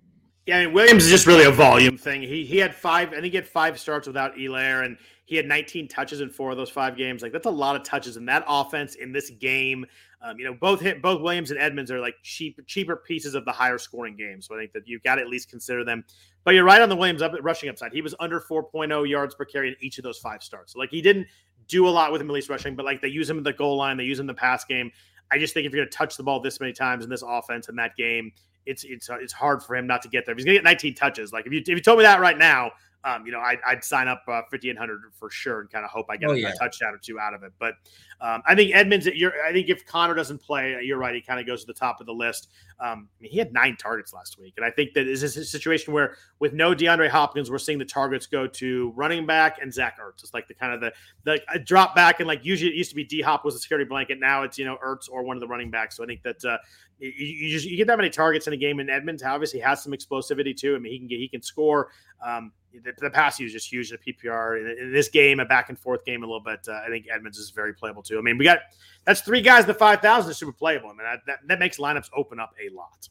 Yeah, 0.47 0.61
I 0.61 0.65
mean, 0.65 0.73
Williams 0.73 1.05
is 1.05 1.11
just 1.11 1.27
really 1.27 1.45
a 1.45 1.51
volume 1.51 1.99
thing. 1.99 2.23
He 2.23 2.43
he 2.47 2.57
had 2.57 2.75
five, 2.75 3.11
I 3.11 3.21
think 3.21 3.33
he 3.33 3.37
had 3.37 3.47
five 3.47 3.79
starts 3.79 4.07
without 4.07 4.35
Helaire, 4.35 4.87
and 4.87 4.97
he 5.27 5.37
had 5.37 5.45
19 5.45 5.89
touches 5.89 6.23
in 6.23 6.31
four 6.31 6.51
of 6.51 6.57
those 6.57 6.71
five 6.71 6.97
games. 6.97 7.21
Like 7.21 7.33
that's 7.33 7.45
a 7.47 7.51
lot 7.51 7.77
of 7.77 7.83
touches 7.83 8.17
in 8.17 8.25
that 8.25 8.45
offense 8.49 8.95
in 8.95 9.13
this 9.13 9.29
game. 9.29 9.85
Um, 10.21 10.39
you 10.39 10.45
know, 10.45 10.55
both 10.55 10.81
hit 10.81 11.01
both 11.01 11.21
Williams 11.23 11.53
and 11.53 11.61
Edmonds 11.61 11.91
are 11.91 12.01
like 12.01 12.15
cheap, 12.23 12.59
cheaper 12.67 12.97
pieces 12.97 13.35
of 13.35 13.45
the 13.45 13.53
higher 13.53 13.79
scoring 13.79 14.17
game. 14.17 14.43
So 14.43 14.55
I 14.55 14.59
think 14.59 14.73
that 14.73 14.83
you've 14.87 15.03
got 15.03 15.17
to 15.17 15.23
at 15.23 15.29
least 15.29 15.49
consider 15.49 15.85
them. 15.85 16.05
But 16.45 16.55
you're 16.55 16.65
right 16.65 16.83
on 16.83 16.89
the 16.89 16.97
Williams 16.97 17.23
up 17.23 17.33
rushing 17.41 17.69
upside. 17.69 17.93
He 17.93 18.03
was 18.03 18.15
under 18.19 18.41
4.0 18.41 19.09
yards 19.09 19.35
per 19.35 19.45
carry 19.45 19.69
in 19.69 19.77
each 19.81 19.99
of 19.99 20.05
those 20.05 20.19
five 20.19 20.43
starts. 20.43 20.75
Like 20.75 20.91
he 20.91 21.01
didn't 21.01 21.29
do 21.69 21.87
a 21.87 21.91
lot 21.91 22.11
with 22.11 22.21
him 22.21 22.29
at 22.31 22.33
least 22.33 22.49
rushing, 22.49 22.75
but 22.75 22.85
like 22.85 23.01
they 23.01 23.09
use 23.09 23.31
him 23.31 23.39
in 23.39 23.45
the 23.45 23.53
goal 23.53 23.77
line, 23.77 23.97
they 23.97 24.05
use 24.05 24.19
him 24.19 24.25
in 24.25 24.29
the 24.29 24.35
pass 24.35 24.65
game. 24.65 24.91
I 25.31 25.39
just 25.39 25.55
think 25.55 25.67
if 25.67 25.73
you're 25.73 25.85
going 25.85 25.91
to 25.91 25.97
touch 25.97 26.17
the 26.17 26.23
ball 26.23 26.41
this 26.41 26.59
many 26.59 26.73
times 26.73 27.05
in 27.05 27.11
this 27.11 27.23
offense 27.27 27.69
in 27.69 27.77
that 27.77 27.97
game, 27.97 28.33
it's 28.67 28.85
it's 28.85 29.09
it's 29.11 29.33
hard 29.33 29.63
for 29.63 29.77
him 29.77 29.87
not 29.87 30.03
to 30.03 30.09
get 30.09 30.27
there. 30.27 30.33
If 30.33 30.39
he's 30.39 30.45
going 30.45 30.57
to 30.57 30.59
get 30.59 30.65
19 30.65 30.95
touches, 30.95 31.33
like 31.33 31.47
if 31.47 31.53
you 31.53 31.61
if 31.61 31.69
you 31.69 31.81
told 31.81 31.99
me 31.99 32.05
that 32.05 32.21
right 32.21 32.37
now, 32.37 32.73
um, 33.05 33.25
you 33.25 33.33
know, 33.33 33.39
I, 33.39 33.57
would 33.69 33.85
sign 33.85 34.09
up 34.09 34.23
uh, 34.27 34.43
5,800 34.51 35.01
for 35.13 35.31
sure 35.31 35.61
and 35.61 35.71
kind 35.71 35.85
of 35.85 35.91
hope 35.91 36.07
I 36.11 36.17
get 36.17 36.31
oh, 36.31 36.33
a, 36.33 36.37
yeah. 36.37 36.53
a, 36.53 36.57
touchdown 36.57 36.95
or 36.95 36.99
two 36.99 37.19
out 37.19 37.33
of 37.33 37.45
it. 37.45 37.53
But 37.59 37.75
um, 38.21 38.43
I 38.45 38.57
think 38.57 38.75
Edmonds, 38.75 39.07
you're, 39.07 39.33
I 39.45 39.53
think 39.53 39.69
if 39.69 39.87
Conner 39.87 40.15
doesn't 40.15 40.39
play, 40.39 40.77
you're 40.83 40.99
right. 40.99 41.15
He 41.15 41.21
kind 41.21 41.39
of 41.39 41.47
goes 41.47 41.61
to 41.61 41.67
the 41.67 41.79
top 41.79 42.01
of 42.01 42.07
the 42.07 42.13
list. 42.13 42.49
Um, 42.81 43.09
I 43.19 43.23
mean, 43.23 43.31
he 43.31 43.39
had 43.39 43.53
nine 43.53 43.77
targets 43.77 44.13
last 44.13 44.39
week. 44.39 44.55
And 44.57 44.67
I 44.67 44.71
think 44.71 44.95
that 44.95 45.07
is 45.07 45.21
this 45.21 45.37
a 45.37 45.45
situation 45.45 45.93
where 45.93 46.17
with 46.41 46.53
no 46.55 46.75
DeAndre 46.75 47.09
Hopkins, 47.09 47.51
we're 47.53 47.59
seeing 47.59 47.79
the 47.79 47.85
targets 47.85 48.27
go 48.27 48.49
to 48.49 48.93
running 48.97 49.27
back 49.27 49.59
and 49.63 49.73
Zach 49.73 49.99
Ertz. 50.01 50.25
It's 50.25 50.35
like 50.35 50.49
the 50.49 50.55
kind 50.55 50.73
of 50.73 50.81
the, 50.81 50.93
the 51.25 51.61
drop 51.61 51.95
back. 51.95 52.19
And 52.19 52.27
like 52.27 52.45
usually 52.45 52.73
it 52.73 52.77
used 52.77 52.91
to 52.91 52.97
be 52.97 53.05
D 53.05 53.21
Hop 53.21 53.45
was 53.45 53.55
a 53.55 53.61
security 53.61 53.89
blanket. 53.89 54.19
Now 54.19 54.43
it's, 54.43 54.59
you 54.59 54.65
know, 54.65 54.77
Ertz 54.85 55.09
or 55.09 55.23
one 55.23 55.37
of 55.37 55.41
the 55.41 55.49
running 55.49 55.71
backs. 55.71 55.97
So 55.97 56.03
I 56.03 56.07
think 56.07 56.23
that 56.25 56.45
uh, 56.45 56.59
you, 56.99 57.11
you, 57.11 57.51
just, 57.51 57.65
you 57.65 57.77
get 57.77 57.87
that 57.87 57.97
many 57.97 58.11
targets 58.11 58.49
in 58.49 58.53
a 58.53 58.57
game 58.57 58.81
and 58.81 58.91
Edmonds 58.91 59.23
obviously 59.23 59.61
has 59.61 59.83
some 59.83 59.93
explosivity 59.93 60.57
too. 60.57 60.75
I 60.75 60.79
mean, 60.79 60.93
he 60.93 60.99
can 60.99 61.07
get, 61.07 61.19
he 61.21 61.29
can 61.29 61.43
score. 61.43 61.91
Um, 62.25 62.53
the, 62.73 62.93
the 62.99 63.11
pass 63.11 63.41
is 63.41 63.53
just 63.53 63.71
huge. 63.71 63.91
The 63.91 63.99
PPR 63.99 64.61
in, 64.61 64.87
in, 64.87 64.93
this 64.93 65.09
game, 65.09 65.41
a 65.41 65.45
back 65.45 65.69
and 65.69 65.79
forth 65.79 66.05
game, 66.05 66.23
a 66.23 66.27
little 66.27 66.41
bit. 66.41 66.61
Uh, 66.69 66.81
I 66.85 66.89
think 66.89 67.07
Edmonds 67.13 67.39
is 67.39 67.51
very 67.51 67.73
playable 67.73 68.03
too. 68.03 68.19
I 68.19 68.23
mean, 68.23 68.39
we 68.39 68.45
got 68.45 68.61
that's 69.05 69.21
three 69.21 69.41
guys. 69.41 69.67
The 69.67 69.75
five 69.75 70.01
thousand 70.01 70.31
is 70.31 70.39
super 70.39 70.53
playable. 70.53 70.89
I 70.89 70.93
mean, 70.93 71.05
that, 71.05 71.21
that, 71.27 71.39
that 71.47 71.59
makes 71.59 71.79
lineups 71.79 72.11
open 72.15 72.39
up 72.41 72.53
a 72.61 72.75
lot. 72.75 73.09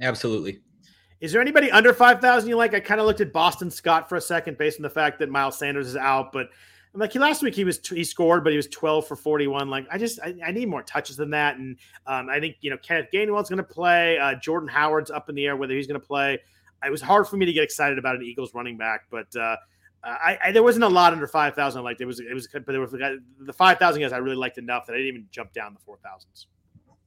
Absolutely. 0.00 0.60
Is 1.20 1.32
there 1.32 1.40
anybody 1.40 1.70
under 1.70 1.92
five 1.92 2.20
thousand 2.20 2.48
you 2.48 2.56
like? 2.56 2.74
I 2.74 2.80
kind 2.80 3.00
of 3.00 3.06
looked 3.06 3.20
at 3.20 3.32
Boston 3.32 3.70
Scott 3.70 4.08
for 4.08 4.16
a 4.16 4.20
second, 4.20 4.58
based 4.58 4.78
on 4.78 4.82
the 4.82 4.90
fact 4.90 5.18
that 5.18 5.30
Miles 5.30 5.58
Sanders 5.58 5.88
is 5.88 5.96
out, 5.96 6.32
but. 6.32 6.48
I'm 6.94 7.00
like 7.00 7.12
he 7.12 7.18
last 7.18 7.42
week 7.42 7.54
he 7.54 7.64
was 7.64 7.86
he 7.86 8.04
scored, 8.04 8.42
but 8.42 8.54
he 8.54 8.56
was 8.56 8.68
12 8.68 9.06
for 9.06 9.16
41. 9.16 9.68
Like 9.68 9.86
I 9.90 9.98
just 9.98 10.18
I, 10.20 10.34
I 10.42 10.50
need 10.50 10.70
more 10.70 10.82
touches 10.82 11.14
than 11.14 11.28
that, 11.28 11.58
and 11.58 11.76
um, 12.06 12.30
I 12.30 12.40
think 12.40 12.56
you 12.62 12.70
know 12.70 12.78
Kenneth 12.78 13.08
Gainwell's 13.12 13.50
going 13.50 13.58
to 13.58 13.62
play. 13.62 14.16
Uh, 14.16 14.36
Jordan 14.36 14.66
Howard's 14.66 15.10
up 15.10 15.28
in 15.28 15.34
the 15.34 15.44
air 15.44 15.56
whether 15.56 15.74
he's 15.74 15.86
going 15.86 16.00
to 16.00 16.06
play 16.06 16.38
it 16.84 16.90
was 16.90 17.02
hard 17.02 17.26
for 17.26 17.36
me 17.36 17.46
to 17.46 17.52
get 17.52 17.64
excited 17.64 17.98
about 17.98 18.16
an 18.16 18.22
Eagles 18.22 18.54
running 18.54 18.76
back, 18.76 19.06
but 19.10 19.34
uh, 19.36 19.56
I, 20.04 20.38
I, 20.44 20.52
there 20.52 20.62
wasn't 20.62 20.84
a 20.84 20.88
lot 20.88 21.12
under 21.12 21.26
five 21.26 21.54
thousand. 21.54 21.82
Like 21.82 21.98
there 21.98 22.06
was, 22.06 22.20
it 22.20 22.32
was, 22.32 22.48
but 22.52 22.66
there 22.66 22.80
was 22.80 22.92
the 22.92 23.52
five 23.52 23.78
thousand 23.78 24.02
guys 24.02 24.12
I 24.12 24.18
really 24.18 24.36
liked 24.36 24.58
enough 24.58 24.86
that 24.86 24.92
I 24.92 24.96
didn't 24.96 25.08
even 25.08 25.26
jump 25.30 25.52
down 25.52 25.74
the 25.74 25.80
four 25.80 25.98
thousands. 26.04 26.46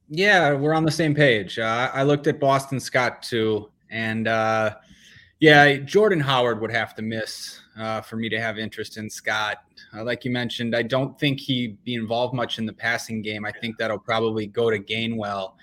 Yeah, 0.08 0.54
we're 0.54 0.74
on 0.74 0.84
the 0.84 0.90
same 0.90 1.14
page. 1.14 1.58
Uh, 1.58 1.90
I 1.94 2.02
looked 2.02 2.26
at 2.26 2.40
Boston 2.40 2.80
Scott 2.80 3.22
too, 3.22 3.70
and 3.90 4.26
uh, 4.28 4.76
yeah, 5.38 5.76
Jordan 5.76 6.20
Howard 6.20 6.60
would 6.60 6.72
have 6.72 6.94
to 6.96 7.02
miss 7.02 7.60
uh, 7.78 8.00
for 8.00 8.16
me 8.16 8.28
to 8.28 8.40
have 8.40 8.58
interest 8.58 8.96
in 8.96 9.08
Scott. 9.08 9.58
Uh, 9.94 10.04
like 10.04 10.24
you 10.24 10.30
mentioned, 10.30 10.76
I 10.76 10.82
don't 10.82 11.18
think 11.18 11.40
he'd 11.40 11.82
be 11.84 11.94
involved 11.94 12.34
much 12.34 12.58
in 12.58 12.66
the 12.66 12.72
passing 12.72 13.22
game. 13.22 13.44
I 13.44 13.52
think 13.52 13.78
that'll 13.78 13.98
probably 13.98 14.46
go 14.46 14.68
to 14.68 14.78
Gainwell. 14.78 15.54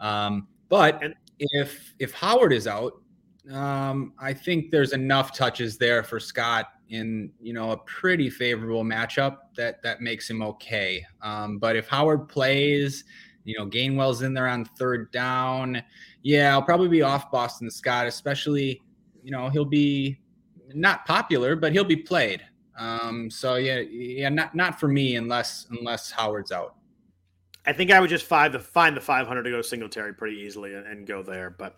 Um, 0.00 0.48
but 0.68 1.02
if 1.38 1.94
if 1.98 2.12
Howard 2.12 2.52
is 2.52 2.66
out, 2.66 3.01
um, 3.50 4.12
I 4.18 4.32
think 4.32 4.70
there's 4.70 4.92
enough 4.92 5.36
touches 5.36 5.76
there 5.76 6.02
for 6.02 6.20
Scott 6.20 6.66
in 6.90 7.30
you 7.40 7.52
know 7.52 7.72
a 7.72 7.76
pretty 7.78 8.30
favorable 8.30 8.84
matchup 8.84 9.38
that 9.56 9.82
that 9.82 10.00
makes 10.00 10.28
him 10.28 10.42
okay. 10.42 11.04
Um, 11.22 11.58
but 11.58 11.74
if 11.74 11.88
Howard 11.88 12.28
plays, 12.28 13.04
you 13.44 13.58
know 13.58 13.66
Gainwell's 13.66 14.22
in 14.22 14.32
there 14.34 14.46
on 14.46 14.64
third 14.64 15.10
down, 15.10 15.82
yeah, 16.22 16.52
I'll 16.52 16.62
probably 16.62 16.88
be 16.88 17.02
off 17.02 17.30
Boston 17.30 17.70
Scott, 17.70 18.06
especially 18.06 18.80
you 19.24 19.32
know 19.32 19.48
he'll 19.48 19.64
be 19.64 20.20
not 20.74 21.04
popular, 21.04 21.56
but 21.56 21.72
he'll 21.72 21.84
be 21.84 21.96
played. 21.96 22.42
Um, 22.78 23.30
so 23.30 23.56
yeah, 23.56 23.80
yeah, 23.80 24.28
not 24.28 24.54
not 24.54 24.78
for 24.78 24.88
me 24.88 25.16
unless 25.16 25.66
unless 25.70 26.10
Howard's 26.10 26.52
out. 26.52 26.76
I 27.64 27.72
think 27.72 27.92
I 27.92 28.00
would 28.00 28.10
just 28.10 28.26
find 28.26 28.52
the 28.52 28.58
find 28.58 28.96
the 28.96 29.00
500 29.00 29.42
to 29.42 29.50
go 29.50 29.62
Singletary 29.62 30.14
pretty 30.14 30.36
easily 30.36 30.74
and, 30.74 30.86
and 30.86 31.06
go 31.06 31.22
there. 31.22 31.50
But 31.50 31.76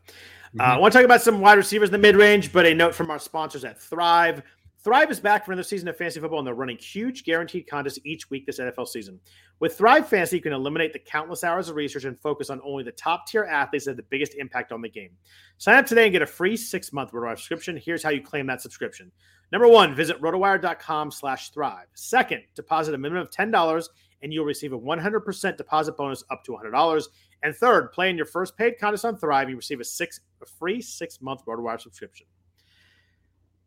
mm-hmm. 0.55 0.61
uh, 0.61 0.75
I 0.75 0.79
want 0.79 0.93
to 0.93 0.99
talk 0.99 1.05
about 1.05 1.23
some 1.23 1.41
wide 1.41 1.59
receivers 1.59 1.89
in 1.89 1.93
the 1.93 1.99
mid 1.99 2.17
range. 2.17 2.53
But 2.53 2.67
a 2.67 2.75
note 2.75 2.95
from 2.95 3.11
our 3.11 3.19
sponsors 3.19 3.65
at 3.65 3.81
Thrive. 3.81 4.43
Thrive 4.85 5.11
is 5.11 5.19
back 5.19 5.47
for 5.47 5.53
another 5.53 5.65
season 5.65 5.89
of 5.89 5.97
fantasy 5.97 6.21
football, 6.21 6.41
and 6.41 6.47
they're 6.47 6.55
running 6.55 6.77
huge 6.77 7.25
guaranteed 7.25 7.67
contests 7.67 7.99
each 8.05 8.29
week 8.29 8.45
this 8.45 8.59
NFL 8.59 8.87
season. 8.87 9.19
With 9.59 9.79
Thrive 9.79 10.07
Fantasy, 10.07 10.37
you 10.37 10.43
can 10.43 10.53
eliminate 10.53 10.93
the 10.93 10.99
countless 10.99 11.43
hours 11.43 11.71
of 11.71 11.77
research 11.77 12.05
and 12.05 12.21
focus 12.21 12.51
on 12.51 12.61
only 12.63 12.85
the 12.85 12.93
top 12.93 13.27
tier 13.27 13.45
athletes 13.45 13.87
that 13.87 13.93
have 13.93 13.97
the 13.97 14.03
biggest 14.11 14.35
impact 14.35 14.73
on 14.73 14.83
the 14.83 14.91
game. 14.91 15.13
Sign 15.57 15.77
up 15.77 15.87
today 15.87 16.03
and 16.03 16.13
get 16.13 16.21
a 16.21 16.27
free 16.27 16.55
six 16.55 16.93
month 16.93 17.13
RotoWire 17.13 17.39
subscription. 17.39 17.79
Here's 17.83 18.03
how 18.03 18.11
you 18.11 18.21
claim 18.21 18.47
that 18.49 18.61
subscription. 18.61 19.11
Number 19.53 19.69
one, 19.69 19.95
visit 19.95 20.21
rotowire.com 20.21 21.11
slash 21.11 21.49
thrive. 21.49 21.87
Second, 21.95 22.43
deposit 22.55 22.95
a 22.95 22.99
minimum 22.99 23.23
of 23.23 23.31
$10 23.31 23.89
and 24.25 24.33
you'll 24.33 24.45
receive 24.45 24.73
a 24.73 24.79
100% 24.79 25.57
deposit 25.57 25.97
bonus 25.97 26.25
up 26.31 26.43
to 26.45 26.53
$100. 26.53 27.07
And 27.45 27.55
third, 27.55 27.93
play 27.93 28.09
in 28.09 28.17
your 28.17 28.27
first 28.27 28.57
paid 28.57 28.79
contest 28.81 29.05
on 29.05 29.19
Thrive, 29.19 29.51
you 29.51 29.57
receive 29.57 29.79
a 29.79 29.85
six 29.85 30.19
a 30.43 30.47
free 30.47 30.81
six 30.81 31.21
month 31.21 31.45
RotoWire 31.47 31.81
subscription. 31.81 32.27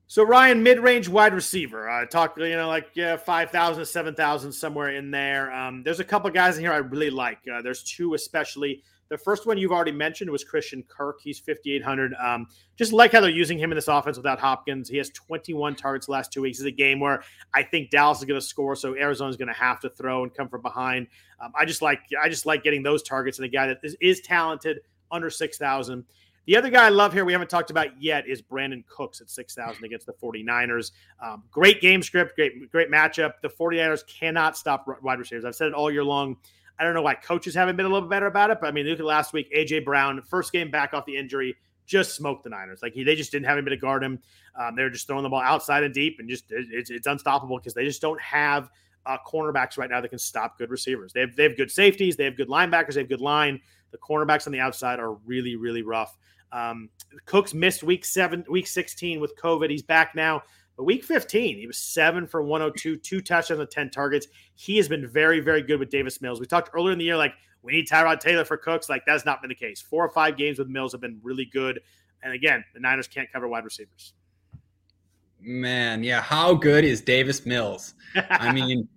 So 0.07 0.23
Ryan, 0.23 0.63
mid-range 0.63 1.07
wide 1.07 1.33
receiver. 1.33 1.89
I 1.89 2.03
uh, 2.03 2.05
talked, 2.05 2.39
you 2.39 2.55
know, 2.55 2.67
like 2.67 2.87
yeah, 2.95 3.17
five 3.17 3.51
thousand 3.51 3.81
to 3.81 3.85
seven 3.85 4.15
thousand 4.15 4.51
somewhere 4.51 4.95
in 4.95 5.11
there. 5.11 5.53
Um, 5.53 5.83
there's 5.83 5.99
a 5.99 6.03
couple 6.03 6.29
guys 6.31 6.57
in 6.57 6.63
here 6.63 6.71
I 6.71 6.77
really 6.77 7.11
like. 7.11 7.39
Uh, 7.53 7.61
there's 7.61 7.83
two 7.83 8.15
especially. 8.15 8.83
The 9.09 9.17
first 9.17 9.45
one 9.45 9.57
you've 9.57 9.71
already 9.71 9.91
mentioned 9.91 10.29
was 10.29 10.43
Christian 10.43 10.83
Kirk. 10.83 11.19
He's 11.21 11.39
5,800. 11.39 12.13
Um, 12.15 12.47
just 12.75 12.93
like 12.93 13.11
how 13.11 13.21
they're 13.21 13.29
using 13.29 13.57
him 13.57 13.71
in 13.71 13.75
this 13.75 13.87
offense 13.87 14.17
without 14.17 14.39
Hopkins. 14.39 14.89
He 14.89 14.97
has 14.97 15.09
21 15.11 15.75
targets 15.75 16.09
last 16.09 16.31
two 16.31 16.41
weeks. 16.41 16.59
It's 16.59 16.67
a 16.67 16.71
game 16.71 16.99
where 16.99 17.23
I 17.53 17.63
think 17.63 17.89
Dallas 17.89 18.19
is 18.19 18.25
going 18.25 18.39
to 18.39 18.45
score, 18.45 18.75
so 18.75 18.95
Arizona's 18.95 19.37
going 19.37 19.47
to 19.47 19.53
have 19.53 19.79
to 19.81 19.89
throw 19.89 20.23
and 20.23 20.33
come 20.33 20.49
from 20.49 20.61
behind. 20.61 21.07
Um, 21.39 21.51
I 21.55 21.65
just 21.65 21.81
like 21.81 22.01
I 22.21 22.29
just 22.29 22.45
like 22.45 22.63
getting 22.63 22.83
those 22.83 23.03
targets 23.03 23.37
and 23.37 23.45
a 23.45 23.49
guy 23.49 23.67
that 23.67 23.79
is, 23.83 23.95
is 24.01 24.21
talented 24.21 24.79
under 25.11 25.29
6,000. 25.29 26.03
The 26.47 26.55
other 26.55 26.69
guy 26.69 26.85
I 26.85 26.89
love 26.89 27.11
here 27.11 27.25
we 27.25 27.33
haven't 27.33 27.49
talked 27.49 27.71
about 27.71 28.01
yet 28.01 28.25
is 28.25 28.41
Brandin 28.41 28.85
Cooks 28.87 29.19
at 29.19 29.29
6,000 29.29 29.83
against 29.83 30.05
the 30.05 30.13
49ers. 30.13 30.91
Um, 31.21 31.43
great 31.51 31.81
game 31.81 32.01
script, 32.01 32.35
great 32.35 32.71
great 32.71 32.89
matchup. 32.89 33.33
The 33.41 33.49
49ers 33.49 34.07
cannot 34.07 34.57
stop 34.57 34.87
wide 35.01 35.19
receivers. 35.19 35.43
I've 35.43 35.55
said 35.55 35.67
it 35.67 35.73
all 35.73 35.91
year 35.91 36.05
long. 36.05 36.37
I 36.79 36.83
don't 36.83 36.93
know 36.93 37.01
why 37.01 37.15
coaches 37.15 37.55
haven't 37.55 37.75
been 37.75 37.85
a 37.85 37.89
little 37.89 38.07
bit 38.07 38.11
better 38.11 38.27
about 38.27 38.51
it, 38.51 38.59
but 38.61 38.67
I 38.67 38.71
mean, 38.71 38.85
look 38.85 38.99
at 38.99 39.05
last 39.05 39.33
week. 39.33 39.51
AJ 39.53 39.83
Brown, 39.85 40.21
first 40.21 40.51
game 40.51 40.69
back 40.69 40.93
off 40.93 41.05
the 41.05 41.17
injury, 41.17 41.55
just 41.85 42.15
smoked 42.15 42.43
the 42.43 42.49
Niners. 42.49 42.81
Like 42.81 42.93
he, 42.93 43.03
they 43.03 43.15
just 43.15 43.31
didn't 43.31 43.45
have 43.45 43.57
anybody 43.57 43.77
to 43.77 43.81
guard 43.81 44.03
him. 44.03 44.19
Um, 44.59 44.75
they're 44.75 44.89
just 44.89 45.07
throwing 45.07 45.23
the 45.23 45.29
ball 45.29 45.41
outside 45.41 45.83
and 45.83 45.93
deep, 45.93 46.17
and 46.19 46.29
just 46.29 46.45
it's, 46.49 46.89
it's 46.89 47.07
unstoppable 47.07 47.57
because 47.57 47.73
they 47.73 47.85
just 47.85 48.01
don't 48.01 48.21
have 48.21 48.69
uh, 49.05 49.17
cornerbacks 49.25 49.77
right 49.77 49.89
now 49.89 50.01
that 50.01 50.09
can 50.09 50.19
stop 50.19 50.57
good 50.57 50.69
receivers. 50.69 51.13
They 51.13 51.21
have 51.21 51.35
they 51.35 51.43
have 51.43 51.57
good 51.57 51.71
safeties, 51.71 52.15
they 52.15 52.25
have 52.25 52.37
good 52.37 52.49
linebackers, 52.49 52.93
they 52.93 53.01
have 53.01 53.09
good 53.09 53.21
line. 53.21 53.59
The 53.91 53.97
cornerbacks 53.97 54.45
on 54.45 54.53
the 54.53 54.59
outside 54.59 54.99
are 54.99 55.13
really 55.13 55.55
really 55.55 55.81
rough. 55.81 56.15
Um, 56.51 56.89
Cooks 57.25 57.53
missed 57.53 57.83
week 57.83 58.05
seven, 58.05 58.45
week 58.49 58.67
16 58.67 59.19
with 59.19 59.35
COVID. 59.37 59.69
He's 59.69 59.83
back 59.83 60.15
now. 60.15 60.43
But 60.77 60.83
week 60.83 61.03
15, 61.03 61.57
he 61.57 61.65
was 61.65 61.77
seven 61.77 62.27
for 62.27 62.43
102, 62.43 62.97
two 62.97 63.19
touchdowns 63.19 63.59
and 63.59 63.69
10 63.69 63.89
targets. 63.89 64.27
He 64.53 64.77
has 64.77 64.87
been 64.87 65.07
very, 65.07 65.39
very 65.39 65.63
good 65.63 65.79
with 65.79 65.89
Davis 65.89 66.21
Mills. 66.21 66.39
We 66.39 66.45
talked 66.45 66.69
earlier 66.73 66.93
in 66.93 66.99
the 66.99 67.05
year, 67.05 67.17
like, 67.17 67.33
we 67.63 67.71
need 67.73 67.87
Tyrod 67.87 68.19
Taylor 68.19 68.45
for 68.45 68.57
Cooks. 68.57 68.87
Like, 68.87 69.03
that's 69.05 69.25
not 69.25 69.41
been 69.41 69.49
the 69.49 69.55
case. 69.55 69.81
Four 69.81 70.05
or 70.05 70.09
five 70.09 70.37
games 70.37 70.59
with 70.59 70.67
Mills 70.67 70.91
have 70.91 71.01
been 71.01 71.19
really 71.23 71.45
good. 71.45 71.81
And 72.21 72.31
again, 72.31 72.63
the 72.75 72.79
Niners 72.79 73.07
can't 73.07 73.29
cover 73.33 73.47
wide 73.47 73.63
receivers. 73.63 74.13
Man, 75.41 76.03
yeah. 76.03 76.21
How 76.21 76.53
good 76.53 76.85
is 76.85 77.01
Davis 77.01 77.45
Mills? 77.45 77.95
I 78.29 78.51
mean, 78.53 78.87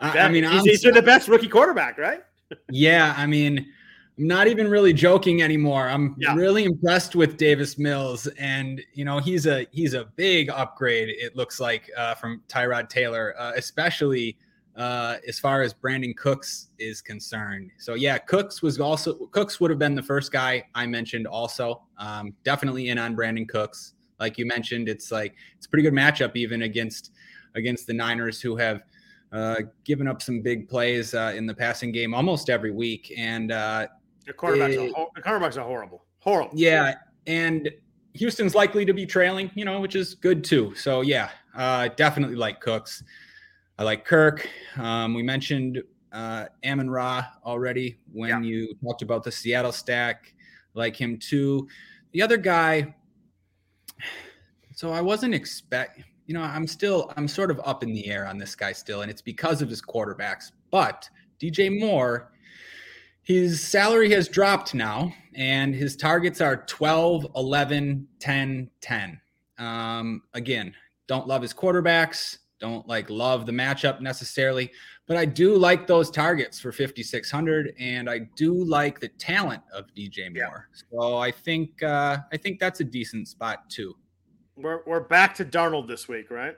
I, 0.00 0.18
I 0.18 0.28
mean, 0.28 0.44
he's, 0.44 0.64
he's 0.64 0.82
the 0.82 1.02
best 1.02 1.28
rookie 1.28 1.48
quarterback, 1.48 1.98
right? 1.98 2.22
yeah. 2.70 3.14
I 3.16 3.26
mean, 3.26 3.72
I'm 4.18 4.26
not 4.26 4.48
even 4.48 4.68
really 4.68 4.92
joking 4.92 5.42
anymore. 5.42 5.88
I'm 5.88 6.16
yeah. 6.18 6.34
really 6.34 6.64
impressed 6.64 7.14
with 7.14 7.36
Davis 7.36 7.78
Mills, 7.78 8.26
and 8.38 8.82
you 8.92 9.04
know 9.04 9.18
he's 9.18 9.46
a 9.46 9.66
he's 9.70 9.94
a 9.94 10.06
big 10.16 10.50
upgrade. 10.50 11.08
It 11.08 11.36
looks 11.36 11.60
like 11.60 11.88
uh, 11.96 12.14
from 12.16 12.42
Tyrod 12.48 12.88
Taylor, 12.88 13.34
uh, 13.38 13.52
especially 13.56 14.36
uh, 14.76 15.16
as 15.26 15.38
far 15.38 15.62
as 15.62 15.72
Brandin 15.72 16.16
Cooks 16.16 16.70
is 16.80 17.00
concerned. 17.00 17.70
So 17.78 17.94
yeah, 17.94 18.18
Cooks 18.18 18.60
was 18.60 18.80
also 18.80 19.14
Cooks 19.26 19.60
would 19.60 19.70
have 19.70 19.78
been 19.78 19.94
the 19.94 20.02
first 20.02 20.32
guy 20.32 20.64
I 20.74 20.86
mentioned. 20.86 21.28
Also, 21.28 21.82
um, 21.98 22.34
definitely 22.42 22.88
in 22.88 22.98
on 22.98 23.14
Brandin 23.14 23.48
Cooks. 23.48 23.94
Like 24.18 24.36
you 24.36 24.46
mentioned, 24.46 24.88
it's 24.88 25.12
like 25.12 25.36
it's 25.56 25.66
a 25.66 25.68
pretty 25.68 25.84
good 25.84 25.94
matchup 25.94 26.34
even 26.34 26.62
against 26.62 27.12
against 27.54 27.86
the 27.86 27.94
Niners, 27.94 28.40
who 28.40 28.56
have 28.56 28.82
uh, 29.32 29.56
given 29.84 30.08
up 30.08 30.22
some 30.22 30.40
big 30.40 30.68
plays 30.68 31.14
uh, 31.14 31.32
in 31.36 31.46
the 31.46 31.54
passing 31.54 31.92
game 31.92 32.14
almost 32.14 32.50
every 32.50 32.70
week. 32.70 33.12
And 33.16 33.52
uh, 33.52 33.88
the 34.28 34.34
quarterbacks, 34.34 34.74
it, 34.74 34.92
are, 34.94 35.08
the 35.16 35.22
quarterbacks 35.22 35.56
are 35.56 35.64
horrible. 35.64 36.04
Horrible. 36.20 36.52
Yeah. 36.54 36.94
And 37.26 37.70
Houston's 38.12 38.54
likely 38.54 38.84
to 38.84 38.92
be 38.92 39.06
trailing, 39.06 39.50
you 39.54 39.64
know, 39.64 39.80
which 39.80 39.96
is 39.96 40.14
good 40.14 40.44
too. 40.44 40.74
So 40.74 41.00
yeah, 41.00 41.30
uh, 41.56 41.88
definitely 41.96 42.36
like 42.36 42.60
Cooks. 42.60 43.02
I 43.78 43.84
like 43.84 44.04
Kirk. 44.04 44.48
Um, 44.76 45.14
we 45.14 45.22
mentioned 45.22 45.82
uh, 46.12 46.46
Amon 46.64 46.90
Ra 46.90 47.24
already 47.44 47.98
when 48.12 48.28
yeah. 48.28 48.40
you 48.40 48.74
talked 48.84 49.02
about 49.02 49.24
the 49.24 49.32
Seattle 49.32 49.72
stack. 49.72 50.34
Like 50.74 50.94
him 50.94 51.18
too. 51.18 51.66
The 52.12 52.22
other 52.22 52.36
guy. 52.36 52.94
So 54.74 54.92
I 54.92 55.00
wasn't 55.00 55.34
expect. 55.34 56.02
You 56.26 56.34
know, 56.34 56.42
I'm 56.42 56.66
still. 56.66 57.12
I'm 57.16 57.26
sort 57.26 57.50
of 57.50 57.60
up 57.64 57.82
in 57.82 57.94
the 57.94 58.06
air 58.06 58.26
on 58.26 58.36
this 58.36 58.54
guy 58.54 58.72
still, 58.72 59.02
and 59.02 59.10
it's 59.10 59.22
because 59.22 59.62
of 59.62 59.70
his 59.70 59.80
quarterbacks. 59.80 60.52
But 60.70 61.08
DJ 61.40 61.80
Moore 61.80 62.30
his 63.28 63.62
salary 63.62 64.10
has 64.10 64.26
dropped 64.26 64.74
now, 64.74 65.12
and 65.34 65.74
his 65.74 65.96
targets 65.96 66.40
are 66.40 66.64
12, 66.64 67.26
11, 67.36 68.08
10, 68.20 68.70
10. 68.80 69.20
Um, 69.58 70.22
again, 70.32 70.72
don't 71.08 71.28
love 71.28 71.42
his 71.42 71.52
quarterbacks, 71.52 72.38
don't 72.58 72.88
like 72.88 73.10
love 73.10 73.44
the 73.44 73.52
matchup 73.52 74.00
necessarily, 74.00 74.72
but 75.06 75.18
I 75.18 75.26
do 75.26 75.58
like 75.58 75.86
those 75.86 76.10
targets 76.10 76.58
for 76.58 76.72
5600 76.72 77.74
and 77.78 78.08
I 78.08 78.20
do 78.34 78.64
like 78.64 78.98
the 78.98 79.08
talent 79.08 79.62
of 79.74 79.84
DJ 79.94 80.34
Moore. 80.34 80.68
Yeah. 80.72 80.80
So 80.90 81.18
I 81.18 81.30
think 81.30 81.82
uh 81.82 82.18
I 82.32 82.36
think 82.36 82.58
that's 82.58 82.80
a 82.80 82.84
decent 82.84 83.28
spot 83.28 83.70
too. 83.70 83.94
We're 84.56 84.82
we're 84.86 85.00
back 85.00 85.34
to 85.36 85.44
Darnold 85.44 85.86
this 85.86 86.08
week, 86.08 86.30
right? 86.30 86.56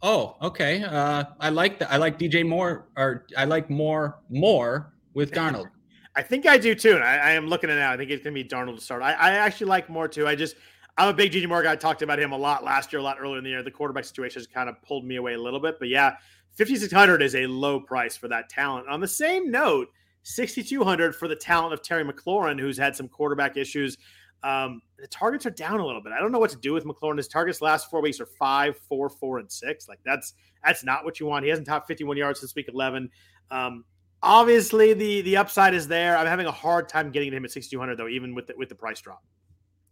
Oh, 0.00 0.36
okay. 0.42 0.84
Uh 0.84 1.24
I 1.40 1.48
like 1.48 1.78
that 1.80 1.90
I 1.90 1.96
like 1.96 2.18
DJ 2.18 2.46
Moore 2.46 2.88
or 2.96 3.26
I 3.36 3.46
like 3.46 3.68
more 3.68 4.20
more 4.28 4.92
with 5.14 5.32
Darnold. 5.32 5.70
I 6.16 6.22
think 6.22 6.46
I 6.46 6.58
do 6.58 6.74
too. 6.74 6.94
And 6.94 7.04
I, 7.04 7.16
I 7.16 7.30
am 7.32 7.46
looking 7.46 7.70
at 7.70 7.76
it 7.76 7.80
now. 7.80 7.92
I 7.92 7.96
think 7.96 8.10
it's 8.10 8.22
going 8.22 8.34
to 8.34 8.42
be 8.42 8.48
Darnold 8.48 8.76
to 8.76 8.82
start. 8.82 9.02
I, 9.02 9.12
I 9.12 9.30
actually 9.32 9.68
like 9.68 9.88
more 9.88 10.08
too. 10.08 10.26
I 10.26 10.34
just, 10.34 10.56
I'm 10.98 11.08
a 11.08 11.14
big 11.14 11.32
DJ 11.32 11.48
Moore 11.48 11.62
guy. 11.62 11.72
I 11.72 11.76
talked 11.76 12.02
about 12.02 12.18
him 12.18 12.32
a 12.32 12.36
lot 12.36 12.64
last 12.64 12.92
year, 12.92 13.00
a 13.00 13.02
lot 13.02 13.18
earlier 13.20 13.38
in 13.38 13.44
the 13.44 13.50
year. 13.50 13.62
The 13.62 13.70
quarterback 13.70 14.04
situation 14.04 14.40
has 14.40 14.46
kind 14.46 14.68
of 14.68 14.80
pulled 14.82 15.04
me 15.04 15.16
away 15.16 15.34
a 15.34 15.40
little 15.40 15.60
bit. 15.60 15.78
But 15.78 15.88
yeah, 15.88 16.16
5,600 16.58 17.22
is 17.22 17.36
a 17.36 17.46
low 17.46 17.80
price 17.80 18.16
for 18.16 18.28
that 18.28 18.48
talent. 18.48 18.88
On 18.88 19.00
the 19.00 19.08
same 19.08 19.50
note, 19.50 19.88
6,200 20.22 21.14
for 21.14 21.28
the 21.28 21.36
talent 21.36 21.72
of 21.72 21.82
Terry 21.82 22.04
McLaurin, 22.04 22.60
who's 22.60 22.76
had 22.76 22.96
some 22.96 23.08
quarterback 23.08 23.56
issues. 23.56 23.96
Um, 24.42 24.82
the 24.98 25.06
targets 25.06 25.46
are 25.46 25.50
down 25.50 25.80
a 25.80 25.86
little 25.86 26.02
bit. 26.02 26.12
I 26.12 26.18
don't 26.18 26.32
know 26.32 26.38
what 26.38 26.50
to 26.50 26.56
do 26.56 26.72
with 26.72 26.84
McLaurin. 26.84 27.18
His 27.18 27.28
targets 27.28 27.60
last 27.60 27.90
four 27.90 28.00
weeks 28.00 28.20
are 28.20 28.26
five, 28.26 28.76
four, 28.88 29.08
four, 29.08 29.38
and 29.38 29.50
six. 29.50 29.88
Like 29.88 30.00
that's 30.04 30.34
that's 30.64 30.84
not 30.84 31.04
what 31.04 31.20
you 31.20 31.26
want. 31.26 31.44
He 31.44 31.50
hasn't 31.50 31.66
topped 31.66 31.86
51 31.88 32.16
yards 32.16 32.40
since 32.40 32.54
week 32.54 32.68
11. 32.72 33.10
Um, 33.50 33.84
obviously 34.22 34.92
the 34.94 35.22
the 35.22 35.36
upside 35.36 35.74
is 35.74 35.88
there. 35.88 36.16
I'm 36.16 36.26
having 36.26 36.46
a 36.46 36.52
hard 36.52 36.88
time 36.88 37.10
getting 37.10 37.32
him 37.32 37.44
at 37.44 37.50
6200 37.50 37.96
though, 37.96 38.08
even 38.08 38.34
with 38.34 38.46
the, 38.46 38.54
with 38.56 38.68
the 38.68 38.74
price 38.74 39.00
drop. 39.00 39.22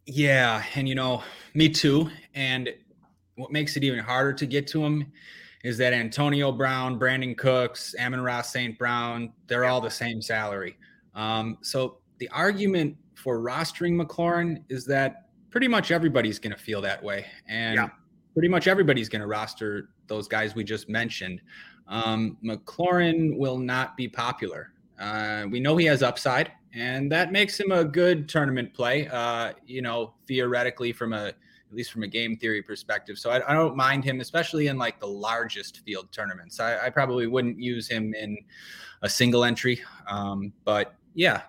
Yeah, 0.05 0.63
and 0.75 0.87
you 0.87 0.95
know, 0.95 1.23
me 1.53 1.69
too. 1.69 2.09
And 2.33 2.69
what 3.35 3.51
makes 3.51 3.77
it 3.77 3.83
even 3.83 3.99
harder 3.99 4.33
to 4.33 4.45
get 4.45 4.67
to 4.67 4.83
him 4.83 5.11
is 5.63 5.77
that 5.77 5.93
Antonio 5.93 6.51
Brown, 6.51 6.99
Brandin 6.99 7.37
Cooks, 7.37 7.93
Amon 7.99 8.21
Ra 8.21 8.41
St. 8.41 8.77
Brown, 8.77 9.33
they're 9.47 9.65
all 9.65 9.81
the 9.81 9.91
same 9.91 10.21
salary. 10.21 10.77
Um, 11.15 11.57
so 11.61 11.97
the 12.17 12.29
argument 12.29 12.95
for 13.15 13.39
rostering 13.39 14.01
McLaurin 14.01 14.63
is 14.69 14.85
that 14.85 15.29
pretty 15.49 15.67
much 15.67 15.91
everybody's 15.91 16.39
going 16.39 16.53
to 16.53 16.61
feel 16.61 16.81
that 16.81 17.03
way. 17.03 17.25
And 17.47 17.75
yeah. 17.75 17.89
pretty 18.33 18.47
much 18.47 18.67
everybody's 18.67 19.09
going 19.09 19.21
to 19.21 19.27
roster 19.27 19.89
those 20.07 20.27
guys 20.27 20.55
we 20.55 20.63
just 20.63 20.89
mentioned 20.89 21.41
um, 21.89 22.37
McLaurin 22.43 23.37
will 23.37 23.57
not 23.57 23.97
be 23.97 24.07
popular. 24.07 24.71
Uh, 24.99 25.45
we 25.49 25.59
know 25.59 25.75
he 25.75 25.85
has 25.85 26.03
upside, 26.03 26.51
and 26.73 27.11
that 27.11 27.31
makes 27.31 27.59
him 27.59 27.71
a 27.71 27.83
good 27.83 28.29
tournament 28.29 28.73
play. 28.73 29.07
Uh, 29.07 29.53
you 29.65 29.81
know, 29.81 30.13
theoretically, 30.27 30.93
from 30.93 31.13
a 31.13 31.33
at 31.69 31.75
least 31.75 31.91
from 31.91 32.03
a 32.03 32.07
game 32.07 32.35
theory 32.35 32.63
perspective. 32.63 33.19
So 33.19 33.29
I, 33.29 33.51
I 33.51 33.53
don't 33.53 33.75
mind 33.75 34.03
him, 34.03 34.21
especially 34.21 34.67
in 34.67 34.77
like 34.77 34.99
the 34.99 35.07
largest 35.07 35.81
field 35.85 36.11
tournaments. 36.11 36.59
I, 36.59 36.87
I 36.87 36.89
probably 36.89 37.27
wouldn't 37.27 37.59
use 37.59 37.87
him 37.87 38.15
in 38.15 38.37
a 39.03 39.09
single 39.09 39.43
entry, 39.43 39.81
um, 40.07 40.51
but 40.65 40.95
yeah, 41.13 41.41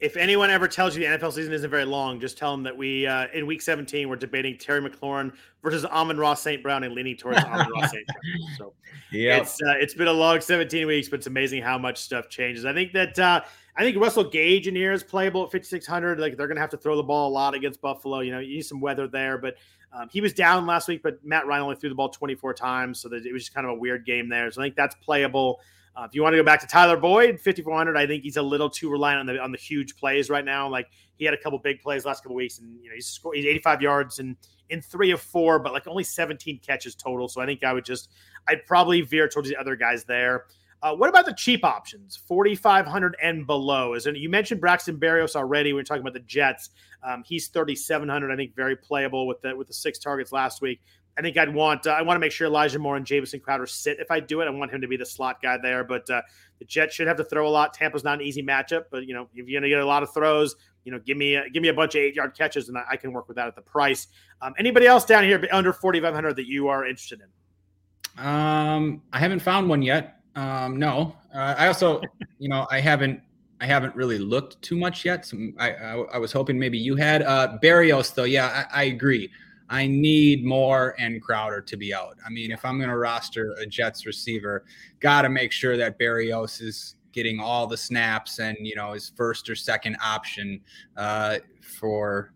if 0.00 0.16
anyone 0.16 0.48
ever 0.48 0.68
tells 0.68 0.96
you 0.96 1.08
the 1.08 1.18
NFL 1.18 1.32
season 1.32 1.52
isn't 1.52 1.70
very 1.70 1.84
long, 1.84 2.20
just 2.20 2.38
tell 2.38 2.52
them 2.52 2.62
that 2.62 2.76
we 2.76 3.06
uh, 3.06 3.26
in 3.34 3.46
week 3.46 3.60
17 3.60 4.08
we're 4.08 4.16
debating 4.16 4.56
Terry 4.56 4.80
McLaurin 4.80 5.32
versus 5.62 5.84
Amon 5.86 6.18
Ra 6.18 6.34
St. 6.34 6.62
Brown 6.62 6.84
and 6.84 6.94
leaning 6.94 7.16
towards 7.16 7.38
Amon 7.38 7.66
Ra 7.72 7.86
St. 7.86 8.06
Brown. 8.06 8.48
So 8.56 8.72
yeah, 9.10 9.38
it's 9.38 9.54
uh, 9.54 9.74
it's 9.78 9.94
been 9.94 10.08
a 10.08 10.12
long 10.12 10.40
17 10.40 10.86
weeks, 10.86 11.08
but 11.08 11.18
it's 11.18 11.26
amazing 11.26 11.62
how 11.62 11.78
much 11.78 11.98
stuff 11.98 12.28
changes. 12.28 12.64
I 12.64 12.72
think 12.72 12.92
that 12.92 13.18
uh, 13.18 13.40
I 13.76 13.82
think 13.82 13.96
Russell 13.96 14.24
Gage 14.24 14.68
in 14.68 14.76
here 14.76 14.92
is 14.92 15.02
playable 15.02 15.44
at 15.44 15.52
5600. 15.52 16.20
Like 16.20 16.36
they're 16.36 16.48
gonna 16.48 16.60
have 16.60 16.70
to 16.70 16.76
throw 16.76 16.96
the 16.96 17.02
ball 17.02 17.28
a 17.28 17.32
lot 17.32 17.54
against 17.54 17.80
Buffalo. 17.80 18.20
You 18.20 18.32
know, 18.32 18.38
you 18.38 18.56
need 18.56 18.66
some 18.66 18.80
weather 18.80 19.08
there, 19.08 19.38
but 19.38 19.56
um, 19.92 20.08
he 20.10 20.20
was 20.20 20.32
down 20.32 20.66
last 20.66 20.86
week, 20.86 21.02
but 21.02 21.24
Matt 21.24 21.46
Ryan 21.46 21.62
only 21.64 21.76
threw 21.76 21.88
the 21.88 21.94
ball 21.94 22.10
24 22.10 22.54
times, 22.54 23.00
so 23.00 23.08
that 23.08 23.26
it 23.26 23.32
was 23.32 23.42
just 23.42 23.54
kind 23.54 23.66
of 23.66 23.72
a 23.72 23.78
weird 23.78 24.04
game 24.04 24.28
there. 24.28 24.50
So 24.50 24.60
I 24.60 24.66
think 24.66 24.76
that's 24.76 24.94
playable. 24.96 25.60
Uh, 25.96 26.04
if 26.04 26.14
you 26.14 26.22
want 26.22 26.32
to 26.32 26.36
go 26.36 26.44
back 26.44 26.60
to 26.60 26.66
Tyler 26.66 26.96
Boyd, 26.96 27.40
5400, 27.40 27.96
I 27.96 28.06
think 28.06 28.22
he's 28.22 28.36
a 28.36 28.42
little 28.42 28.70
too 28.70 28.90
reliant 28.90 29.20
on 29.20 29.34
the 29.34 29.42
on 29.42 29.52
the 29.52 29.58
huge 29.58 29.96
plays 29.96 30.30
right 30.30 30.44
now. 30.44 30.68
Like 30.68 30.88
he 31.16 31.24
had 31.24 31.34
a 31.34 31.38
couple 31.38 31.58
big 31.58 31.80
plays 31.80 32.04
last 32.04 32.22
couple 32.22 32.36
weeks, 32.36 32.58
and 32.58 32.78
you 32.82 32.88
know 32.88 32.94
he's 32.94 33.06
scored, 33.06 33.36
he's 33.36 33.46
85 33.46 33.82
yards 33.82 34.18
and 34.18 34.36
in 34.70 34.82
three 34.82 35.10
of 35.10 35.20
four, 35.20 35.58
but 35.58 35.72
like 35.72 35.86
only 35.86 36.04
17 36.04 36.60
catches 36.60 36.94
total. 36.94 37.28
So 37.28 37.40
I 37.40 37.46
think 37.46 37.64
I 37.64 37.72
would 37.72 37.84
just 37.84 38.10
I'd 38.46 38.64
probably 38.66 39.00
veer 39.00 39.28
towards 39.28 39.48
the 39.48 39.56
other 39.56 39.76
guys 39.76 40.04
there. 40.04 40.44
Uh, 40.80 40.94
what 40.94 41.08
about 41.08 41.26
the 41.26 41.34
cheap 41.34 41.64
options, 41.64 42.16
4,500 42.28 43.16
and 43.20 43.44
below? 43.46 43.94
Is 43.94 44.06
it, 44.06 44.16
you 44.16 44.28
mentioned 44.28 44.60
Braxton 44.60 44.96
Berrios 44.96 45.34
already? 45.34 45.72
We 45.72 45.80
are 45.80 45.84
talking 45.84 46.02
about 46.02 46.12
the 46.12 46.20
Jets. 46.20 46.70
Um, 47.02 47.24
he's 47.26 47.48
3,700. 47.48 48.30
I 48.30 48.36
think 48.36 48.54
very 48.54 48.76
playable 48.76 49.26
with 49.26 49.40
the 49.40 49.56
with 49.56 49.66
the 49.66 49.74
six 49.74 49.98
targets 49.98 50.30
last 50.30 50.62
week. 50.62 50.80
I 51.18 51.20
think 51.20 51.36
I'd 51.36 51.52
want 51.52 51.86
uh, 51.86 51.90
I 51.90 52.02
want 52.02 52.16
to 52.16 52.20
make 52.20 52.30
sure 52.30 52.46
Elijah 52.46 52.78
Moore 52.78 52.96
and 52.96 53.04
Jamison 53.04 53.40
Crowder 53.40 53.66
sit 53.66 53.98
if 53.98 54.10
I 54.10 54.20
do 54.20 54.40
it. 54.40 54.46
I 54.46 54.50
want 54.50 54.72
him 54.72 54.80
to 54.80 54.88
be 54.88 54.96
the 54.96 55.04
slot 55.04 55.42
guy 55.42 55.58
there, 55.60 55.82
but 55.82 56.08
uh, 56.08 56.22
the 56.60 56.64
Jets 56.64 56.94
should 56.94 57.08
have 57.08 57.16
to 57.16 57.24
throw 57.24 57.48
a 57.48 57.50
lot. 57.50 57.74
Tampa's 57.74 58.04
not 58.04 58.20
an 58.20 58.24
easy 58.24 58.42
matchup, 58.42 58.84
but 58.92 59.04
you 59.04 59.14
know 59.14 59.28
if 59.34 59.48
you're 59.48 59.60
gonna 59.60 59.68
get 59.68 59.80
a 59.80 59.86
lot 59.86 60.04
of 60.04 60.14
throws, 60.14 60.54
you 60.84 60.92
know 60.92 61.00
give 61.00 61.16
me 61.16 61.34
a, 61.34 61.50
give 61.50 61.60
me 61.60 61.68
a 61.68 61.74
bunch 61.74 61.96
of 61.96 62.02
eight 62.02 62.14
yard 62.14 62.36
catches 62.38 62.68
and 62.68 62.78
I, 62.78 62.84
I 62.92 62.96
can 62.96 63.12
work 63.12 63.26
with 63.26 63.36
that 63.36 63.48
at 63.48 63.56
the 63.56 63.62
price. 63.62 64.06
Um, 64.40 64.54
anybody 64.58 64.86
else 64.86 65.04
down 65.04 65.24
here 65.24 65.44
under 65.50 65.72
4,500 65.72 66.36
that 66.36 66.46
you 66.46 66.68
are 66.68 66.86
interested 66.86 67.20
in? 67.20 68.24
Um, 68.24 69.02
I 69.12 69.18
haven't 69.18 69.40
found 69.40 69.68
one 69.68 69.82
yet. 69.82 70.20
Um, 70.36 70.78
no, 70.78 71.16
uh, 71.34 71.56
I 71.58 71.66
also 71.66 72.00
you 72.38 72.48
know 72.48 72.68
I 72.70 72.78
haven't 72.78 73.20
I 73.60 73.66
haven't 73.66 73.96
really 73.96 74.18
looked 74.18 74.62
too 74.62 74.76
much 74.76 75.04
yet. 75.04 75.26
So 75.26 75.36
I, 75.58 75.72
I, 75.72 75.92
I 76.14 76.18
was 76.18 76.30
hoping 76.30 76.60
maybe 76.60 76.78
you 76.78 76.94
had 76.94 77.22
uh, 77.22 77.58
Berrios 77.60 78.14
though. 78.14 78.22
Yeah, 78.24 78.66
I, 78.72 78.82
I 78.82 78.84
agree. 78.84 79.30
I 79.70 79.86
need 79.86 80.44
Moore 80.44 80.94
and 80.98 81.20
Crowder 81.22 81.60
to 81.60 81.76
be 81.76 81.92
out. 81.92 82.16
I 82.24 82.30
mean, 82.30 82.50
if 82.50 82.64
I'm 82.64 82.78
going 82.78 82.90
to 82.90 82.96
roster 82.96 83.52
a 83.60 83.66
Jets 83.66 84.06
receiver, 84.06 84.64
got 85.00 85.22
to 85.22 85.28
make 85.28 85.52
sure 85.52 85.76
that 85.76 85.98
Berrios 85.98 86.62
is 86.62 86.96
getting 87.12 87.40
all 87.40 87.66
the 87.66 87.76
snaps 87.76 88.38
and 88.38 88.56
you 88.60 88.74
know 88.74 88.92
his 88.92 89.10
first 89.16 89.48
or 89.50 89.54
second 89.54 89.96
option 90.04 90.60
uh, 90.96 91.38
for 91.60 92.32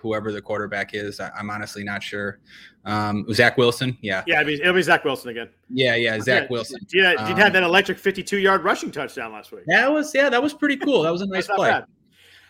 whoever 0.00 0.32
the 0.32 0.40
quarterback 0.40 0.94
is. 0.94 1.20
I, 1.20 1.30
am 1.38 1.50
honestly 1.50 1.84
not 1.84 2.02
sure. 2.02 2.38
Um, 2.84 3.26
Zach 3.32 3.56
Wilson, 3.58 3.96
yeah, 4.00 4.22
yeah, 4.26 4.40
it'll 4.40 4.46
be, 4.46 4.60
it'll 4.60 4.74
be 4.74 4.82
Zach 4.82 5.04
Wilson 5.04 5.30
again. 5.30 5.48
Yeah, 5.68 5.94
yeah, 5.96 6.18
Zach 6.20 6.44
yeah, 6.44 6.48
Wilson. 6.50 6.80
Yeah, 6.92 7.12
um, 7.12 7.30
you 7.30 7.36
had 7.36 7.52
that 7.52 7.62
electric 7.62 7.98
52 7.98 8.38
yard 8.38 8.64
rushing 8.64 8.90
touchdown 8.90 9.32
last 9.32 9.52
week. 9.52 9.64
That 9.66 9.90
was 9.92 10.14
yeah, 10.14 10.28
that 10.30 10.42
was 10.42 10.54
pretty 10.54 10.76
cool. 10.76 11.02
That 11.02 11.12
was 11.12 11.20
a 11.20 11.26
nice 11.26 11.46
play. 11.46 11.70
Bad. 11.70 11.84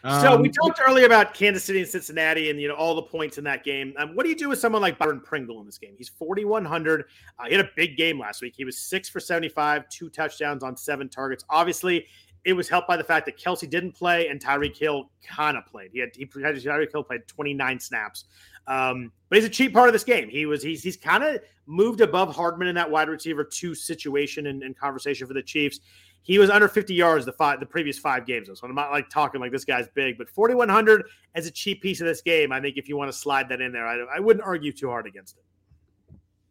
So 0.02 0.32
um, 0.32 0.42
we 0.42 0.48
talked 0.48 0.80
earlier 0.86 1.04
about 1.04 1.34
Kansas 1.34 1.62
City 1.62 1.80
and 1.80 1.88
Cincinnati, 1.88 2.48
and 2.48 2.58
you 2.58 2.68
know 2.68 2.74
all 2.74 2.94
the 2.94 3.02
points 3.02 3.36
in 3.36 3.44
that 3.44 3.64
game. 3.64 3.92
Um, 3.98 4.14
what 4.14 4.24
do 4.24 4.30
you 4.30 4.36
do 4.36 4.48
with 4.48 4.58
someone 4.58 4.80
like 4.80 4.98
Byron 4.98 5.20
Pringle 5.20 5.60
in 5.60 5.66
this 5.66 5.76
game? 5.76 5.94
He's 5.98 6.08
forty 6.08 6.46
one 6.46 6.64
hundred. 6.64 7.04
Uh, 7.38 7.44
he 7.48 7.54
had 7.54 7.64
a 7.64 7.68
big 7.76 7.98
game 7.98 8.18
last 8.18 8.40
week. 8.40 8.54
He 8.56 8.64
was 8.64 8.78
six 8.78 9.10
for 9.10 9.20
seventy 9.20 9.50
five, 9.50 9.86
two 9.90 10.08
touchdowns 10.08 10.62
on 10.62 10.74
seven 10.74 11.10
targets. 11.10 11.44
Obviously, 11.50 12.06
it 12.44 12.54
was 12.54 12.66
helped 12.68 12.88
by 12.88 12.96
the 12.96 13.04
fact 13.04 13.26
that 13.26 13.38
Kelce 13.38 13.68
didn't 13.68 13.92
play 13.92 14.28
and 14.28 14.42
Tyreek 14.42 14.76
Hill 14.76 15.10
kind 15.22 15.58
of 15.58 15.66
played. 15.66 15.90
He 15.92 15.98
had 16.00 16.10
he, 16.14 16.22
had 16.42 16.54
Tyreek 16.56 16.92
Hill 16.92 17.04
played 17.04 17.26
twenty 17.26 17.52
nine 17.52 17.78
snaps. 17.78 18.24
Um, 18.66 19.12
but 19.28 19.36
he's 19.36 19.44
a 19.44 19.50
cheap 19.50 19.72
part 19.72 19.88
of 19.88 19.92
this 19.92 20.04
game. 20.04 20.28
He 20.28 20.46
was 20.46 20.62
he's 20.62 20.82
he's 20.82 20.96
kind 20.96 21.24
of 21.24 21.40
moved 21.66 22.00
above 22.00 22.34
Hardman 22.34 22.68
in 22.68 22.74
that 22.76 22.90
wide 22.90 23.08
receiver 23.08 23.44
two 23.44 23.74
situation 23.74 24.46
and, 24.46 24.62
and 24.62 24.76
conversation 24.76 25.26
for 25.26 25.34
the 25.34 25.42
Chiefs. 25.42 25.80
He 26.22 26.38
was 26.38 26.50
under 26.50 26.68
50 26.68 26.94
yards 26.94 27.24
the 27.24 27.32
five 27.32 27.60
the 27.60 27.66
previous 27.66 27.98
five 27.98 28.26
games. 28.26 28.48
So 28.48 28.66
I'm 28.66 28.74
not 28.74 28.90
like 28.90 29.08
talking 29.08 29.40
like 29.40 29.52
this 29.52 29.64
guy's 29.64 29.88
big, 29.94 30.18
but 30.18 30.28
4100 30.28 31.04
as 31.34 31.46
a 31.46 31.50
cheap 31.50 31.82
piece 31.82 32.00
of 32.00 32.06
this 32.06 32.20
game. 32.20 32.52
I 32.52 32.60
think 32.60 32.76
if 32.76 32.88
you 32.88 32.96
want 32.96 33.10
to 33.10 33.16
slide 33.16 33.48
that 33.48 33.60
in 33.60 33.72
there, 33.72 33.86
I, 33.86 34.16
I 34.16 34.20
wouldn't 34.20 34.44
argue 34.44 34.72
too 34.72 34.88
hard 34.88 35.06
against 35.06 35.36
it. 35.38 35.44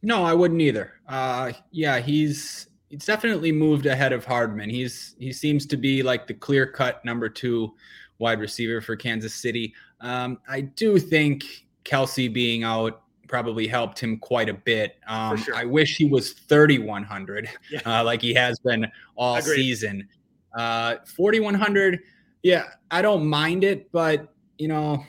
No, 0.01 0.24
I 0.24 0.34
wouldn't 0.34 0.61
either. 0.61 0.93
Uh, 1.07 1.51
yeah, 1.72 1.99
he's 1.99 2.70
he's 2.89 3.05
definitely 3.05 3.51
moved 3.51 3.86
ahead 3.86 4.13
of 4.13 4.26
Hardman. 4.26 4.70
He's 4.70 5.15
he 5.20 5.32
seems 5.32 5.65
to 5.67 5.78
be 5.78 6.01
like 6.03 6.28
the 6.28 6.34
clear 6.34 6.65
cut 6.65 7.03
number 7.05 7.30
two 7.30 7.74
wide 8.17 8.39
receiver 8.39 8.82
for 8.82 8.95
Kansas 8.95 9.34
City. 9.34 9.74
Um, 10.01 10.39
I 10.47 10.61
do 10.61 10.99
think 10.99 11.67
Kelce 11.86 12.32
being 12.32 12.63
out 12.63 13.01
probably 13.30 13.67
helped 13.67 13.99
him 13.99 14.17
quite 14.17 14.49
a 14.49 14.53
bit. 14.53 14.97
Um, 15.07 15.38
sure. 15.38 15.55
I 15.55 15.63
wish 15.63 15.95
he 15.95 16.05
was 16.05 16.34
3,100 16.34 17.47
yeah. 17.71 17.80
uh, 17.86 18.03
like 18.03 18.21
he 18.21 18.34
has 18.34 18.59
been 18.59 18.91
all 19.15 19.38
Agreed. 19.38 19.55
season. 19.55 20.09
Uh, 20.57 20.95
4,100, 21.05 21.99
yeah, 22.43 22.65
I 22.91 23.01
don't 23.01 23.25
mind 23.25 23.63
it, 23.63 23.91
but 23.91 24.34
you 24.57 24.67
know, 24.67 25.05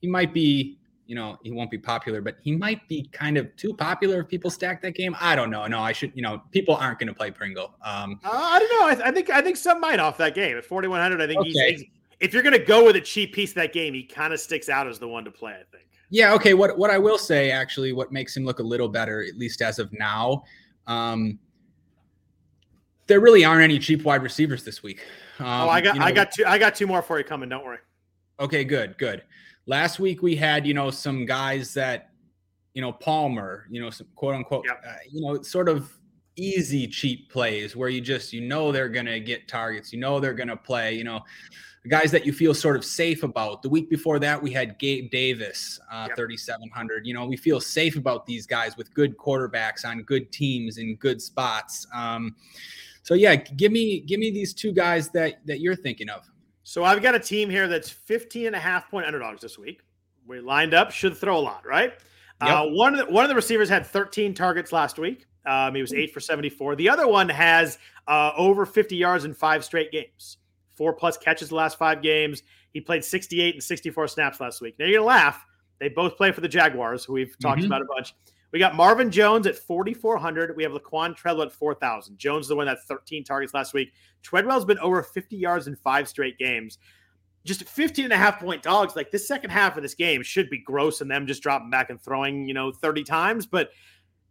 he 0.00 0.06
might 0.06 0.32
be, 0.32 0.78
you 1.06 1.14
know, 1.14 1.36
he 1.42 1.50
won't 1.50 1.70
be 1.70 1.78
popular, 1.78 2.20
but 2.20 2.36
he 2.42 2.52
might 2.52 2.86
be 2.88 3.08
kind 3.12 3.36
of 3.36 3.54
too 3.56 3.74
popular 3.74 4.20
if 4.20 4.28
people 4.28 4.50
stack 4.50 4.80
that 4.82 4.94
game. 4.94 5.16
I 5.20 5.36
don't 5.36 5.50
know. 5.50 5.66
No, 5.66 5.80
I 5.80 5.92
should, 5.92 6.12
you 6.14 6.22
know, 6.22 6.42
people 6.52 6.76
aren't 6.76 6.98
going 6.98 7.08
to 7.08 7.14
play 7.14 7.30
Pringle. 7.30 7.74
Um, 7.84 8.20
uh, 8.24 8.30
I 8.32 8.58
don't 8.58 8.80
know. 8.80 8.86
I, 8.86 8.94
th- 8.94 9.06
I, 9.06 9.10
think 9.10 9.30
I 9.30 9.42
think 9.42 9.56
some 9.56 9.80
might 9.80 9.98
off 9.98 10.16
that 10.18 10.34
game 10.34 10.56
at 10.56 10.64
4,100. 10.64 11.20
I 11.20 11.26
think 11.26 11.40
okay. 11.40 11.72
he's, 11.72 11.84
if 12.20 12.32
you're 12.32 12.42
going 12.42 12.58
to 12.58 12.64
go 12.64 12.84
with 12.84 12.96
a 12.96 13.00
cheap 13.00 13.34
piece 13.34 13.50
of 13.50 13.56
that 13.56 13.72
game, 13.72 13.94
he 13.94 14.04
kind 14.04 14.32
of 14.32 14.40
sticks 14.40 14.68
out 14.68 14.86
as 14.86 14.98
the 14.98 15.08
one 15.08 15.24
to 15.24 15.30
play. 15.30 15.52
I 15.52 15.64
think. 15.76 15.86
Yeah. 16.10 16.34
Okay. 16.34 16.54
What 16.54 16.78
what 16.78 16.90
I 16.90 16.98
will 16.98 17.18
say 17.18 17.50
actually, 17.50 17.92
what 17.92 18.12
makes 18.12 18.36
him 18.36 18.44
look 18.44 18.58
a 18.58 18.62
little 18.62 18.88
better, 18.88 19.24
at 19.24 19.36
least 19.36 19.62
as 19.62 19.78
of 19.78 19.92
now, 19.92 20.44
um, 20.86 21.38
there 23.06 23.20
really 23.20 23.44
aren't 23.44 23.62
any 23.62 23.78
cheap 23.78 24.04
wide 24.04 24.22
receivers 24.22 24.64
this 24.64 24.82
week. 24.82 25.04
Um, 25.38 25.46
oh, 25.46 25.68
I 25.68 25.80
got 25.80 25.94
you 25.94 26.00
know, 26.00 26.06
I 26.06 26.12
got 26.12 26.32
two 26.32 26.44
I 26.46 26.58
got 26.58 26.74
two 26.74 26.86
more 26.86 27.02
for 27.02 27.18
you 27.18 27.24
coming. 27.24 27.48
Don't 27.48 27.64
worry. 27.64 27.78
Okay. 28.38 28.64
Good. 28.64 28.96
Good. 28.98 29.22
Last 29.66 29.98
week 29.98 30.22
we 30.22 30.36
had 30.36 30.66
you 30.66 30.74
know 30.74 30.90
some 30.90 31.26
guys 31.26 31.74
that 31.74 32.10
you 32.74 32.82
know 32.82 32.92
Palmer, 32.92 33.66
you 33.70 33.80
know 33.80 33.90
some 33.90 34.06
quote 34.14 34.34
unquote, 34.34 34.64
yep. 34.66 34.82
uh, 34.86 34.94
you 35.10 35.20
know 35.20 35.42
sort 35.42 35.68
of 35.68 35.92
easy 36.36 36.86
cheap 36.86 37.30
plays 37.30 37.74
where 37.74 37.88
you 37.88 38.00
just 38.00 38.32
you 38.32 38.42
know 38.42 38.70
they're 38.70 38.88
gonna 38.88 39.18
get 39.18 39.48
targets, 39.48 39.92
you 39.92 39.98
know 39.98 40.20
they're 40.20 40.34
gonna 40.34 40.56
play, 40.56 40.94
you 40.94 41.02
know 41.02 41.22
guys 41.86 42.10
that 42.10 42.26
you 42.26 42.32
feel 42.32 42.54
sort 42.54 42.76
of 42.76 42.84
safe 42.84 43.22
about. 43.22 43.62
The 43.62 43.68
week 43.68 43.88
before 43.88 44.18
that, 44.18 44.42
we 44.42 44.50
had 44.50 44.78
Gabe 44.78 45.10
Davis, 45.10 45.80
uh, 45.90 46.06
yep. 46.08 46.16
3,700. 46.16 47.06
You 47.06 47.14
know, 47.14 47.26
we 47.26 47.36
feel 47.36 47.60
safe 47.60 47.96
about 47.96 48.26
these 48.26 48.46
guys 48.46 48.76
with 48.76 48.92
good 48.94 49.16
quarterbacks 49.16 49.84
on 49.84 50.02
good 50.02 50.30
teams 50.32 50.78
in 50.78 50.96
good 50.96 51.20
spots. 51.22 51.86
Um, 51.94 52.36
so 53.02 53.14
yeah, 53.14 53.36
give 53.36 53.70
me 53.70 54.00
give 54.00 54.18
me 54.18 54.30
these 54.30 54.52
two 54.52 54.72
guys 54.72 55.10
that 55.10 55.46
that 55.46 55.60
you're 55.60 55.76
thinking 55.76 56.08
of. 56.08 56.28
So 56.64 56.82
I've 56.82 57.00
got 57.00 57.14
a 57.14 57.20
team 57.20 57.48
here 57.48 57.68
that's 57.68 57.88
15 57.88 58.48
and 58.48 58.56
a 58.56 58.58
half 58.58 58.90
point 58.90 59.06
underdogs 59.06 59.40
this 59.40 59.56
week. 59.56 59.82
We 60.26 60.40
lined 60.40 60.74
up, 60.74 60.90
should 60.90 61.16
throw 61.16 61.38
a 61.38 61.40
lot, 61.40 61.64
right? 61.64 61.92
Yep. 62.42 62.50
Uh, 62.50 62.66
one 62.70 62.98
of 62.98 63.06
the 63.06 63.12
one 63.12 63.24
of 63.24 63.28
the 63.28 63.36
receivers 63.36 63.68
had 63.68 63.86
13 63.86 64.34
targets 64.34 64.72
last 64.72 64.98
week. 64.98 65.26
Um, 65.46 65.76
he 65.76 65.80
was 65.80 65.92
eight 65.94 66.12
for 66.12 66.18
74. 66.18 66.74
The 66.74 66.88
other 66.88 67.06
one 67.06 67.28
has 67.28 67.78
uh, 68.08 68.32
over 68.36 68.66
50 68.66 68.96
yards 68.96 69.24
in 69.24 69.32
five 69.32 69.64
straight 69.64 69.92
games 69.92 70.38
four 70.76 70.92
plus 70.92 71.16
catches 71.16 71.48
the 71.48 71.54
last 71.54 71.78
five 71.78 72.02
games. 72.02 72.42
He 72.72 72.80
played 72.80 73.04
68 73.04 73.54
and 73.54 73.62
64 73.62 74.08
snaps 74.08 74.40
last 74.40 74.60
week. 74.60 74.76
Now 74.78 74.86
you're 74.86 74.98
gonna 74.98 75.06
laugh. 75.06 75.44
They 75.78 75.88
both 75.88 76.16
play 76.16 76.32
for 76.32 76.40
the 76.40 76.48
Jaguars, 76.48 77.04
who 77.04 77.14
we've 77.14 77.38
talked 77.38 77.58
mm-hmm. 77.58 77.66
about 77.66 77.82
a 77.82 77.86
bunch. 77.86 78.14
We 78.52 78.58
got 78.58 78.74
Marvin 78.74 79.10
Jones 79.10 79.46
at 79.46 79.58
4,400. 79.58 80.56
We 80.56 80.62
have 80.62 80.72
Laquon 80.72 81.14
Treadwell 81.14 81.46
at 81.46 81.52
4,000. 81.52 82.16
Jones 82.16 82.46
is 82.46 82.48
the 82.48 82.56
one 82.56 82.66
that 82.66 82.82
13 82.84 83.24
targets 83.24 83.52
last 83.52 83.74
week. 83.74 83.92
Treadwell's 84.22 84.64
been 84.64 84.78
over 84.78 85.02
50 85.02 85.36
yards 85.36 85.66
in 85.66 85.76
five 85.76 86.08
straight 86.08 86.38
games. 86.38 86.78
Just 87.44 87.64
15 87.64 88.06
and 88.06 88.14
a 88.14 88.16
half 88.16 88.40
point 88.40 88.62
dogs. 88.62 88.96
Like 88.96 89.10
this 89.10 89.28
second 89.28 89.50
half 89.50 89.76
of 89.76 89.82
this 89.82 89.94
game 89.94 90.22
should 90.22 90.48
be 90.48 90.58
gross 90.58 91.00
and 91.00 91.10
them 91.10 91.26
just 91.26 91.42
dropping 91.42 91.70
back 91.70 91.90
and 91.90 92.00
throwing, 92.00 92.48
you 92.48 92.54
know, 92.54 92.72
30 92.72 93.04
times. 93.04 93.46
But 93.46 93.70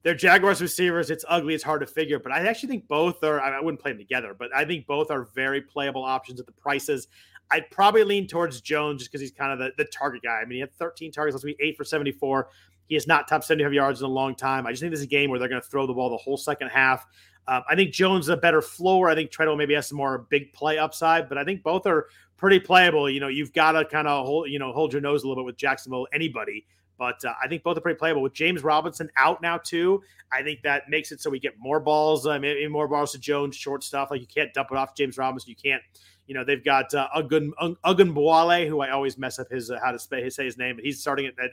they're 0.06 0.14
Jaguars 0.14 0.62
receivers. 0.62 1.10
It's 1.10 1.26
ugly. 1.28 1.56
It's 1.56 1.64
hard 1.64 1.82
to 1.82 1.88
figure, 1.88 2.20
but 2.20 2.32
I 2.32 2.48
actually 2.48 2.70
think 2.70 2.88
both 2.88 3.24
are. 3.24 3.42
I 3.42 3.60
wouldn't 3.60 3.82
play 3.82 3.90
them 3.90 3.98
together, 3.98 4.36
but 4.38 4.56
I 4.56 4.64
think 4.64 4.86
both 4.86 5.10
are 5.10 5.24
very 5.34 5.62
playable 5.62 6.04
options 6.04 6.40
at 6.40 6.46
the 6.46 6.52
prices. 6.52 7.08
I'd 7.50 7.72
probably 7.72 8.04
lean 8.04 8.28
towards 8.28 8.62
Jones 8.62 9.00
just 9.00 9.12
because 9.12 9.22
he's 9.22 9.32
kind 9.32 9.52
of 9.52 9.58
the, 9.58 9.72
the 9.84 9.90
target 9.90 10.22
guy. 10.22 10.40
I 10.40 10.46
mean, 10.46 10.58
he 10.58 10.60
had 10.60 10.72
13 10.76 11.12
targets 11.12 11.34
last 11.34 11.44
week, 11.44 11.58
eight 11.60 11.76
for 11.76 11.84
74. 11.84 12.50
He 12.86 12.94
has 12.94 13.08
not 13.08 13.28
top 13.28 13.44
75 13.44 13.74
yards 13.74 14.02
in 14.02 14.06
a 14.06 14.10
long 14.10 14.36
time. 14.36 14.68
I 14.68 14.72
just 14.72 14.82
think 14.82 14.92
this 14.92 15.00
is 15.00 15.06
a 15.06 15.10
game 15.10 15.32
where 15.32 15.40
they're 15.40 15.50
going 15.50 15.62
to 15.62 15.68
throw 15.68 15.88
the 15.88 15.94
ball 15.94 16.12
the 16.12 16.18
whole 16.18 16.38
second 16.38 16.68
half. 16.68 17.08
Um, 17.48 17.64
I 17.68 17.76
think 17.76 17.92
Jones 17.92 18.26
is 18.26 18.30
a 18.30 18.38
better 18.38 18.62
floor. 18.62 19.10
I 19.10 19.16
think 19.16 19.32
Treadwell 19.32 19.56
maybe 19.56 19.74
has 19.74 19.88
some 19.88 19.98
more 19.98 20.28
big 20.30 20.54
play 20.54 20.78
upside, 20.78 21.28
but 21.28 21.40
I 21.40 21.44
think 21.44 21.64
both 21.64 21.88
are 21.88 22.10
pretty 22.38 22.60
playable. 22.60 23.10
You 23.10 23.22
know, 23.22 23.28
you've 23.28 23.54
got 23.54 23.72
to 23.72 23.86
kind 23.86 24.08
of 24.08 24.24
hold, 24.28 24.52
you 24.52 24.60
know, 24.60 24.72
hold 24.72 24.94
your 24.94 25.02
nose 25.02 25.24
a 25.24 25.28
little 25.28 25.44
bit 25.44 25.48
with 25.48 25.58
Jacksonville, 25.58 26.08
anybody. 26.14 26.68
But 26.98 27.24
uh, 27.26 27.34
I 27.44 27.48
think 27.48 27.64
both 27.64 27.78
are 27.78 27.82
pretty 27.82 27.98
playable. 27.98 28.22
With 28.22 28.34
James 28.34 28.64
Robinson 28.64 29.10
out 29.18 29.42
now 29.42 29.58
too, 29.58 30.02
I 30.32 30.44
think 30.44 30.62
that 30.64 30.90
makes 30.90 31.12
it 31.12 31.22
so 31.22 31.30
we 31.30 31.40
get 31.40 31.54
more 31.60 31.80
balls, 31.80 32.26
uh, 32.26 32.40
maybe 32.40 32.68
more 32.68 32.88
balls 32.88 33.12
to 33.12 33.20
Jones, 33.20 33.56
short 33.56 33.84
stuff. 33.84 34.12
Like 34.12 34.22
you 34.22 34.28
can't 34.28 34.54
dump 34.54 34.70
it 34.72 34.78
off 34.78 34.96
James 34.96 35.18
Robinson. 35.18 35.50
You 35.50 35.56
can't, 35.56 35.82
you 36.28 36.34
know, 36.34 36.44
they've 36.44 36.64
got 36.64 36.94
uh, 36.94 37.08
Ogunbowale, 37.16 38.68
who 38.68 38.82
I 38.82 38.92
always 38.92 39.18
mess 39.18 39.40
up 39.40 39.50
his 39.50 39.70
uh, 39.70 39.78
how 39.84 39.92
to 39.92 40.00
say, 40.00 40.24
his 40.24 40.58
name, 40.58 40.78
but 40.78 40.86
he's 40.86 41.02
starting 41.02 41.26
at, 41.26 41.34
at, 41.44 41.52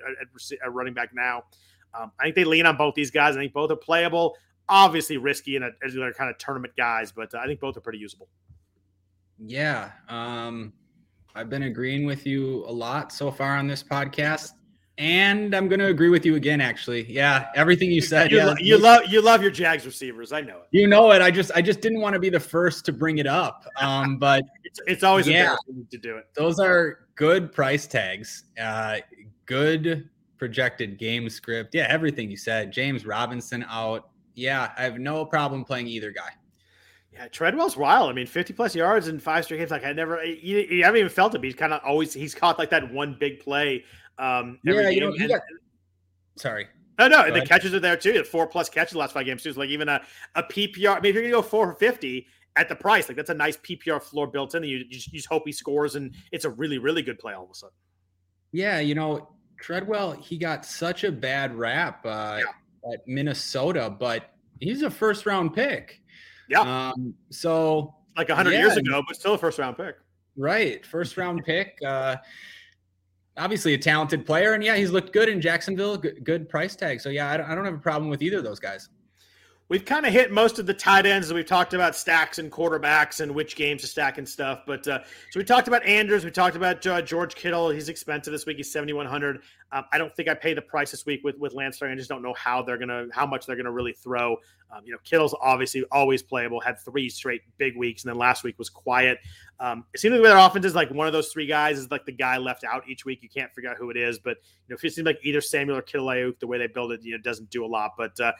at 0.64 0.72
running 0.72 0.94
back 0.94 1.10
now. 1.12 1.44
Um, 1.94 2.12
I 2.18 2.24
think 2.24 2.36
they 2.36 2.44
lean 2.44 2.66
on 2.66 2.76
both 2.76 2.94
these 2.94 3.10
guys. 3.10 3.36
I 3.36 3.40
think 3.40 3.52
both 3.52 3.70
are 3.70 3.76
playable. 3.76 4.36
Obviously 4.68 5.16
risky 5.16 5.56
and 5.56 5.64
as 5.84 5.94
they're 5.94 6.12
kind 6.12 6.30
of 6.30 6.38
tournament 6.38 6.74
guys, 6.76 7.12
but 7.12 7.34
uh, 7.34 7.38
I 7.38 7.46
think 7.46 7.60
both 7.60 7.76
are 7.76 7.80
pretty 7.80 7.98
usable. 7.98 8.28
Yeah. 9.38 9.90
Um, 10.08 10.72
I've 11.34 11.50
been 11.50 11.64
agreeing 11.64 12.06
with 12.06 12.26
you 12.26 12.64
a 12.66 12.72
lot 12.72 13.12
so 13.12 13.30
far 13.30 13.56
on 13.56 13.66
this 13.66 13.82
podcast. 13.82 14.52
And 14.98 15.54
I'm 15.54 15.68
going 15.68 15.80
to 15.80 15.86
agree 15.86 16.10
with 16.10 16.26
you 16.26 16.36
again. 16.36 16.60
Actually, 16.60 17.10
yeah, 17.10 17.48
everything 17.54 17.90
you 17.90 18.02
said. 18.02 18.30
You, 18.30 18.38
yeah, 18.38 18.46
lo- 18.46 18.54
you 18.58 18.78
love 18.78 19.02
you 19.08 19.22
love 19.22 19.40
your 19.40 19.50
Jags 19.50 19.86
receivers. 19.86 20.32
I 20.32 20.42
know 20.42 20.58
it. 20.58 20.68
You 20.70 20.86
know 20.86 21.12
it. 21.12 21.22
I 21.22 21.30
just 21.30 21.50
I 21.54 21.62
just 21.62 21.80
didn't 21.80 22.00
want 22.00 22.12
to 22.12 22.20
be 22.20 22.28
the 22.28 22.40
first 22.40 22.84
to 22.86 22.92
bring 22.92 23.18
it 23.18 23.26
up. 23.26 23.64
Um, 23.80 24.18
but 24.20 24.44
it's, 24.64 24.80
it's 24.86 25.02
always 25.02 25.26
yeah, 25.26 25.56
to 25.90 25.98
do 25.98 26.18
it. 26.18 26.26
Those 26.34 26.58
are 26.58 27.06
good 27.14 27.52
price 27.52 27.86
tags. 27.86 28.44
Uh, 28.60 28.98
good 29.46 30.10
projected 30.36 30.98
game 30.98 31.28
script. 31.30 31.74
Yeah, 31.74 31.86
everything 31.88 32.30
you 32.30 32.36
said. 32.36 32.72
James 32.72 33.06
Robinson 33.06 33.64
out. 33.68 34.10
Yeah, 34.34 34.72
I 34.76 34.82
have 34.82 34.98
no 34.98 35.24
problem 35.24 35.64
playing 35.64 35.86
either 35.86 36.10
guy. 36.10 36.30
Yeah, 37.12 37.28
Treadwell's 37.28 37.76
wild. 37.76 38.08
I 38.08 38.14
mean, 38.14 38.26
50 38.26 38.54
plus 38.54 38.74
yards 38.74 39.08
in 39.08 39.20
five 39.20 39.44
straight 39.44 39.58
games. 39.58 39.70
Like 39.70 39.84
I 39.84 39.92
never, 39.92 40.24
you, 40.24 40.58
you 40.58 40.82
haven't 40.82 40.98
even 40.98 41.10
felt 41.10 41.34
it. 41.34 41.44
He's 41.44 41.54
kind 41.54 41.72
of 41.74 41.80
always, 41.84 42.14
he's 42.14 42.34
caught 42.34 42.58
like 42.58 42.70
that 42.70 42.90
one 42.90 43.16
big 43.20 43.40
play 43.40 43.84
um, 44.18 44.58
yeah, 44.64 44.88
you 44.88 45.00
know, 45.00 45.28
got, 45.28 45.40
sorry. 46.36 46.68
Oh 46.98 47.08
no, 47.08 47.22
Go 47.22 47.28
the 47.28 47.34
ahead. 47.36 47.48
catches 47.48 47.74
are 47.74 47.80
there 47.80 47.96
too. 47.96 48.22
Four 48.24 48.46
plus 48.46 48.68
catches 48.68 48.92
the 48.92 48.98
last 48.98 49.12
five 49.12 49.26
games 49.26 49.42
too. 49.42 49.48
It's 49.48 49.58
like 49.58 49.70
even 49.70 49.88
a, 49.88 50.00
a 50.34 50.42
PPR. 50.42 50.96
I 50.96 51.00
mean, 51.00 51.10
if 51.10 51.14
you're 51.14 51.22
gonna 51.22 51.32
go 51.32 51.42
four 51.42 51.72
for 51.72 51.78
fifty 51.78 52.26
at 52.56 52.68
the 52.68 52.76
price, 52.76 53.08
like 53.08 53.16
that's 53.16 53.30
a 53.30 53.34
nice 53.34 53.56
PPR 53.56 54.02
floor 54.02 54.26
built 54.26 54.54
in. 54.54 54.62
And 54.62 54.70
you, 54.70 54.78
you, 54.78 54.84
just, 54.88 55.08
you 55.08 55.18
just 55.18 55.28
hope 55.28 55.44
he 55.46 55.52
scores, 55.52 55.96
and 55.96 56.14
it's 56.30 56.44
a 56.44 56.50
really 56.50 56.78
really 56.78 57.02
good 57.02 57.18
play 57.18 57.32
all 57.32 57.44
of 57.44 57.50
a 57.50 57.54
sudden. 57.54 57.74
Yeah, 58.52 58.80
you 58.80 58.94
know 58.94 59.28
Treadwell, 59.62 60.12
he 60.12 60.36
got 60.36 60.66
such 60.66 61.04
a 61.04 61.12
bad 61.12 61.54
rap 61.54 62.04
uh, 62.04 62.40
yeah. 62.40 62.92
at 62.92 63.06
Minnesota, 63.06 63.88
but 63.88 64.30
he's 64.60 64.82
a 64.82 64.90
first 64.90 65.24
round 65.24 65.54
pick. 65.54 66.00
Yeah. 66.48 66.90
Um, 66.90 67.14
so 67.30 67.94
like 68.16 68.28
hundred 68.28 68.52
yeah, 68.52 68.60
years 68.60 68.76
ago, 68.76 69.02
but 69.06 69.16
still 69.16 69.34
a 69.34 69.38
first 69.38 69.58
round 69.58 69.76
pick. 69.76 69.96
Right, 70.36 70.84
first 70.84 71.16
round 71.16 71.44
pick. 71.44 71.78
Uh, 71.86 72.16
obviously 73.36 73.74
a 73.74 73.78
talented 73.78 74.26
player, 74.26 74.54
and 74.54 74.62
yeah, 74.62 74.76
he's 74.76 74.90
looked 74.90 75.12
good 75.12 75.28
in 75.28 75.40
Jacksonville. 75.40 75.96
Good, 75.96 76.24
good 76.24 76.48
price 76.48 76.76
tag. 76.76 77.00
So 77.00 77.08
yeah, 77.08 77.30
I 77.30 77.36
don't, 77.36 77.50
I 77.50 77.54
don't 77.54 77.64
have 77.64 77.74
a 77.74 77.78
problem 77.78 78.10
with 78.10 78.22
either 78.22 78.38
of 78.38 78.44
those 78.44 78.60
guys. 78.60 78.88
We've 79.68 79.84
kind 79.84 80.04
of 80.04 80.12
hit 80.12 80.30
most 80.30 80.58
of 80.58 80.66
the 80.66 80.74
tight 80.74 81.06
ends 81.06 81.32
we've 81.32 81.46
talked 81.46 81.72
about 81.72 81.96
stacks 81.96 82.38
and 82.38 82.52
quarterbacks 82.52 83.20
and 83.20 83.34
which 83.34 83.56
games 83.56 83.80
to 83.80 83.86
stack 83.86 84.18
and 84.18 84.28
stuff. 84.28 84.64
But 84.66 84.86
uh, 84.86 84.98
so 85.30 85.40
we 85.40 85.44
talked 85.44 85.66
about 85.66 85.82
Andrews, 85.86 86.26
we 86.26 86.30
talked 86.30 86.56
about 86.56 86.86
uh, 86.86 87.00
George 87.00 87.34
Kittle. 87.34 87.70
He's 87.70 87.88
expensive 87.88 88.32
this 88.32 88.44
week. 88.44 88.58
He's 88.58 88.70
seventy 88.70 88.92
one 88.92 89.06
hundred. 89.06 89.40
Um, 89.72 89.84
I 89.90 89.98
don't 89.98 90.14
think 90.14 90.28
I 90.28 90.34
pay 90.34 90.52
the 90.52 90.62
price 90.62 90.90
this 90.90 91.06
week 91.06 91.22
with 91.24 91.38
with 91.38 91.54
Lance 91.54 91.82
I 91.82 91.94
just 91.94 92.08
don't 92.08 92.22
know 92.22 92.34
how 92.34 92.62
they're 92.62 92.78
gonna 92.78 93.06
how 93.10 93.26
much 93.26 93.46
they're 93.46 93.56
gonna 93.56 93.72
really 93.72 93.94
throw. 93.94 94.36
Um, 94.70 94.82
you 94.84 94.92
know, 94.92 94.98
Kittle's 95.04 95.34
obviously 95.40 95.84
always 95.90 96.22
playable. 96.22 96.60
Had 96.60 96.78
three 96.78 97.08
straight 97.08 97.42
big 97.58 97.76
weeks, 97.76 98.04
and 98.04 98.10
then 98.10 98.18
last 98.18 98.44
week 98.44 98.58
was 98.58 98.68
quiet. 98.68 99.18
Um, 99.60 99.84
it 99.94 100.00
seems 100.00 100.12
like 100.12 100.22
their 100.22 100.36
offense 100.36 100.66
is 100.66 100.74
like 100.74 100.90
one 100.90 101.06
of 101.06 101.12
those 101.12 101.28
three 101.28 101.46
guys 101.46 101.78
is 101.78 101.90
like 101.90 102.04
the 102.04 102.12
guy 102.12 102.36
left 102.36 102.64
out 102.64 102.86
each 102.88 103.04
week. 103.04 103.22
You 103.22 103.28
can't 103.28 103.52
figure 103.54 103.70
out 103.70 103.76
who 103.78 103.90
it 103.90 103.96
is, 103.96 104.18
but 104.18 104.36
you 104.68 104.74
know, 104.74 104.76
it 104.82 104.92
seems 104.92 105.06
like 105.06 105.18
either 105.22 105.40
Samuel 105.40 105.78
or 105.78 105.82
Kittle 105.82 106.06
Aiyuk, 106.06 106.38
the 106.38 106.46
way 106.46 106.58
they 106.58 106.66
build 106.66 106.92
it, 106.92 107.00
you 107.02 107.12
know, 107.12 107.22
doesn't 107.22 107.50
do 107.50 107.64
a 107.64 107.66
lot. 107.66 107.92
But 107.96 108.18
uh, 108.20 108.32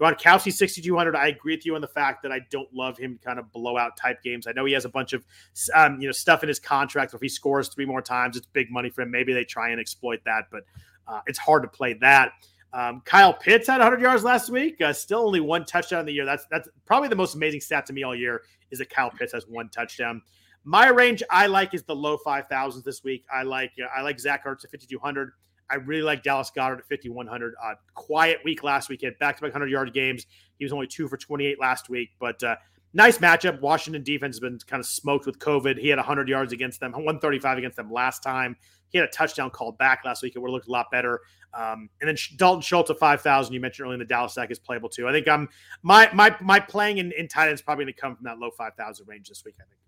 Gronkowski 0.00 0.52
6,200. 0.52 1.14
I 1.14 1.28
agree 1.28 1.54
with 1.54 1.66
you 1.66 1.74
on 1.74 1.82
the 1.82 1.88
fact 1.88 2.22
that 2.22 2.32
I 2.32 2.40
don't 2.50 2.72
love 2.72 2.96
him 2.96 3.20
kind 3.22 3.38
of 3.38 3.52
blowout 3.52 3.98
type 3.98 4.22
games. 4.22 4.46
I 4.46 4.52
know 4.52 4.64
he 4.64 4.72
has 4.72 4.86
a 4.86 4.88
bunch 4.88 5.12
of, 5.12 5.26
um, 5.74 6.00
you 6.00 6.08
know, 6.08 6.12
stuff 6.12 6.42
in 6.42 6.48
his 6.48 6.58
contract. 6.58 7.12
If 7.12 7.20
he 7.20 7.28
scores 7.28 7.68
three 7.68 7.84
more 7.84 8.00
times, 8.00 8.36
it's 8.38 8.46
big 8.46 8.70
money 8.70 8.88
for 8.88 9.02
him. 9.02 9.10
Maybe 9.10 9.34
they 9.34 9.44
try 9.44 9.68
and 9.68 9.78
exploit 9.78 10.20
that, 10.24 10.44
but 10.50 10.62
uh, 11.10 11.20
it's 11.26 11.38
hard 11.38 11.62
to 11.62 11.68
play 11.68 11.94
that. 11.94 12.32
Um, 12.72 13.02
Kyle 13.04 13.32
Pitts 13.34 13.66
had 13.66 13.78
100 13.78 14.00
yards 14.00 14.22
last 14.22 14.48
week. 14.48 14.80
Uh, 14.80 14.92
still 14.92 15.20
only 15.20 15.40
one 15.40 15.64
touchdown 15.64 16.00
in 16.00 16.06
the 16.06 16.12
year. 16.12 16.24
That's 16.24 16.46
that's 16.50 16.68
probably 16.86 17.08
the 17.08 17.16
most 17.16 17.34
amazing 17.34 17.60
stat 17.60 17.86
to 17.86 17.92
me 17.92 18.04
all 18.04 18.14
year 18.14 18.42
is 18.70 18.78
that 18.78 18.90
Kyle 18.90 19.10
Pitts 19.10 19.32
has 19.32 19.46
one 19.48 19.68
touchdown. 19.68 20.22
My 20.62 20.88
range 20.88 21.22
I 21.30 21.46
like 21.46 21.74
is 21.74 21.82
the 21.84 21.96
low 21.96 22.18
5,000s 22.18 22.84
this 22.84 23.02
week. 23.02 23.24
I 23.32 23.42
like 23.42 23.72
uh, 23.82 23.88
I 23.96 24.02
like 24.02 24.20
Zach 24.20 24.44
Ertz 24.44 24.64
at 24.64 24.70
5,200. 24.70 25.32
I 25.70 25.76
really 25.76 26.02
like 26.02 26.22
Dallas 26.22 26.50
Goedert 26.54 26.78
at 26.78 26.88
5,100. 26.88 27.54
Uh, 27.62 27.74
quiet 27.94 28.38
week 28.44 28.62
last 28.62 28.88
week. 28.88 29.02
Had 29.02 29.18
back 29.18 29.36
to 29.36 29.42
back 29.42 29.52
100 29.52 29.70
yard 29.70 29.92
games. 29.92 30.26
He 30.58 30.64
was 30.64 30.72
only 30.72 30.86
two 30.86 31.08
for 31.08 31.16
28 31.16 31.60
last 31.60 31.88
week, 31.88 32.10
but 32.18 32.42
uh, 32.42 32.56
nice 32.92 33.18
matchup. 33.18 33.60
Washington 33.60 34.02
defense 34.02 34.36
has 34.36 34.40
been 34.40 34.58
kind 34.66 34.80
of 34.80 34.86
smoked 34.86 35.26
with 35.26 35.38
COVID. 35.38 35.78
He 35.78 35.88
had 35.88 35.98
100 35.98 36.28
yards 36.28 36.52
against 36.52 36.80
them, 36.80 36.92
135 36.92 37.58
against 37.58 37.76
them 37.76 37.90
last 37.90 38.22
time. 38.22 38.56
He 38.90 38.98
had 38.98 39.08
a 39.08 39.10
touchdown 39.10 39.50
called 39.50 39.78
back 39.78 40.02
last 40.04 40.22
week. 40.22 40.34
It 40.36 40.38
would 40.38 40.48
have 40.48 40.54
looked 40.54 40.68
a 40.68 40.72
lot 40.72 40.90
better. 40.90 41.20
Um, 41.54 41.88
and 42.00 42.08
then 42.08 42.16
Dalton 42.36 42.62
Schultz 42.62 42.90
at 42.90 42.98
5,000. 42.98 43.52
You 43.52 43.60
mentioned 43.60 43.86
earlier 43.86 43.94
in 43.94 44.00
the 44.00 44.04
Dallas 44.04 44.32
stack 44.32 44.50
is 44.50 44.58
playable 44.58 44.88
too. 44.88 45.08
I 45.08 45.12
think 45.12 45.28
I'm 45.28 45.48
my 45.82 46.08
my 46.12 46.34
my 46.40 46.60
playing 46.60 46.98
in, 46.98 47.12
in 47.12 47.28
tight 47.28 47.48
ends 47.48 47.62
probably 47.62 47.84
going 47.84 47.94
to 47.94 48.00
come 48.00 48.16
from 48.16 48.24
that 48.24 48.38
low 48.38 48.50
5,000 48.50 49.08
range 49.08 49.28
this 49.28 49.44
week. 49.44 49.54
I 49.58 49.64
think. 49.64 49.78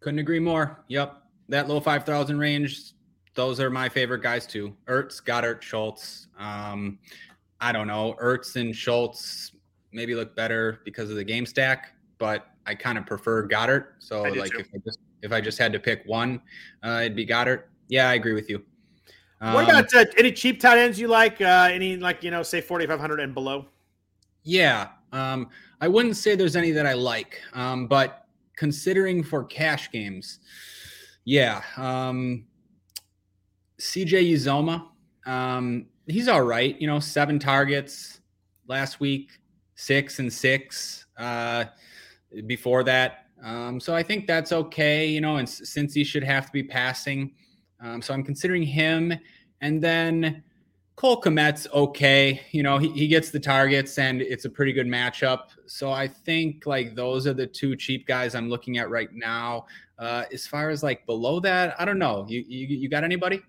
Couldn't 0.00 0.18
agree 0.18 0.40
more. 0.40 0.84
Yep, 0.88 1.22
that 1.48 1.68
low 1.68 1.80
5,000 1.80 2.38
range 2.38 2.94
those 3.34 3.60
are 3.60 3.70
my 3.70 3.88
favorite 3.88 4.22
guys 4.22 4.46
too. 4.46 4.74
Ertz, 4.86 5.22
Goedert, 5.22 5.62
Schultz. 5.62 6.28
Um, 6.38 6.98
I 7.60 7.72
don't 7.72 7.86
know. 7.86 8.16
Ertz 8.22 8.56
and 8.56 8.74
Schultz 8.74 9.52
maybe 9.92 10.14
look 10.14 10.34
better 10.34 10.80
because 10.84 11.10
of 11.10 11.16
the 11.16 11.24
game 11.24 11.46
stack, 11.46 11.94
but 12.18 12.46
I 12.66 12.74
kind 12.74 12.96
of 12.96 13.06
prefer 13.06 13.46
Goedert. 13.46 13.86
So 13.98 14.22
like 14.22 14.54
if 14.54 14.68
I 14.74 14.78
just 14.84 14.98
if 15.22 15.32
I 15.32 15.40
just 15.40 15.58
had 15.58 15.72
to 15.72 15.80
pick 15.80 16.02
one, 16.06 16.40
uh, 16.84 17.00
it'd 17.02 17.16
be 17.16 17.26
Goedert. 17.26 17.64
Yeah, 17.88 18.08
I 18.08 18.14
agree 18.14 18.34
with 18.34 18.48
you. 18.48 18.64
Um, 19.40 19.54
what 19.54 19.64
about 19.64 19.94
uh, 19.94 20.04
any 20.16 20.32
cheap 20.32 20.60
tight 20.60 20.78
ends 20.78 20.98
you 20.98 21.08
like? 21.08 21.40
Uh, 21.40 21.68
any 21.70 21.96
like 21.96 22.22
you 22.22 22.30
know 22.30 22.42
say 22.42 22.60
forty 22.60 22.86
five 22.86 23.00
hundred 23.00 23.20
and 23.20 23.34
below? 23.34 23.66
Yeah, 24.42 24.88
um, 25.12 25.48
I 25.80 25.88
wouldn't 25.88 26.16
say 26.16 26.34
there's 26.34 26.56
any 26.56 26.70
that 26.70 26.86
I 26.86 26.94
like, 26.94 27.40
um, 27.52 27.86
but 27.86 28.26
considering 28.56 29.22
for 29.22 29.44
cash 29.44 29.90
games, 29.90 30.38
yeah, 31.24 31.62
um, 31.76 32.46
CJ 33.80 34.32
Uzomah, 34.32 34.86
um, 35.26 35.86
he's 36.06 36.28
all 36.28 36.42
right. 36.42 36.80
You 36.80 36.86
know, 36.86 37.00
seven 37.00 37.38
targets 37.38 38.20
last 38.66 39.00
week, 39.00 39.32
six 39.74 40.20
and 40.20 40.32
six 40.32 41.06
uh, 41.18 41.66
before 42.46 42.84
that. 42.84 43.26
Um, 43.42 43.78
so 43.78 43.94
I 43.94 44.02
think 44.02 44.26
that's 44.26 44.52
okay. 44.52 45.06
You 45.06 45.20
know, 45.20 45.36
and 45.36 45.48
since 45.48 45.92
he 45.92 46.04
should 46.04 46.24
have 46.24 46.46
to 46.46 46.52
be 46.52 46.62
passing, 46.62 47.32
um, 47.84 48.02
so 48.02 48.14
I'm 48.14 48.24
considering 48.24 48.62
him. 48.62 49.12
And 49.60 49.82
then 49.82 50.42
Cole 50.96 51.20
Kmet's 51.20 51.66
okay. 51.72 52.40
You 52.50 52.62
know, 52.62 52.78
he, 52.78 52.88
he 52.90 53.06
gets 53.06 53.30
the 53.30 53.40
targets 53.40 53.98
and 53.98 54.22
it's 54.22 54.46
a 54.46 54.50
pretty 54.50 54.72
good 54.72 54.86
matchup. 54.86 55.48
So 55.66 55.90
I 55.90 56.08
think 56.08 56.66
like 56.66 56.94
those 56.94 57.26
are 57.26 57.34
the 57.34 57.46
two 57.46 57.76
cheap 57.76 58.06
guys 58.06 58.34
I'm 58.34 58.48
looking 58.48 58.78
at 58.78 58.90
right 58.90 59.12
now. 59.12 59.66
Uh, 59.98 60.24
as 60.32 60.46
far 60.46 60.70
as 60.70 60.82
like 60.82 61.04
below 61.06 61.40
that, 61.40 61.74
I 61.78 61.84
don't 61.84 61.98
know. 61.98 62.24
You 62.28 62.44
you, 62.46 62.66
you 62.66 62.88
got 62.88 63.04
anybody? 63.04 63.42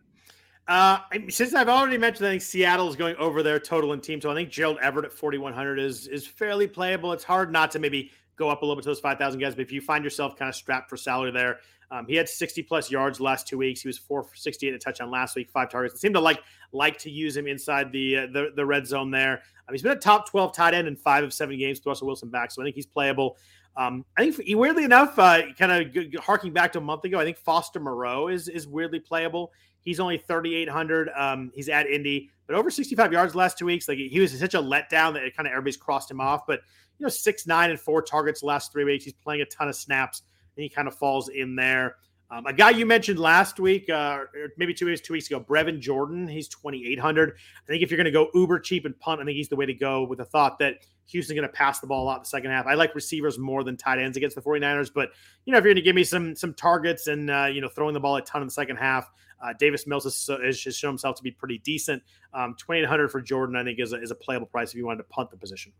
Uh, 0.67 0.97
since 1.29 1.53
I've 1.53 1.69
already 1.69 1.97
mentioned, 1.97 2.27
I 2.27 2.31
think 2.31 2.41
Seattle 2.41 2.89
is 2.89 2.95
going 2.95 3.15
over 3.17 3.43
their 3.43 3.59
total 3.59 3.93
in 3.93 4.01
team. 4.01 4.19
So 4.19 4.31
I 4.31 4.33
think 4.33 4.49
Gerald 4.49 4.79
Everett 4.81 5.05
at 5.05 5.13
4,100 5.13 5.79
is 5.79 6.07
is 6.07 6.25
fairly 6.27 6.67
playable. 6.67 7.13
It's 7.13 7.23
hard 7.23 7.51
not 7.51 7.71
to 7.71 7.79
maybe 7.79 8.11
go 8.35 8.49
up 8.49 8.61
a 8.61 8.65
little 8.65 8.75
bit 8.75 8.83
to 8.83 8.89
those 8.89 8.99
5,000 8.99 9.39
guys. 9.39 9.55
But 9.55 9.61
if 9.61 9.71
you 9.71 9.81
find 9.81 10.03
yourself 10.03 10.35
kind 10.35 10.49
of 10.49 10.55
strapped 10.55 10.89
for 10.89 10.97
salary 10.97 11.31
there, 11.31 11.59
um, 11.91 12.05
he 12.07 12.15
had 12.15 12.27
60 12.27 12.63
plus 12.63 12.89
yards 12.89 13.19
last 13.19 13.47
two 13.47 13.57
weeks. 13.57 13.81
He 13.81 13.87
was 13.87 13.97
four 13.97 14.23
for 14.23 14.35
68 14.35 14.73
a 14.73 14.79
touchdown 14.79 15.11
last 15.11 15.35
week, 15.35 15.49
five 15.49 15.69
targets. 15.69 15.95
It 15.95 15.99
seemed 15.99 16.15
to 16.15 16.21
like 16.21 16.41
like 16.71 16.97
to 16.99 17.09
use 17.09 17.37
him 17.37 17.47
inside 17.47 17.91
the 17.91 18.17
uh, 18.17 18.27
the, 18.27 18.51
the 18.55 18.65
red 18.65 18.87
zone 18.87 19.11
there. 19.11 19.41
Um, 19.67 19.73
he's 19.73 19.81
been 19.81 19.91
a 19.91 19.95
top 19.95 20.29
12 20.29 20.53
tight 20.53 20.73
end 20.73 20.87
in 20.87 20.95
five 20.95 21.23
of 21.23 21.33
seven 21.33 21.57
games 21.57 21.79
with 21.79 21.87
Russell 21.87 22.07
Wilson 22.07 22.29
back. 22.29 22.51
So 22.51 22.61
I 22.61 22.65
think 22.65 22.75
he's 22.75 22.85
playable. 22.85 23.37
Um, 23.77 24.05
I 24.17 24.31
think 24.31 24.57
weirdly 24.57 24.85
enough, 24.85 25.19
uh, 25.19 25.51
kind 25.57 25.71
of 25.71 26.23
harking 26.23 26.53
back 26.53 26.71
to 26.73 26.77
a 26.79 26.81
month 26.81 27.03
ago, 27.03 27.19
I 27.19 27.25
think 27.25 27.37
Foster 27.37 27.79
Moreau 27.79 28.29
is 28.29 28.47
is 28.47 28.67
weirdly 28.67 28.99
playable. 28.99 29.51
He's 29.81 29.99
only 29.99 30.17
3,800. 30.17 31.09
Um, 31.15 31.51
he's 31.53 31.69
at 31.69 31.85
Indy, 31.85 32.31
but 32.47 32.55
over 32.55 32.71
65 32.71 33.13
yards 33.13 33.35
last 33.35 33.57
two 33.57 33.67
weeks. 33.67 33.87
Like 33.87 33.99
he 33.99 34.19
was 34.19 34.37
such 34.37 34.55
a 34.55 34.61
letdown 34.61 35.13
that 35.13 35.23
it 35.23 35.37
kind 35.37 35.45
of 35.45 35.51
everybody's 35.51 35.77
crossed 35.77 36.09
him 36.09 36.19
off. 36.19 36.47
But 36.47 36.61
you 36.97 37.05
know, 37.05 37.09
six 37.09 37.45
nine 37.45 37.69
and 37.69 37.79
four 37.79 38.01
targets 38.01 38.41
last 38.41 38.71
three 38.71 38.83
weeks. 38.83 39.03
He's 39.03 39.13
playing 39.13 39.41
a 39.41 39.45
ton 39.45 39.67
of 39.67 39.75
snaps, 39.75 40.23
and 40.55 40.63
he 40.63 40.69
kind 40.69 40.87
of 40.87 40.95
falls 40.95 41.29
in 41.29 41.55
there. 41.55 41.95
Um, 42.31 42.47
a 42.47 42.53
guy 42.53 42.71
you 42.71 42.87
mentioned 42.87 43.19
last 43.19 43.59
week, 43.59 43.87
uh, 43.89 44.21
maybe 44.57 44.73
two 44.73 44.87
weeks, 44.87 44.99
two 44.99 45.13
weeks 45.13 45.27
ago, 45.27 45.39
Brevin 45.39 45.79
Jordan. 45.79 46.27
He's 46.27 46.47
2,800. 46.47 47.33
I 47.33 47.67
think 47.67 47.83
if 47.83 47.91
you're 47.91 47.97
going 47.97 48.05
to 48.05 48.11
go 48.11 48.29
uber 48.33 48.59
cheap 48.59 48.85
and 48.85 48.99
punt, 48.99 49.21
I 49.21 49.25
think 49.25 49.37
he's 49.37 49.49
the 49.49 49.55
way 49.55 49.67
to 49.67 49.73
go 49.73 50.03
with 50.03 50.17
the 50.17 50.25
thought 50.25 50.57
that 50.59 50.79
Houston's 51.07 51.37
going 51.37 51.47
to 51.47 51.53
pass 51.53 51.79
the 51.79 51.87
ball 51.87 52.03
a 52.03 52.05
lot 52.05 52.17
in 52.17 52.21
the 52.23 52.27
second 52.27 52.49
half. 52.49 52.65
I 52.65 52.73
like 52.73 52.95
receivers 52.95 53.37
more 53.37 53.63
than 53.63 53.77
tight 53.77 53.99
ends 53.99 54.17
against 54.17 54.35
the 54.35 54.41
49ers, 54.41 54.91
but 54.93 55.11
you 55.45 55.51
know, 55.51 55.59
if 55.59 55.63
you're 55.63 55.73
going 55.73 55.83
to 55.83 55.87
give 55.87 55.95
me 55.95 56.03
some 56.03 56.35
some 56.35 56.53
targets 56.55 57.05
and 57.05 57.29
uh, 57.29 57.45
you 57.45 57.61
know 57.61 57.69
throwing 57.69 57.93
the 57.93 57.99
ball 57.99 58.15
a 58.15 58.21
ton 58.23 58.41
in 58.41 58.47
the 58.47 58.51
second 58.51 58.77
half, 58.77 59.11
uh, 59.43 59.53
Davis 59.59 59.85
Mills 59.85 60.05
has, 60.05 60.29
has, 60.43 60.57
shown 60.57 60.91
himself 60.91 61.15
to 61.17 61.23
be 61.23 61.31
pretty 61.31 61.59
decent. 61.59 62.01
Um, 62.33 62.55
2,800 62.57 63.09
for 63.09 63.21
Jordan, 63.21 63.55
I 63.55 63.63
think, 63.63 63.79
is 63.79 63.93
a, 63.93 64.01
is 64.01 64.09
a 64.09 64.15
playable 64.15 64.47
price 64.47 64.69
if 64.69 64.75
you 64.75 64.85
wanted 64.85 65.03
to 65.03 65.09
punt 65.09 65.29
the 65.29 65.37
position. 65.37 65.71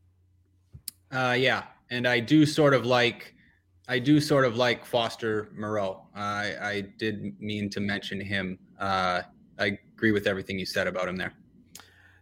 Uh, 1.11 1.35
yeah, 1.37 1.63
and 1.89 2.07
I 2.07 2.19
do 2.19 2.45
sort 2.45 2.73
of 2.73 2.85
like 2.85 3.33
I 3.87 3.99
do 3.99 4.19
sort 4.19 4.45
of 4.45 4.57
like 4.57 4.83
Foster 4.83 5.49
Moreau. 5.55 6.01
I, 6.15 6.55
I 6.61 6.81
did 6.97 7.39
mean 7.39 7.69
to 7.69 7.79
mention 7.79 8.19
him. 8.19 8.57
Uh, 8.79 9.21
I 9.59 9.77
agree 9.95 10.11
with 10.11 10.27
everything 10.27 10.57
you 10.57 10.65
said 10.65 10.87
about 10.87 11.07
him 11.07 11.17
there. 11.17 11.33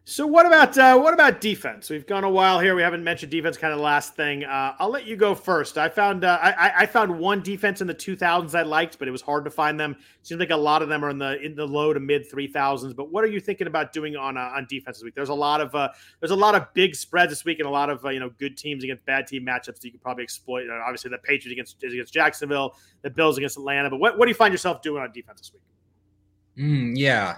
So 0.05 0.27
what 0.27 0.45
about 0.45 0.77
uh, 0.77 0.99
what 0.99 1.13
about 1.13 1.39
defense? 1.39 1.89
We've 1.89 2.05
gone 2.05 2.25
a 2.25 2.29
while 2.29 2.59
here. 2.59 2.75
We 2.75 2.81
haven't 2.81 3.05
mentioned 3.05 3.31
defense. 3.31 3.55
Kind 3.55 3.73
of 3.73 3.79
last 3.79 4.17
thing. 4.17 4.43
Uh, 4.43 4.75
I'll 4.77 4.89
let 4.89 5.07
you 5.07 5.15
go 5.15 5.33
first. 5.33 5.77
I 5.77 5.87
found 5.87 6.25
uh, 6.25 6.39
I, 6.41 6.73
I 6.79 6.85
found 6.85 7.17
one 7.17 7.41
defense 7.41 7.79
in 7.79 7.87
the 7.87 7.93
two 7.93 8.17
thousands 8.17 8.53
I 8.53 8.63
liked, 8.63 8.99
but 8.99 9.07
it 9.07 9.11
was 9.11 9.21
hard 9.21 9.45
to 9.45 9.49
find 9.49 9.79
them. 9.79 9.95
Seems 10.21 10.41
like 10.41 10.49
a 10.49 10.57
lot 10.57 10.81
of 10.81 10.89
them 10.89 11.05
are 11.05 11.09
in 11.09 11.17
the 11.17 11.41
in 11.41 11.55
the 11.55 11.65
low 11.65 11.93
to 11.93 12.01
mid 12.01 12.29
three 12.29 12.47
thousands. 12.47 12.93
But 12.93 13.13
what 13.13 13.23
are 13.23 13.27
you 13.27 13.39
thinking 13.39 13.65
about 13.65 13.93
doing 13.93 14.17
on 14.17 14.35
uh, 14.35 14.51
on 14.53 14.67
defense 14.69 14.97
this 14.97 15.05
week? 15.05 15.15
There's 15.15 15.29
a 15.29 15.33
lot 15.33 15.61
of 15.61 15.73
uh, 15.73 15.87
there's 16.19 16.31
a 16.31 16.35
lot 16.35 16.53
of 16.53 16.67
big 16.73 16.95
spreads 16.95 17.31
this 17.31 17.45
week, 17.45 17.59
and 17.59 17.67
a 17.67 17.71
lot 17.71 17.89
of 17.89 18.03
uh, 18.03 18.09
you 18.09 18.19
know 18.19 18.29
good 18.39 18.57
teams 18.57 18.83
against 18.83 19.05
bad 19.05 19.25
team 19.25 19.45
matchups 19.45 19.65
that 19.79 19.85
you 19.85 19.91
could 19.91 20.01
probably 20.01 20.23
exploit. 20.23 20.65
obviously, 20.69 21.11
the 21.11 21.17
Patriots 21.19 21.53
against 21.53 21.81
against 21.81 22.13
Jacksonville, 22.13 22.75
the 23.03 23.09
Bills 23.09 23.37
against 23.37 23.55
Atlanta. 23.55 23.89
But 23.89 24.01
what 24.01 24.17
what 24.17 24.25
do 24.25 24.31
you 24.31 24.35
find 24.35 24.53
yourself 24.53 24.81
doing 24.81 25.01
on 25.01 25.13
defense 25.13 25.39
this 25.39 25.53
week? 25.53 25.61
Mm, 26.57 26.91
yeah. 26.97 27.37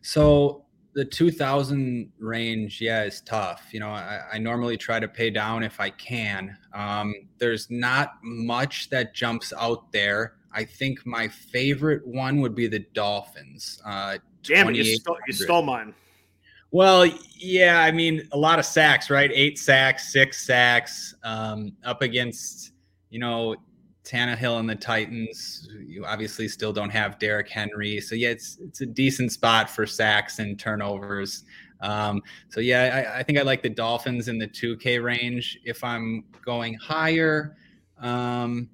So 0.00 0.63
the 0.94 1.04
2000 1.04 2.10
range 2.18 2.80
yeah 2.80 3.04
is 3.04 3.20
tough. 3.22 3.68
You 3.72 3.80
know 3.80 3.88
I, 3.88 4.20
I, 4.34 4.38
normally 4.38 4.76
try 4.76 5.00
to 5.00 5.08
pay 5.08 5.30
down 5.30 5.62
if 5.62 5.80
i 5.80 5.90
can. 5.90 6.56
Um, 6.72 7.14
there's 7.38 7.70
not 7.70 8.14
much 8.22 8.90
that 8.90 9.14
jumps 9.14 9.52
out 9.58 9.90
there. 9.92 10.34
I 10.52 10.64
think 10.64 11.04
my 11.04 11.26
favorite 11.28 12.06
one 12.06 12.40
would 12.40 12.54
be 12.54 12.68
the 12.68 12.80
dolphins 12.94 13.82
uh, 13.84 14.18
damn 14.42 14.68
it 14.68 14.76
you 14.76 14.96
stole, 14.96 15.18
you 15.26 15.32
stole 15.32 15.62
mine. 15.62 15.94
Well 16.70 17.06
yeah 17.36 17.80
i 17.80 17.90
mean 17.90 18.28
a 18.32 18.38
lot 18.38 18.58
of 18.58 18.64
sacks 18.64 19.10
right? 19.10 19.30
Eight 19.32 19.58
sacks 19.58 20.12
six 20.12 20.46
sacks 20.46 21.14
um, 21.24 21.72
up 21.84 22.02
against 22.02 22.72
you 23.10 23.18
know 23.18 23.56
Tannehill 24.04 24.60
and 24.60 24.68
the 24.68 24.74
Titans. 24.74 25.68
You 25.86 26.04
obviously 26.04 26.48
still 26.48 26.72
don't 26.72 26.90
have 26.90 27.18
Derrick 27.18 27.48
Henry, 27.48 28.00
so 28.00 28.14
yeah, 28.14 28.28
it's 28.28 28.58
it's 28.60 28.80
a 28.82 28.86
decent 28.86 29.32
spot 29.32 29.70
for 29.70 29.86
sacks 29.86 30.38
and 30.38 30.58
turnovers. 30.58 31.44
Um, 31.80 32.22
so 32.48 32.60
yeah, 32.60 33.10
I, 33.14 33.18
I, 33.18 33.22
think 33.22 33.38
I 33.38 33.42
like 33.42 33.62
the 33.62 33.68
Dolphins 33.68 34.28
in 34.28 34.38
the 34.38 34.48
2K 34.48 35.02
range. 35.02 35.58
If 35.64 35.84
I'm 35.84 36.24
going 36.42 36.74
higher, 36.74 37.56
um, 38.00 38.70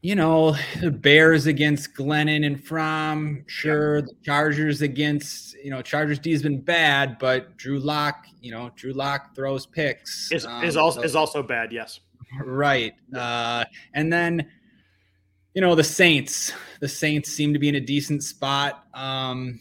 you 0.00 0.14
know, 0.14 0.56
the 0.80 0.90
Bears 0.90 1.46
against 1.46 1.94
Glennon 1.94 2.46
and 2.46 2.62
Fromm. 2.62 3.44
Sure, 3.48 4.02
the 4.02 4.14
Chargers 4.24 4.80
against, 4.80 5.56
you 5.62 5.70
know, 5.70 5.82
Chargers 5.82 6.18
D 6.18 6.30
has 6.30 6.42
been 6.42 6.60
bad, 6.60 7.18
but 7.18 7.56
Drew 7.56 7.80
Lock, 7.80 8.26
you 8.40 8.52
know, 8.52 8.70
Drew 8.76 8.92
Lock 8.92 9.34
throws 9.34 9.66
picks. 9.66 10.30
Is, 10.30 10.46
um, 10.46 10.64
is 10.64 10.76
also 10.76 11.00
so, 11.00 11.04
is 11.04 11.16
also 11.16 11.42
bad, 11.42 11.72
yes. 11.72 12.00
Right. 12.44 12.94
Uh, 13.14 13.64
and 13.94 14.12
then, 14.12 14.46
you 15.54 15.60
know, 15.60 15.74
the 15.74 15.84
Saints. 15.84 16.52
The 16.80 16.88
Saints 16.88 17.30
seem 17.30 17.52
to 17.52 17.58
be 17.58 17.68
in 17.68 17.76
a 17.76 17.80
decent 17.80 18.22
spot. 18.22 18.84
Um, 18.94 19.60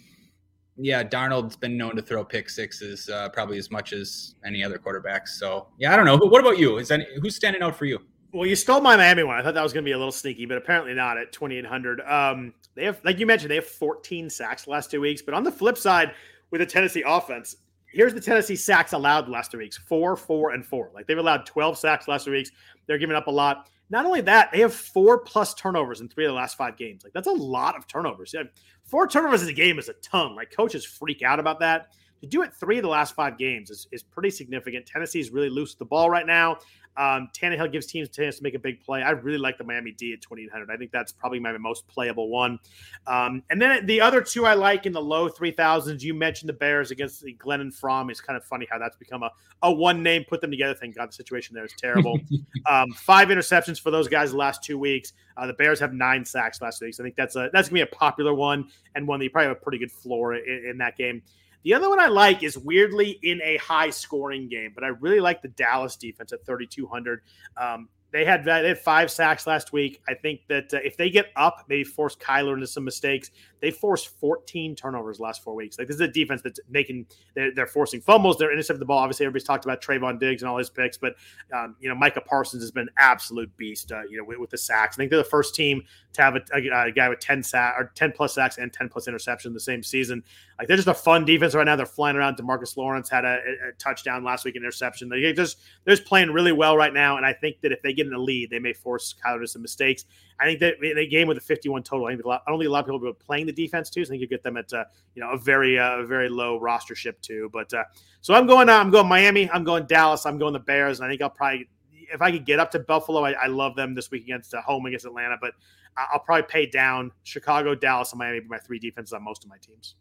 yeah, 0.78 1.04
Darnold's 1.04 1.56
been 1.56 1.78
known 1.78 1.96
to 1.96 2.02
throw 2.02 2.24
pick 2.26 2.50
sixes 2.50 3.10
uh, 3.10 3.30
probably 3.30 3.58
as 3.58 3.72
much 3.72 3.94
as 3.94 4.36
any 4.46 4.64
other 4.64 4.78
quarterbacks. 4.78 5.30
So 5.30 5.68
yeah, 5.78 5.94
I 5.94 5.96
don't 5.96 6.06
know. 6.06 6.18
What 6.18 6.42
about 6.42 6.58
you? 6.58 6.78
Is 6.78 6.92
any, 6.92 7.06
who's 7.22 7.36
standing 7.36 7.62
out 7.62 7.76
for 7.76 7.86
you? 7.86 8.00
Well, 8.34 8.46
you 8.46 8.58
stole 8.58 8.82
my 8.82 8.98
Miami 8.98 9.24
one. 9.24 9.38
I 9.38 9.44
thought 9.44 9.54
that 9.54 9.64
was 9.64 9.72
going 9.72 9.86
to 9.86 9.88
be 9.88 9.94
a 9.94 9.98
little 9.98 10.12
sneaky, 10.12 10.46
but 10.46 10.58
apparently 10.58 10.94
not 10.94 11.18
at 11.18 11.32
2,800. 11.32 12.02
Um, 12.02 12.54
they 12.76 12.84
have, 12.84 13.00
like 13.06 13.18
you 13.18 13.26
mentioned, 13.26 13.50
they 13.50 13.56
have 13.56 13.66
14 13.66 14.30
sacks 14.30 14.66
the 14.66 14.72
last 14.72 14.92
two 14.92 15.00
weeks. 15.00 15.22
But 15.22 15.34
on 15.34 15.46
the 15.46 15.52
flip 15.52 15.78
side, 15.78 16.14
with 16.52 16.60
the 16.60 16.66
Tennessee 16.66 17.04
offense, 17.08 17.56
here's 17.96 18.14
the 18.14 18.20
Tennessee 18.20 18.58
sacks 18.58 18.92
allowed 18.94 19.30
last 19.30 19.52
two 19.52 19.58
weeks 19.58 19.78
four, 19.78 20.16
four, 20.16 20.52
and 20.52 20.66
four. 20.66 20.92
Like 20.94 21.08
they've 21.08 21.18
allowed 21.18 21.46
12 21.46 21.78
sacks 21.78 22.08
last 22.08 22.26
two 22.26 22.32
weeks. 22.32 22.52
They're 22.86 22.98
giving 22.98 23.16
up 23.16 23.28
a 23.28 23.32
lot. 23.32 23.70
Not 23.90 24.06
only 24.06 24.22
that, 24.22 24.52
they 24.52 24.60
have 24.60 24.74
four 24.74 25.20
plus 25.20 25.54
turnovers 25.54 26.02
in 26.02 26.10
three 26.10 26.26
of 26.26 26.30
the 26.30 26.36
last 26.36 26.58
five 26.58 26.76
games. 26.76 27.04
Like 27.04 27.14
that's 27.14 27.28
a 27.28 27.32
lot 27.32 27.76
of 27.76 27.88
turnovers. 27.88 28.36
Four 28.84 29.08
turnovers 29.08 29.44
in 29.44 29.50
a 29.50 29.54
game 29.54 29.80
is 29.80 29.90
a 29.90 29.94
ton. 29.94 30.36
Like 30.36 30.52
coaches 30.52 30.84
freak 30.86 31.22
out 31.22 31.40
about 31.40 31.60
that. 31.62 31.94
To 32.26 32.32
do 32.32 32.42
it 32.42 32.54
three 32.54 32.78
of 32.78 32.84
the 32.84 32.90
last 32.90 33.14
five 33.14 33.38
games 33.38 33.70
is, 33.70 33.88
is 33.92 34.02
pretty 34.02 34.32
significant. 34.32 34.88
Tennessee 34.88 35.20
is 35.20 35.30
really 35.30 35.50
loose 35.50 35.76
the 35.76 35.86
ball 35.86 36.10
right 36.10 36.26
now. 36.26 36.58
Um, 36.98 37.30
Tannehill 37.38 37.72
gives 37.72 37.86
teams 37.86 38.08
a 38.08 38.12
chance 38.12 38.38
to 38.38 38.44
make 38.44 38.56
a 38.56 38.60
big 38.60 38.80
play. 38.80 39.04
I 39.04 39.12
really 39.12 39.38
like 39.38 39.58
the 39.58 39.64
Miami 39.64 39.92
D 39.92 40.14
at 40.14 40.22
2800. 40.22 40.72
I 40.72 40.78
think 40.78 40.92
that's 40.92 41.12
probably 41.12 41.40
my 41.40 41.56
most 41.58 41.88
playable 41.88 42.30
one. 42.30 42.58
Um, 43.06 43.44
and 43.50 43.62
then 43.62 43.86
the 43.86 44.00
other 44.00 44.22
two 44.22 44.46
I 44.46 44.54
like 44.54 44.86
in 44.86 44.94
the 44.94 45.02
low 45.02 45.30
3000s, 45.30 46.02
you 46.02 46.14
mentioned 46.14 46.48
the 46.50 46.54
Bears 46.54 46.92
against 46.92 47.22
the 47.22 47.36
Glennon 47.36 47.74
Fromm. 47.74 48.10
It's 48.10 48.22
kind 48.22 48.38
of 48.38 48.46
funny 48.46 48.66
how 48.72 48.80
that's 48.80 48.96
become 48.96 49.24
a, 49.24 49.32
a 49.62 49.72
one 49.72 50.02
name, 50.02 50.24
put 50.28 50.40
them 50.42 50.52
together 50.52 50.74
thing. 50.74 50.94
God, 50.96 51.10
the 51.10 51.14
situation 51.14 51.54
there 51.54 51.66
is 51.66 51.74
terrible. 51.78 52.18
um, 52.70 52.92
five 52.94 53.28
interceptions 53.28 53.80
for 53.80 53.92
those 53.92 54.08
guys 54.08 54.32
the 54.32 54.38
last 54.38 54.64
two 54.64 54.80
weeks. 54.80 55.14
Uh, 55.38 55.48
the 55.48 55.54
Bears 55.54 55.80
have 55.82 55.94
nine 55.94 56.24
sacks 56.24 56.62
last 56.62 56.82
week. 56.82 56.94
So 56.96 57.04
I 57.04 57.06
think 57.06 57.18
that's 57.18 57.36
a 57.36 57.50
that's 57.52 57.68
gonna 57.68 57.76
be 57.76 57.82
a 57.82 57.88
popular 57.88 58.34
one 58.34 58.70
and 58.96 59.06
one 59.06 59.20
that 59.20 59.26
you 59.26 59.30
probably 59.30 59.50
have 59.50 59.58
a 59.58 59.60
pretty 59.60 59.80
good 59.80 59.92
floor 59.92 60.36
in, 60.36 60.66
in 60.70 60.78
that 60.78 60.98
game. 60.98 61.22
The 61.66 61.74
other 61.74 61.90
one 61.90 62.00
I 62.00 62.06
like 62.06 62.44
is 62.44 62.60
weirdly 62.60 63.20
in 63.24 63.42
a 63.44 63.58
high 63.58 63.90
scoring 63.90 64.48
game, 64.48 64.72
but 64.76 64.84
I 64.84 64.90
really 64.90 65.20
like 65.20 65.42
the 65.42 65.48
Dallas 65.48 65.96
defense 65.96 66.32
at 66.32 66.46
3,200. 66.46 67.22
Um, 67.58 67.90
they 68.16 68.24
had 68.24 68.46
they 68.46 68.70
had 68.70 68.80
five 68.80 69.12
sacks 69.12 69.46
last 69.46 69.74
week. 69.74 70.00
I 70.08 70.14
think 70.14 70.42
that 70.48 70.74
uh, 70.74 70.78
if 70.86 70.96
they 70.96 71.10
get 71.10 71.32
up, 71.36 71.66
maybe 71.68 71.84
force 71.84 72.16
Kyler 72.16 72.54
into 72.54 72.68
some 72.68 72.86
mistakes. 72.86 73.32
They 73.60 73.72
forced 73.72 74.08
14 74.20 74.76
turnovers 74.76 75.20
last 75.20 75.44
four 75.44 75.54
weeks. 75.54 75.78
Like 75.78 75.88
this 75.88 75.96
is 75.96 76.02
a 76.02 76.08
defense 76.08 76.42
that's 76.42 76.60
making 76.70 77.08
they're, 77.36 77.54
they're 77.54 77.68
forcing 77.68 78.00
fumbles. 78.00 78.38
They're 78.38 78.54
intercepting 78.54 78.80
the 78.80 78.86
ball. 78.86 79.00
Obviously, 79.00 79.26
everybody's 79.26 79.44
talked 79.44 79.66
about 79.66 79.82
Trevon 79.82 80.18
Diggs 80.18 80.44
and 80.44 80.50
all 80.50 80.58
his 80.58 80.70
picks, 80.70 80.98
but 80.98 81.16
um, 81.54 81.76
you 81.82 81.90
know 81.90 81.96
Micah 81.96 82.22
Parsons 82.22 82.64
has 82.64 82.72
been 82.72 82.88
absolute 82.98 83.52
beast. 83.58 83.92
Uh, 83.92 84.04
you 84.10 84.18
know 84.18 84.24
with, 84.24 84.38
with, 84.38 84.50
the 84.50 84.58
sacks. 84.58 84.96
I 84.96 84.98
think 84.98 85.10
they're 85.10 85.18
the 85.18 85.26
first 85.26 85.56
team 85.56 85.84
to 86.16 86.22
have 86.22 86.36
a, 86.36 86.42
a, 86.54 86.88
a 86.88 86.92
guy 86.92 87.10
with 87.10 87.20
10 87.20 87.44
sack 87.44 87.76
or 87.78 87.92
10 87.96 88.12
plus 88.12 88.34
sacks 88.34 88.58
and 88.58 88.72
10 88.72 88.90
plus 88.90 89.08
interception 89.08 89.54
the 89.54 89.60
same 89.60 89.84
season. 89.84 90.24
Like 90.58 90.68
they're 90.68 90.78
just 90.78 90.88
a 90.88 90.94
fun 90.94 91.26
defense 91.26 91.54
right 91.54 91.66
now. 91.66 91.76
They're 91.76 91.86
flying 91.86 92.16
around. 92.16 92.38
Demarcus 92.38 92.78
Lawrence 92.78 93.10
had 93.10 93.26
a, 93.26 93.40
a 93.70 93.72
touchdown 93.78 94.24
last 94.24 94.46
week, 94.46 94.56
interception. 94.56 95.10
They 95.10 95.34
just 95.34 95.60
they're 95.84 95.96
just 95.96 96.08
playing 96.08 96.32
really 96.32 96.52
well 96.52 96.78
right 96.78 96.94
now. 96.94 97.18
And 97.18 97.26
I 97.26 97.34
think 97.34 97.62
that 97.62 97.72
if 97.72 97.82
they 97.82 97.94
get 97.94 98.06
in 98.06 98.12
the 98.12 98.20
lead, 98.20 98.50
they 98.50 98.60
may 98.60 98.74
force 98.74 99.14
Kyler 99.24 99.42
to 99.42 99.48
some 99.48 99.62
mistakes. 99.62 100.06
I 100.40 100.46
think 100.46 100.60
that 100.60 100.76
in 100.82 100.98
a 100.98 101.06
game 101.06 101.28
with 101.28 101.38
a 101.38 101.42
51 101.42 101.84
total. 101.84 102.08
I 102.08 102.12
think 102.12 102.26
I 102.26 102.40
don't 102.48 102.60
think 102.60 102.68
a 102.68 102.72
lot 102.72 102.80
of 102.80 102.86
people 102.86 103.08
are 103.08 103.14
playing 103.14 103.46
the 103.46 103.54
defense 103.54 103.90
too. 103.90 104.06
So 104.06 104.10
I 104.10 104.12
think 104.12 104.22
you 104.22 104.28
get 104.28 104.44
them 104.44 104.58
at 104.58 104.72
uh, 104.74 104.86
you 105.14 105.22
know 105.22 105.32
a 105.32 105.38
very 105.38 105.78
uh, 105.78 106.04
very 106.04 106.30
low 106.30 106.60
rostership 106.60 107.20
too. 107.22 107.50
But 107.52 107.74
uh, 107.74 107.84
so 108.22 108.34
I'm 108.34 108.48
going. 108.48 108.70
Uh, 108.70 108.74
I'm 108.74 108.92
going 108.92 109.08
Miami. 109.08 109.50
I'm 109.52 109.64
going 109.64 109.86
Dallas. 109.86 110.26
I'm 110.26 110.38
going 110.38 110.54
the 110.54 110.60
Bears. 110.60 111.00
And 111.00 111.08
I 111.08 111.10
think 111.10 111.22
I'll 111.22 111.30
probably 111.30 111.68
if 112.14 112.22
I 112.22 112.32
could 112.32 112.46
get 112.46 112.60
up 112.60 112.72
to 112.72 112.80
Buffalo, 112.80 113.24
I, 113.24 113.32
I 113.32 113.48
love 113.48 113.76
them 113.76 113.94
this 113.94 114.12
week 114.12 114.24
against 114.24 114.54
uh, 114.54 114.62
home 114.62 114.86
against 114.86 115.06
Atlanta. 115.06 115.38
But 115.40 115.54
I'll 115.98 116.20
probably 116.20 116.48
pay 116.50 116.66
down 116.66 117.12
Chicago, 117.24 117.76
Dallas, 117.76 118.12
and 118.12 118.20
Miami. 118.20 118.42
My 118.48 118.58
three 118.58 118.80
defenses 118.80 119.14
on 119.14 119.24
most 119.24 119.44
of 119.44 119.50
my 119.50 119.58
teams. 119.58 119.96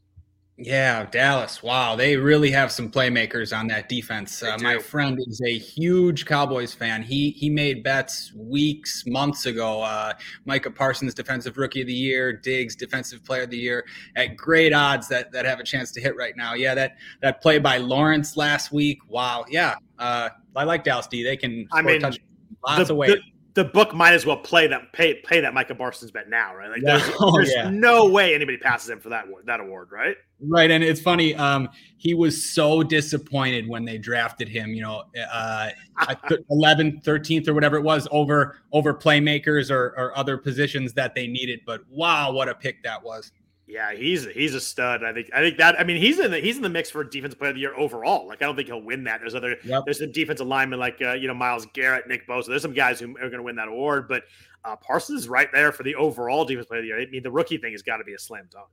Yeah, 0.57 1.05
Dallas. 1.07 1.65
Wow, 1.65 1.97
they 1.97 2.17
really 2.17 2.51
have 2.53 2.71
some 2.71 2.89
playmakers 2.89 3.57
on 3.57 3.67
that 3.69 3.89
defense. 3.89 4.41
Uh, 4.41 4.57
my 4.61 4.79
friend 4.79 5.19
is 5.27 5.41
a 5.45 5.59
huge 5.59 6.27
Cowboys 6.27 6.73
fan. 6.73 7.03
He 7.03 7.31
he 7.31 7.51
made 7.51 7.83
bets 7.83 8.33
weeks, 8.37 9.03
months 9.05 9.47
ago. 9.47 9.83
Uh, 9.83 10.13
Micah 10.45 10.71
Parsons, 10.71 11.13
defensive 11.13 11.57
rookie 11.57 11.81
of 11.81 11.89
the 11.89 11.93
year, 11.93 12.33
Diggs, 12.33 12.77
defensive 12.77 13.25
player 13.25 13.43
of 13.43 13.51
the 13.51 13.59
year, 13.59 13.85
at 14.15 14.37
great 14.37 14.73
odds 14.73 15.09
that 15.09 15.33
that 15.33 15.45
have 15.45 15.59
a 15.59 15.65
chance 15.65 15.91
to 15.91 16.01
hit 16.01 16.15
right 16.15 16.37
now. 16.37 16.55
Yeah, 16.55 16.77
that 16.77 16.99
that 17.21 17.43
play 17.43 17.59
by 17.59 17.79
Lawrence 17.79 18.37
last 18.37 18.71
week. 18.71 19.01
Wow. 19.09 19.45
Yeah, 19.49 19.75
uh, 19.99 20.29
I 20.55 20.63
like 20.63 20.85
Dallas 20.85 21.09
D. 21.09 21.25
They 21.25 21.37
can. 21.37 21.67
I 21.73 21.83
mean, 21.83 22.01
lots 22.01 22.87
the, 22.87 22.93
of 22.93 22.97
ways 22.97 23.11
the 23.11 23.34
book 23.63 23.95
might 23.95 24.15
as 24.15 24.27
well 24.27 24.37
play 24.37 24.67
that 24.67 24.93
pay 24.93 25.15
pay 25.15 25.41
that 25.41 25.55
Micah 25.55 25.77
Parsons 25.77 26.11
bet 26.11 26.29
now, 26.29 26.57
right? 26.57 26.71
Like 26.71 26.83
there's, 26.83 27.09
oh, 27.21 27.37
there's 27.37 27.53
yeah. 27.55 27.71
no 27.71 28.09
way 28.09 28.35
anybody 28.35 28.59
passes 28.59 28.91
him 28.91 28.99
for 28.99 29.11
that 29.11 29.27
that 29.45 29.61
award, 29.61 29.91
right? 29.93 30.17
Right, 30.41 30.71
and 30.71 30.83
it's 30.83 31.01
funny. 31.01 31.37
Um, 31.37 31.69
he 31.97 32.15
was 32.15 32.53
so 32.53 32.83
disappointed 32.83 33.69
when 33.69 33.85
they 33.85 33.97
drafted 33.97 34.49
him. 34.49 34.71
You 34.71 34.83
know, 34.83 35.05
uh, 35.33 35.71
11th, 36.01 37.05
13th, 37.05 37.47
or 37.47 37.55
whatever 37.55 37.77
it 37.77 37.83
was 37.83 38.09
over 38.11 38.59
over 38.73 38.93
playmakers 38.93 39.71
or, 39.71 39.95
or 39.97 40.19
other 40.19 40.37
positions 40.37 40.93
that 40.95 41.15
they 41.15 41.29
needed. 41.29 41.61
But 41.65 41.83
wow, 41.89 42.33
what 42.33 42.49
a 42.49 42.55
pick 42.57 42.83
that 42.83 43.05
was! 43.05 43.31
Yeah, 43.75 43.93
he's 43.93 44.25
he's 44.27 44.55
a 44.55 44.61
stud. 44.61 45.03
I 45.03 45.13
think 45.13 45.31
I 45.35 45.41
think 45.41 45.59
that 45.59 45.81
I 45.81 45.83
mean 45.83 45.97
he's 45.97 46.21
in 46.21 46.31
the 46.31 46.39
he's 46.39 46.55
in 46.55 46.63
the 46.63 46.69
mix 46.69 46.91
for 46.91 47.03
defensive 47.03 47.41
player 47.41 47.51
of 47.51 47.57
the 47.57 47.61
year 47.61 47.75
overall. 47.75 48.29
Like 48.29 48.41
I 48.41 48.45
don't 48.45 48.55
think 48.55 48.69
he'll 48.69 48.81
win 48.81 49.03
that. 49.03 49.19
There's 49.19 49.35
other 49.35 49.57
yep. 49.65 49.83
there's 49.85 49.99
some 49.99 50.13
defensive 50.13 50.47
linemen 50.47 50.79
like 50.79 51.03
uh, 51.03 51.15
you 51.15 51.27
know 51.27 51.35
Myles 51.35 51.67
Garrett, 51.73 52.07
Nick 52.07 52.25
Bosa. 52.29 52.47
There's 52.47 52.63
some 52.63 52.73
guys 52.73 53.01
who 53.01 53.17
are 53.17 53.29
going 53.29 53.33
to 53.33 53.43
win 53.43 53.57
that 53.57 53.67
award, 53.67 54.07
but 54.07 54.23
uh, 54.65 54.77
Parsons 54.77 55.23
is 55.23 55.29
right 55.29 55.49
there 55.53 55.73
for 55.73 55.83
the 55.83 55.97
overall 55.97 56.45
defensive 56.45 56.69
player 56.69 56.79
of 56.79 56.85
the 56.85 56.87
year. 56.87 57.01
I 57.01 57.07
mean 57.07 57.25
the 57.25 57.33
rookie 57.33 57.57
thing 57.57 57.73
has 57.73 57.83
got 57.83 57.97
to 57.97 58.05
be 58.05 58.15
a 58.15 58.19
slam 58.19 58.49
dunk. 58.53 58.69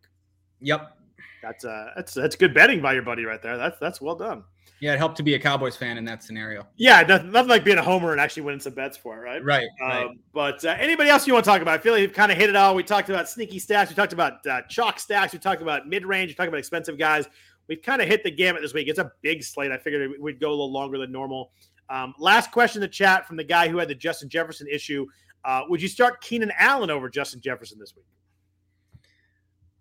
Yep, 0.59 0.95
that's 1.41 1.65
uh 1.65 1.93
that's 1.95 2.13
that's 2.13 2.35
good 2.35 2.53
betting 2.53 2.79
by 2.79 2.93
your 2.93 3.01
buddy 3.01 3.25
right 3.25 3.41
there. 3.41 3.57
That's 3.57 3.79
that's 3.79 4.01
well 4.01 4.15
done. 4.15 4.43
Yeah, 4.81 4.93
it 4.93 4.97
helped 4.97 5.15
to 5.17 5.23
be 5.23 5.35
a 5.35 5.39
Cowboys 5.39 5.77
fan 5.77 5.99
in 5.99 6.05
that 6.05 6.23
scenario. 6.23 6.67
Yeah, 6.75 7.03
nothing, 7.03 7.31
nothing 7.31 7.49
like 7.49 7.63
being 7.63 7.77
a 7.77 7.83
homer 7.83 8.13
and 8.13 8.19
actually 8.19 8.41
winning 8.41 8.59
some 8.59 8.73
bets 8.73 8.97
for 8.97 9.15
it, 9.15 9.21
right? 9.21 9.45
Right. 9.45 9.67
Um, 9.79 9.89
right. 9.89 10.09
But 10.33 10.65
uh, 10.65 10.75
anybody 10.79 11.07
else 11.11 11.27
you 11.27 11.33
want 11.33 11.45
to 11.45 11.51
talk 11.51 11.61
about? 11.61 11.75
I 11.75 11.77
feel 11.77 11.93
like 11.93 12.01
you've 12.01 12.13
kind 12.13 12.31
of 12.31 12.37
hit 12.37 12.49
it 12.49 12.55
all. 12.55 12.73
We 12.73 12.81
talked 12.81 13.07
about 13.07 13.29
sneaky 13.29 13.59
stacks. 13.59 13.91
We 13.91 13.95
talked 13.95 14.11
about 14.11 14.45
uh, 14.47 14.63
chalk 14.63 14.99
stacks. 14.99 15.33
We 15.33 15.39
talked 15.39 15.61
about 15.61 15.87
mid 15.87 16.03
range. 16.03 16.31
We 16.31 16.33
talked 16.33 16.47
about 16.47 16.57
expensive 16.57 16.97
guys. 16.97 17.27
We've 17.67 17.81
kind 17.81 18.01
of 18.01 18.07
hit 18.07 18.23
the 18.23 18.31
gamut 18.31 18.63
this 18.63 18.73
week. 18.73 18.87
It's 18.87 18.97
a 18.97 19.11
big 19.21 19.43
slate. 19.43 19.71
I 19.71 19.77
figured 19.77 20.13
we'd 20.19 20.39
go 20.39 20.49
a 20.49 20.49
little 20.49 20.73
longer 20.73 20.97
than 20.97 21.11
normal. 21.11 21.51
Um, 21.87 22.15
last 22.17 22.51
question 22.51 22.81
in 22.81 22.81
the 22.81 22.91
chat 22.91 23.27
from 23.27 23.37
the 23.37 23.43
guy 23.43 23.67
who 23.69 23.77
had 23.77 23.87
the 23.87 23.95
Justin 23.95 24.29
Jefferson 24.29 24.65
issue. 24.67 25.05
Uh, 25.45 25.61
would 25.69 25.81
you 25.81 25.87
start 25.87 26.21
Keenan 26.21 26.51
Allen 26.57 26.89
over 26.89 27.07
Justin 27.07 27.39
Jefferson 27.39 27.77
this 27.77 27.93
week? 27.95 28.05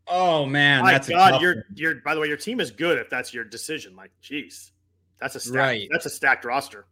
Oh 0.06 0.44
man, 0.44 0.82
My 0.82 0.92
that's 0.92 1.08
God, 1.08 1.40
you're 1.40 1.64
you're 1.74 1.96
by 1.96 2.14
the 2.14 2.20
way, 2.20 2.26
your 2.26 2.36
team 2.36 2.60
is 2.60 2.70
good 2.70 2.98
if 2.98 3.08
that's 3.08 3.32
your 3.32 3.44
decision. 3.44 3.96
Like, 3.96 4.10
jeez. 4.22 4.72
That's 5.20 5.34
a 5.34 5.40
stacked, 5.40 5.56
right. 5.56 5.88
That's 5.90 6.06
a 6.06 6.10
stacked 6.10 6.44
roster. 6.44 6.86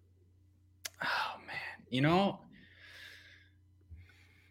Oh 1.03 1.39
man, 1.47 1.87
you 1.89 2.01
know, 2.01 2.41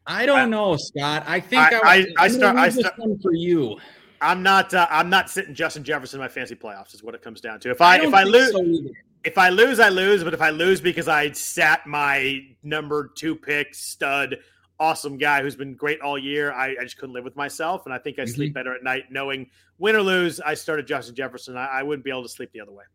I 0.07 0.25
don't 0.25 0.39
I, 0.39 0.45
know, 0.45 0.77
Scott. 0.77 1.25
I 1.27 1.41
think 1.41 1.61
I, 1.61 1.77
I, 1.77 1.95
I, 1.95 2.05
I 2.17 2.27
start. 2.29 2.55
I 2.55 2.69
start 2.69 2.95
for 3.21 3.33
you. 3.33 3.77
I'm 4.21 4.41
not. 4.41 4.73
Uh, 4.73 4.87
I'm 4.89 5.09
not 5.09 5.29
sitting 5.29 5.53
Justin 5.53 5.83
Jefferson 5.83 6.19
in 6.19 6.23
my 6.23 6.29
fancy 6.29 6.55
playoffs. 6.55 6.95
Is 6.95 7.03
what 7.03 7.13
it 7.13 7.21
comes 7.21 7.41
down 7.41 7.59
to. 7.59 7.71
If 7.71 7.81
I, 7.81 8.01
if 8.01 8.13
I 8.13 8.23
lose, 8.23 8.51
so 8.51 8.93
if 9.25 9.37
I 9.37 9.49
lose, 9.49 9.79
I 9.79 9.89
lose. 9.89 10.23
But 10.23 10.33
if 10.33 10.41
I 10.41 10.49
lose 10.49 10.79
because 10.79 11.09
I 11.09 11.31
sat 11.33 11.85
my 11.85 12.39
number 12.63 13.11
two 13.15 13.35
pick 13.35 13.75
stud, 13.75 14.37
awesome 14.79 15.17
guy 15.17 15.41
who's 15.41 15.57
been 15.57 15.75
great 15.75 15.99
all 15.99 16.17
year, 16.17 16.53
I, 16.53 16.75
I 16.79 16.83
just 16.83 16.97
couldn't 16.97 17.13
live 17.13 17.25
with 17.25 17.35
myself. 17.35 17.85
And 17.85 17.93
I 17.93 17.97
think 17.97 18.17
I 18.17 18.23
mm-hmm. 18.23 18.33
sleep 18.33 18.53
better 18.53 18.73
at 18.73 18.83
night 18.83 19.11
knowing 19.11 19.49
win 19.77 19.95
or 19.97 20.01
lose. 20.01 20.39
I 20.39 20.53
started 20.53 20.87
Justin 20.87 21.15
Jefferson. 21.15 21.57
I, 21.57 21.65
I 21.65 21.83
wouldn't 21.83 22.05
be 22.05 22.11
able 22.11 22.23
to 22.23 22.29
sleep 22.29 22.51
the 22.53 22.61
other 22.61 22.71
way. 22.71 22.85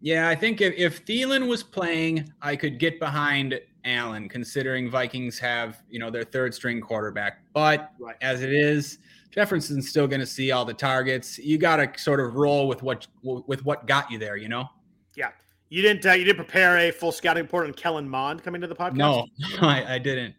Yeah, 0.00 0.28
I 0.28 0.34
think 0.34 0.60
if, 0.60 0.74
if 0.76 1.04
Thielen 1.04 1.48
was 1.48 1.62
playing, 1.62 2.32
I 2.42 2.54
could 2.56 2.78
get 2.78 3.00
behind 3.00 3.58
Allen, 3.84 4.28
considering 4.28 4.90
Vikings 4.90 5.38
have, 5.38 5.82
you 5.88 5.98
know, 5.98 6.10
their 6.10 6.24
third 6.24 6.54
string 6.54 6.80
quarterback. 6.80 7.40
But 7.52 7.92
right. 7.98 8.16
as 8.20 8.42
it 8.42 8.52
is, 8.52 8.98
Jefferson's 9.30 9.88
still 9.88 10.06
going 10.06 10.20
to 10.20 10.26
see 10.26 10.50
all 10.50 10.64
the 10.64 10.74
targets. 10.74 11.38
You 11.38 11.58
got 11.58 11.76
to 11.76 12.02
sort 12.02 12.20
of 12.20 12.34
roll 12.34 12.68
with 12.68 12.82
what 12.82 13.06
with 13.22 13.64
what 13.64 13.86
got 13.86 14.10
you 14.10 14.18
there, 14.18 14.36
you 14.36 14.48
know. 14.48 14.68
Yeah, 15.14 15.30
you 15.68 15.82
didn't 15.82 16.06
uh, 16.06 16.12
you 16.12 16.24
didn't 16.24 16.38
prepare 16.38 16.78
a 16.78 16.90
full 16.90 17.12
scouting 17.12 17.42
report 17.42 17.66
on 17.66 17.74
Kellen 17.74 18.08
Mond 18.08 18.42
coming 18.42 18.60
to 18.60 18.66
the 18.66 18.74
podcast. 18.74 18.96
No, 18.96 19.26
I, 19.60 19.94
I 19.94 19.98
didn't. 19.98 20.34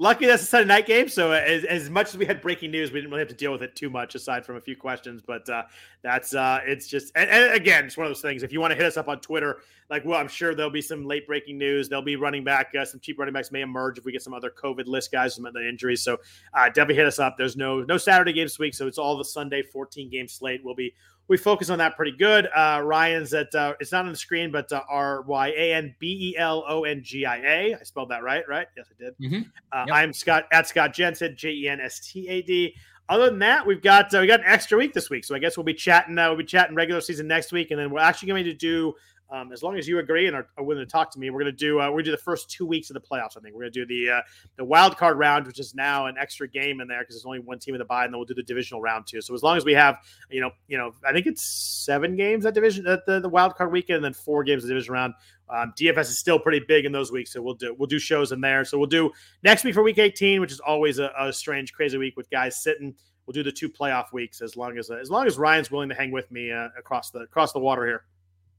Lucky 0.00 0.26
that's 0.26 0.42
a 0.42 0.46
Sunday 0.46 0.66
night 0.66 0.86
game. 0.86 1.08
So 1.08 1.30
as, 1.30 1.62
as 1.64 1.90
much 1.90 2.08
as 2.08 2.16
we 2.16 2.24
had 2.24 2.40
breaking 2.40 2.70
news, 2.70 2.90
we 2.90 2.98
didn't 2.98 3.10
really 3.10 3.20
have 3.20 3.28
to 3.28 3.34
deal 3.34 3.52
with 3.52 3.62
it 3.62 3.76
too 3.76 3.90
much, 3.90 4.14
aside 4.14 4.44
from 4.44 4.56
a 4.56 4.60
few 4.60 4.74
questions. 4.74 5.22
But 5.24 5.48
uh, 5.48 5.64
that's 6.02 6.34
uh, 6.34 6.60
it's 6.64 6.88
just 6.88 7.12
and, 7.14 7.30
and, 7.30 7.52
again, 7.54 7.84
it's 7.84 7.96
one 7.96 8.06
of 8.06 8.10
those 8.10 8.22
things. 8.22 8.42
If 8.42 8.52
you 8.52 8.60
want 8.60 8.72
to 8.72 8.76
hit 8.76 8.86
us 8.86 8.96
up 8.96 9.08
on 9.08 9.20
Twitter, 9.20 9.58
like 9.90 10.04
well, 10.04 10.18
I'm 10.18 10.28
sure 10.28 10.54
there'll 10.54 10.70
be 10.70 10.82
some 10.82 11.04
late 11.04 11.26
breaking 11.26 11.58
news. 11.58 11.88
There'll 11.88 12.02
be 12.02 12.16
running 12.16 12.42
back, 12.42 12.72
uh, 12.74 12.84
some 12.84 12.98
cheap 12.98 13.18
running 13.18 13.34
backs 13.34 13.52
may 13.52 13.60
emerge 13.60 13.98
if 13.98 14.04
we 14.04 14.10
get 14.10 14.22
some 14.22 14.34
other 14.34 14.50
COVID 14.50 14.86
list 14.86 15.12
guys, 15.12 15.36
some 15.36 15.46
other 15.46 15.60
injuries. 15.60 16.02
So 16.02 16.16
uh, 16.54 16.66
definitely 16.66 16.96
hit 16.96 17.06
us 17.06 17.18
up. 17.18 17.36
There's 17.36 17.56
no 17.56 17.82
no 17.82 17.98
Saturday 17.98 18.32
games 18.32 18.52
this 18.52 18.58
week, 18.58 18.74
so 18.74 18.86
it's 18.86 18.98
all 18.98 19.16
the 19.16 19.24
Sunday 19.24 19.62
14 19.62 20.10
game 20.10 20.26
slate. 20.26 20.62
We'll 20.64 20.74
be 20.74 20.94
we 21.30 21.36
focus 21.36 21.70
on 21.70 21.78
that 21.78 21.96
pretty 21.96 22.10
good. 22.10 22.48
Uh, 22.52 22.82
Ryan's 22.84 23.32
at 23.32 23.54
uh, 23.54 23.74
it's 23.78 23.92
not 23.92 24.04
on 24.04 24.10
the 24.10 24.16
screen, 24.16 24.50
but 24.50 24.70
uh, 24.72 24.82
R 24.90 25.22
Y 25.22 25.48
A 25.56 25.74
N 25.74 25.94
B 26.00 26.32
E 26.34 26.36
L 26.36 26.64
O 26.68 26.82
N 26.82 27.02
G 27.04 27.24
I 27.24 27.36
A. 27.36 27.76
I 27.76 27.82
spelled 27.84 28.08
that 28.08 28.24
right, 28.24 28.42
right? 28.48 28.66
Yes, 28.76 28.86
I 28.90 29.04
did. 29.04 29.14
Mm-hmm. 29.18 29.48
Uh, 29.70 29.84
yep. 29.86 29.96
I'm 29.96 30.12
Scott 30.12 30.46
at 30.52 30.66
Scott 30.66 30.92
Jenstad, 30.92 31.36
J 31.36 31.52
E 31.52 31.68
N 31.68 31.80
S 31.80 32.00
T 32.00 32.28
A 32.28 32.42
D. 32.42 32.74
Other 33.08 33.30
than 33.30 33.38
that, 33.38 33.64
we've 33.64 33.80
got 33.80 34.12
uh, 34.12 34.18
we 34.18 34.26
got 34.26 34.40
an 34.40 34.46
extra 34.46 34.76
week 34.76 34.92
this 34.92 35.08
week, 35.08 35.24
so 35.24 35.36
I 35.36 35.38
guess 35.38 35.56
we'll 35.56 35.62
be 35.62 35.72
chatting. 35.72 36.18
Uh, 36.18 36.28
we'll 36.30 36.38
be 36.38 36.44
chatting 36.44 36.74
regular 36.74 37.00
season 37.00 37.28
next 37.28 37.52
week, 37.52 37.70
and 37.70 37.78
then 37.78 37.90
we're 37.92 38.00
actually 38.00 38.28
going 38.28 38.44
to 38.44 38.54
do 38.54 38.92
um, 39.32 39.52
as 39.52 39.62
long 39.62 39.78
as 39.78 39.86
you 39.86 39.98
agree 40.00 40.26
and 40.26 40.34
are, 40.34 40.48
are, 40.58 40.64
willing 40.64 40.84
to 40.84 40.90
talk 40.90 41.10
to 41.12 41.18
me, 41.18 41.30
we're 41.30 41.40
going 41.40 41.52
to 41.52 41.56
do 41.56 41.78
uh, 41.78 41.90
to 41.90 42.02
do 42.02 42.10
the 42.10 42.16
first 42.16 42.50
two 42.50 42.66
weeks 42.66 42.90
of 42.90 42.94
the 42.94 43.00
playoffs. 43.00 43.36
I 43.36 43.40
think 43.40 43.54
we're 43.54 43.62
going 43.62 43.72
to 43.72 43.84
do 43.84 43.86
the 43.86 44.16
uh, 44.16 44.20
the 44.56 44.64
wild 44.64 44.96
card 44.96 45.18
round, 45.18 45.46
which 45.46 45.60
is 45.60 45.74
now 45.74 46.06
an 46.06 46.16
extra 46.18 46.48
game 46.48 46.80
in 46.80 46.88
there 46.88 47.00
because 47.00 47.14
there's 47.14 47.26
only 47.26 47.38
one 47.38 47.58
team 47.58 47.74
in 47.74 47.78
the 47.78 47.84
bye, 47.84 48.04
and 48.04 48.12
then 48.12 48.18
we'll 48.18 48.26
do 48.26 48.34
the 48.34 48.42
divisional 48.42 48.80
round 48.80 49.06
too. 49.06 49.20
So 49.20 49.34
as 49.34 49.42
long 49.42 49.56
as 49.56 49.64
we 49.64 49.72
have, 49.74 49.98
you 50.30 50.40
know, 50.40 50.50
you 50.66 50.76
know, 50.76 50.92
I 51.06 51.12
think 51.12 51.26
it's 51.26 51.42
seven 51.42 52.16
games 52.16 52.44
that 52.44 52.54
division 52.54 52.86
at 52.88 53.06
the, 53.06 53.20
the 53.20 53.28
wild 53.28 53.54
card 53.54 53.70
weekend, 53.70 53.96
and 53.96 54.04
then 54.04 54.14
four 54.14 54.42
games 54.42 54.64
of 54.64 54.68
the 54.68 54.74
division 54.74 54.94
round. 54.94 55.14
Um, 55.48 55.72
DFS 55.76 56.02
is 56.02 56.18
still 56.18 56.38
pretty 56.38 56.64
big 56.66 56.84
in 56.84 56.92
those 56.92 57.10
weeks, 57.12 57.32
so 57.32 57.42
we'll 57.42 57.54
do 57.54 57.74
we'll 57.78 57.88
do 57.88 57.98
shows 57.98 58.32
in 58.32 58.40
there. 58.40 58.64
So 58.64 58.78
we'll 58.78 58.88
do 58.88 59.10
next 59.42 59.64
week 59.64 59.74
for 59.74 59.82
week 59.82 59.98
18, 59.98 60.40
which 60.40 60.52
is 60.52 60.60
always 60.60 60.98
a, 60.98 61.10
a 61.18 61.32
strange, 61.32 61.72
crazy 61.72 61.98
week 61.98 62.16
with 62.16 62.30
guys 62.30 62.62
sitting. 62.62 62.94
We'll 63.26 63.32
do 63.32 63.42
the 63.42 63.52
two 63.52 63.68
playoff 63.68 64.12
weeks 64.12 64.40
as 64.40 64.56
long 64.56 64.76
as 64.76 64.90
uh, 64.90 64.96
as 64.96 65.10
long 65.10 65.26
as 65.26 65.38
Ryan's 65.38 65.70
willing 65.70 65.88
to 65.88 65.94
hang 65.94 66.10
with 66.10 66.30
me 66.32 66.50
uh, 66.50 66.68
across 66.76 67.10
the 67.10 67.20
across 67.20 67.52
the 67.52 67.60
water 67.60 67.86
here. 67.86 68.04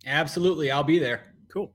Absolutely, 0.05 0.71
I'll 0.71 0.83
be 0.83 0.99
there. 0.99 1.33
Cool. 1.49 1.73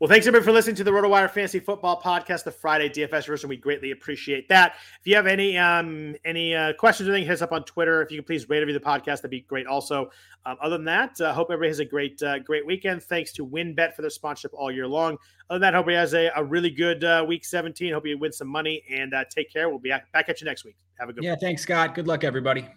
Well, 0.00 0.08
thanks 0.08 0.28
everybody 0.28 0.44
for 0.44 0.52
listening 0.52 0.76
to 0.76 0.84
the 0.84 0.92
RotoWire 0.92 1.28
Fantasy 1.28 1.58
Football 1.58 2.00
Podcast, 2.00 2.44
the 2.44 2.52
Friday 2.52 2.88
DFS 2.88 3.26
version. 3.26 3.48
We 3.48 3.56
greatly 3.56 3.90
appreciate 3.90 4.48
that. 4.48 4.74
If 5.00 5.08
you 5.08 5.16
have 5.16 5.26
any 5.26 5.58
um, 5.58 6.14
any 6.24 6.54
uh, 6.54 6.74
questions 6.74 7.08
or 7.08 7.12
anything, 7.12 7.26
hit 7.26 7.34
us 7.34 7.42
up 7.42 7.50
on 7.50 7.64
Twitter. 7.64 8.00
If 8.00 8.12
you 8.12 8.18
could 8.18 8.26
please 8.26 8.48
rate 8.48 8.60
review 8.60 8.74
the 8.74 8.80
podcast, 8.80 9.22
that'd 9.22 9.30
be 9.32 9.40
great. 9.40 9.66
Also, 9.66 10.08
um, 10.46 10.56
other 10.62 10.76
than 10.76 10.84
that, 10.84 11.20
uh, 11.20 11.32
hope 11.32 11.48
everybody 11.50 11.70
has 11.70 11.80
a 11.80 11.84
great 11.84 12.22
uh, 12.22 12.38
great 12.38 12.64
weekend. 12.64 13.02
Thanks 13.02 13.32
to 13.32 13.44
WynnBET 13.44 13.94
for 13.94 14.02
their 14.02 14.10
sponsorship 14.10 14.52
all 14.54 14.70
year 14.70 14.86
long. 14.86 15.18
Other 15.50 15.58
than 15.58 15.60
that, 15.62 15.74
hope 15.74 15.86
everybody 15.86 15.96
has 15.96 16.14
a, 16.14 16.30
a 16.36 16.44
really 16.44 16.70
good 16.70 17.02
uh, 17.02 17.24
week 17.26 17.44
17. 17.44 17.92
Hope 17.92 18.06
you 18.06 18.16
win 18.18 18.30
some 18.30 18.48
money 18.48 18.84
and 18.88 19.12
uh, 19.12 19.24
take 19.28 19.52
care. 19.52 19.68
We'll 19.68 19.80
be 19.80 19.92
back 20.12 20.28
at 20.28 20.40
you 20.40 20.44
next 20.44 20.64
week. 20.64 20.76
Have 21.00 21.08
a 21.08 21.12
good. 21.12 21.24
Yeah, 21.24 21.30
one. 21.30 21.40
thanks, 21.40 21.62
Scott. 21.62 21.96
Good 21.96 22.06
luck, 22.06 22.22
everybody. 22.22 22.68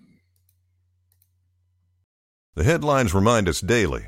The 2.55 2.63
headlines 2.63 3.13
remind 3.13 3.47
us 3.47 3.61
daily 3.61 4.07